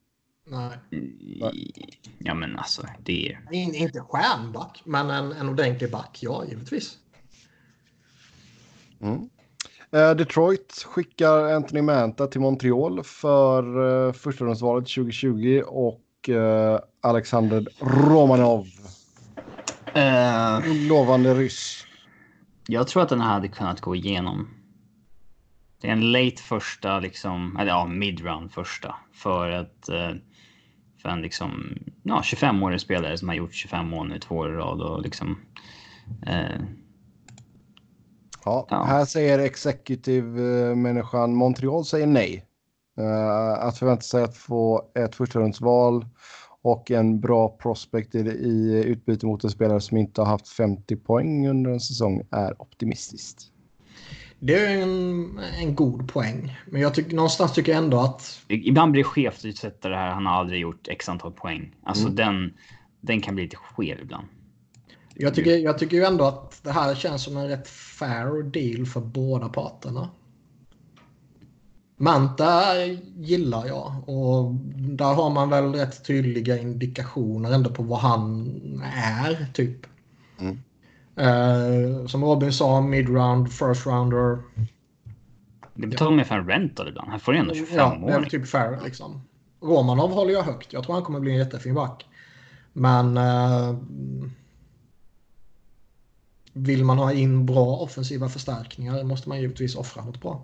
Nej. 0.46 0.78
Ja, 2.20 2.34
men 2.34 2.58
alltså 2.58 2.88
det 3.04 3.32
är. 3.32 3.54
In, 3.54 3.76
inte 3.76 4.00
stjärnback, 4.02 4.82
men 4.86 5.10
en, 5.10 5.32
en 5.32 5.50
ordentlig 5.50 5.92
back, 5.92 6.20
ja 6.22 6.46
givetvis. 6.46 6.98
Mm. 9.02 9.30
Eh, 9.92 10.16
Detroit 10.16 10.86
skickar 10.88 11.54
Anthony 11.54 11.82
Manta 11.82 12.28
till 12.28 12.42
Montreal 12.42 13.04
för 13.04 13.80
uh, 13.80 14.14
förstahundsvalet 14.14 14.88
2020 14.88 15.64
och 15.68 16.30
eh, 16.30 16.80
Alexander 17.02 17.68
Romanov. 17.80 18.68
Eh, 19.94 20.60
Lovande 20.90 21.34
ryss. 21.34 21.86
jag 22.68 22.88
tror 22.88 23.04
att 23.04 23.10
den 23.10 23.22
här 23.22 23.34
hade 23.34 23.48
kunnat 23.48 23.82
gå 23.82 23.96
igenom. 23.96 24.50
Det 25.82 25.88
är 25.88 25.92
en 25.92 26.12
late 26.12 26.42
första, 26.42 27.00
liksom, 27.00 27.58
eller 27.58 27.72
ja, 27.72 27.86
midround 27.86 28.52
första 28.52 28.96
för 29.14 29.52
att 29.52 29.90
eh, 29.90 30.12
för 31.02 31.10
en 31.10 31.22
liksom, 31.22 31.78
ja, 32.04 32.22
25-årig 32.24 32.82
spelare 32.82 33.18
som 33.18 33.28
har 33.28 33.36
gjort 33.36 33.54
25 33.54 33.88
mål 33.88 34.08
nu 34.08 34.20
två 34.20 34.36
år 34.36 34.54
i 34.54 34.56
rad 34.56 34.82
och 34.82 35.02
liksom. 35.02 35.38
Eh, 36.28 36.62
Ja, 38.46 38.68
Ja. 38.70 38.84
Här 38.84 39.06
säger 39.06 39.40
executive-människan 39.40 41.36
Montreal 41.36 41.86
säger 41.86 42.08
nej. 42.08 42.46
Eh, 42.98 43.64
att 43.64 43.78
förvänta 43.78 44.02
sig 44.02 44.24
att 44.24 44.38
få 44.38 44.92
ett 44.96 45.16
förstahundsval 45.16 46.06
och 46.62 46.92
en 46.92 47.20
bra 47.20 47.50
prospect 47.50 48.16
i, 48.16 48.20
i 48.20 48.84
utbyte 48.86 49.26
mot 49.26 49.44
en 49.44 49.50
spelare 49.50 49.82
som 49.82 49.98
inte 49.98 50.22
har 50.22 50.26
haft 50.26 50.50
50 50.50 50.96
poäng 50.96 51.48
under 51.48 51.72
en 51.72 51.80
säsong 51.80 52.22
är 52.32 52.62
optimistiskt. 52.62 53.51
Det 54.44 54.66
är 54.66 54.82
en, 54.82 55.40
en 55.40 55.76
god 55.76 56.14
poäng. 56.14 56.58
Men 56.66 56.82
jag 56.82 56.94
tycker, 56.94 57.16
någonstans 57.16 57.54
tycker 57.54 57.72
jag 57.72 57.84
ändå 57.84 58.00
att... 58.00 58.42
ibland 58.48 58.92
blir 58.92 59.04
det 59.04 59.10
skevt 59.10 59.46
att 59.46 59.56
sätta 59.56 59.90
det 59.90 59.96
här. 59.96 60.10
Han 60.10 60.26
har 60.26 60.34
aldrig 60.34 60.62
gjort 60.62 60.88
x 60.88 61.10
antal 61.10 61.32
poäng. 61.32 61.76
Alltså 61.84 62.04
Mm. 62.04 62.16
den, 62.16 62.54
den 63.02 63.22
kan 63.22 63.36
bli 63.36 63.44
lite 63.44 63.58
skev 63.58 64.00
ibland. 64.02 64.28
Jag 65.16 65.36
tycker, 65.36 65.58
jag 65.58 65.78
tycker 65.78 65.98
ju 65.98 66.04
ändå 66.04 66.26
att 66.26 66.64
det 66.64 66.72
här 66.72 66.96
känns 66.96 67.24
som 67.24 67.38
en 67.38 67.48
rätt 67.48 67.68
fair 67.68 68.44
deal 68.44 68.86
för 68.86 69.00
båda 69.02 69.50
parterna. 69.50 70.10
Manta 71.98 72.64
gillar 73.16 73.68
jag 73.68 74.10
och 74.10 74.54
där 74.76 75.14
har 75.14 75.30
man 75.30 75.50
väl 75.50 75.74
rätt 75.74 76.06
tydliga 76.06 76.58
indikationer 76.58 77.52
ändå 77.52 77.70
på 77.70 77.84
vad 77.84 78.00
han 78.00 78.48
är 78.96 79.46
typ. 79.54 79.86
Mm. 80.40 80.60
Eh, 81.22 82.06
som 82.08 82.24
Robin 82.24 82.54
sa, 82.54 82.82
midround, 82.82 83.52
first 83.52 83.86
rounder. 83.86 84.38
Det 85.74 85.88
betalar 85.88 86.12
mer 86.12 86.24
för 86.24 86.36
en 86.36 86.48
rental 86.48 86.88
ibland. 86.88 87.12
Här 87.12 87.18
får 87.20 87.32
du 87.34 87.38
ändå 87.40 87.54
25 87.54 87.78
Ja, 87.78 87.90
det 87.90 88.12
är 88.12 88.16
år. 88.16 88.20
väl 88.22 88.30
typ 88.30 88.48
fair 88.48 88.80
liksom. 88.84 89.22
Romanov 89.62 90.12
håller 90.12 90.34
jag 90.34 90.44
högt. 90.44 90.74
Jag 90.74 90.84
tror 90.84 90.94
han 90.96 91.04
kommer 91.04 91.20
bli 91.20 91.32
en 91.32 91.38
jättefin 91.38 91.74
back. 91.76 92.06
Men 92.74 93.18
eh, 93.18 93.76
vill 96.54 96.86
man 96.86 96.98
ha 96.98 97.12
in 97.14 97.46
bra 97.46 97.66
offensiva 97.78 98.30
förstärkningar 98.30 99.04
måste 99.04 99.30
man 99.30 99.42
givetvis 99.42 99.76
offra 99.76 100.04
något 100.06 100.22
bra. 100.22 100.42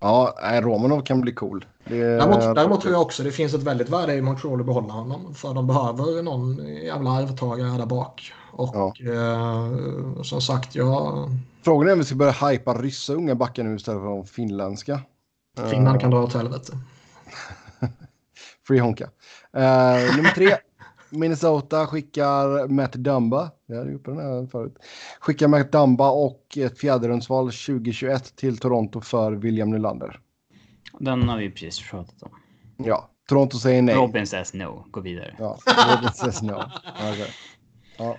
Ja, 0.00 0.34
nej, 0.42 0.60
Romanov 0.60 1.00
kan 1.02 1.20
bli 1.20 1.32
cool. 1.32 1.64
Det, 1.84 1.98
Däremot, 1.98 2.40
däremot 2.54 2.80
tror 2.80 2.92
jag 2.92 3.02
också 3.02 3.22
det 3.22 3.30
finns 3.32 3.54
ett 3.54 3.62
väldigt 3.62 3.88
värde 3.88 4.14
i 4.14 4.22
Montreal 4.22 4.60
att 4.60 4.66
behålla 4.66 4.92
honom. 4.92 5.34
För 5.34 5.54
de 5.54 5.66
behöver 5.66 6.22
någon 6.22 6.66
jävla 6.84 7.10
arvtagare 7.10 7.78
där 7.78 7.86
bak. 7.86 8.32
Och 8.50 8.70
Ja. 8.74 8.92
eh, 9.12 10.22
som 10.22 10.40
sagt, 10.40 10.74
jag, 10.74 11.28
Frågan 11.62 11.88
är 11.88 11.92
om 11.92 11.98
vi 11.98 12.04
ska 12.04 12.14
börja 12.14 12.48
hypa 12.48 12.74
ryssa 12.74 13.12
unga 13.12 13.34
backar 13.34 13.62
nu 13.64 13.76
istället 13.76 14.00
för 14.00 14.06
de 14.08 14.26
finländska. 14.26 15.00
Finland 15.70 16.00
kan 16.00 16.10
dra 16.10 16.22
åt 16.22 16.34
helvete. 16.34 16.72
Free 18.66 18.78
Honka. 18.78 19.04
Eh, 19.52 20.16
nummer 20.16 20.34
tre. 20.34 20.56
Minnesota 21.10 21.86
skickar 21.86 22.68
Matt 22.68 22.92
Dumba. 22.92 23.50
Jag 23.66 23.76
hade 23.76 23.94
uppe 23.94 24.10
den 24.10 24.20
här 24.20 24.46
förut. 24.46 24.74
Skickar 25.20 25.48
Matt 25.48 25.72
Dumba 25.72 26.10
och 26.10 26.58
ett 26.58 26.78
fjärderumsval 26.78 27.44
2021 27.46 28.36
till 28.36 28.58
Toronto 28.58 29.00
för 29.00 29.32
William 29.32 29.70
Nylander. 29.70 30.20
Den 30.98 31.28
har 31.28 31.38
vi 31.38 31.50
precis 31.50 31.90
pratat 31.90 32.22
om. 32.22 32.30
Ja, 32.76 33.10
Toronto 33.28 33.58
säger 33.58 33.82
nej. 33.82 33.94
Robin 33.94 34.26
says 34.26 34.54
no. 34.54 34.84
Gå 34.90 35.00
vidare. 35.00 35.34
Ja, 35.38 35.58
Robin 35.94 36.12
says 36.12 36.42
no. 36.42 36.52
Okej. 37.12 37.30
Ja. 37.98 38.16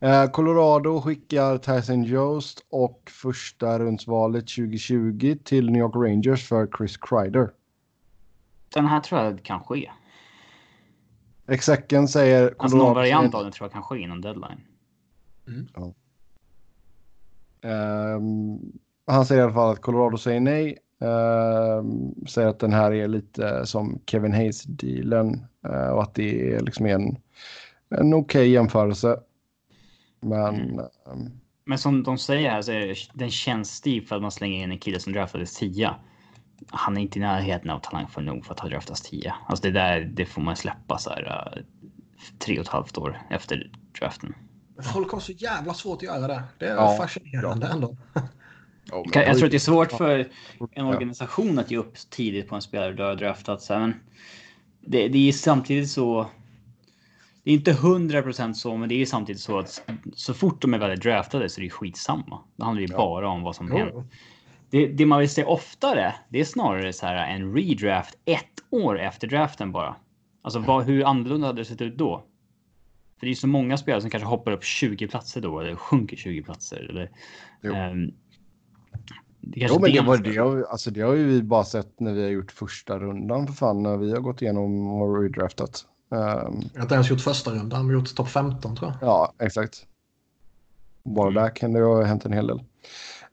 Eh, 0.00 0.26
Colorado 0.30 1.00
skickar 1.00 1.58
Tyson 1.58 2.02
Jost 2.04 2.66
och 2.70 3.10
första 3.22 3.78
rundsvalet 3.78 4.46
2020 4.48 5.36
till 5.44 5.70
New 5.70 5.80
York 5.80 5.94
Rangers 5.96 6.48
för 6.48 6.68
Chris 6.78 6.96
Kreider. 6.96 7.50
Den 8.74 8.86
här 8.86 9.00
tror 9.00 9.20
jag 9.20 9.42
kan 9.42 9.60
ske. 9.60 9.90
Execken 11.48 12.08
säger 12.08 12.54
Alltså 12.58 12.76
någon 12.76 12.86
Colorado 12.86 12.94
variant 12.94 13.24
säger- 13.32 13.36
av 13.38 13.42
den 13.44 13.52
tror 13.52 13.64
jag 13.64 13.72
kan 13.72 13.82
ske 13.82 13.98
innan 13.98 14.20
deadline. 14.20 14.60
Ehm, 17.62 18.58
han 19.06 19.26
säger 19.26 19.40
i 19.40 19.44
alla 19.44 19.54
fall 19.54 19.72
att 19.72 19.80
Colorado 19.82 20.16
säger 20.18 20.40
nej. 20.40 20.78
Ehm, 21.00 22.14
säger 22.28 22.48
att 22.48 22.58
den 22.58 22.72
här 22.72 22.92
är 22.92 23.08
lite 23.08 23.66
som 23.66 24.00
Kevin 24.06 24.32
Hayes-dealen 24.32 25.46
eh, 25.68 25.88
och 25.88 26.02
att 26.02 26.14
det 26.14 26.52
är 26.54 26.60
liksom 26.60 26.86
en, 26.86 27.16
en 27.88 28.14
okej 28.14 28.48
jämförelse. 28.50 29.20
Men 30.20 30.54
Mm. 30.54 30.78
ehm, 30.78 31.30
Men 31.64 31.78
som 31.78 32.02
de 32.02 32.18
säger 32.18 32.50
här 32.50 32.62
så 32.62 32.72
är 32.72 32.86
det, 32.86 32.94
den 33.14 33.30
känns 33.30 33.70
stiv 33.74 34.00
för 34.06 34.16
att 34.16 34.22
man 34.22 34.30
slänger 34.30 34.62
in 34.64 34.72
en 34.72 34.78
kille 34.78 35.00
som 35.00 35.12
draftades 35.12 35.54
10. 35.56 35.90
Han 36.70 36.96
är 36.96 37.00
inte 37.00 37.18
i 37.18 37.22
närheten 37.22 37.70
av 37.70 37.78
talang 37.78 38.06
för 38.08 38.20
nog 38.22 38.44
för 38.46 38.54
att 38.54 38.60
ha 38.60 38.68
draftats 38.68 39.02
10. 39.02 39.34
Alltså 39.48 39.62
det 39.62 39.70
där, 39.70 40.00
det 40.00 40.26
får 40.26 40.42
man 40.42 40.56
släppa 40.56 40.98
så 40.98 41.10
här 41.10 41.54
uh, 41.56 41.62
tre 42.38 42.58
och 42.58 42.64
ett 42.64 42.68
halvt 42.68 42.98
år 42.98 43.18
efter 43.30 43.70
draften. 44.00 44.34
Folk 44.94 45.10
har 45.12 45.20
så 45.20 45.32
jävla 45.32 45.74
svårt 45.74 45.96
att 45.96 46.02
göra 46.02 46.26
det. 46.26 46.42
Det 46.58 46.66
är 46.66 46.74
Ja, 46.74 46.96
fascinerande 46.96 47.66
ändå. 47.66 47.96
Jag, 48.92 49.26
jag 49.28 49.36
tror 49.36 49.44
att 49.44 49.50
det 49.50 49.56
är 49.56 49.58
svårt 49.58 49.92
för 49.92 50.28
en 50.72 50.86
organisation 50.86 51.58
att 51.58 51.70
ge 51.70 51.76
upp 51.76 51.94
tidigt 52.10 52.48
på 52.48 52.54
en 52.54 52.62
spelare 52.62 52.92
du 52.92 53.02
har 53.02 53.14
draftat. 53.14 53.62
Så 53.62 53.72
här, 53.72 53.80
men 53.80 53.94
det, 54.80 55.08
det 55.08 55.28
är 55.28 55.32
samtidigt 55.32 55.90
så. 55.90 56.26
Det 57.48 57.52
är 57.52 57.56
inte 57.56 57.72
100% 57.72 58.52
så, 58.52 58.76
men 58.76 58.88
det 58.88 58.94
är 58.94 59.06
samtidigt 59.06 59.40
så 59.42 59.58
att 59.58 59.82
så 60.14 60.34
fort 60.34 60.62
de 60.62 60.74
är 60.74 60.78
väl 60.78 60.98
draftade 60.98 61.48
så 61.48 61.60
är 61.60 61.64
det 61.64 61.70
skitsamma. 61.70 62.40
Det 62.56 62.64
handlar 62.64 62.80
ju 62.80 62.88
Ja. 62.90 62.96
bara 62.96 63.28
om 63.28 63.42
vad 63.42 63.56
som 63.56 63.70
händer. 63.70 64.04
Det, 64.70 64.86
det 64.86 65.06
man 65.06 65.18
vill 65.18 65.30
se 65.30 65.44
oftare, 65.44 66.14
det 66.28 66.40
är 66.40 66.44
snarare 66.44 66.92
så 66.92 67.06
här 67.06 67.34
en 67.34 67.54
redraft 67.54 68.18
ett 68.24 68.44
år 68.70 69.00
efter 69.00 69.28
draften 69.28 69.72
bara. 69.72 69.96
Alltså 70.42 70.58
vad, 70.58 70.84
hur 70.84 71.04
annorlunda 71.04 71.46
hade 71.46 71.60
det 71.60 71.64
sett 71.64 71.80
ut 71.80 71.98
då? 71.98 72.24
För 73.18 73.26
det 73.26 73.32
är 73.32 73.34
så 73.34 73.46
många 73.46 73.76
spelare 73.76 74.00
som 74.00 74.10
kanske 74.10 74.28
hoppar 74.28 74.52
upp 74.52 74.64
20 74.64 75.08
platser 75.08 75.40
då 75.40 75.60
eller 75.60 75.76
sjunker 75.76 76.16
20 76.16 76.42
platser. 76.42 76.86
Eller, 76.90 77.10
ehm, 77.74 78.06
det 79.40 79.66
Jo, 79.68 79.78
men 79.80 79.92
det, 79.92 80.00
var, 80.00 80.18
det, 80.18 80.36
har, 80.36 80.62
alltså, 80.62 80.90
det 80.90 81.00
har 81.00 81.14
ju 81.14 81.24
vi 81.24 81.42
bara 81.42 81.64
sett 81.64 82.00
när 82.00 82.12
vi 82.12 82.22
har 82.22 82.30
gjort 82.30 82.52
första 82.52 82.98
rundan 82.98 83.46
för 83.46 83.54
fan. 83.54 83.82
När 83.82 83.96
vi 83.96 84.10
har 84.10 84.20
gått 84.20 84.42
igenom 84.42 84.88
och 85.02 85.22
redraftat. 85.22 85.86
Ehm, 86.10 86.60
Jag 86.72 86.78
har 86.80 86.82
inte 86.82 86.94
ens 86.94 87.10
gjort 87.10 87.20
första 87.20 87.50
rundan, 87.50 87.86
men 87.86 87.94
gjort 87.94 88.14
topp 88.14 88.28
15 88.28 88.76
tror 88.76 88.90
jag. 89.00 89.08
ja, 89.08 89.32
exakt. 89.38 89.86
Bara 91.04 91.30
där 91.30 91.56
kan 91.56 91.72
det 91.72 91.80
ha 91.80 92.02
hänt 92.04 92.24
en 92.24 92.32
hel 92.32 92.46
del. 92.46 92.62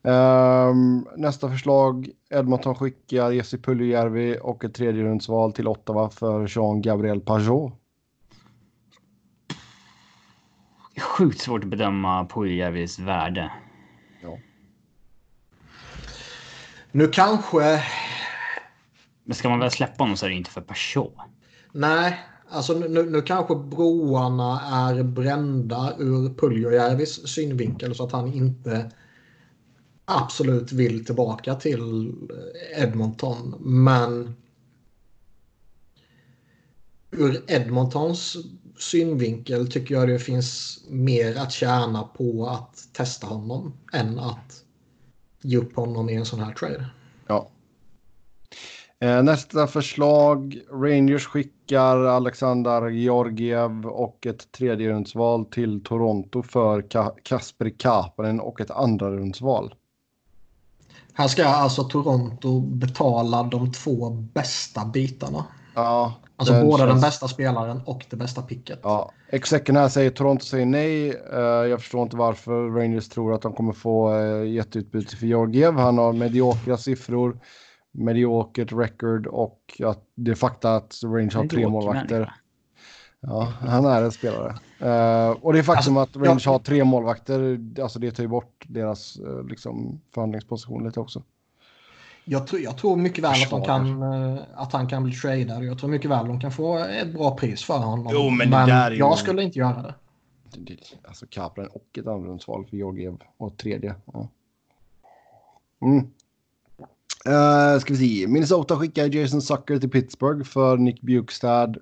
Ehm, 0.03 1.07
nästa 1.17 1.49
förslag. 1.49 2.09
Edmonton 2.29 2.75
skickar 2.75 3.31
Jesse 3.31 3.57
Puljujärvi 3.57 4.37
och 4.41 4.63
ett 4.63 4.73
tredje 4.73 5.03
rundsval 5.03 5.53
till 5.53 5.67
Ottawa 5.67 6.09
för 6.09 6.47
Jean-Gabriel 6.47 7.19
Pajot. 7.21 7.73
Sjukt 11.01 11.39
svårt 11.41 11.63
att 11.63 11.69
bedöma 11.69 12.25
Puljärvis 12.25 12.99
värde. 12.99 13.51
Ja. 14.21 14.37
Nu 16.91 17.07
kanske... 17.07 17.83
Men 19.23 19.35
ska 19.35 19.49
man 19.49 19.59
väl 19.59 19.71
släppa 19.71 20.03
honom 20.03 20.17
så 20.17 20.25
är 20.25 20.29
det 20.29 20.35
inte 20.35 20.51
för 20.51 20.61
person. 20.61 21.11
Nej, 21.71 22.19
alltså 22.49 22.73
nu, 22.73 23.09
nu 23.09 23.21
kanske 23.21 23.55
broarna 23.55 24.61
är 24.61 25.03
brända 25.03 25.93
ur 25.99 26.33
Puljojärvis 26.33 27.27
synvinkel 27.27 27.95
så 27.95 28.03
att 28.03 28.11
han 28.11 28.33
inte 28.33 28.91
absolut 30.05 30.71
vill 30.71 31.05
tillbaka 31.05 31.55
till 31.55 32.07
eh, 32.09 32.83
Edmonton. 32.83 33.55
Men 33.59 34.35
ur 37.11 37.43
Edmontons 37.47 38.37
synvinkel 38.77 39.71
tycker 39.71 39.95
jag 39.95 40.07
det 40.07 40.19
finns 40.19 40.79
mer 40.89 41.35
att 41.35 41.51
tjäna 41.51 42.03
på 42.03 42.47
att 42.47 42.87
testa 42.93 43.27
honom 43.27 43.73
än 43.93 44.19
att 44.19 44.63
ge 45.41 45.57
upp 45.57 45.75
honom 45.75 46.09
i 46.09 46.15
en 46.15 46.25
sån 46.25 46.39
här 46.39 46.53
trade. 46.53 46.85
Ja. 47.27 47.49
Eh, 48.99 49.23
nästa 49.23 49.67
förslag. 49.67 50.59
Rangers 50.71 51.27
skickar 51.65 51.97
Alexander 51.97 52.89
Georgiev 52.89 53.85
och 53.85 54.25
ett 54.25 54.51
tredjerumsval 54.51 55.45
till 55.45 55.83
Toronto 55.83 56.43
för 56.43 56.81
Ka 56.81 57.15
Kasper 57.23 57.69
Kapanen 57.79 58.39
och 58.39 58.61
ett 58.61 58.71
andra 58.71 59.11
rundsval. 59.11 59.73
Här 61.13 61.27
ska 61.27 61.45
alltså 61.45 61.83
Toronto 61.83 62.59
betala 62.59 63.43
de 63.43 63.71
två 63.71 64.09
bästa 64.09 64.85
bitarna. 64.85 65.45
Ja, 65.75 66.13
Alltså 66.37 66.53
den 66.53 66.65
både 66.65 66.77
känns... 66.77 66.91
den 66.91 67.01
bästa 67.01 67.27
spelaren 67.27 67.81
och 67.85 68.05
det 68.09 68.15
bästa 68.15 68.41
picket. 68.41 68.79
Ja, 68.83 69.11
execken 69.29 69.75
här 69.75 69.89
säger 69.89 70.09
Toronto 70.09 70.45
säger 70.45 70.65
nej. 70.65 71.09
Uh, 71.33 71.69
jag 71.69 71.79
förstår 71.79 72.03
inte 72.03 72.17
varför 72.17 72.69
Rangers 72.69 73.09
tror 73.09 73.33
att 73.33 73.41
de 73.41 73.53
kommer 73.53 73.73
få 73.73 74.13
uh, 74.13 74.47
jätteutbyte 74.47 75.15
för 75.15 75.25
Georgiev. 75.25 75.73
Han 75.73 75.97
har 75.97 76.13
mediokra 76.13 76.77
siffror, 76.77 77.37
mediokert 77.97 78.71
record 78.71 79.27
och 79.27 79.81
att 79.83 80.03
det 80.15 80.31
är 80.31 80.35
fakta 80.35 80.75
att 80.75 80.99
Rangers 81.03 81.35
har 81.35 81.47
tre 81.47 81.67
målvakter. 81.67 82.33
Ja, 83.19 83.53
han 83.59 83.85
är 83.85 84.01
en 84.01 84.11
spelare. 84.11 84.49
Uh, 84.81 85.37
och 85.41 85.53
det 85.53 85.59
är 85.59 85.63
faktum 85.63 85.97
alltså, 85.97 86.19
att 86.19 86.27
Rangers 86.27 86.45
jag... 86.45 86.51
har 86.51 86.59
tre 86.59 86.83
målvakter, 86.83 87.59
alltså 87.81 87.99
det 87.99 88.11
tar 88.11 88.23
ju 88.23 88.29
bort 88.29 88.65
deras 88.67 89.19
uh, 89.19 89.47
liksom, 89.47 90.01
förhandlingsposition 90.13 90.83
lite 90.83 90.99
också. 90.99 91.23
Jag 92.27 92.47
tror, 92.47 92.61
jag 92.61 92.77
tror 92.77 92.97
mycket 92.97 93.23
väl 93.23 93.43
att, 93.43 93.49
de 93.49 93.63
kan, 93.63 94.03
eh, 94.03 94.39
att 94.55 94.73
han 94.73 94.87
kan 94.87 95.03
bli 95.03 95.13
tradad. 95.13 95.63
Jag 95.63 95.79
tror 95.79 95.89
mycket 95.89 96.11
väl 96.11 96.19
att 96.19 96.27
de 96.27 96.39
kan 96.39 96.51
få 96.51 96.77
ett 96.77 97.13
bra 97.13 97.37
pris 97.37 97.63
för 97.63 97.77
honom. 97.77 98.09
Jo, 98.11 98.29
men, 98.29 98.49
men 98.49 98.69
jag 98.69 99.11
ju... 99.11 99.17
skulle 99.17 99.43
inte 99.43 99.59
göra 99.59 99.81
det. 99.81 99.93
Alltså 101.07 101.25
Kaplan 101.29 101.67
och 101.67 101.97
ett 101.97 102.07
andrahandsval 102.07 102.65
för 102.65 102.77
Georgiev 102.77 103.17
och 103.37 103.57
tredje. 103.57 103.95
Ja. 104.05 104.27
Mm. 105.81 106.07
Uh, 107.29 107.79
ska 107.79 107.93
vi 107.93 107.99
se. 107.99 108.27
Minnesota 108.27 108.79
skickar 108.79 109.15
Jason 109.15 109.41
Sucker 109.41 109.79
till 109.79 109.89
Pittsburgh 109.89 110.43
för 110.43 110.77
Nick 110.77 111.01
Bukestad. 111.01 111.77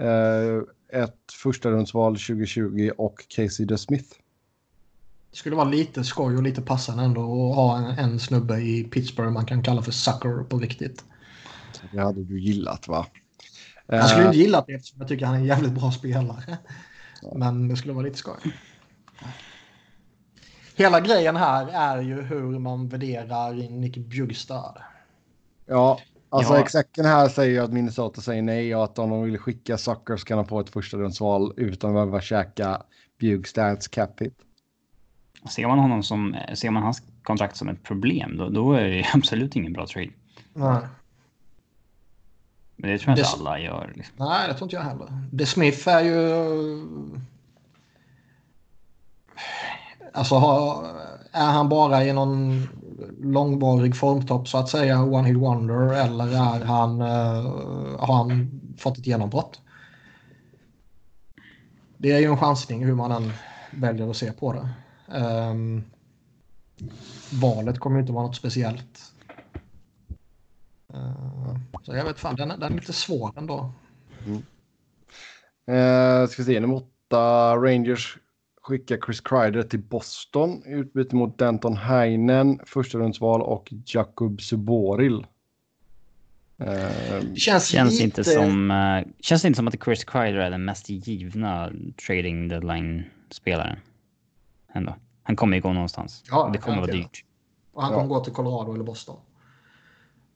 Uh, 0.00 0.62
ett 0.92 1.32
första 1.42 1.70
rundsval 1.70 2.12
2020 2.12 2.90
och 2.98 3.24
Casey 3.28 3.66
DeSmith. 3.66 4.08
Det 5.30 5.36
skulle 5.36 5.56
vara 5.56 5.68
lite 5.68 6.04
skoj 6.04 6.36
och 6.36 6.42
lite 6.42 6.62
passande 6.62 7.02
ändå 7.02 7.50
att 7.50 7.56
ha 7.56 7.78
en, 7.78 7.98
en 7.98 8.18
snubbe 8.20 8.60
i 8.60 8.84
Pittsburgh 8.84 9.30
man 9.30 9.46
kan 9.46 9.62
kalla 9.62 9.82
för 9.82 9.92
sucker 9.92 10.44
på 10.44 10.58
riktigt. 10.58 11.04
Det 11.92 11.98
hade 12.00 12.24
du 12.24 12.40
gillat 12.40 12.88
va? 12.88 13.06
Jag 13.86 14.08
skulle 14.08 14.26
inte 14.26 14.38
eh. 14.38 14.42
gilla 14.42 14.64
det 14.66 14.72
eftersom 14.72 15.00
jag 15.00 15.08
tycker 15.08 15.26
han 15.26 15.34
är 15.34 15.38
en 15.38 15.46
jävligt 15.46 15.72
bra 15.72 15.92
spelare. 15.92 16.58
Men 17.34 17.68
det 17.68 17.76
skulle 17.76 17.94
vara 17.94 18.04
lite 18.04 18.18
skoj. 18.18 18.36
Hela 20.74 21.00
grejen 21.00 21.36
här 21.36 21.68
är 21.72 22.02
ju 22.02 22.22
hur 22.22 22.58
man 22.58 22.88
värderar 22.88 23.52
Nick 23.52 23.96
Bjugstad. 23.96 24.74
Ja, 25.66 26.00
alltså 26.28 26.54
ja. 26.54 26.60
execken 26.60 27.04
här 27.04 27.28
säger 27.28 27.62
att 27.62 27.72
Minnesota 27.72 28.20
säger 28.20 28.42
nej 28.42 28.76
och 28.76 28.84
att 28.84 28.98
om 28.98 29.10
de 29.10 29.22
vill 29.22 29.38
skicka 29.38 29.78
Sucker 29.78 30.16
så 30.16 30.24
kan 30.24 30.36
de 30.36 30.46
få 30.46 30.60
ett 30.60 30.70
första 30.70 30.96
rundsval 30.96 31.54
utan 31.56 31.90
att 31.90 31.94
behöva 31.94 32.20
käka 32.20 32.82
Bjugstads 33.18 33.88
cap 33.88 34.20
hit. 34.20 34.38
Ser 35.50 35.66
man 35.66 35.78
honom 35.78 36.02
som, 36.02 36.36
ser 36.54 36.70
man 36.70 36.82
hans 36.82 37.02
kontrakt 37.22 37.56
som 37.56 37.68
ett 37.68 37.82
problem, 37.82 38.36
då, 38.36 38.48
då 38.48 38.72
är 38.72 38.84
det 38.84 39.06
absolut 39.14 39.56
ingen 39.56 39.72
bra 39.72 39.86
trade. 39.86 40.10
Nej. 40.54 40.80
Men 42.76 42.90
det 42.90 42.98
tror 42.98 43.10
jag 43.10 43.18
inte 43.18 43.30
alla 43.30 43.58
gör. 43.58 43.92
Liksom. 43.96 44.14
Nej, 44.18 44.48
det 44.48 44.54
tror 44.54 44.66
inte 44.66 44.76
jag 44.76 44.82
heller. 44.82 45.08
The 45.38 45.46
Smith 45.46 45.88
är 45.88 46.04
ju... 46.04 46.16
Alltså, 50.12 50.34
är 51.32 51.52
han 51.52 51.68
bara 51.68 52.04
i 52.04 52.12
någon 52.12 52.68
långvarig 53.20 53.96
formtopp 53.96 54.48
så 54.48 54.58
att 54.58 54.68
säga, 54.68 55.02
one 55.02 55.28
hit 55.28 55.36
wonder, 55.36 55.94
eller 55.94 56.26
är 56.26 56.64
han, 56.64 57.00
uh, 57.00 57.98
har 57.98 58.14
han 58.14 58.60
fått 58.78 58.98
ett 58.98 59.06
genombrott? 59.06 59.60
Det 61.96 62.12
är 62.12 62.18
ju 62.18 62.26
en 62.26 62.36
chansning 62.36 62.84
hur 62.84 62.94
man 62.94 63.12
än 63.12 63.32
väljer 63.70 64.10
att 64.10 64.16
se 64.16 64.32
på 64.32 64.52
det. 64.52 64.68
Um, 65.18 65.84
valet 67.32 67.78
kommer 67.78 68.00
inte 68.00 68.12
vara 68.12 68.26
något 68.26 68.36
speciellt. 68.36 69.12
Uh, 70.94 71.56
så 71.82 71.96
jag 71.96 72.04
vet 72.04 72.20
fan, 72.20 72.36
den, 72.36 72.48
den 72.48 72.62
är 72.62 72.76
lite 72.76 72.92
svår 72.92 73.32
ändå. 73.36 73.72
Mm. 74.26 74.36
Uh, 75.68 76.28
ska 76.28 76.42
vi 76.42 76.46
se, 76.54 76.60
nummer 76.60 76.76
åtta, 76.76 77.56
Rangers 77.56 78.18
skickar 78.62 78.98
Chris 79.06 79.20
Kreider 79.20 79.62
till 79.62 79.82
Boston 79.82 80.62
i 80.66 80.72
utbyte 80.72 81.16
mot 81.16 81.38
Denton 81.38 81.76
Heinen, 81.76 82.60
första 82.66 82.98
rundsval 82.98 83.42
och 83.42 83.72
Jakub 83.86 84.40
Suboril. 84.40 85.26
Uh, 86.60 87.34
känns, 87.34 87.66
känns 87.66 87.92
lite... 87.92 88.04
inte 88.04 88.24
som, 88.24 88.70
uh, 88.70 89.12
känns 89.20 89.44
inte 89.44 89.56
som 89.56 89.68
att 89.68 89.84
Chris 89.84 90.04
Kreider 90.04 90.38
är 90.38 90.50
den 90.50 90.64
mest 90.64 90.88
givna 90.88 91.72
trading 92.06 92.48
deadline-spelaren 92.48 93.78
ändå. 94.72 94.96
Han 95.22 95.36
kommer 95.36 95.56
ju 95.56 95.62
gå 95.62 95.72
någonstans. 95.72 96.24
Ja, 96.30 96.50
det 96.52 96.58
kommer 96.58 96.80
vara 96.80 96.92
dyrt. 96.92 97.24
Och 97.72 97.82
han 97.82 97.92
kommer 97.94 98.06
gå 98.06 98.24
till 98.24 98.32
Colorado 98.32 98.74
eller 98.74 98.84
Boston. 98.84 99.16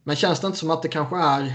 Men 0.02 0.16
känns 0.16 0.40
det 0.40 0.46
inte 0.46 0.58
som 0.58 0.70
att 0.70 0.82
det 0.82 0.88
kanske 0.88 1.16
är 1.16 1.52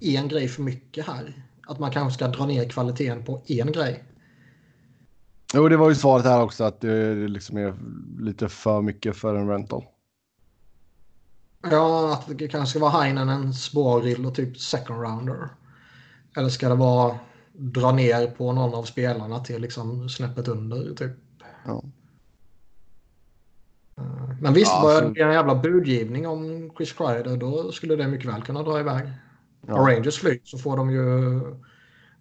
en 0.00 0.28
grej 0.28 0.48
för 0.48 0.62
mycket 0.62 1.06
här? 1.06 1.32
Att 1.66 1.78
man 1.78 1.90
kanske 1.90 2.14
ska 2.14 2.28
dra 2.28 2.46
ner 2.46 2.68
kvaliteten 2.68 3.24
på 3.24 3.42
en 3.46 3.72
grej? 3.72 4.04
Jo, 5.52 5.68
det 5.68 5.76
var 5.76 5.88
ju 5.88 5.94
svaret 5.94 6.24
här 6.24 6.42
också 6.42 6.64
att 6.64 6.80
det 6.80 7.14
liksom 7.14 7.56
är 7.56 7.74
lite 8.18 8.48
för 8.48 8.82
mycket 8.82 9.16
för 9.16 9.34
en 9.34 9.48
rental. 9.48 9.84
Ja, 11.70 12.12
att 12.12 12.38
det 12.38 12.48
kanske 12.48 12.70
ska 12.70 12.78
vara 12.78 13.02
Heinen, 13.02 13.54
Sporil 13.54 14.26
och 14.26 14.34
typ 14.34 14.58
second 14.58 15.00
rounder. 15.00 15.48
Eller 16.36 16.48
ska 16.48 16.68
det 16.68 16.74
vara 16.74 17.18
dra 17.52 17.92
ner 17.92 18.26
på 18.26 18.52
någon 18.52 18.74
av 18.74 18.82
spelarna 18.82 19.40
till 19.40 19.62
liksom 19.62 20.08
snäppet 20.08 20.48
under 20.48 20.94
typ. 20.94 21.12
Ja. 21.64 21.82
Men 24.40 24.54
visst, 24.54 24.72
ja, 24.72 24.82
börjar 24.82 25.02
det 25.02 25.10
bli 25.10 25.22
en 25.22 25.32
jävla 25.32 25.54
budgivning 25.54 26.26
om 26.26 26.70
Chris 26.76 26.92
Kreider 26.92 27.36
då 27.36 27.72
skulle 27.72 27.96
det 27.96 28.08
mycket 28.08 28.30
väl 28.30 28.42
kunna 28.42 28.62
dra 28.62 28.80
iväg. 28.80 29.10
Ja. 29.66 29.80
Och 29.80 29.88
Rangers 29.88 30.18
flyg 30.18 30.40
så 30.44 30.58
får 30.58 30.76
de 30.76 30.90
ju 30.90 31.40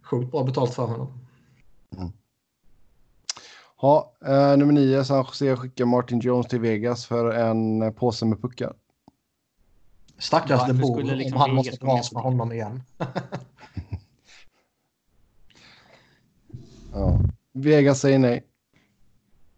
sjukt 0.03 0.31
bra 0.31 0.43
betalt 0.43 0.73
för 0.73 0.85
honom. 0.85 1.19
Mm. 1.97 2.11
Ja, 3.83 4.13
eh, 4.25 4.57
nummer 4.57 4.73
nio, 4.73 5.03
San 5.03 5.25
Jose 5.25 5.55
skickar 5.55 5.85
Martin 5.85 6.19
Jones 6.19 6.47
till 6.47 6.59
Vegas 6.59 7.05
för 7.05 7.31
en 7.31 7.93
påse 7.93 8.25
med 8.25 8.41
puckar. 8.41 8.73
Stackars 10.17 10.67
de 10.67 10.73
Boer 10.73 11.03
liksom 11.03 11.35
om 11.35 11.41
han 11.41 11.55
måste 11.55 11.85
dras 11.85 12.11
med 12.11 12.23
honom 12.23 12.51
igen. 12.51 12.83
Ja. 16.93 17.19
Vegas 17.53 17.99
säger 17.99 18.19
nej. 18.19 18.43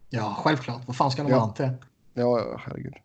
Ja, 0.10 0.36
självklart. 0.40 0.82
Vad 0.88 0.96
fan 0.96 1.12
ska 1.12 1.24
de 1.24 1.32
ja. 1.32 1.38
ha 1.38 1.54
till? 1.54 1.70
Ja, 2.14 2.58
herregud. 2.60 2.96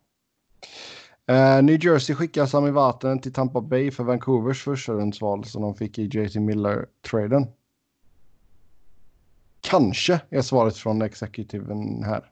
Uh, 1.31 1.63
New 1.63 1.85
Jersey 1.85 2.17
skickar 2.17 2.47
Sami 2.47 2.71
Vaten 2.71 3.21
till 3.21 3.33
Tampa 3.33 3.61
Bay 3.61 3.91
för 3.91 4.05
Vancouvers 4.05 4.63
första 4.63 4.93
rundsval 4.93 5.45
som 5.45 5.63
de 5.63 5.75
fick 5.75 5.99
i 5.99 6.05
JT 6.05 6.35
Miller-traden. 6.35 7.47
Kanske 9.61 10.21
är 10.31 10.43
svaret 10.43 10.77
från 10.77 11.03
exekutiven 11.03 12.05
här. 12.05 12.31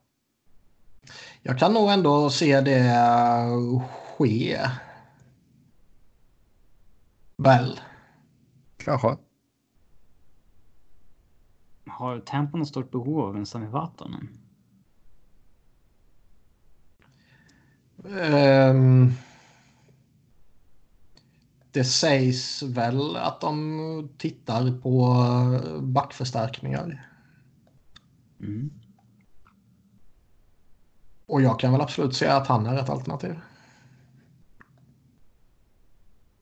Jag 1.43 1.59
kan 1.59 1.75
nog 1.75 1.91
ändå 1.91 2.31
se 2.31 2.61
det 2.61 2.95
ske. 4.19 4.59
Väl. 7.37 7.81
Kanske. 8.77 9.17
Har 11.87 12.21
Tampa 12.21 12.59
något 12.59 12.69
stort 12.69 12.91
behov 12.91 13.21
av 13.21 13.37
en 13.37 13.47
Sami 13.47 13.67
Vatanen? 13.67 14.29
Um, 18.05 19.13
det 21.71 21.85
sägs 21.85 22.63
väl 22.63 23.17
att 23.17 23.41
de 23.41 24.09
tittar 24.19 24.81
på 24.81 25.17
backförstärkningar. 25.81 27.08
Mm. 28.41 28.71
Och 31.27 31.43
jag 31.43 31.61
kan 31.61 31.73
väl 31.73 31.81
absolut 31.81 32.17
säga 32.17 32.37
att 32.37 32.47
han 32.47 32.67
är 32.67 32.79
ett 32.79 32.89
alternativ. 32.89 33.35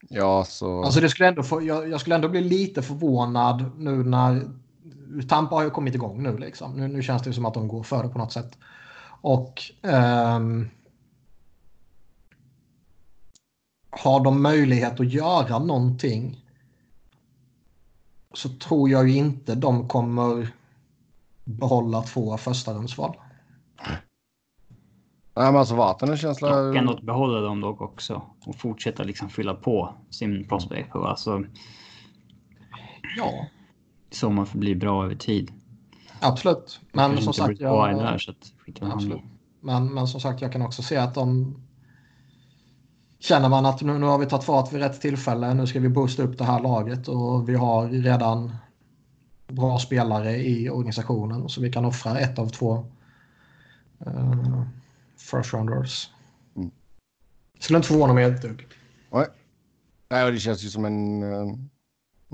Ja, 0.09 0.45
så... 0.45 0.85
Alltså 0.85 1.01
det 1.01 1.09
skulle 1.09 1.29
ändå 1.29 1.43
få, 1.43 1.63
jag, 1.63 1.89
jag, 1.89 2.01
skulle 2.01 2.15
ändå 2.15 2.29
bli 2.29 2.41
lite 2.41 2.83
förvånad 2.83 3.71
nu 3.79 4.05
när 4.05 4.51
Tampa 5.29 5.55
har 5.55 5.63
ju 5.63 5.71
kommit 5.71 5.95
igång 5.95 6.23
nu 6.23 6.39
liksom. 6.39 6.73
Nu, 6.73 6.89
nu 6.89 7.03
känns 7.03 7.23
det 7.23 7.33
som 7.33 7.45
att 7.45 7.55
de 7.55 7.69
går 7.69 7.83
före 7.83 8.09
på 8.09 8.19
något 8.19 8.33
sätt. 8.33 8.59
Och 9.21 9.63
um, 9.83 10.71
har 13.91 14.25
de 14.25 14.43
möjlighet 14.43 15.01
att 15.01 15.13
göra 15.13 15.59
någonting 15.59 16.45
så 18.35 18.49
tror 18.49 18.91
jag 18.91 19.09
ju 19.09 19.17
inte 19.17 19.55
de 19.55 19.89
kommer 19.89 20.53
behålla 21.47 22.03
två 22.03 22.37
första 22.37 22.73
rundsval. 22.73 23.17
Nej, 25.37 25.47
men 25.47 25.57
alltså 25.57 25.75
Vatanen 25.75 26.17
känsla... 26.17 26.61
Och 26.61 26.77
ändå 26.77 26.99
behålla 27.03 27.41
dem 27.41 27.61
dock 27.61 27.81
också 27.81 28.23
och 28.47 28.57
fortsätta 28.57 29.03
liksom 29.03 29.29
fylla 29.29 29.55
på 29.55 29.95
sin 30.11 30.49
prospect 30.49 30.93
på. 30.93 31.05
Alltså. 31.05 31.45
Ja. 33.17 33.47
Så 34.11 34.31
man 34.31 34.47
får 34.47 34.59
bli 34.59 34.75
bra 34.75 35.05
över 35.05 35.15
tid. 35.15 35.53
Absolut. 36.21 36.81
Men 36.93 37.23
som 37.23 37.33
sagt. 37.33 37.61
Jag, 37.61 37.97
där, 37.99 38.19
så 38.19 38.31
att, 38.31 38.53
absolut. 38.81 39.23
Men, 39.61 39.95
men 39.95 40.09
som 40.09 40.21
sagt, 40.21 40.41
jag 40.41 40.53
kan 40.53 40.63
också 40.63 40.83
se 40.83 40.97
att 40.97 41.15
de 41.15 41.57
känner 43.19 43.49
man 43.49 43.67
att 43.67 43.83
nu, 43.83 43.99
nu 43.99 44.07
har 44.07 44.19
vi 44.19 44.27
tagit 44.27 44.45
fart 44.45 44.73
vid 44.73 44.81
rätt 44.81 45.01
tillfälle. 45.01 45.55
Nu 45.55 45.67
ska 45.67 45.81
vi 45.81 45.89
boosta 45.89 46.23
upp 46.23 46.39
det 46.39 46.45
här 46.45 46.61
laget 46.61 47.09
och 47.09 47.49
vi 47.49 47.55
har 47.55 47.89
redan 47.89 48.57
bra 49.47 49.79
spelare 49.79 50.37
i 50.37 50.71
organisationen 50.71 51.49
så 51.49 51.61
vi 51.61 51.73
kan 51.73 51.85
offra 51.85 52.19
ett 52.19 52.39
av 52.39 52.49
två 52.49 52.87
uh, 54.07 54.63
first 55.17 55.55
rounders. 55.55 56.11
Mm. 56.57 56.71
Skulle 57.59 57.77
inte 57.77 57.89
förvåna 57.89 58.15
mig 58.15 58.25
ett 58.25 58.43
dugg. 58.43 58.67
Nej. 59.11 59.27
Nej, 60.09 60.33
det 60.33 60.39
känns 60.39 60.65
ju 60.65 60.69
som 60.69 60.85
en, 60.85 61.23
eh, 61.23 61.55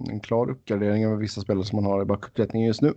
en 0.09 0.21
klar 0.21 0.51
uppgradering 0.51 1.05
över 1.05 1.17
vissa 1.17 1.41
spelare 1.41 1.65
som 1.65 1.77
man 1.77 1.93
har 1.93 2.03
i 2.03 2.05
backuppsättningen 2.05 2.67
just 2.67 2.83
nu. 2.83 2.95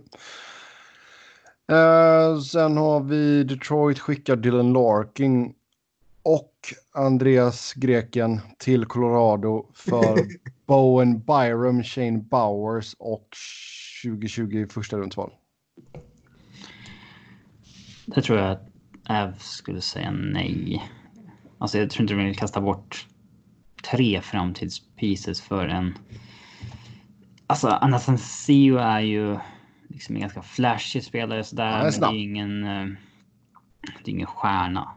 Uh, 1.72 2.40
sen 2.40 2.76
har 2.76 3.00
vi 3.00 3.44
Detroit 3.44 3.98
skickar 3.98 4.36
Dylan 4.36 4.72
Larkin 4.72 5.54
och 6.22 6.52
Andreas 6.92 7.72
Greken 7.72 8.40
till 8.58 8.84
Colorado 8.84 9.66
för 9.74 10.18
Bowen 10.66 11.20
Byram, 11.20 11.82
Shane 11.82 12.18
Bowers 12.18 12.94
och 12.98 13.28
2020 14.10 14.66
första 14.70 14.96
rundsval. 14.96 15.32
Det 18.06 18.22
tror 18.22 18.38
jag 18.38 18.50
att 18.50 18.68
Av 19.08 19.32
skulle 19.38 19.80
säga 19.80 20.10
nej. 20.10 20.82
Alltså 21.58 21.78
jag 21.78 21.90
tror 21.90 22.02
inte 22.02 22.14
de 22.14 22.24
vill 22.24 22.36
kasta 22.36 22.60
bort 22.60 23.06
tre 23.90 24.20
framtidspieces 24.20 25.40
för 25.40 25.68
en... 25.68 25.98
Alltså 27.46 27.68
Anastasio 27.68 28.76
är 28.76 29.00
ju 29.00 29.38
liksom 29.88 30.14
en 30.14 30.20
ganska 30.20 30.42
flashig 30.42 31.04
spelare 31.04 31.44
sådär. 31.44 31.84
Ja, 31.84 32.08
det 32.10 32.16
är 32.16 32.22
ingen... 32.22 32.64
Eh, 32.64 32.86
det 34.04 34.10
är 34.10 34.14
ingen 34.14 34.26
stjärna. 34.26 34.90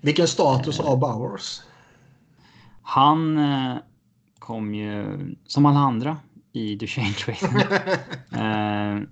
Vilken 0.00 0.28
status 0.28 0.78
har 0.78 0.96
Bowers? 0.96 1.62
Han 2.82 3.38
eh, 3.38 3.76
kom 4.38 4.74
ju 4.74 5.18
som 5.44 5.66
alla 5.66 5.78
andra 5.78 6.16
i 6.58 6.76
Duchene 6.76 7.12
Traden. 7.12 7.60
eh, 9.00 9.08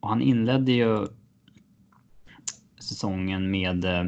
och 0.00 0.08
han 0.08 0.22
inledde 0.22 0.72
ju 0.72 1.06
säsongen 2.80 3.50
med... 3.50 3.84
Eh, 3.84 4.04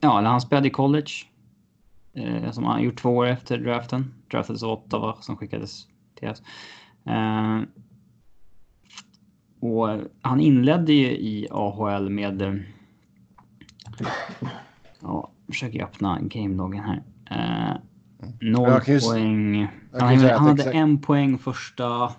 ja, 0.00 0.20
han 0.20 0.40
spelade 0.40 0.68
i 0.68 0.70
college. 0.70 1.10
Eh, 2.14 2.50
som 2.50 2.64
han 2.64 2.82
gjort 2.82 2.98
två 2.98 3.10
år 3.10 3.26
efter 3.26 3.58
draften. 3.58 4.14
Draftades 4.30 4.62
av 4.62 4.70
Ottawa 4.70 5.16
som 5.20 5.36
skickades 5.36 5.86
till 6.14 6.28
oss. 6.28 6.42
Eh, 7.04 7.60
och 9.60 10.00
han 10.22 10.40
inledde 10.40 10.92
ju 10.92 11.06
i 11.06 11.48
AHL 11.50 12.10
med 12.10 12.64
Ja, 15.00 15.30
försöker 15.46 15.84
öppna 15.84 16.18
gameloggen 16.20 16.84
här. 16.84 17.02
Noll 18.40 18.80
poäng. 18.80 19.68
Han, 19.92 20.18
han 20.18 20.48
hade 20.48 20.72
en 20.72 21.00
poäng 21.00 21.38
första 21.38 22.12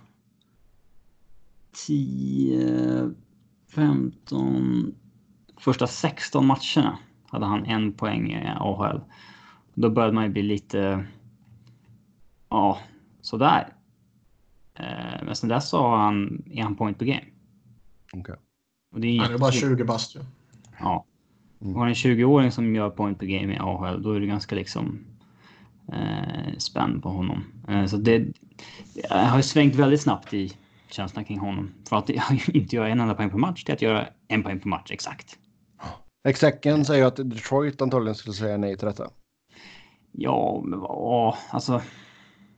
10, 1.88 3.12
15, 3.76 4.96
första 5.58 5.88
16 5.88 6.46
matcherna 6.46 6.98
hade 7.28 7.46
han 7.46 7.66
en 7.66 7.94
poäng 7.94 8.32
i 8.32 8.54
AHL. 8.60 9.02
Då 9.74 9.90
började 9.90 10.14
man 10.14 10.24
ju 10.24 10.30
bli 10.30 10.44
lite, 10.44 11.06
ja, 12.50 12.80
sådär. 13.22 13.74
Eh, 14.74 15.26
men 15.26 15.36
sen 15.36 15.50
dess 15.50 15.70
så 15.70 15.78
har 15.82 15.98
han 15.98 16.44
en 16.46 16.76
point 16.76 17.00
per 17.00 17.06
game. 17.06 17.26
Okej. 18.14 18.22
Okay. 18.22 18.36
Och 18.94 19.00
det 19.02 19.08
är, 19.08 19.22
han 19.22 19.34
är 19.34 19.38
bara 19.38 19.52
20 19.52 19.84
bast 19.84 20.16
ju. 20.16 20.20
Ja. 20.80 21.06
Mm. 21.62 21.76
Har 21.76 21.88
en 21.88 21.94
20-åring 21.94 22.52
som 22.52 22.76
gör 22.76 22.90
point 22.90 23.20
per 23.20 23.26
game 23.26 23.54
i 23.54 23.58
AHL, 23.60 24.04
då 24.04 24.12
är 24.12 24.20
det 24.20 24.26
ganska 24.26 24.56
liksom 24.56 25.06
eh, 25.92 26.58
spänn 26.58 27.02
på 27.02 27.10
honom. 27.10 27.44
Eh, 27.68 27.86
så 27.86 27.98
det, 27.98 28.20
det 28.94 29.14
har 29.14 29.42
svängt 29.42 29.76
väldigt 29.76 30.02
snabbt 30.02 30.34
i 30.34 30.58
känslan 30.90 31.26
kring 31.26 31.40
honom. 31.40 31.72
För 31.90 31.96
att 31.96 32.10
inte 32.54 32.76
göra 32.76 32.90
en 32.90 33.00
enda 33.00 33.14
poäng 33.14 33.30
per 33.30 33.38
match 33.38 33.64
till 33.64 33.74
att 33.74 33.82
göra 33.82 34.08
en 34.28 34.44
poäng 34.44 34.60
per 34.60 34.70
match 34.70 34.92
exakt. 34.92 35.38
Execken 36.28 36.86
säger 36.86 37.06
att 37.06 37.16
Detroit 37.16 37.82
antagligen 37.82 38.16
skulle 38.16 38.34
säga 38.34 38.58
nej 38.58 38.78
till 38.78 38.88
detta. 38.88 39.10
Ja, 40.12 40.62
men 40.66 40.80
vad, 40.80 41.36
alltså. 41.50 41.82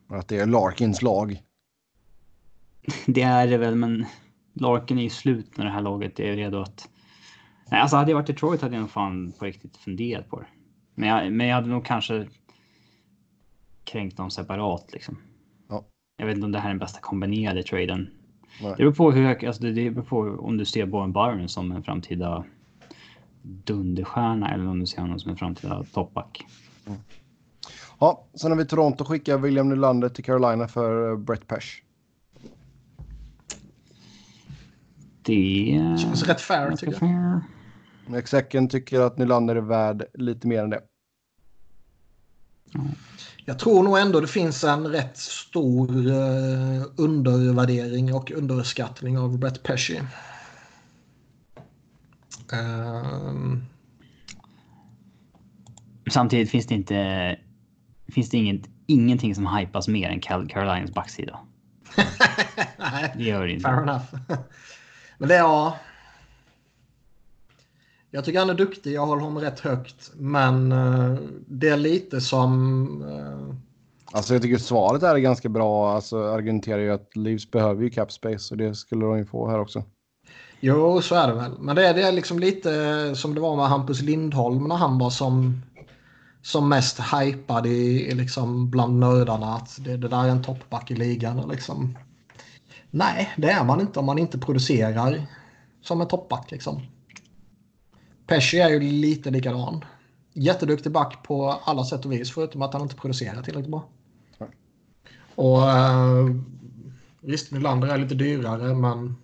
Att 0.09 0.27
det 0.27 0.37
är 0.37 0.45
Larkins 0.45 1.01
lag. 1.01 1.41
Det 3.05 3.21
är 3.21 3.47
det 3.47 3.57
väl, 3.57 3.75
men 3.75 4.05
Larkin 4.53 4.97
är 4.97 5.03
ju 5.03 5.09
slut 5.09 5.57
när 5.57 5.65
det 5.65 5.71
här 5.71 5.81
laget 5.81 6.19
är 6.19 6.35
redo 6.35 6.61
att 6.61 6.89
Nej, 7.71 7.81
alltså 7.81 7.97
hade 7.97 8.11
jag 8.11 8.15
varit 8.15 8.27
Detroit 8.27 8.61
hade 8.61 8.75
jag 8.75 8.81
nog 8.81 8.89
fan 8.89 9.31
på 9.39 9.45
riktigt 9.45 9.77
funderat 9.77 10.29
på 10.29 10.39
det. 10.39 10.47
Men 10.95 11.09
jag, 11.09 11.33
men 11.33 11.47
jag 11.47 11.55
hade 11.55 11.67
nog 11.67 11.85
kanske 11.85 12.27
kränkt 13.83 14.17
dem 14.17 14.29
separat 14.29 14.93
liksom. 14.93 15.17
Ja. 15.69 15.85
Jag 16.17 16.25
vet 16.25 16.35
inte 16.35 16.45
om 16.45 16.51
det 16.51 16.59
här 16.59 16.65
är 16.65 16.73
den 16.73 16.79
bästa 16.79 16.99
kombinerade 16.99 17.63
traden. 17.63 18.09
Nej. 18.61 18.71
Det 18.71 18.77
beror 18.77 18.93
på 18.93 19.11
hur 19.11 19.47
alltså 19.47 19.63
det 19.63 19.91
beror 19.91 20.05
på 20.05 20.19
om 20.19 20.57
du 20.57 20.65
ser 20.65 20.85
Bowen 20.85 21.13
Byron 21.13 21.49
som 21.49 21.71
en 21.71 21.83
framtida 21.83 22.43
dunderstjärna 23.41 24.53
eller 24.53 24.67
om 24.67 24.79
du 24.79 24.85
ser 24.85 25.01
honom 25.01 25.19
som 25.19 25.31
en 25.31 25.37
framtida 25.37 25.83
toppback. 25.93 26.45
Mm. 26.87 26.99
Ja, 27.99 28.25
sen 28.33 28.51
har 28.51 28.57
vi 28.57 28.65
Toronto 28.65 29.05
skickar 29.05 29.37
William 29.37 29.69
Nylander 29.69 30.09
till 30.09 30.23
Carolina 30.23 30.67
för 30.67 31.11
eh, 31.11 31.17
Brett 31.17 31.47
Pesh. 31.47 31.67
Det 35.21 35.97
känns 35.99 36.23
rätt 36.23 36.41
fair 36.41 36.75
tycker 36.75 37.05
jag. 37.05 37.41
Execken 38.17 38.69
tycker 38.69 38.99
att 38.99 39.17
Nylander 39.17 39.55
är 39.55 39.61
värd 39.61 40.03
lite 40.13 40.47
mer 40.47 40.63
än 40.63 40.69
det. 40.69 40.81
Jag 43.45 43.59
tror 43.59 43.83
nog 43.83 43.97
ändå 43.97 44.19
det 44.19 44.27
finns 44.27 44.63
en 44.63 44.87
rätt 44.87 45.17
stor 45.17 46.07
uh, 46.07 46.83
undervärdering 46.97 48.13
och 48.13 48.31
underskattning 48.31 49.17
av 49.17 49.39
Brett 49.39 49.63
Pesci. 49.63 50.01
Uh... 52.53 53.57
Samtidigt 56.11 56.49
finns 56.51 56.67
det 56.67 56.75
inte 56.75 57.37
finns 58.07 58.29
det 58.29 58.37
inget, 58.37 58.61
ingenting 58.87 59.35
som 59.35 59.47
hypas 59.47 59.87
mer 59.87 60.09
än 60.09 60.19
Carolinas 60.21 60.91
backsida. 60.91 61.39
Nej, 62.77 63.13
det 63.17 63.23
gör 63.23 63.47
det 63.47 63.53
inte. 63.53 63.63
Fair 63.63 63.81
enough. 63.81 64.05
Men 65.17 65.29
det 65.29 65.35
är 65.35 65.39
ja. 65.39 65.77
Jag 68.15 68.25
tycker 68.25 68.39
han 68.39 68.49
är 68.49 68.53
duktig, 68.53 68.93
jag 68.93 69.05
håller 69.05 69.21
honom 69.21 69.43
rätt 69.43 69.59
högt. 69.59 70.11
Men 70.15 70.71
uh, 70.71 71.19
det 71.47 71.69
är 71.69 71.77
lite 71.77 72.21
som... 72.21 73.01
Uh... 73.01 73.55
Alltså 74.11 74.33
jag 74.33 74.41
tycker 74.41 74.57
svaret 74.57 75.03
är 75.03 75.17
ganska 75.17 75.49
bra. 75.49 75.95
Alltså 75.95 76.23
argumenterar 76.23 76.79
ju 76.79 76.91
att 76.91 77.15
Leafs 77.15 77.51
behöver 77.51 77.83
ju 77.83 77.89
cap 77.89 78.11
space 78.11 78.53
och 78.53 78.57
det 78.57 78.75
skulle 78.75 79.05
de 79.05 79.17
ju 79.17 79.25
få 79.25 79.49
här 79.49 79.59
också. 79.59 79.83
Jo, 80.59 81.01
så 81.01 81.15
är 81.15 81.27
det 81.27 81.33
väl. 81.33 81.51
Men 81.59 81.75
det 81.75 81.87
är, 81.87 81.93
det 81.93 82.01
är 82.01 82.11
liksom 82.11 82.39
lite 82.39 83.15
som 83.15 83.35
det 83.35 83.41
var 83.41 83.55
med 83.55 83.65
Hampus 83.65 84.01
Lindholm 84.01 84.63
när 84.63 84.75
han 84.75 84.97
var 84.97 85.09
som, 85.09 85.61
som 86.41 86.69
mest 86.69 86.99
hypad 86.99 87.67
i, 87.67 88.07
i 88.07 88.15
liksom 88.15 88.69
bland 88.69 88.99
nördarna. 88.99 89.55
Att 89.55 89.77
det, 89.79 89.97
det 89.97 90.07
där 90.07 90.23
är 90.23 90.29
en 90.29 90.43
toppback 90.43 90.91
i 90.91 90.95
ligan. 90.95 91.39
Och 91.39 91.49
liksom. 91.49 91.97
Nej, 92.91 93.33
det 93.37 93.49
är 93.49 93.63
man 93.63 93.81
inte 93.81 93.99
om 93.99 94.05
man 94.05 94.19
inte 94.19 94.37
producerar 94.37 95.27
som 95.81 96.01
en 96.01 96.07
toppback. 96.07 96.51
Liksom. 96.51 96.81
Pesci 98.27 98.59
är 98.59 98.69
ju 98.69 98.79
lite 98.79 99.31
likadan. 99.31 99.85
Jätteduktig 100.33 100.91
back 100.91 101.23
på 101.23 101.51
alla 101.51 101.83
sätt 101.83 102.05
och 102.05 102.11
vis 102.11 102.31
förutom 102.31 102.61
att 102.61 102.73
han 102.73 102.81
inte 102.81 102.95
producerar 102.95 103.41
tillräckligt 103.41 103.71
bra. 103.71 103.89
Och 105.35 105.57
uh, 105.57 106.41
Visst, 107.25 107.51
Nylander 107.51 107.87
är 107.87 107.97
lite 107.97 108.15
dyrare, 108.15 108.73
men 108.75 109.15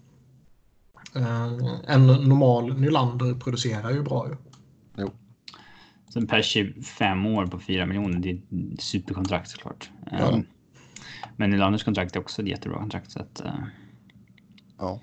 eh, 1.16 1.54
en 1.88 2.08
normal 2.08 2.80
Nylander 2.80 3.34
producerar 3.34 3.92
ju 3.92 4.04
bra. 4.04 4.28
Ju. 4.30 4.36
Jo. 4.98 5.12
Sen 6.14 6.28
per 6.28 6.42
25 6.42 7.26
år 7.26 7.46
på 7.46 7.60
4 7.60 7.86
miljoner, 7.86 8.20
det 8.20 8.30
är 8.30 8.40
ett 8.74 8.82
superkontrakt 8.82 9.50
såklart. 9.50 9.90
Ja. 10.12 10.32
Um, 10.32 10.46
men 11.36 11.50
Nylanders 11.50 11.84
kontrakt 11.84 12.16
är 12.16 12.20
också 12.20 12.42
ett 12.42 12.48
jättebra 12.48 12.80
kontrakt. 12.80 13.12
Så 13.12 13.20
att, 13.20 13.42
uh, 13.46 13.52
Ja. 14.78 15.00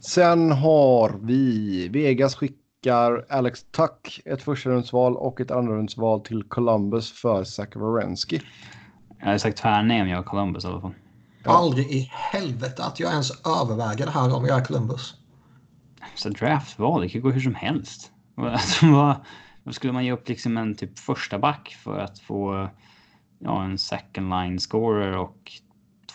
Sen 0.00 0.52
har 0.52 1.18
vi 1.22 1.88
Vegas 1.88 2.34
skickar 2.80 3.26
Alex 3.28 3.64
Tuck, 3.70 4.20
ett 4.24 4.42
första 4.42 4.70
och 5.16 5.40
ett 5.40 5.50
andra 5.50 5.74
till 6.24 6.42
Columbus 6.42 7.12
för 7.12 7.44
Zach 7.44 7.76
Werenski. 7.76 8.42
jag 9.18 9.26
hade 9.26 9.38
sagt 9.38 9.58
tvärnej 9.58 10.02
om 10.02 10.08
jag 10.08 10.16
var 10.16 10.24
Columbus 10.24 10.64
i 10.64 10.66
alla 10.66 10.80
fall. 10.80 10.94
Ja. 11.44 11.50
Aldrig 11.50 11.90
i 11.90 12.10
helvete 12.12 12.84
att 12.84 13.00
jag 13.00 13.12
ens 13.12 13.46
överväger 13.46 14.06
det 14.06 14.10
här 14.10 14.34
om 14.34 14.46
jag 14.46 14.60
är 14.60 14.64
Columbus. 14.64 15.14
Så 16.14 16.28
draftval, 16.28 17.00
det 17.00 17.08
kan 17.08 17.20
gå 17.20 17.30
hur 17.30 17.40
som 17.40 17.54
helst. 17.54 18.12
Alltså, 18.36 18.86
vad, 18.86 19.16
vad 19.64 19.74
skulle 19.74 19.92
man 19.92 20.04
ge 20.04 20.12
upp 20.12 20.28
liksom 20.28 20.56
en 20.56 20.74
typ 20.74 20.98
första 20.98 21.38
back 21.38 21.76
för 21.84 21.98
att 21.98 22.18
få 22.18 22.68
ja, 23.38 23.64
en 23.64 23.78
second 23.78 24.30
line 24.30 24.58
scorer 24.58 25.16
och 25.16 25.52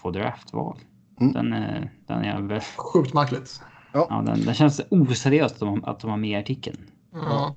två 0.01 0.11
draftval? 0.11 0.79
Mm. 1.19 1.33
Den, 1.33 1.53
är, 1.53 1.91
den 2.07 2.25
är 2.25 2.41
väl... 2.41 2.61
Sjukt 2.61 3.13
märkligt. 3.13 3.61
Ja, 3.95 4.23
den, 4.25 4.45
den 4.45 4.53
känns 4.53 4.81
oseriöst 4.89 5.53
att 5.53 5.59
de, 5.59 5.85
att 5.85 5.99
de 5.99 6.09
har 6.09 6.17
med 6.17 6.29
i 6.29 6.35
artikeln. 6.35 6.77
Ja. 7.13 7.55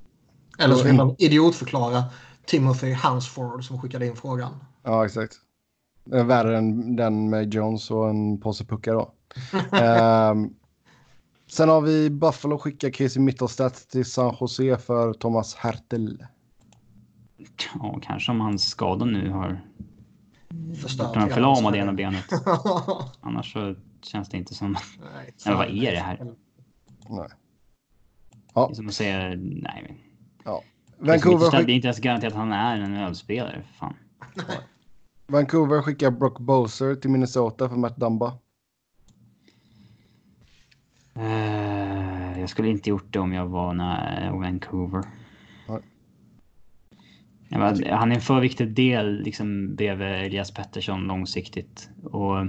Eller 0.59 0.75
så 0.75 0.83
vill 0.83 0.97
de 0.97 1.15
idiotförklara 1.17 2.03
Timothy 2.45 2.93
Hansford 2.93 3.63
som 3.63 3.81
skickade 3.81 4.05
in 4.05 4.15
frågan. 4.15 4.51
Ja, 4.83 5.05
exakt. 5.05 5.33
Det 6.05 6.19
är 6.19 6.23
värre 6.23 6.57
än 6.57 6.95
den 6.95 7.29
med 7.29 7.53
Jones 7.53 7.91
och 7.91 8.09
en 8.09 8.39
påse 8.41 8.65
puckar 8.65 8.93
då. 8.93 9.11
Ehm, 9.77 10.53
sen 11.47 11.69
har 11.69 11.81
vi 11.81 12.09
Buffalo 12.09 12.57
skickar 12.57 12.89
Casey 12.89 13.21
Mittelstadt 13.21 13.89
till 13.89 14.05
San 14.05 14.35
Jose 14.39 14.77
för 14.77 15.13
Thomas 15.13 15.55
Hertel. 15.55 16.25
Ja, 17.79 17.99
kanske 18.01 18.31
om 18.31 18.41
hans 18.41 18.69
skada 18.69 19.05
nu 19.05 19.29
har 19.29 19.61
Förstört 20.81 21.07
gjort 21.07 21.15
honom 21.15 21.29
hela 21.29 21.35
förlamad 21.35 21.75
i 21.75 21.79
hans 21.79 21.87
ena 21.89 21.93
benet. 21.93 22.25
Annars 23.21 23.53
så 23.53 23.75
känns 24.05 24.29
det 24.29 24.37
inte 24.37 24.53
som... 24.53 24.77
Nej, 25.13 25.33
Men 25.45 25.57
vad 25.57 25.67
är 25.67 25.91
det 25.91 25.99
här? 25.99 26.35
Nej. 27.09 27.29
Det 28.53 28.59
är 28.59 28.73
som 28.73 28.87
att 28.87 28.93
säga... 28.93 29.29
Nej, 29.37 29.85
men... 29.87 29.97
Vancouver, 30.99 31.51
Det 31.51 31.57
är 31.57 31.61
skick, 31.61 31.69
inte 31.69 31.87
ens 31.87 31.99
garanterat 31.99 32.33
att 32.33 32.39
han 32.39 32.51
är 32.51 32.79
en 32.79 32.95
ölspelare. 32.95 33.61
för 33.61 33.73
Fan. 33.73 33.95
Vancouver 35.27 35.81
skickar 35.81 36.11
Brock 36.11 36.39
Boser 36.39 36.95
till 36.95 37.09
Minnesota 37.09 37.69
för 37.69 37.75
Matt 37.75 37.97
Dumba. 37.97 38.37
Eh, 41.15 42.39
jag 42.39 42.49
skulle 42.49 42.69
inte 42.69 42.89
gjort 42.89 43.13
det 43.13 43.19
om 43.19 43.33
jag 43.33 43.47
var 43.47 43.73
när, 43.73 44.31
Vancouver. 44.31 45.03
Nej. 45.67 45.81
Ja, 47.49 47.95
han 47.95 48.11
är 48.11 48.15
en 48.15 48.21
för 48.21 48.39
viktig 48.39 48.67
del 48.67 49.21
liksom, 49.21 49.75
bredvid 49.75 50.07
Elias 50.07 50.51
Pettersson 50.51 51.07
långsiktigt. 51.07 51.89
Och, 52.03 52.47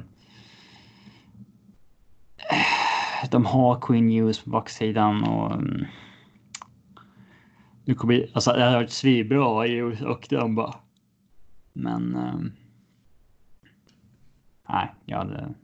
de 3.30 3.46
har 3.46 3.80
Queen 3.80 4.06
News 4.06 4.44
på 4.44 4.50
backsidan. 4.50 5.24
Och, 5.24 5.52
mm, 5.52 5.86
det, 7.84 7.94
kommer, 7.94 8.30
alltså, 8.34 8.52
det 8.52 8.64
hade 8.64 8.76
varit 8.76 8.90
svinbra 8.90 9.46
och 10.10 10.26
Dumba. 10.30 10.74
Men... 11.72 12.14
ehm, 12.16 12.52
nej, 14.68 14.94
jag 15.04 15.18
hade... 15.18 15.54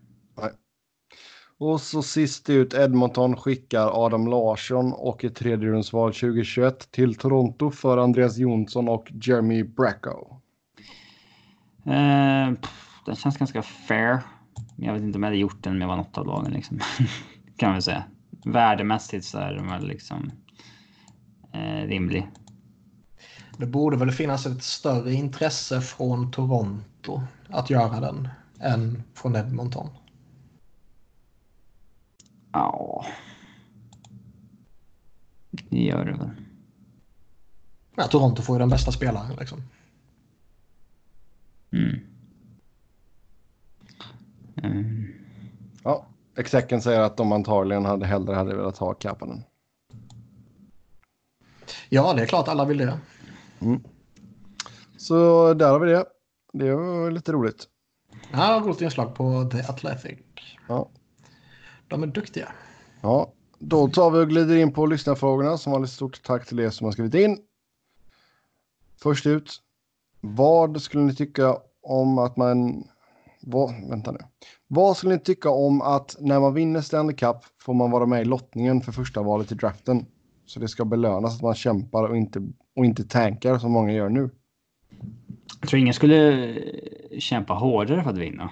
Och 1.59 1.81
så 1.81 2.03
sist 2.03 2.51
ut 2.51 2.75
Edmonton 2.75 3.37
skickar 3.37 4.05
Adam 4.05 4.27
Larsson 4.27 4.93
och 4.93 5.25
ett 5.25 5.35
tredjerumsval 5.35 6.13
2021 6.13 6.91
till 6.91 7.15
Toronto 7.15 7.71
för 7.71 7.99
Andreas 7.99 8.39
Jonsson 8.39 8.89
och 8.89 9.13
Jeremy 9.23 9.63
Bracco. 9.63 10.41
Pff, 12.63 13.01
den 13.07 13.17
känns 13.17 13.39
ganska 13.39 13.63
fair. 13.63 14.23
Jag 14.77 14.93
vet 14.93 15.03
inte 15.03 15.19
om 15.19 15.23
jag 15.23 15.31
hade 15.31 15.41
gjort 15.41 15.63
den 15.63 15.79
med 15.79 15.89
var 15.89 15.97
något 15.97 16.19
av 16.19 16.27
lagen 16.27 16.53
liksom. 16.53 16.81
kan 17.57 17.71
man 17.71 17.83
säga. 17.83 18.05
Värdemässigt 18.45 19.25
så 19.25 19.39
är 19.39 19.53
den 19.53 19.67
väl 19.67 19.87
liksom 19.87 20.31
eh, 21.53 21.87
rimlig. 21.87 22.29
Det 23.57 23.67
borde 23.67 23.97
väl 23.97 24.11
finnas 24.11 24.47
ett 24.47 24.63
större 24.63 25.13
intresse 25.13 25.81
från 25.81 26.31
Toronto 26.31 27.23
att 27.49 27.71
göra 27.71 28.01
den 28.01 28.29
än 28.61 29.03
från 29.15 29.37
Edmonton. 29.37 29.91
Ja. 32.53 33.07
Det 35.51 35.83
gör 35.83 36.05
det 36.05 36.13
väl. 36.13 36.31
Ja, 37.97 38.07
Toronto 38.07 38.43
får 38.43 38.57
ju 38.57 38.59
den 38.59 38.69
bästa 38.69 38.93
spelaren 38.93 39.37
liksom. 39.37 39.63
Mm. 41.71 42.01
Mm. 44.63 45.05
Ja, 45.85 46.07
execken 46.37 46.83
säger 46.83 47.01
att 47.01 47.17
de 47.17 47.33
antagligen 47.33 47.85
hade 47.85 48.07
hellre 48.07 48.35
hade 48.35 48.57
velat 48.57 48.79
ha 48.79 48.95
Kapanen. 48.95 49.45
Ja, 51.89 52.13
det 52.15 52.23
är 52.23 52.27
klart 52.27 52.49
alla 52.49 52.65
vill 52.65 52.79
det. 52.79 52.99
Så 54.97 55.55
där 55.55 55.71
har 55.71 55.79
vi 55.79 55.93
det. 55.93 56.05
Det 56.53 56.75
var 56.75 57.11
lite 57.11 57.33
roligt. 57.33 57.69
Ja, 58.33 58.63
roligt 58.65 58.81
inslag 58.81 59.15
på 59.15 59.51
The 59.53 59.61
Athletic. 59.61 60.19
Ja. 60.69 60.89
De 61.89 62.03
är 62.03 62.07
duktiga. 62.07 62.49
Ja, 63.01 63.33
då 63.59 63.89
tar 63.89 64.11
vi 64.11 64.19
och 64.19 64.29
glider 64.29 64.57
in 64.57 64.73
på 64.73 64.87
lyssnarfrågorna. 64.87 65.59
Som 65.59 65.73
vanligt 65.73 65.91
stort 65.91 66.23
tack 66.23 66.47
till 66.47 66.61
er 66.61 66.71
som 66.71 66.85
har 66.85 66.93
skrivit 66.93 67.15
in. 67.15 67.39
Först 69.03 69.27
ut. 69.27 69.63
Vad 70.21 70.83
skulle 70.83 71.03
ni 71.03 71.15
tycka 71.15 71.59
om 71.83 72.19
att 72.19 72.37
man... 72.37 72.85
Vad, 73.49 73.89
vänta 73.91 74.13
nu. 74.13 74.19
Vad 74.67 74.97
skulle 74.97 75.15
ni 75.15 75.21
tycka 75.21 75.51
om 75.51 75.83
att 75.83 76.17
när 76.21 76.41
man 76.41 76.55
vinner 76.55 76.81
Stanley 76.81 77.17
Cup 77.17 77.37
får 77.63 77.75
man 77.75 77.91
vara 77.91 78.07
med 78.07 78.23
i 78.23 78.25
lottningen 78.25 78.81
för 78.81 78.93
första 78.93 79.23
valet 79.23 79.53
i 79.53 79.55
draften? 79.55 80.07
Så 80.47 80.61
det 80.61 80.69
ska 80.69 80.85
belönas 80.85 81.37
att 81.37 81.43
man 81.43 81.55
kämpar 81.55 82.09
och 82.09 82.17
inte, 82.17 82.43
och 82.77 82.85
inte 82.85 83.05
tankar 83.05 83.59
som 83.59 83.73
många 83.73 83.93
gör 83.93 84.09
nu. 84.09 84.31
Jag 85.61 85.69
tror 85.69 85.81
ingen 85.81 85.95
skulle 85.95 86.49
eh, 86.51 87.19
kämpa 87.19 87.55
hårdare 87.55 88.03
för 88.03 88.11
att 88.11 88.19
vinna. 88.19 88.51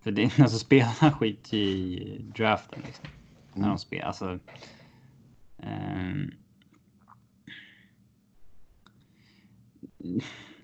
För 0.00 0.10
det 0.10 0.22
är 0.22 0.42
alltså 0.42 0.58
spelarna 0.58 1.12
skit 1.12 1.54
i 1.54 2.30
draften 2.36 2.82
liksom. 2.86 3.04
När 3.54 3.68
de 3.68 3.78
spelar. 3.78 4.06
Alltså, 4.06 4.38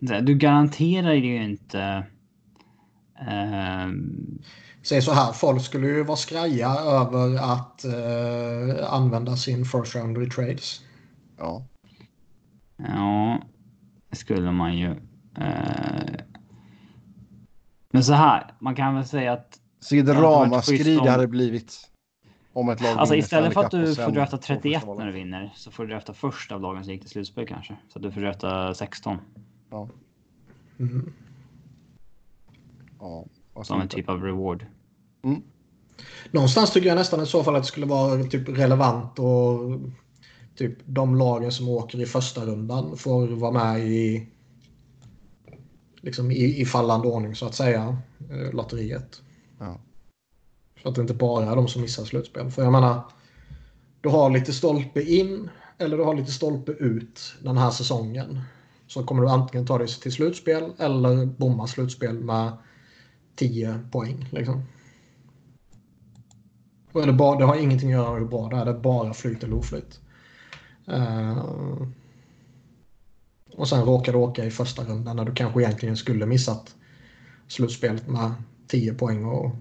så 0.07 0.15
här, 0.15 0.21
du 0.21 0.35
garanterar 0.35 1.13
ju 1.13 1.45
inte... 1.45 2.05
ehm, 3.29 4.39
Säg 4.83 5.03
så 5.03 5.13
här, 5.13 5.33
folk 5.33 5.63
skulle 5.63 5.87
ju 5.87 6.05
vara 6.05 6.17
skraja 6.17 6.69
över 6.69 7.37
att 7.37 7.85
eh, 7.85 8.93
använda 8.93 9.37
sin 9.37 9.65
first 9.65 9.95
round 9.95 10.23
i 10.23 10.31
trades. 10.31 10.81
Ja, 11.39 11.67
Ja, 12.77 13.43
det 14.11 14.17
skulle 14.17 14.53
man 14.53 14.77
ju. 14.77 14.91
Eh, 15.39 16.15
men 17.91 18.05
så 18.05 18.13
här, 18.13 18.55
man 18.59 18.75
kan 18.75 18.95
väl 18.95 19.05
säga 19.05 19.33
att 19.33 19.61
så 19.81 19.95
det 19.95 20.15
ramaskri 20.15 20.97
det 20.97 21.11
hade 21.11 21.27
blivit. 21.27 21.91
Om 22.53 22.69
ett 22.69 22.81
lag 22.81 22.99
Alltså 22.99 23.15
istället 23.17 23.55
för 23.55 23.65
att 23.65 23.71
du 23.71 23.95
får 23.95 24.11
drafta 24.11 24.37
får 24.37 24.43
31 24.43 24.81
första 24.81 24.95
när 24.95 25.07
du 25.07 25.13
vinner 25.13 25.53
så 25.57 25.71
får 25.71 25.83
du 25.83 25.91
drafta 25.91 26.15
först 26.15 26.53
av 26.53 26.61
lagen 26.61 26.85
som 26.85 26.93
gick 26.93 27.01
till 27.01 27.11
slutspel 27.11 27.47
kanske. 27.47 27.77
Så 27.89 27.99
att 27.99 28.03
du 28.03 28.11
får 28.13 28.21
drafta 28.21 28.75
16 28.75 29.19
Ja, 29.71 29.89
Mm. 30.79 31.13
Ja. 33.55 33.65
som 33.65 33.81
en 33.81 33.89
typ 33.89 34.09
av 34.09 34.23
reward. 34.23 34.67
Någonstans 36.31 36.73
tycker 36.73 36.89
jag 36.89 36.97
nästan 36.97 37.23
i 37.23 37.27
så 37.27 37.45
fall 37.45 37.57
att 37.57 37.63
det 37.63 37.67
skulle 37.69 37.87
vara 37.87 38.25
typ 38.25 38.49
relevant 38.49 39.19
och 39.19 39.81
typ 40.57 40.79
de 40.85 41.17
lagen 41.17 41.53
som 41.53 41.69
åker 41.69 42.01
i 42.01 42.07
första 42.07 42.45
rundan 42.45 42.97
får 42.97 43.27
vara 43.27 43.53
med 43.53 43.87
i 43.87 44.29
liksom 46.01 46.31
i, 46.31 46.61
i 46.61 46.65
fallande 46.65 47.09
ordning 47.09 47.35
så 47.35 47.47
att 47.47 47.55
säga 47.55 47.97
eh, 48.31 48.53
lotteriet. 48.53 49.23
Ja. 49.59 49.81
Så 50.83 50.89
att 50.89 50.95
det 50.95 51.01
inte 51.01 51.15
bara 51.15 51.51
är 51.51 51.57
de 51.57 51.69
som 51.69 51.83
missar 51.83 52.05
slutspel. 52.05 52.51
För 52.51 52.63
jag 52.63 52.73
menar, 52.73 53.01
du 54.01 54.09
har 54.09 54.31
lite 54.31 54.53
stolpe 54.53 55.03
in 55.03 55.51
eller 55.79 55.97
du 55.97 56.05
har 56.05 56.15
lite 56.15 56.33
stolpe 56.33 56.73
ut 56.73 57.35
den 57.43 57.57
här 57.57 57.71
säsongen. 57.71 58.41
Så 58.87 59.05
kommer 59.05 59.23
du 59.23 59.29
antingen 59.29 59.67
ta 59.67 59.79
dig 59.79 59.89
till 59.89 60.13
slutspel 60.13 60.73
eller 60.79 61.27
bomma 61.27 61.67
slutspel 61.67 62.19
med 62.19 62.53
10 63.37 63.79
poäng. 63.91 64.29
Liksom. 64.31 64.63
Och 66.93 67.07
det, 67.07 67.13
bara, 67.13 67.39
det 67.39 67.45
har 67.45 67.57
ingenting 67.57 67.93
att 67.93 67.99
göra 67.99 68.13
med 68.13 68.21
hur 68.21 68.29
bra 68.29 68.49
det 68.49 68.57
är. 68.57 68.65
Det 68.65 68.71
är 68.71 68.79
bara 68.79 69.15
flyt 69.15 69.45
eller 69.45 69.57
oflyt. 69.57 70.01
Uh, 70.89 71.87
och 73.57 73.69
sen 73.69 73.85
råkar 73.85 74.13
du 74.13 74.19
åka 74.19 74.45
i 74.45 74.51
första 74.51 74.85
rundan 74.85 75.17
när 75.17 75.25
du 75.25 75.35
kanske 75.35 75.63
egentligen 75.63 75.97
skulle 75.97 76.27
missat 76.27 76.75
slutspelet 77.49 78.09
med 78.09 78.35
10 78.67 78.95
poäng 78.95 79.25
och 79.25 79.57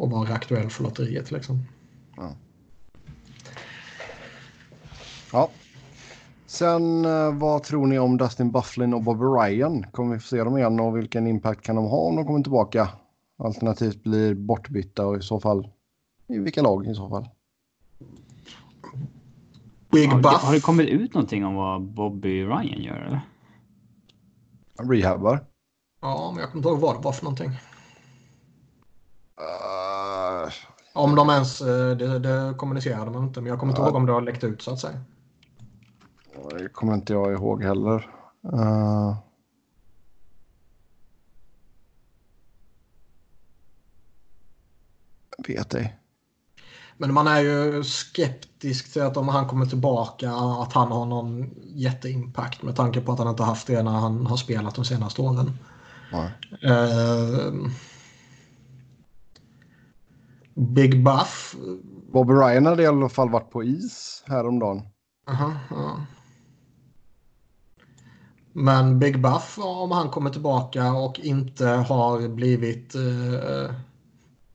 och 0.00 0.10
vara 0.10 0.34
aktuell 0.34 0.70
för 0.70 0.82
lotteriet. 0.84 1.30
Liksom. 1.30 1.64
Ja. 2.16 2.34
ja. 5.32 5.50
Sen 6.50 7.04
eh, 7.04 7.34
vad 7.34 7.62
tror 7.62 7.86
ni 7.86 7.98
om 7.98 8.16
Dustin 8.16 8.50
Bufflin 8.50 8.94
och 8.94 9.02
Bobby 9.02 9.24
Ryan? 9.24 9.82
Kommer 9.82 10.14
vi 10.14 10.20
få 10.20 10.26
se 10.26 10.44
dem 10.44 10.58
igen 10.58 10.80
och 10.80 10.96
vilken 10.96 11.26
impact 11.26 11.62
kan 11.62 11.76
de 11.76 11.84
ha 11.84 11.98
om 11.98 12.16
de 12.16 12.26
kommer 12.26 12.42
tillbaka? 12.42 12.88
Alternativt 13.38 14.02
blir 14.02 14.34
bortbytta 14.34 15.06
och 15.06 15.16
i 15.16 15.22
så 15.22 15.40
fall 15.40 15.68
i 16.28 16.38
vilka 16.38 16.62
lag 16.62 16.86
i 16.86 16.94
så 16.94 17.08
fall? 17.08 17.28
Big 19.90 20.08
har, 20.08 20.20
Buff. 20.20 20.32
Har 20.32 20.54
det 20.54 20.60
kommit 20.60 20.88
ut 20.88 21.14
någonting 21.14 21.44
om 21.44 21.54
vad 21.54 21.82
Bobby 21.82 22.44
Ryan 22.44 22.82
gör 22.82 22.96
eller? 22.96 23.20
Rehabbar. 24.78 25.44
Ja, 26.00 26.30
men 26.34 26.40
jag 26.40 26.50
kommer 26.50 26.58
inte 26.58 26.68
ihåg 26.68 26.80
vad 26.80 26.96
det 26.96 27.04
var 27.04 27.12
för 27.12 27.24
någonting. 27.24 27.50
Uh, 29.40 30.52
om 30.92 31.14
de 31.14 31.30
ens, 31.30 31.60
eh, 31.60 31.96
det, 31.96 32.18
det 32.18 32.54
kommunicerade 32.56 33.10
man 33.10 33.24
inte, 33.24 33.40
men 33.40 33.50
jag 33.50 33.60
kommer 33.60 33.72
inte 33.72 33.82
uh, 33.82 33.88
ihåg 33.88 33.96
om 33.96 34.06
det 34.06 34.12
har 34.12 34.20
läckt 34.20 34.44
ut 34.44 34.62
så 34.62 34.72
att 34.72 34.80
säga. 34.80 35.00
Det 36.48 36.68
kommer 36.68 36.94
inte 36.94 37.12
jag 37.12 37.32
ihåg 37.32 37.62
heller. 37.62 38.10
Uh, 38.52 39.16
vet 45.48 45.74
ej. 45.74 45.96
Men 46.96 47.14
man 47.14 47.26
är 47.26 47.40
ju 47.40 47.84
skeptisk 47.84 48.92
till 48.92 49.02
att 49.02 49.16
om 49.16 49.28
han 49.28 49.48
kommer 49.48 49.66
tillbaka 49.66 50.30
att 50.32 50.72
han 50.72 50.92
har 50.92 51.06
någon 51.06 51.54
jätteimpact 51.64 52.62
med 52.62 52.76
tanke 52.76 53.00
på 53.00 53.12
att 53.12 53.18
han 53.18 53.28
inte 53.28 53.42
haft 53.42 53.66
det 53.66 53.82
när 53.82 53.90
han 53.90 54.26
har 54.26 54.36
spelat 54.36 54.74
de 54.74 54.84
senaste 54.84 55.22
åren. 55.22 55.58
Uh, 56.64 57.70
Big 60.54 61.04
Buff. 61.04 61.56
Bobby 62.12 62.32
Ryan 62.32 62.66
hade 62.66 62.82
i 62.82 62.86
alla 62.86 63.08
fall 63.08 63.30
varit 63.30 63.50
på 63.50 63.64
is 63.64 64.24
häromdagen. 64.26 64.78
Uh 65.30 65.42
-huh, 65.42 65.54
uh. 65.72 66.00
Men 68.52 68.98
Big 68.98 69.20
Buff, 69.20 69.58
om 69.58 69.90
han 69.90 70.08
kommer 70.08 70.30
tillbaka 70.30 70.92
och 70.92 71.20
inte 71.20 71.66
har 71.66 72.28
blivit 72.28 72.94
uh, 72.94 73.70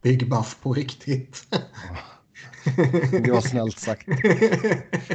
Big 0.02 0.30
Buff 0.30 0.58
på 0.62 0.74
riktigt. 0.74 1.48
Det 3.12 3.32
var 3.32 3.42
snällt 3.42 3.80
sagt. 3.80 4.08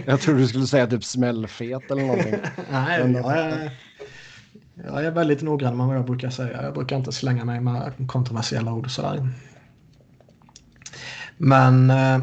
Jag 0.07 0.21
tror 0.21 0.35
du 0.35 0.49
skulle 0.49 0.67
säga 0.67 0.87
typ 0.87 1.05
smällfet 1.05 1.91
eller 1.91 2.03
någonting. 2.03 2.35
Nej, 2.71 3.13
jag 3.13 3.39
är, 3.39 3.71
jag 4.85 5.05
är 5.05 5.11
väldigt 5.11 5.43
noggrann 5.43 5.77
med 5.77 5.87
vad 5.87 5.97
jag 5.97 6.05
brukar 6.05 6.31
säga. 6.31 6.63
Jag 6.63 6.75
brukar 6.75 6.97
inte 6.97 7.13
slänga 7.13 7.45
mig 7.45 7.61
med 7.61 7.93
kontroversiella 8.09 8.73
ord 8.73 8.91
sådär. 8.91 9.29
Men 11.37 11.91
eh, 11.91 12.23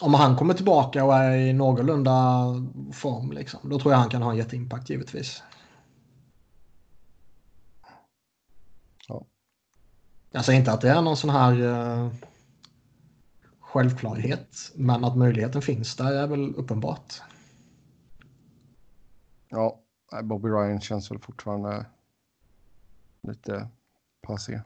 om 0.00 0.14
han 0.14 0.36
kommer 0.36 0.54
tillbaka 0.54 1.04
och 1.04 1.14
är 1.14 1.36
i 1.36 1.52
någorlunda 1.52 2.44
form, 2.92 3.32
liksom, 3.32 3.60
då 3.70 3.78
tror 3.78 3.92
jag 3.92 3.98
han 3.98 4.10
kan 4.10 4.22
ha 4.22 4.30
en 4.30 4.36
jätteimpact 4.36 4.90
givetvis. 4.90 5.42
Ja. 9.08 9.26
Jag 10.30 10.44
säger 10.44 10.58
inte 10.58 10.72
att 10.72 10.80
det 10.80 10.90
är 10.90 11.02
någon 11.02 11.16
sån 11.16 11.30
här 11.30 11.62
eh, 11.62 12.12
självklarhet, 13.60 14.72
men 14.74 15.04
att 15.04 15.16
möjligheten 15.16 15.62
finns 15.62 15.96
där 15.96 16.12
är 16.12 16.26
väl 16.26 16.54
uppenbart. 16.54 17.22
Ja, 19.48 19.80
Bobby 20.22 20.48
Ryan 20.48 20.80
känns 20.80 21.10
väl 21.10 21.18
fortfarande 21.18 21.86
lite 23.22 23.68
passé. 24.26 24.60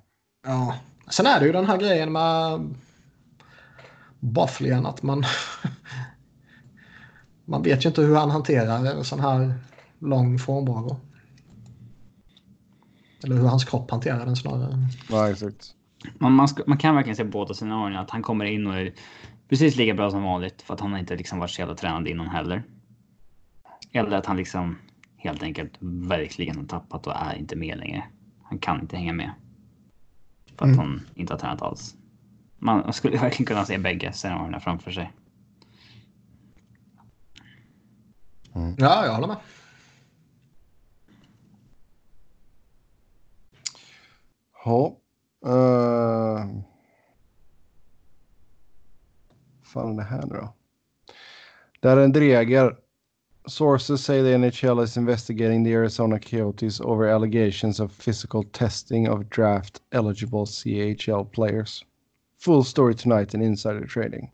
Ja, 0.46 0.76
sen 1.10 1.26
är 1.26 1.40
det 1.40 1.46
ju 1.46 1.52
den 1.52 1.66
här 1.66 1.76
grejen 1.78 2.12
med 2.12 2.60
Bufflien 4.22 4.86
att 4.86 5.02
man 5.02 5.24
man 7.44 7.62
vet 7.62 7.84
ju 7.84 7.88
inte 7.88 8.02
hur 8.02 8.16
han 8.16 8.30
hanterar 8.30 8.86
en 8.86 9.04
sån 9.04 9.20
här 9.20 9.54
lång 9.98 10.38
frånvaro. 10.38 11.00
Eller 13.24 13.36
hur 13.36 13.46
hans 13.46 13.64
kropp 13.64 13.90
hanterar 13.90 14.26
den 14.26 14.36
snarare. 14.36 14.78
Ja, 15.10 15.30
exakt. 15.30 15.74
Man, 16.18 16.32
man, 16.32 16.48
ska, 16.48 16.62
man 16.66 16.78
kan 16.78 16.94
verkligen 16.94 17.16
se 17.16 17.24
båda 17.24 17.54
scenarierna. 17.54 18.00
Att 18.00 18.10
han 18.10 18.22
kommer 18.22 18.44
in 18.44 18.66
och 18.66 18.74
är 18.74 18.92
precis 19.48 19.76
lika 19.76 19.94
bra 19.94 20.10
som 20.10 20.22
vanligt 20.22 20.62
för 20.62 20.74
att 20.74 20.80
han 20.80 20.92
har 20.92 20.98
inte 20.98 21.16
liksom 21.16 21.38
varit 21.38 21.50
så 21.50 21.60
jävla 21.60 21.74
tränad 21.74 22.08
innan 22.08 22.28
heller. 22.28 22.62
Eller 23.92 24.16
att 24.16 24.26
han 24.26 24.36
liksom 24.36 24.78
helt 25.16 25.42
enkelt 25.42 25.72
verkligen 25.80 26.56
har 26.56 26.64
tappat 26.64 27.06
och 27.06 27.16
är 27.16 27.34
inte 27.34 27.56
med 27.56 27.78
längre. 27.78 28.04
Han 28.42 28.58
kan 28.58 28.80
inte 28.80 28.96
hänga 28.96 29.12
med. 29.12 29.30
För 30.56 30.64
att 30.64 30.74
mm. 30.74 30.78
han 30.78 31.00
inte 31.14 31.32
har 31.32 31.38
tränat 31.38 31.62
alls. 31.62 31.96
Man 32.62 32.92
skulle 32.92 33.18
verkligen 33.20 33.46
kunna 33.46 33.64
se 33.64 33.78
bägge 33.78 34.12
scenarierna 34.12 34.60
framför 34.60 34.90
sig. 34.90 35.12
Mm. 38.54 38.74
Ja, 38.78 39.06
jag 39.06 39.12
håller 39.12 39.28
med. 39.28 39.36
Ja. 44.64 44.96
Uh... 45.46 46.62
fan 49.62 49.92
är 49.92 49.96
det 49.96 50.02
här 50.02 50.22
nu 50.22 50.34
då? 50.34 50.54
Där 51.80 51.96
är 51.96 52.04
en 52.04 52.12
Dreger. 52.12 52.76
Sources 53.46 54.04
say 54.04 54.22
the 54.22 54.38
NHL 54.38 54.84
is 54.84 54.96
investigating 54.96 55.64
the 55.64 55.76
Arizona 55.76 56.18
Coyotes 56.18 56.80
over 56.80 57.08
allegations 57.08 57.80
of 57.80 58.04
physical 58.04 58.44
testing 58.44 59.10
of 59.10 59.24
draft 59.24 59.82
eligible 59.90 60.46
CHL 60.46 61.24
players. 61.24 61.84
Full 62.44 62.64
story 62.64 62.94
tonight 62.94 63.34
in 63.34 63.42
insider 63.42 63.86
trading. 63.86 64.30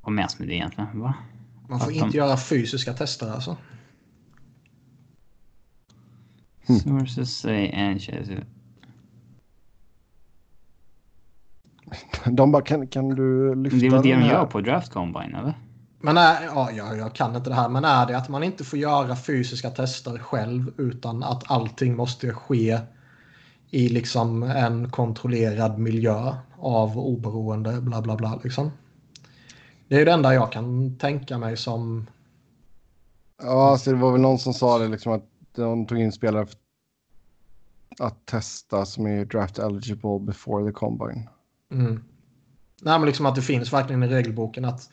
Vad 0.00 0.12
menas 0.12 0.38
med 0.38 0.48
det 0.48 0.54
egentligen? 0.54 1.00
Va? 1.00 1.14
Man 1.68 1.80
får 1.80 1.92
inte 1.92 2.16
göra 2.16 2.36
fysiska 2.36 2.92
tester 2.92 3.30
alltså. 3.30 3.56
Hmm. 6.66 6.78
Sources 6.78 7.36
say 7.36 7.94
NHL 7.94 8.44
De 12.36 12.52
bara, 12.52 12.62
kan, 12.62 12.86
kan 12.86 13.08
du 13.08 13.54
lyfta 13.54 13.78
Det 13.78 13.86
är 13.86 13.90
väl 13.90 14.02
det 14.02 14.14
de 14.14 14.26
gör 14.26 14.46
på 14.46 14.60
Draft 14.60 14.92
Combine, 14.92 15.34
eller? 15.34 15.54
Men 16.00 16.16
är, 16.16 16.44
ja, 16.44 16.70
jag, 16.70 16.98
jag 16.98 17.14
kan 17.14 17.36
inte 17.36 17.50
det 17.50 17.56
här, 17.56 17.68
men 17.68 17.84
är 17.84 18.06
det 18.06 18.16
att 18.16 18.28
man 18.28 18.42
inte 18.42 18.64
får 18.64 18.78
göra 18.78 19.16
fysiska 19.16 19.70
tester 19.70 20.18
själv 20.18 20.72
utan 20.76 21.22
att 21.22 21.50
allting 21.50 21.96
måste 21.96 22.32
ske 22.32 22.80
i 23.74 23.88
liksom 23.88 24.42
en 24.42 24.90
kontrollerad 24.90 25.78
miljö 25.78 26.34
av 26.58 26.98
oberoende 26.98 27.80
bla 27.80 28.02
bla 28.02 28.16
bla 28.16 28.40
liksom. 28.44 28.70
Det 29.88 30.00
är 30.00 30.04
det 30.04 30.12
enda 30.12 30.34
jag 30.34 30.52
kan 30.52 30.98
tänka 30.98 31.38
mig 31.38 31.56
som... 31.56 32.06
Ja, 33.42 33.70
alltså 33.70 33.90
det 33.90 33.96
var 33.96 34.12
väl 34.12 34.20
någon 34.20 34.38
som 34.38 34.54
sa 34.54 34.78
det 34.78 34.88
liksom 34.88 35.12
att 35.12 35.24
de 35.54 35.86
tog 35.86 35.98
in 35.98 36.12
spelare 36.12 36.46
att 37.98 38.26
testa 38.26 38.84
som 38.84 39.06
är 39.06 39.24
draft 39.24 39.58
eligible 39.58 40.18
before 40.20 40.66
the 40.66 40.72
combine. 40.72 41.28
Mm. 41.72 42.04
Nej, 42.82 42.98
men 42.98 43.06
liksom 43.06 43.26
att 43.26 43.34
det 43.34 43.42
finns 43.42 43.72
verkligen 43.72 44.02
i 44.02 44.08
regelboken 44.08 44.64
att 44.64 44.90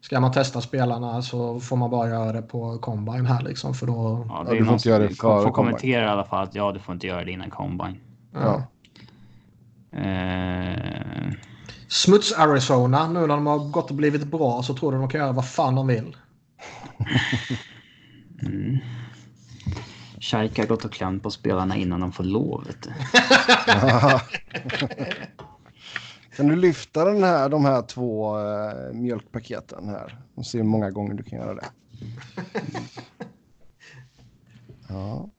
ska 0.00 0.20
man 0.20 0.32
testa 0.32 0.60
spelarna 0.60 1.22
så 1.22 1.60
får 1.60 1.76
man 1.76 1.90
bara 1.90 2.08
göra 2.08 2.32
det 2.32 2.42
på 2.42 2.78
combine 2.78 3.26
här 3.26 3.42
liksom 3.42 3.74
för 3.74 3.86
då. 3.86 4.26
Ja, 4.28 4.44
det 4.44 4.50
är 4.50 4.54
ja, 4.54 4.60
du 4.60 4.64
får 4.64 4.74
inte 4.74 4.88
göra 4.88 5.02
det 5.02 5.08
för 5.08 5.42
får 5.42 5.50
kommentera 5.50 6.04
i 6.04 6.08
alla 6.08 6.24
fall 6.24 6.44
att 6.44 6.54
ja, 6.54 6.72
du 6.72 6.80
får 6.80 6.94
inte 6.94 7.06
göra 7.06 7.24
det 7.24 7.30
innan 7.30 7.50
combine. 7.50 7.96
Ja. 8.40 8.66
Uh... 9.96 11.32
Smuts 11.88 12.32
Arizona, 12.32 13.08
nu 13.08 13.20
när 13.20 13.28
de 13.28 13.46
har 13.46 13.58
gått 13.58 13.90
och 13.90 13.96
blivit 13.96 14.24
bra 14.24 14.62
så 14.62 14.74
tror 14.74 14.92
de 14.92 15.00
de 15.00 15.10
kan 15.10 15.20
göra 15.20 15.32
vad 15.32 15.48
fan 15.48 15.74
de 15.74 15.86
vill. 15.86 16.16
mm. 18.42 18.78
Shaika 20.20 20.62
har 20.62 20.66
gått 20.66 20.84
och 20.84 20.92
klämt 20.92 21.22
på 21.22 21.30
spelarna 21.30 21.76
innan 21.76 22.00
de 22.00 22.12
får 22.12 22.24
lov. 22.24 22.64
Vet 22.66 22.82
du. 22.82 22.90
Kan 26.36 26.48
du 26.48 26.56
lyfta 26.56 27.04
den 27.04 27.22
här, 27.22 27.48
de 27.48 27.64
här 27.64 27.82
två 27.82 28.38
uh, 28.38 28.92
mjölkpaketen 28.92 29.88
här? 29.88 30.18
Och 30.34 30.46
se 30.46 30.58
hur 30.58 30.64
många 30.64 30.90
gånger 30.90 31.14
du 31.14 31.22
kan 31.22 31.38
göra 31.38 31.54
det. 31.54 31.66
Ja, 34.88 35.30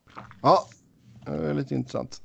ja 0.42 0.68
det 1.32 1.50
är 1.50 1.54
lite 1.54 1.76
intressant. 1.76 2.22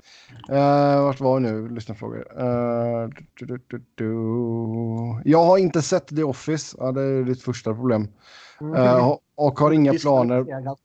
Uh, 0.50 1.04
vart 1.04 1.20
var 1.20 1.34
vi 1.34 1.40
nu? 1.40 1.68
Lyssnarfrågor. 1.68 2.42
Uh, 2.42 3.08
du, 3.34 3.46
du, 3.46 3.60
du, 3.66 3.84
du, 3.94 5.30
Jag 5.30 5.44
har 5.44 5.58
inte 5.58 5.82
sett 5.82 6.06
The 6.06 6.22
Office. 6.22 6.76
Ja, 6.80 6.92
det 6.92 7.02
är 7.02 7.22
ditt 7.22 7.42
första 7.42 7.74
problem. 7.74 8.08
Uh, 8.62 9.16
och 9.34 9.58
har 9.58 9.72
inga 9.72 9.92
planer. 9.92 10.44
Ja, 10.48 10.76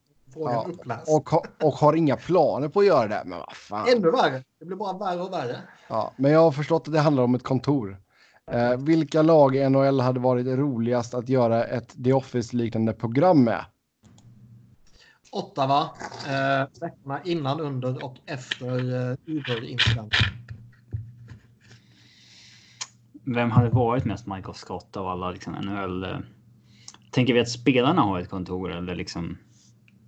och, 1.08 1.34
och 1.64 1.74
har 1.74 1.94
inga 1.94 2.16
planer 2.16 2.68
på 2.70 2.80
att 2.80 2.86
göra 2.86 3.08
det. 3.08 3.22
Men 3.26 3.40
vad 3.40 3.56
fan. 3.56 3.88
Ännu 3.88 4.12
värre. 4.12 4.44
Det 4.60 4.66
blir 4.66 4.78
bara 4.78 4.98
värre 4.98 5.22
och 5.22 5.34
värre. 5.34 5.58
Ja, 5.88 6.14
men 6.16 6.32
jag 6.32 6.40
har 6.40 6.52
förstått 6.52 6.88
att 6.88 6.94
det 6.94 7.00
handlar 7.00 7.24
om 7.24 7.36
ett 7.36 7.44
kontor. 7.44 7.98
Eh, 8.52 8.78
vilka 8.78 9.22
lag 9.22 9.56
i 9.56 9.70
NHL 9.70 10.00
hade 10.00 10.20
varit 10.20 10.48
roligast 10.48 11.14
att 11.14 11.30
göra 11.30 11.64
ett 11.64 12.04
The 12.04 12.14
Office-liknande 12.14 12.94
program 12.94 13.44
med? 13.44 13.66
Ottawa. 15.38 15.82
Eh, 16.28 16.68
veckorna 16.82 17.22
innan, 17.24 17.60
under 17.60 18.04
och 18.04 18.16
efter 18.26 19.10
eh, 19.10 19.18
Uber-incidenten. 19.26 20.38
vem 23.36 23.52
hade 23.52 23.70
varit 23.70 24.06
mest 24.06 24.28
Michael 24.28 24.56
Scott 24.56 24.98
av 24.98 25.08
alla 25.08 25.32
liksom, 25.32 25.54
NHL? 25.54 26.08
Tänker 27.12 27.34
vi 27.34 27.40
att 27.40 27.50
spelarna 27.50 28.02
har 28.02 28.20
ett 28.20 28.30
kontor 28.30 28.72
eller 28.72 28.96
liksom? 28.96 29.38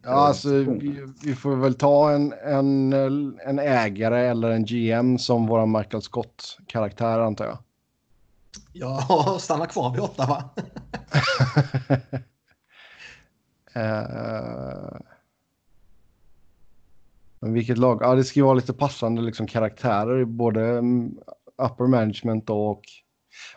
Ja, 0.03 0.09
alltså 0.09 0.49
vi, 0.49 1.13
vi, 1.23 1.35
får 1.35 1.55
väl 1.55 1.73
ta 1.73 2.11
en, 2.11 2.33
en, 2.33 2.93
en 3.45 3.59
ägare 3.59 4.27
eller 4.27 4.49
en 4.49 4.65
GM 4.65 5.17
som 5.17 5.47
våra 5.47 5.65
Michael 5.65 6.03
Scott-karaktär 6.03 7.19
antar 7.19 7.45
jag. 7.45 7.57
Ja, 8.73 9.37
stanna 9.39 9.65
kvar 9.65 9.91
vid 9.91 10.01
åtta 10.01 10.25
va? 10.25 10.49
uh, 13.75 14.99
men 17.39 17.53
vilket 17.53 17.77
lag? 17.77 17.99
Ja, 18.01 18.15
det 18.15 18.23
ska 18.23 18.39
ju 18.39 18.43
vara 18.43 18.53
lite 18.53 18.73
passande 18.73 19.21
liksom, 19.21 19.47
karaktärer 19.47 20.19
i 20.19 20.25
både 20.25 20.61
mm, 20.61 21.17
upper 21.63 21.87
management 21.87 22.49
och 22.49 22.81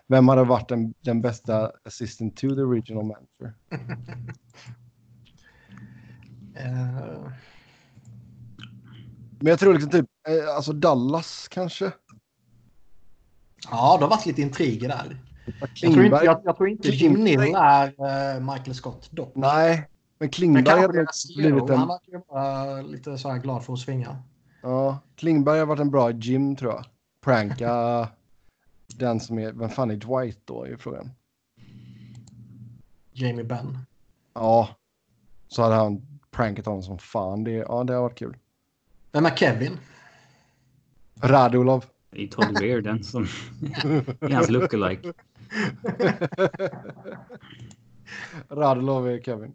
vem 0.06 0.28
hade 0.28 0.44
varit 0.44 0.68
den, 0.68 0.94
den 1.00 1.20
bästa 1.20 1.72
assistant 1.84 2.36
to 2.36 2.48
the 2.48 2.62
regional 2.62 3.04
manager? 3.04 3.54
uh... 6.56 7.28
Men 9.42 9.50
jag 9.50 9.58
tror 9.58 9.74
liksom 9.74 9.90
typ, 9.90 10.06
eh, 10.28 10.56
alltså 10.56 10.72
Dallas 10.72 11.48
kanske? 11.50 11.92
Ja, 13.70 13.96
det 13.98 14.04
har 14.04 14.10
varit 14.10 14.26
lite 14.26 14.42
intriger 14.42 14.88
där. 14.88 15.16
Jag 15.60 15.92
tror 15.92 16.04
inte, 16.04 16.20
jag, 16.24 16.40
jag 16.44 16.56
tror 16.56 16.68
inte 16.68 16.88
Jim 16.88 17.12
Nill 17.12 17.54
är 17.56 17.86
uh, 17.88 18.52
Michael 18.52 18.74
Scott 18.74 19.08
dock. 19.10 19.32
Nej, 19.34 19.88
men 20.22 20.30
Klingberg 20.30 20.80
har 20.80 20.88
blivit 21.36 21.70
en... 21.70 21.78
Han 21.78 21.88
verkar 21.88 22.12
ju 22.12 22.20
vara 22.28 22.82
lite 22.82 23.18
så 23.18 23.28
här 23.28 23.38
glad 23.38 23.64
för 23.64 23.72
att 23.72 23.78
svinga. 23.78 24.16
Ja, 24.62 24.98
Klingberg 25.16 25.58
har 25.58 25.66
varit 25.66 25.80
en 25.80 25.90
bra 25.90 26.10
Jim 26.10 26.56
tror 26.56 26.72
jag. 26.72 26.84
Pranka 27.20 28.08
den 28.96 29.20
som 29.20 29.38
är, 29.38 29.52
vem 29.52 29.68
fan 29.68 29.90
är 29.90 29.96
Dwight 29.96 30.40
då 30.44 30.66
i 30.66 30.76
frågan? 30.76 31.10
Jamie 33.12 33.44
Benn. 33.44 33.78
Ja, 34.34 34.68
så 35.48 35.62
hade 35.62 35.74
han 35.74 36.02
prankat 36.30 36.66
honom 36.66 36.82
som 36.82 36.98
fan. 36.98 37.44
Det, 37.44 37.50
ja, 37.50 37.84
det 37.84 37.94
har 37.94 38.02
varit 38.02 38.18
kul. 38.18 38.36
Vem 39.12 39.26
är 39.26 39.36
Kevin? 39.36 39.78
Radulov. 41.14 41.84
Det 42.10 42.22
är 42.22 42.28
Todd 42.28 42.60
Reardon 42.60 43.04
som 43.04 43.22
är 44.20 44.34
hans 44.34 44.50
lookalike. 44.50 45.12
Radulov 48.48 49.08
är 49.08 49.20
Kevin. 49.20 49.54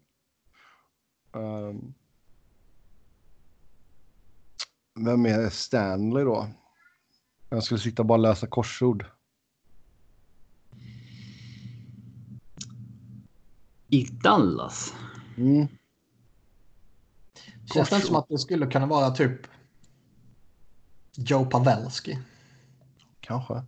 Um, 1.38 1.93
vem 4.95 5.26
är 5.26 5.49
Stanley 5.49 6.23
då? 6.23 6.47
Jag 7.49 7.64
skulle 7.64 7.80
sitta 7.80 8.01
och 8.01 8.05
bara 8.05 8.18
läsa 8.18 8.47
korsord. 8.47 9.05
I 13.88 14.03
Dallas? 14.03 14.93
Mm. 15.38 15.68
Känns 17.73 17.89
det 17.89 17.95
inte 17.95 18.07
som 18.07 18.15
att 18.15 18.30
det 18.30 18.38
skulle 18.38 18.68
kunna 18.68 18.85
vara 18.85 19.11
typ 19.11 19.41
Joe 21.15 21.45
Pavelski? 21.45 22.19
Kanske. 23.19 23.64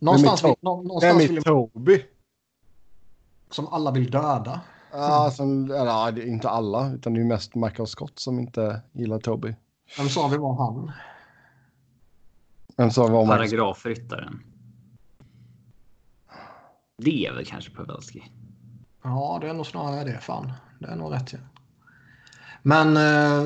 Någonstans, 0.00 0.44
vill, 0.44 0.54
någonstans 0.60 1.04
Vem 1.30 1.36
är 1.36 1.40
Toby? 1.40 2.04
Som 3.50 3.66
alla 3.66 3.90
vill 3.90 4.10
döda. 4.10 4.60
Ja, 4.96 5.30
som, 5.30 5.70
eller, 5.70 6.26
inte 6.26 6.48
alla, 6.48 6.92
utan 6.92 7.14
det 7.14 7.20
är 7.20 7.24
mest 7.24 7.54
Michael 7.54 7.86
Scott 7.86 8.18
som 8.18 8.38
inte 8.38 8.80
gillar 8.92 9.18
Toby. 9.18 9.54
Vem 9.98 10.08
sa 10.08 10.28
vi 10.28 10.36
var 10.36 10.54
han? 10.54 10.92
Vem 12.76 12.90
sa 12.90 13.06
vi 13.06 13.12
var 13.12 13.26
Paragrafryttaren. 13.26 14.42
Det 16.98 17.26
är 17.26 17.32
väl 17.32 17.46
kanske 17.46 17.70
Pavelski. 17.70 18.22
Ja, 19.02 19.38
det 19.40 19.48
är 19.48 19.54
nog 19.54 19.66
snarare 19.66 20.04
det. 20.04 20.18
Fan, 20.18 20.52
det 20.78 20.86
är 20.86 20.96
nog 20.96 21.12
rätt. 21.12 21.32
Ja. 21.32 21.38
Men 22.62 22.96
eh, 22.96 23.42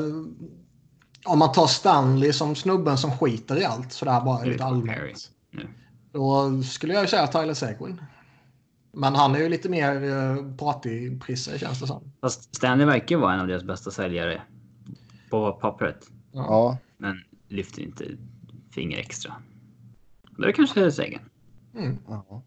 om 1.24 1.38
man 1.38 1.52
tar 1.52 1.66
Stanley 1.66 2.32
som 2.32 2.54
snubben 2.54 2.98
som 2.98 3.10
skiter 3.10 3.60
i 3.60 3.64
allt 3.64 3.92
sådär 3.92 4.20
bara 4.20 4.44
lite 4.44 4.64
allmänt. 4.64 5.30
Då 6.12 6.62
skulle 6.62 6.94
jag 6.94 7.08
säga 7.08 7.26
Tyler 7.26 7.54
Seguin. 7.54 8.00
Men 8.92 9.14
han 9.14 9.34
är 9.34 9.38
ju 9.38 9.48
lite 9.48 9.68
mer 9.68 10.02
uh, 10.02 10.56
pratig 10.56 11.22
Prisse 11.22 11.58
känns 11.58 11.80
det 11.80 11.86
som. 11.86 12.12
Fast 12.20 12.56
Stanley 12.56 12.86
verkar 12.86 13.16
vara 13.16 13.34
en 13.34 13.40
av 13.40 13.46
deras 13.46 13.64
bästa 13.64 13.90
säljare. 13.90 14.42
På 15.30 15.52
pappret. 15.52 16.06
Ja. 16.32 16.78
Men 16.96 17.16
lyfter 17.48 17.82
inte 17.82 18.04
finger 18.70 18.98
extra. 18.98 19.34
Det 20.38 20.48
är 20.48 20.52
kanske 20.52 20.90
Sagan. 20.90 21.20
Mm. 21.74 21.98
Ja. 22.08 22.42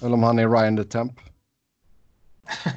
Eller 0.00 0.14
om 0.14 0.22
han 0.22 0.38
är 0.38 0.48
Ryan 0.48 0.76
the 0.76 0.84
Temp. 0.84 1.12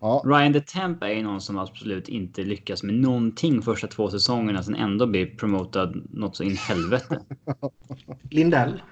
ja. 0.00 0.22
Ryan 0.24 0.52
the 0.52 0.60
Temp 0.60 1.02
är 1.02 1.08
ju 1.08 1.22
någon 1.22 1.40
som 1.40 1.58
absolut 1.58 2.08
inte 2.08 2.42
lyckas 2.42 2.82
med 2.82 2.94
någonting 2.94 3.62
första 3.62 3.86
två 3.86 4.10
säsongerna. 4.10 4.62
Sen 4.62 4.74
ändå 4.74 5.06
blir 5.06 5.36
promotad 5.36 6.02
något 6.10 6.36
så 6.36 6.42
in 6.42 6.56
helvete. 6.56 7.20
Lindell. 8.30 8.82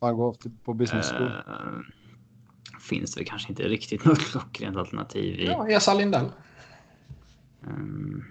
Han 0.00 0.16
går 0.16 0.36
på 0.64 0.74
business 0.74 1.10
school. 1.10 1.26
Uh, 1.26 1.80
finns 2.80 3.14
det 3.14 3.24
kanske 3.24 3.48
inte 3.48 3.62
riktigt 3.62 4.04
något 4.04 4.20
klockrent 4.20 4.76
alternativ 4.76 5.40
i. 5.40 5.46
Ja, 5.46 5.68
Esa 5.68 5.94
Lindell. 5.94 6.32
Um, 7.60 8.24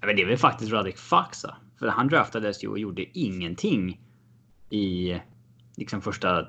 men 0.00 0.16
det 0.16 0.22
är 0.22 0.26
väl 0.26 0.38
faktiskt 0.38 0.72
Radek 0.72 0.98
Faxa. 0.98 1.56
För 1.78 1.88
han 1.88 2.08
draftades 2.08 2.64
ju 2.64 2.68
och 2.68 2.78
gjorde 2.78 3.18
ingenting 3.18 4.00
i 4.70 5.20
liksom 5.76 6.00
första 6.00 6.46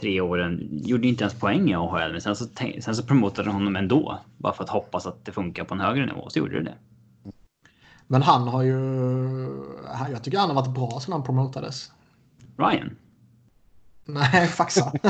tre 0.00 0.20
åren. 0.20 0.68
Gjorde 0.70 1.08
inte 1.08 1.24
ens 1.24 1.40
poäng 1.40 1.70
i 1.70 1.74
AHL, 1.74 2.12
men 2.12 2.20
sen 2.20 2.36
så, 2.36 2.46
sen 2.80 2.94
så 2.96 3.02
promotade 3.02 3.50
honom 3.50 3.76
ändå. 3.76 4.18
Bara 4.36 4.52
för 4.52 4.64
att 4.64 4.70
hoppas 4.70 5.06
att 5.06 5.24
det 5.24 5.32
funkar 5.32 5.64
på 5.64 5.74
en 5.74 5.80
högre 5.80 6.06
nivå. 6.06 6.30
Så 6.30 6.38
gjorde 6.38 6.58
det 6.58 6.64
det. 6.64 6.74
Men 8.06 8.22
han 8.22 8.48
har 8.48 8.62
ju... 8.62 8.78
Jag 10.10 10.24
tycker 10.24 10.38
han 10.38 10.48
har 10.48 10.56
varit 10.56 10.74
bra 10.74 11.00
sedan 11.00 11.12
han 11.12 11.22
promotades. 11.22 11.92
Ryan? 12.60 12.96
Nej, 14.04 14.46
faxa. 14.46 14.92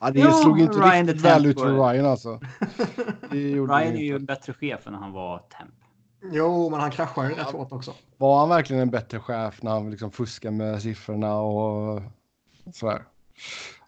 ja, 0.00 0.10
det 0.10 0.20
ja, 0.20 0.32
slog 0.32 0.60
inte 0.60 0.78
Ryan 0.78 1.06
riktigt 1.06 1.24
väl 1.24 1.46
ut 1.46 1.60
för 1.60 1.72
Ryan 1.72 2.06
alltså. 2.06 2.40
Ryan 3.30 3.72
är 3.72 4.02
ju 4.02 4.16
en 4.16 4.24
bättre 4.24 4.52
chef 4.52 4.86
än 4.86 4.92
när 4.92 5.00
han 5.00 5.12
var 5.12 5.38
temp. 5.38 5.74
Jo, 6.22 6.70
men 6.70 6.80
han 6.80 6.90
kraschade 6.90 7.28
ju 7.28 7.34
rätt 7.34 7.46
hårt 7.46 7.72
också. 7.72 7.94
Var 8.16 8.40
han 8.40 8.48
verkligen 8.48 8.82
en 8.82 8.90
bättre 8.90 9.20
chef 9.20 9.62
när 9.62 9.70
han 9.70 9.90
liksom 9.90 10.10
fuskade 10.10 10.56
med 10.56 10.82
siffrorna 10.82 11.34
och 11.40 12.02
sådär? 12.74 13.02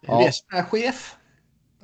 Ja. 0.01 0.17
Det 0.17 0.27
är 0.27 0.31
som 0.31 0.57
är 0.57 0.63
chef. 0.63 1.15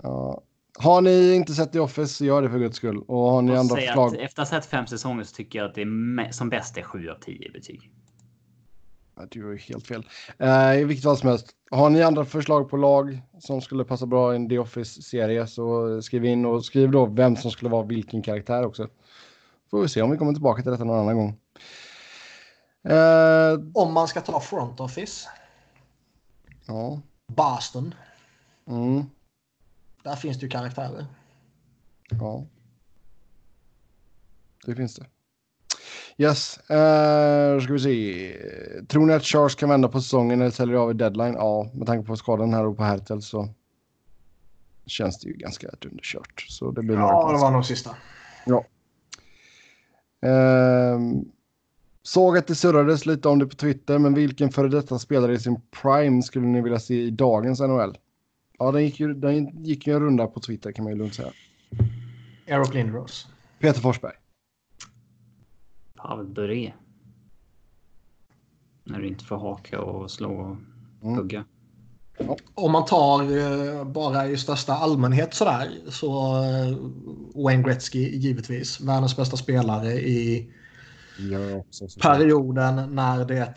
Ja. 0.04 0.42
Har 0.80 1.02
ni 1.02 1.36
inte 1.36 1.54
sett 1.54 1.72
The 1.74 1.80
Office, 1.80 2.14
så 2.14 2.26
gör 2.26 2.42
det 2.42 2.50
för 2.50 2.60
guds 2.60 2.78
skull. 2.78 3.04
Och 3.08 3.32
har 3.32 3.42
ni 3.42 3.58
andra 3.58 3.76
förslag? 3.76 4.16
Efter 4.20 4.42
att 4.42 4.50
ha 4.50 4.62
sett 4.62 4.70
fem 4.70 4.88
säsonger 4.88 5.24
så 5.24 5.36
tycker 5.36 5.60
jag 5.60 5.70
att 5.70 5.76
det 5.76 5.82
är 5.82 6.32
som 6.32 6.50
bäst 6.50 6.78
är 6.78 6.82
7 6.82 7.10
av 7.10 7.16
10 7.16 7.52
betyg. 7.52 7.92
Det 9.26 9.44
var 9.44 9.52
ju 9.52 9.58
helt 9.58 9.88
fel. 9.88 10.08
Uh, 10.42 10.80
I 10.80 10.84
vilket 10.84 11.04
fall 11.04 11.18
som 11.18 11.30
helst. 11.30 11.56
Har 11.72 11.90
ni 11.90 12.04
andra 12.04 12.26
förslag 12.26 12.70
på 12.70 12.78
lag 12.78 13.22
som 13.40 13.62
skulle 13.62 13.84
passa 13.84 14.06
bra 14.06 14.34
i 14.34 14.36
en 14.36 14.50
The 14.50 14.60
Office-serie 14.60 15.48
så 15.48 16.02
skriv 16.02 16.26
in 16.26 16.46
och 16.46 16.66
skriv 16.66 16.92
då 16.92 17.06
vem 17.06 17.36
som 17.36 17.52
skulle 17.52 17.70
vara 17.70 17.86
vilken 17.86 18.22
karaktär 18.22 18.66
också. 18.66 18.88
Får 19.72 19.82
vi 19.82 19.90
se 19.90 20.02
om 20.02 20.12
vi 20.12 20.18
kommer 20.18 20.34
tillbaka 20.34 20.62
till 20.62 20.72
detta 20.72 20.84
någon 20.84 21.00
annan 21.00 21.18
gång. 21.18 21.40
Uh, 22.90 23.72
om 23.74 23.94
man 23.94 24.08
ska 24.08 24.22
ta 24.22 24.40
Front 24.40 24.80
Office. 24.80 25.30
Ja. 26.68 27.02
Boston. 27.28 27.96
Mm. 28.68 29.04
Där 30.04 30.16
finns 30.16 30.38
det 30.38 30.44
ju 30.44 30.50
karaktärer. 30.50 31.06
Ja. 32.10 32.46
Det 34.66 34.76
finns 34.76 34.96
det. 34.96 35.06
Yes, 36.20 36.60
uh, 36.60 37.62
ska 37.62 37.74
vi 37.74 37.80
se. 37.80 38.36
Tror 38.88 39.06
ni 39.06 39.14
att 39.14 39.24
Charles 39.24 39.56
kan 39.56 39.70
vända 39.70 39.88
på 39.88 40.02
säsongen 40.02 40.42
eller 40.42 40.52
säljer 40.52 40.78
av 40.78 40.92
i 40.92 40.94
deadline? 40.94 41.34
Ja, 41.34 41.72
med 41.74 41.88
tanke 41.88 42.08
på 42.08 42.16
skadan 42.16 42.54
här 42.54 42.66
och 42.66 42.78
på 42.78 42.84
Hertel 42.84 43.22
så 43.22 43.50
känns 44.86 45.20
det 45.20 45.28
ju 45.28 45.34
ganska 45.34 45.68
underkört. 45.86 46.46
Så 46.48 46.72
det 46.72 46.84
blir 46.84 46.96
ja, 46.96 47.32
det 47.32 47.40
var 47.40 47.52
nog 47.52 47.66
sista. 47.66 47.96
Ja. 48.46 48.66
Uh, 50.26 51.00
såg 52.04 52.38
att 52.38 52.48
det 52.48 52.56
surrades 52.56 53.06
lite 53.06 53.30
om 53.30 53.40
det 53.40 53.48
på 53.48 53.56
Twitter, 53.56 54.00
men 54.00 54.14
vilken 54.14 54.52
före 54.52 54.68
detta 54.68 55.00
spelare 55.00 55.34
i 55.34 55.40
sin 55.40 55.62
prime 55.82 56.22
skulle 56.22 56.48
ni 56.48 56.62
vilja 56.62 56.80
se 56.80 57.02
i 57.02 57.10
dagens 57.10 57.60
NHL? 57.60 57.98
Ja, 58.60 58.72
den 58.72 58.84
gick 58.84 59.00
ju, 59.00 59.14
den 59.14 59.64
gick 59.64 59.88
ju 59.88 59.94
en 59.94 60.00
runda 60.00 60.28
på 60.28 60.40
Twitter 60.40 60.72
kan 60.72 60.84
man 60.84 60.94
ju 60.94 61.00
lugnt 61.00 61.16
säga. 61.16 61.32
Eric 62.46 62.74
Lindros. 62.74 63.28
Peter 63.60 63.82
Forsberg. 63.82 64.14
Bure. 66.26 66.74
När 68.84 69.00
du 69.00 69.08
inte 69.08 69.26
får 69.26 69.38
haka 69.38 69.82
och 69.82 70.12
slå 70.12 70.32
och 70.32 70.58
mm. 71.04 71.18
hugga. 71.18 71.46
Om 72.54 72.72
man 72.72 72.86
tar 72.86 73.22
eh, 73.22 73.84
bara 73.86 74.28
i 74.28 74.38
största 74.38 74.74
allmänhet 74.74 75.34
sådär 75.34 75.70
så 75.90 76.38
eh, 76.44 76.78
Wayne 77.44 77.64
Gretzky 77.64 78.18
givetvis. 78.18 78.82
Världens 78.82 79.18
bästa 79.18 79.38
spelare 79.38 79.94
i 79.94 80.52
perioden 82.02 82.96
när 82.96 83.26
det 83.26 83.54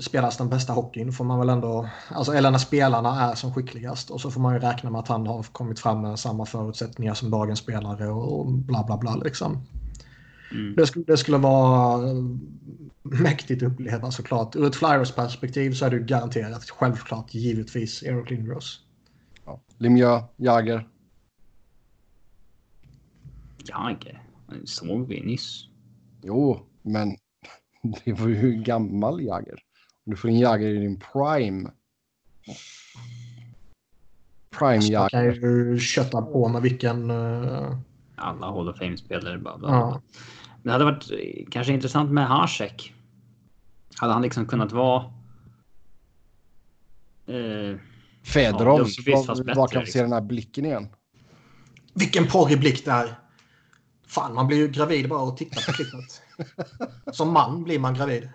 spelas 0.00 0.36
den 0.36 0.48
bästa 0.48 0.72
hockeyn 0.72 1.12
får 1.12 1.24
man 1.24 1.38
väl 1.38 1.48
ändå, 1.48 1.88
alltså, 2.08 2.32
eller 2.32 2.50
när 2.50 2.58
spelarna 2.58 3.30
är 3.30 3.34
som 3.34 3.54
skickligast 3.54 4.10
och 4.10 4.20
så 4.20 4.30
får 4.30 4.40
man 4.40 4.54
ju 4.54 4.60
räkna 4.60 4.90
med 4.90 4.98
att 4.98 5.08
han 5.08 5.26
har 5.26 5.42
kommit 5.42 5.80
fram 5.80 6.00
med 6.00 6.18
samma 6.18 6.46
förutsättningar 6.46 7.14
som 7.14 7.30
dagens 7.30 7.58
spelare 7.58 8.08
och 8.08 8.46
bla 8.52 8.84
bla 8.84 8.96
bla 8.96 9.16
liksom. 9.16 9.66
Mm. 10.50 10.74
Det, 10.74 10.86
skulle, 10.86 11.04
det 11.04 11.16
skulle 11.16 11.38
vara 11.38 12.14
mäktigt 13.02 13.62
att 13.62 13.72
uppleva 13.72 14.10
såklart. 14.10 14.56
Ur 14.56 14.66
ett 14.66 14.76
Flyers 14.76 15.12
perspektiv 15.12 15.72
så 15.72 15.86
är 15.86 15.90
det 15.90 15.98
garanterat 15.98 16.70
självklart 16.70 17.34
givetvis 17.34 18.02
Eric 18.02 18.30
Lindros. 18.30 18.80
Ja. 19.44 19.60
Lemieux, 19.78 20.24
Jagger. 20.36 20.88
Jagger? 23.58 24.22
Såg 24.64 25.08
vi 25.08 25.20
nyss. 25.20 25.66
Jo, 26.22 26.66
men 26.82 27.16
det 28.04 28.12
var 28.12 28.28
ju 28.28 28.62
gammal 28.62 29.22
Jagger. 29.22 29.58
Du 30.04 30.16
får 30.16 30.28
en 30.28 30.38
Jagger 30.38 30.68
i 30.68 30.78
din 30.78 31.00
prime. 31.12 31.70
Prime 34.58 34.84
Jagger. 34.84 35.24
Jag 35.24 35.34
kan 35.34 35.42
ju 35.42 35.78
kötta 35.78 36.22
på 36.22 36.48
med 36.48 36.62
vilken... 36.62 37.10
Uh... 37.10 37.76
Alla 38.16 38.46
Hall 38.46 38.68
of 38.68 38.78
Fame-spelare. 38.78 39.40
Ja. 39.44 40.02
Det 40.62 40.70
hade 40.70 40.84
varit 40.84 41.10
eh, 41.10 41.46
kanske 41.50 41.72
intressant 41.72 42.10
med 42.10 42.28
Hasek. 42.28 42.94
Hade 43.96 44.12
han 44.12 44.22
liksom 44.22 44.46
kunnat 44.46 44.72
vara... 44.72 45.04
Eh, 47.26 47.76
Fedorov, 48.22 48.88
ja, 49.06 49.24
var, 49.26 49.54
var 49.54 49.68
kan 49.68 49.80
vi 49.80 49.86
se 49.86 49.98
liksom. 49.98 50.02
den 50.02 50.12
här 50.12 50.20
blicken 50.20 50.64
igen? 50.64 50.88
Vilken 51.94 52.26
porrig 52.26 52.60
blick 52.60 52.84
det 52.84 52.90
är. 52.90 53.18
Fan, 54.06 54.34
man 54.34 54.46
blir 54.46 54.56
ju 54.56 54.68
gravid 54.68 55.08
bara 55.08 55.28
att 55.28 55.36
titta 55.36 55.60
på 55.60 55.72
klippet. 55.72 56.22
Som 57.12 57.32
man 57.32 57.64
blir 57.64 57.78
man 57.78 57.94
gravid. 57.94 58.28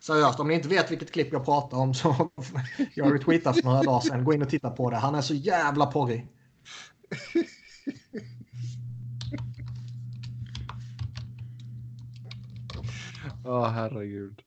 Seriöst, 0.00 0.40
om 0.40 0.48
ni 0.48 0.54
inte 0.54 0.68
vet 0.68 0.90
vilket 0.90 1.12
klipp 1.12 1.32
jag 1.32 1.44
pratar 1.44 1.78
om 1.78 1.94
så 1.94 2.30
jag 2.94 3.14
retweetade 3.14 3.60
för 3.60 3.68
några 3.68 3.82
dagar 3.82 4.00
sedan. 4.00 4.24
Gå 4.24 4.32
in 4.34 4.42
och 4.42 4.48
titta 4.48 4.70
på 4.70 4.90
det. 4.90 4.96
Han 4.96 5.14
är 5.14 5.22
så 5.22 5.34
jävla 5.34 5.86
porrig. 5.86 6.26
Ja, 13.46 13.60
oh, 13.60 13.66
herregud. 13.68 14.42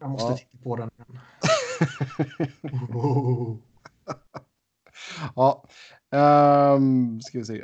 Jag 0.00 0.10
måste 0.10 0.32
ja. 0.32 0.36
titta 0.36 0.58
på 0.62 0.76
den 0.76 0.90
igen. 0.98 1.20
oh. 2.94 3.56
Ja, 5.36 5.64
um, 6.74 7.20
ska 7.20 7.38
vi 7.38 7.44
se. 7.44 7.62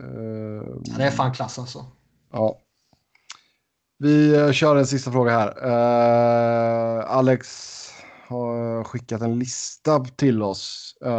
Uh, 0.00 0.80
det 0.96 1.04
är 1.04 1.10
fan 1.10 1.32
klass 1.32 1.58
alltså. 1.58 1.86
Ja. 2.30 2.58
Vi 3.98 4.36
uh, 4.36 4.52
kör 4.52 4.76
en 4.76 4.86
sista 4.86 5.12
fråga 5.12 5.30
här. 5.30 5.66
Uh, 5.66 7.10
Alex 7.10 7.46
har 8.28 8.84
skickat 8.84 9.22
en 9.22 9.38
lista 9.38 10.04
till 10.04 10.42
oss. 10.42 10.94
Uh, 11.04 11.10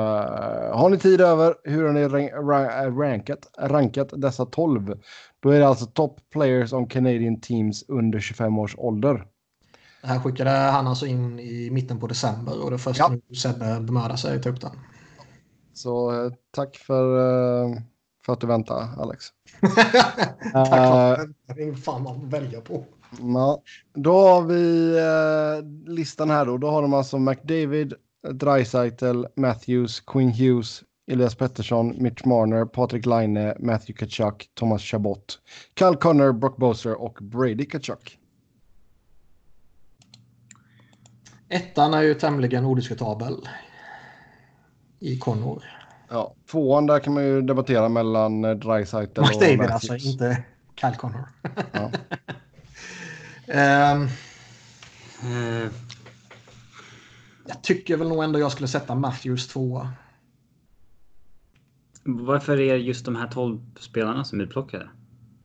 har 0.78 0.90
ni 0.90 0.98
tid 0.98 1.22
över 1.22 1.56
hur 1.64 1.86
har 1.86 1.94
ni 1.94 2.08
rankat, 3.02 3.40
rankat 3.60 4.10
dessa 4.22 4.46
12? 4.46 5.00
Då 5.40 5.50
är 5.50 5.60
det 5.60 5.68
alltså 5.68 5.86
top 5.86 6.30
players 6.30 6.74
on 6.74 6.88
Canadian 6.88 7.42
teams 7.42 7.84
under 7.88 8.20
25 8.20 8.58
års 8.60 8.76
ålder. 8.78 9.26
Det 10.02 10.08
här 10.08 10.20
skickade 10.20 10.50
han 10.50 10.88
alltså 10.88 11.06
in 11.06 11.40
i 11.40 11.70
mitten 11.72 12.00
på 12.00 12.08
december 12.08 12.64
och 12.64 12.70
det 12.70 12.76
är 12.76 12.78
först 12.78 13.00
ja. 13.00 13.10
nu 13.30 13.36
Sebbe 13.36 13.80
bemödar 13.80 14.16
sig 14.16 14.38
att 14.38 14.44
ta 14.44 14.50
upp 14.50 14.62
den. 14.62 14.80
Så 15.74 16.12
tack 16.52 16.76
för 16.76 17.18
för 18.28 18.34
att 18.34 18.42
du 18.42 18.48
väntar, 18.48 18.90
Alex. 18.98 19.26
Tack 19.62 20.68
för 20.68 21.14
att 21.14 21.56
det 21.56 21.64
är 21.64 21.74
fan 21.74 22.04
man 22.04 22.30
välja 22.30 22.62
på. 22.62 22.86
Ja, 23.20 23.62
då 23.94 24.28
har 24.28 24.42
vi 24.42 24.96
eh, 24.98 25.92
listan 25.94 26.30
här 26.30 26.46
då. 26.46 26.58
Då 26.58 26.70
har 26.70 26.82
de 26.82 26.94
alltså 26.94 27.18
McDavid, 27.18 27.94
Dreisaitl, 28.32 29.24
Matthews, 29.36 30.00
Quinn 30.00 30.32
Hughes, 30.32 30.84
Elias 31.12 31.36
Pettersson, 31.36 31.96
Mitch 32.04 32.26
Marner, 32.26 32.66
Patrik 32.66 33.06
Laine, 33.06 33.54
Matthew 33.60 33.94
Kachuk, 33.94 34.50
Thomas 34.54 34.82
Chabot, 34.82 35.40
Cal 35.74 35.96
Connor, 35.96 36.32
Brock 36.32 36.58
Boser 36.58 37.02
och 37.02 37.18
Brady 37.22 37.66
Kachuk. 37.66 38.20
Ettan 41.50 41.94
är 41.94 42.02
ju 42.02 42.14
tämligen 42.14 42.66
odiskutabel 42.66 43.36
i 45.00 45.18
Connor. 45.18 45.64
Ja, 46.10 46.36
tvåan 46.52 46.86
där 46.86 47.00
kan 47.00 47.14
man 47.14 47.24
ju 47.24 47.42
debattera 47.42 47.90
mellan 47.90 48.46
eh, 48.46 48.52
Dreisaitl 48.52 49.22
och 49.22 49.28
McDavid 49.28 49.72
alltså, 49.72 49.96
inte 49.96 50.44
Kyle 50.76 50.96
Connor. 50.96 51.30
Ja. 51.72 51.92
um, 53.48 54.08
uh, 55.24 55.72
jag 57.48 57.64
tycker 57.64 57.98
väl 57.98 58.10
nog 58.10 58.24
ändå 58.24 58.40
jag 58.40 58.52
skulle 58.52 58.68
sätta 58.68 58.96
Matthews 58.96 59.48
tvåa. 59.48 59.92
Varför 62.04 62.60
är 62.60 62.76
just 62.76 63.06
de 63.06 63.16
här 63.16 63.28
12 63.28 63.60
spelarna 63.80 64.24
som 64.24 64.40
är 64.40 64.44
utplockade? 64.44 64.90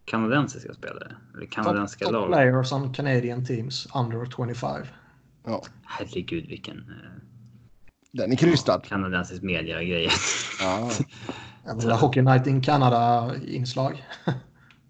Kanadensiska 0.04 0.74
spelare? 0.74 1.16
Eller 1.34 1.46
kanadensiska 1.46 2.04
top, 2.04 2.12
lag? 2.12 2.22
Top 2.22 2.32
players 2.32 2.72
on 2.72 2.94
Canadian 2.94 3.44
teams 3.44 3.88
under 3.94 4.26
25. 4.36 4.86
Ja. 5.44 5.62
Herregud 5.82 6.48
vilken... 6.48 6.76
Uh 6.76 7.22
den 8.12 8.32
är 8.32 8.36
krystad. 8.36 8.80
Kanadensisk 8.80 9.42
media-grejer. 9.42 10.12
Ja. 10.60 10.90
Eller 11.70 11.94
Hockey 11.94 12.22
Night 12.22 12.46
in 12.46 12.62
Canada-inslag. 12.62 14.04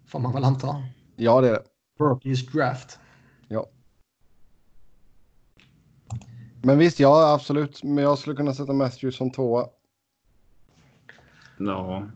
Får 0.09 0.19
man 0.19 0.33
väl 0.33 0.45
anta. 0.45 0.83
Ja, 1.17 1.41
det 1.41 1.49
är 1.49 1.53
det. 1.53 1.63
Rookies 2.01 2.47
draft. 2.47 2.99
Ja. 3.53 3.69
Men 6.63 6.79
visst, 6.79 7.01
ja 7.01 7.35
absolut. 7.35 7.83
Men 7.83 8.05
jag 8.05 8.19
skulle 8.19 8.37
kunna 8.37 8.55
sätta 8.55 8.73
Matthews 8.73 9.17
som 9.17 9.31
tvåa. 9.31 9.67
Ja. 11.59 12.07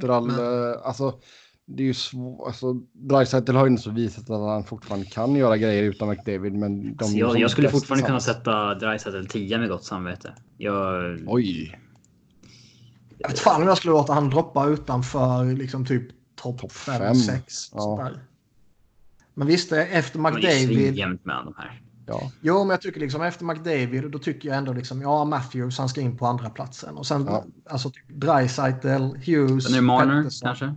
Drall, 0.00 0.26
Men... 0.26 0.74
Alltså 0.84 1.20
det 1.66 1.82
är 1.82 1.86
ju 1.86 1.94
svårt. 1.94 2.46
Alltså, 2.46 2.72
Dreisaitl 2.92 3.56
har 3.56 3.64
ju 3.64 3.70
inte 3.70 3.82
så 3.82 3.90
visat 3.90 4.30
att 4.30 4.40
han 4.40 4.64
fortfarande 4.64 5.06
kan 5.06 5.34
göra 5.34 5.56
grejer 5.56 5.82
utan 5.82 6.08
McDavid. 6.08 6.52
Men 6.52 6.82
de 6.82 7.04
alltså 7.04 7.16
jag, 7.16 7.38
jag 7.38 7.50
skulle 7.50 7.68
fortfarande 7.68 8.06
kunna 8.06 8.20
sätta 8.20 8.74
Dreisaitl 8.74 9.26
10 9.26 9.58
med 9.58 9.68
gott 9.68 9.84
samvete. 9.84 10.34
Jag... 10.56 11.18
Oj. 11.26 11.78
Jag 13.18 13.28
vet 13.28 13.38
fan 13.38 13.62
om 13.62 13.68
jag 13.68 13.76
skulle 13.76 13.92
låta 13.92 14.12
han 14.12 14.30
droppa 14.30 14.66
utanför 14.66 15.44
liksom 15.44 15.86
typ 15.86 16.08
topp 16.36 16.60
top 16.60 16.72
5-6. 16.72 17.70
Ja. 17.72 18.10
Men 19.34 19.46
visst, 19.46 19.72
efter 19.72 20.18
McDavid. 20.18 20.68
Det 20.68 20.88
är 20.88 20.92
jämnt 20.92 21.24
med 21.24 21.36
de 21.36 21.54
här. 21.56 21.82
Ja. 22.06 22.30
Jo, 22.40 22.58
men 22.58 22.70
jag 22.70 22.80
tycker 22.80 23.00
liksom 23.00 23.22
efter 23.22 23.44
McDavid, 23.44 24.10
då 24.10 24.18
tycker 24.18 24.48
jag 24.48 24.58
ändå 24.58 24.72
liksom, 24.72 25.02
ja, 25.02 25.24
Matthews, 25.24 25.78
han 25.78 25.88
ska 25.88 26.00
in 26.00 26.16
på 26.16 26.26
andra 26.26 26.50
platsen. 26.50 26.96
Och 26.96 27.06
sen, 27.06 27.26
ja. 27.26 27.44
alltså, 27.68 27.90
typ 27.90 28.08
Dreisaitl, 28.08 28.88
Hughes, 29.26 29.64
Sen 29.64 29.74
är 29.74 29.80
Marner, 29.80 30.22
Pettersson. 30.22 30.46
kanske? 30.46 30.74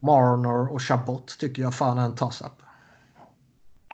Marner 0.00 0.72
och 0.72 0.82
Chabot 0.82 1.38
tycker 1.38 1.62
jag 1.62 1.74
fan 1.74 1.98
är 1.98 2.04
en 2.04 2.14
toss-up. 2.14 2.62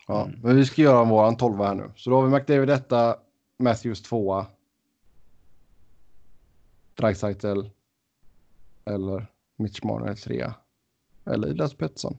Ja, 0.07 0.29
men 0.43 0.57
vi 0.57 0.65
ska 0.65 0.83
göra 0.83 1.05
våran 1.05 1.37
tolva 1.37 1.67
här 1.67 1.75
nu. 1.75 1.91
Så 1.97 2.11
då 2.11 2.17
har 2.17 2.27
vi 2.29 2.35
McDavid 2.35 2.71
etta, 2.71 3.17
Matthews 3.59 4.03
tvåa. 4.03 4.47
Dreisaitl. 6.95 7.61
Eller 8.85 9.27
Mitch 9.57 9.83
Marner 9.83 10.15
trea. 10.15 10.55
Eller 11.25 11.49
Elias 11.49 11.75
Pettersson. 11.75 12.19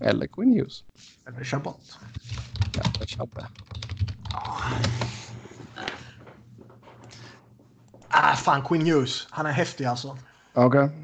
Eller 0.00 0.26
Quinn 0.26 0.52
Hughes. 0.52 0.84
Eller 1.26 1.44
Chabot. 1.44 1.98
Eller 2.74 3.06
Chabbe. 3.06 3.46
Ah, 8.08 8.36
fan 8.36 8.62
Quinn 8.62 8.86
Hughes. 8.86 9.26
Han 9.30 9.46
är 9.46 9.52
häftig 9.52 9.84
alltså. 9.84 10.18
Okej. 10.54 10.84
Okay. 10.84 10.96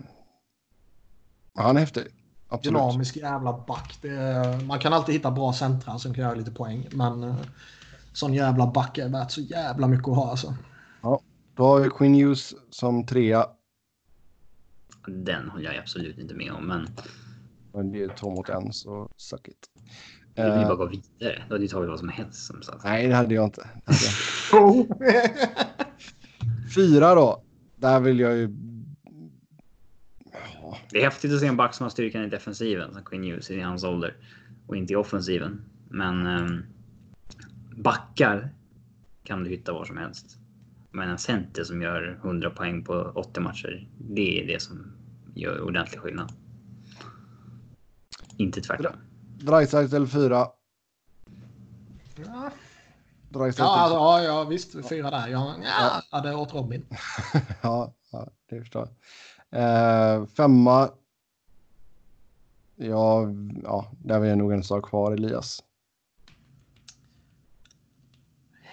Han 1.54 1.76
är 1.76 1.80
häftig. 1.80 2.04
Absolut. 2.48 2.78
Dynamisk 2.78 3.16
jävla 3.16 3.64
back. 3.66 4.04
Är, 4.04 4.64
man 4.64 4.78
kan 4.78 4.92
alltid 4.92 5.14
hitta 5.14 5.30
bra 5.30 5.52
centra 5.52 5.98
som 5.98 6.14
kan 6.14 6.24
göra 6.24 6.34
lite 6.34 6.50
poäng. 6.50 6.88
Men 6.92 7.24
uh, 7.24 7.36
sån 8.12 8.34
jävla 8.34 8.66
back 8.66 8.98
är 8.98 9.08
värt 9.08 9.30
så 9.30 9.40
jävla 9.40 9.86
mycket 9.86 10.08
att 10.08 10.16
ha 10.16 10.30
alltså. 10.30 10.54
Ja, 11.02 11.20
då 11.54 11.64
har 11.66 11.80
vi 11.80 11.90
Queen 11.90 12.14
Hughes 12.14 12.54
som 12.70 13.06
trea. 13.06 13.46
Den 15.06 15.48
håller 15.48 15.64
jag 15.64 15.76
absolut 15.76 16.18
inte 16.18 16.34
med 16.34 16.52
om, 16.52 16.66
men... 16.66 16.88
Men 17.74 17.92
det 17.92 18.02
är 18.02 18.08
två 18.08 18.30
mot 18.30 18.48
en, 18.48 18.72
så 18.72 19.10
suck 19.16 19.48
it. 19.48 19.70
Du 20.34 20.42
vill 20.42 20.52
uh, 20.52 20.66
bara 20.66 20.76
gå 20.76 20.86
vidare. 20.86 21.42
Du 21.48 21.54
hade 21.54 21.64
ju 21.64 21.68
tagit 21.68 21.90
vad 21.90 21.98
som 21.98 22.08
helst. 22.08 22.46
Som 22.46 22.62
sagt. 22.62 22.84
Nej, 22.84 23.08
det 23.08 23.14
hade 23.14 23.34
jag 23.34 23.44
inte. 23.44 23.68
Hade 23.84 23.98
jag. 24.52 24.86
Fyra 26.74 27.14
då. 27.14 27.42
Där 27.76 28.00
vill 28.00 28.20
jag 28.20 28.36
ju 28.36 28.48
det 30.90 30.98
är 30.98 31.04
häftigt 31.04 31.32
att 31.32 31.40
se 31.40 31.46
en 31.46 31.56
back 31.56 31.74
som 31.74 31.84
har 31.84 31.90
styrkan 31.90 32.24
i 32.24 32.28
defensiven 32.28 32.92
som 32.92 33.04
Quinn 33.04 33.24
Hughes 33.24 33.50
i 33.50 33.60
hans 33.60 33.84
ålder 33.84 34.16
och 34.66 34.76
inte 34.76 34.92
i 34.92 34.96
offensiven. 34.96 35.64
Men 35.88 36.26
um, 36.26 36.62
backar 37.76 38.50
kan 39.24 39.44
du 39.44 39.50
hitta 39.50 39.72
var 39.72 39.84
som 39.84 39.96
helst. 39.96 40.38
Men 40.90 41.08
en 41.08 41.18
center 41.18 41.64
som 41.64 41.82
gör 41.82 42.20
100 42.24 42.50
poäng 42.50 42.84
på 42.84 43.12
80 43.14 43.40
matcher, 43.40 43.88
det 43.98 44.42
är 44.42 44.46
det 44.46 44.62
som 44.62 44.92
gör 45.34 45.60
ordentlig 45.60 46.00
skillnad. 46.00 46.32
Inte 48.36 48.60
tvärtom. 48.60 48.92
Dreisaitl 49.38 50.06
4. 50.06 50.28
Ja, 52.16 52.50
ja, 53.32 53.44
alltså, 53.44 53.62
ja, 53.62 54.22
ja 54.22 54.44
visst. 54.44 54.88
Fyra 54.88 55.10
där. 55.10 55.28
Ja, 55.28 55.54
ja, 55.62 56.02
ja. 56.10 56.20
det 56.20 56.28
är 56.28 56.36
åt 56.36 56.54
Robin. 56.54 56.86
ja, 57.62 57.94
ja, 58.12 58.28
det 58.48 58.60
förstår 58.60 58.88
jag. 58.88 58.94
Eh, 59.60 60.26
femma. 60.26 60.90
Ja, 62.76 63.26
ja, 63.62 63.92
där 63.98 64.24
är 64.24 64.36
nog 64.36 64.52
en 64.52 64.64
sak 64.64 64.88
kvar, 64.88 65.12
Elias. 65.12 65.62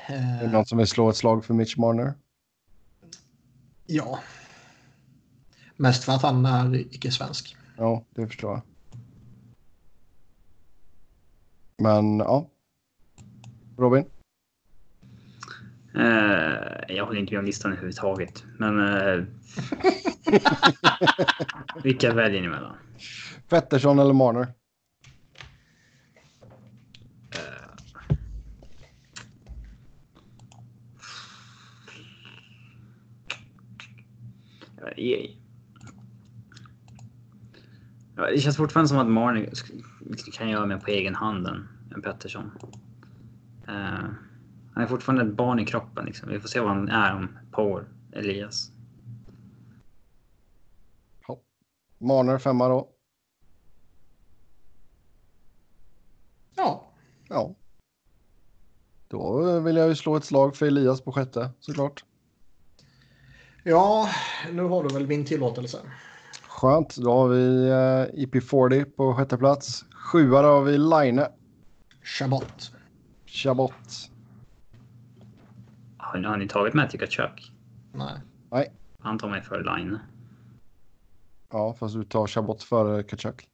Är 0.08 0.40
det 0.40 0.46
Eh, 0.46 0.52
någon 0.52 0.66
som 0.66 0.78
vill 0.78 0.88
slå 0.88 1.10
ett 1.10 1.16
slag 1.18 1.46
för 1.46 1.54
Mitch 1.54 1.78
Marner? 1.78 2.14
ja. 3.86 4.20
Mest 5.76 6.04
för 6.04 6.14
att 6.14 6.22
han 6.22 6.46
är 6.46 6.76
icke-svensk. 6.76 7.56
Ja, 7.78 8.06
det 8.16 8.28
förstår 8.28 8.52
jag. 8.52 8.62
Men 11.82 12.20
ja. 12.20 12.50
Robin? 13.78 14.06
Eh, 15.96 16.96
jag 16.96 17.06
håller 17.06 17.20
inte 17.20 17.34
med 17.34 17.40
om 17.40 17.46
listan 17.46 17.72
överhuvudtaget. 17.72 18.46
Men... 18.58 18.80
Eh, 18.80 19.24
vilka 21.84 22.14
väljer 22.14 22.42
ni 22.42 22.48
mellan? 22.48 22.76
Pettersson 23.50 24.00
eller 24.00 24.14
Marner? 24.14 24.48
Eh, 34.96 35.32
Ja, 38.16 38.32
Det 38.32 38.40
känns 38.40 38.58
fortfarande 38.58 38.90
som 38.90 38.98
att 38.98 39.08
Marner 39.08 39.50
kan 40.18 40.50
göra 40.50 40.66
mer 40.66 40.78
på 40.78 40.92
egen 40.92 41.16
hand 41.16 41.48
än 41.48 42.02
Pettersson. 42.04 42.52
Eh, 43.68 43.74
han 44.74 44.84
är 44.84 44.88
fortfarande 44.88 45.24
ett 45.24 45.38
barn 45.38 45.60
i 45.60 45.66
kroppen. 45.66 46.06
Liksom. 46.06 46.30
Vi 46.30 46.40
får 46.40 46.48
se 46.48 46.60
vad 46.60 46.70
han 46.70 46.90
är 46.90 47.16
om 47.16 47.24
ett 47.24 47.52
par 47.52 47.64
år, 47.64 47.88
Elias. 48.12 48.72
Marner 52.00 52.38
femma 52.38 52.68
då? 52.68 52.90
Ja, 56.56 56.92
Ja. 57.32 57.56
Då 59.08 59.60
vill 59.60 59.76
jag 59.76 59.88
ju 59.88 59.96
slå 59.96 60.16
ett 60.16 60.26
slag 60.26 60.56
för 60.56 60.66
Elias 60.66 61.02
på 61.02 61.12
sjätte 61.12 61.50
såklart. 61.60 62.06
ja 63.64 64.10
nu 64.52 64.64
har 64.64 64.84
du 64.84 64.94
väl 64.94 65.08
min 65.08 65.26
tillåtelse. 65.26 65.78
Skönt. 66.62 66.96
Då 66.96 67.14
har 67.14 67.28
vi 67.28 67.70
eh, 67.70 68.26
IP40 68.26 68.84
på 68.86 69.14
sjätte 69.14 69.38
plats. 69.38 69.86
Sjua 69.92 70.42
då 70.42 70.48
har 70.48 70.62
vi 70.62 70.78
Line. 70.78 71.26
Chabot. 72.04 72.72
Chabot. 73.26 74.10
Har, 75.98 76.24
har 76.24 76.38
ni 76.38 76.48
tagit 76.48 76.74
Matthew 76.74 77.06
Kachuk? 77.06 77.52
Nej. 78.50 78.72
Han 79.00 79.20
tar 79.20 79.30
mig 79.30 79.42
för 79.42 79.78
Line. 79.78 80.00
Ja, 81.52 81.74
fast 81.74 81.96
du 81.96 82.04
tar 82.04 82.28
Chabot 82.28 82.64
före 82.64 83.04
Kachuk. 83.04 83.48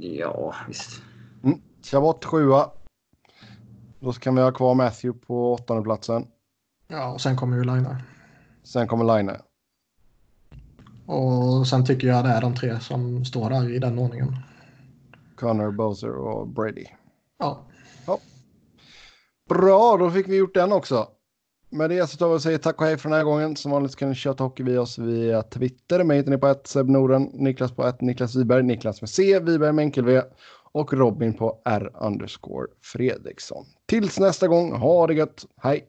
Ja, 0.00 0.54
visst. 0.68 1.02
Chabot 1.82 2.24
sjua. 2.24 2.70
Då 4.00 4.12
kan 4.12 4.34
vi 4.34 4.42
ha 4.42 4.52
kvar 4.52 4.74
Matthew 4.74 5.26
på 5.26 5.52
åttonde 5.52 5.82
platsen. 5.82 6.26
Ja, 6.88 7.12
och 7.12 7.20
sen 7.20 7.36
kommer 7.36 7.56
ju 7.56 7.64
Line. 7.64 7.96
Sen 8.64 8.88
kommer 8.88 9.16
Line. 9.16 9.30
Och 11.06 11.66
sen 11.66 11.86
tycker 11.86 12.06
jag 12.06 12.24
det 12.24 12.30
är 12.30 12.40
de 12.40 12.54
tre 12.54 12.80
som 12.80 13.24
står 13.24 13.50
där 13.50 13.74
i 13.74 13.78
den 13.78 13.98
ordningen. 13.98 14.36
Connor, 15.36 15.70
Bowser 15.70 16.16
och 16.16 16.48
Brady. 16.48 16.86
Ja, 17.38 17.66
Bra, 19.48 19.96
då 19.96 20.10
fick 20.10 20.28
vi 20.28 20.36
gjort 20.36 20.54
den 20.54 20.72
också. 20.72 21.08
Med 21.70 21.90
det 21.90 22.10
så 22.10 22.16
tar 22.16 22.28
vi 22.28 22.34
och 22.34 22.42
säger 22.42 22.58
tack 22.58 22.80
och 22.80 22.86
hej 22.86 22.96
för 22.96 23.08
den 23.08 23.18
här 23.18 23.24
gången. 23.24 23.56
Som 23.56 23.70
vanligt 23.70 23.96
kan 23.96 24.08
ni 24.08 24.14
köta 24.14 24.44
hockey 24.44 24.62
via 24.62 24.80
oss 24.80 24.98
via 24.98 25.42
Twitter. 25.42 26.04
Mig 26.04 26.16
hittar 26.16 26.30
ni 26.30 26.38
på 26.38 26.46
ett 26.46 26.66
Seb 26.66 26.88
Norden, 26.88 27.22
Niklas 27.22 27.72
på 27.72 27.86
ett 27.86 28.00
Niklas 28.00 28.36
Wiberg, 28.36 28.62
Niklas 28.62 29.00
med 29.00 29.10
C, 29.10 29.40
Wiberg 29.40 29.72
med 29.72 29.82
enkel 29.82 30.04
V 30.04 30.22
och 30.72 30.92
Robin 30.92 31.34
på 31.34 31.62
R 31.64 31.90
underscore 31.94 32.66
Fredriksson. 32.82 33.64
Tills 33.86 34.18
nästa 34.18 34.48
gång, 34.48 34.72
ha 34.72 35.06
det 35.06 35.14
gött, 35.14 35.46
hej! 35.56 35.88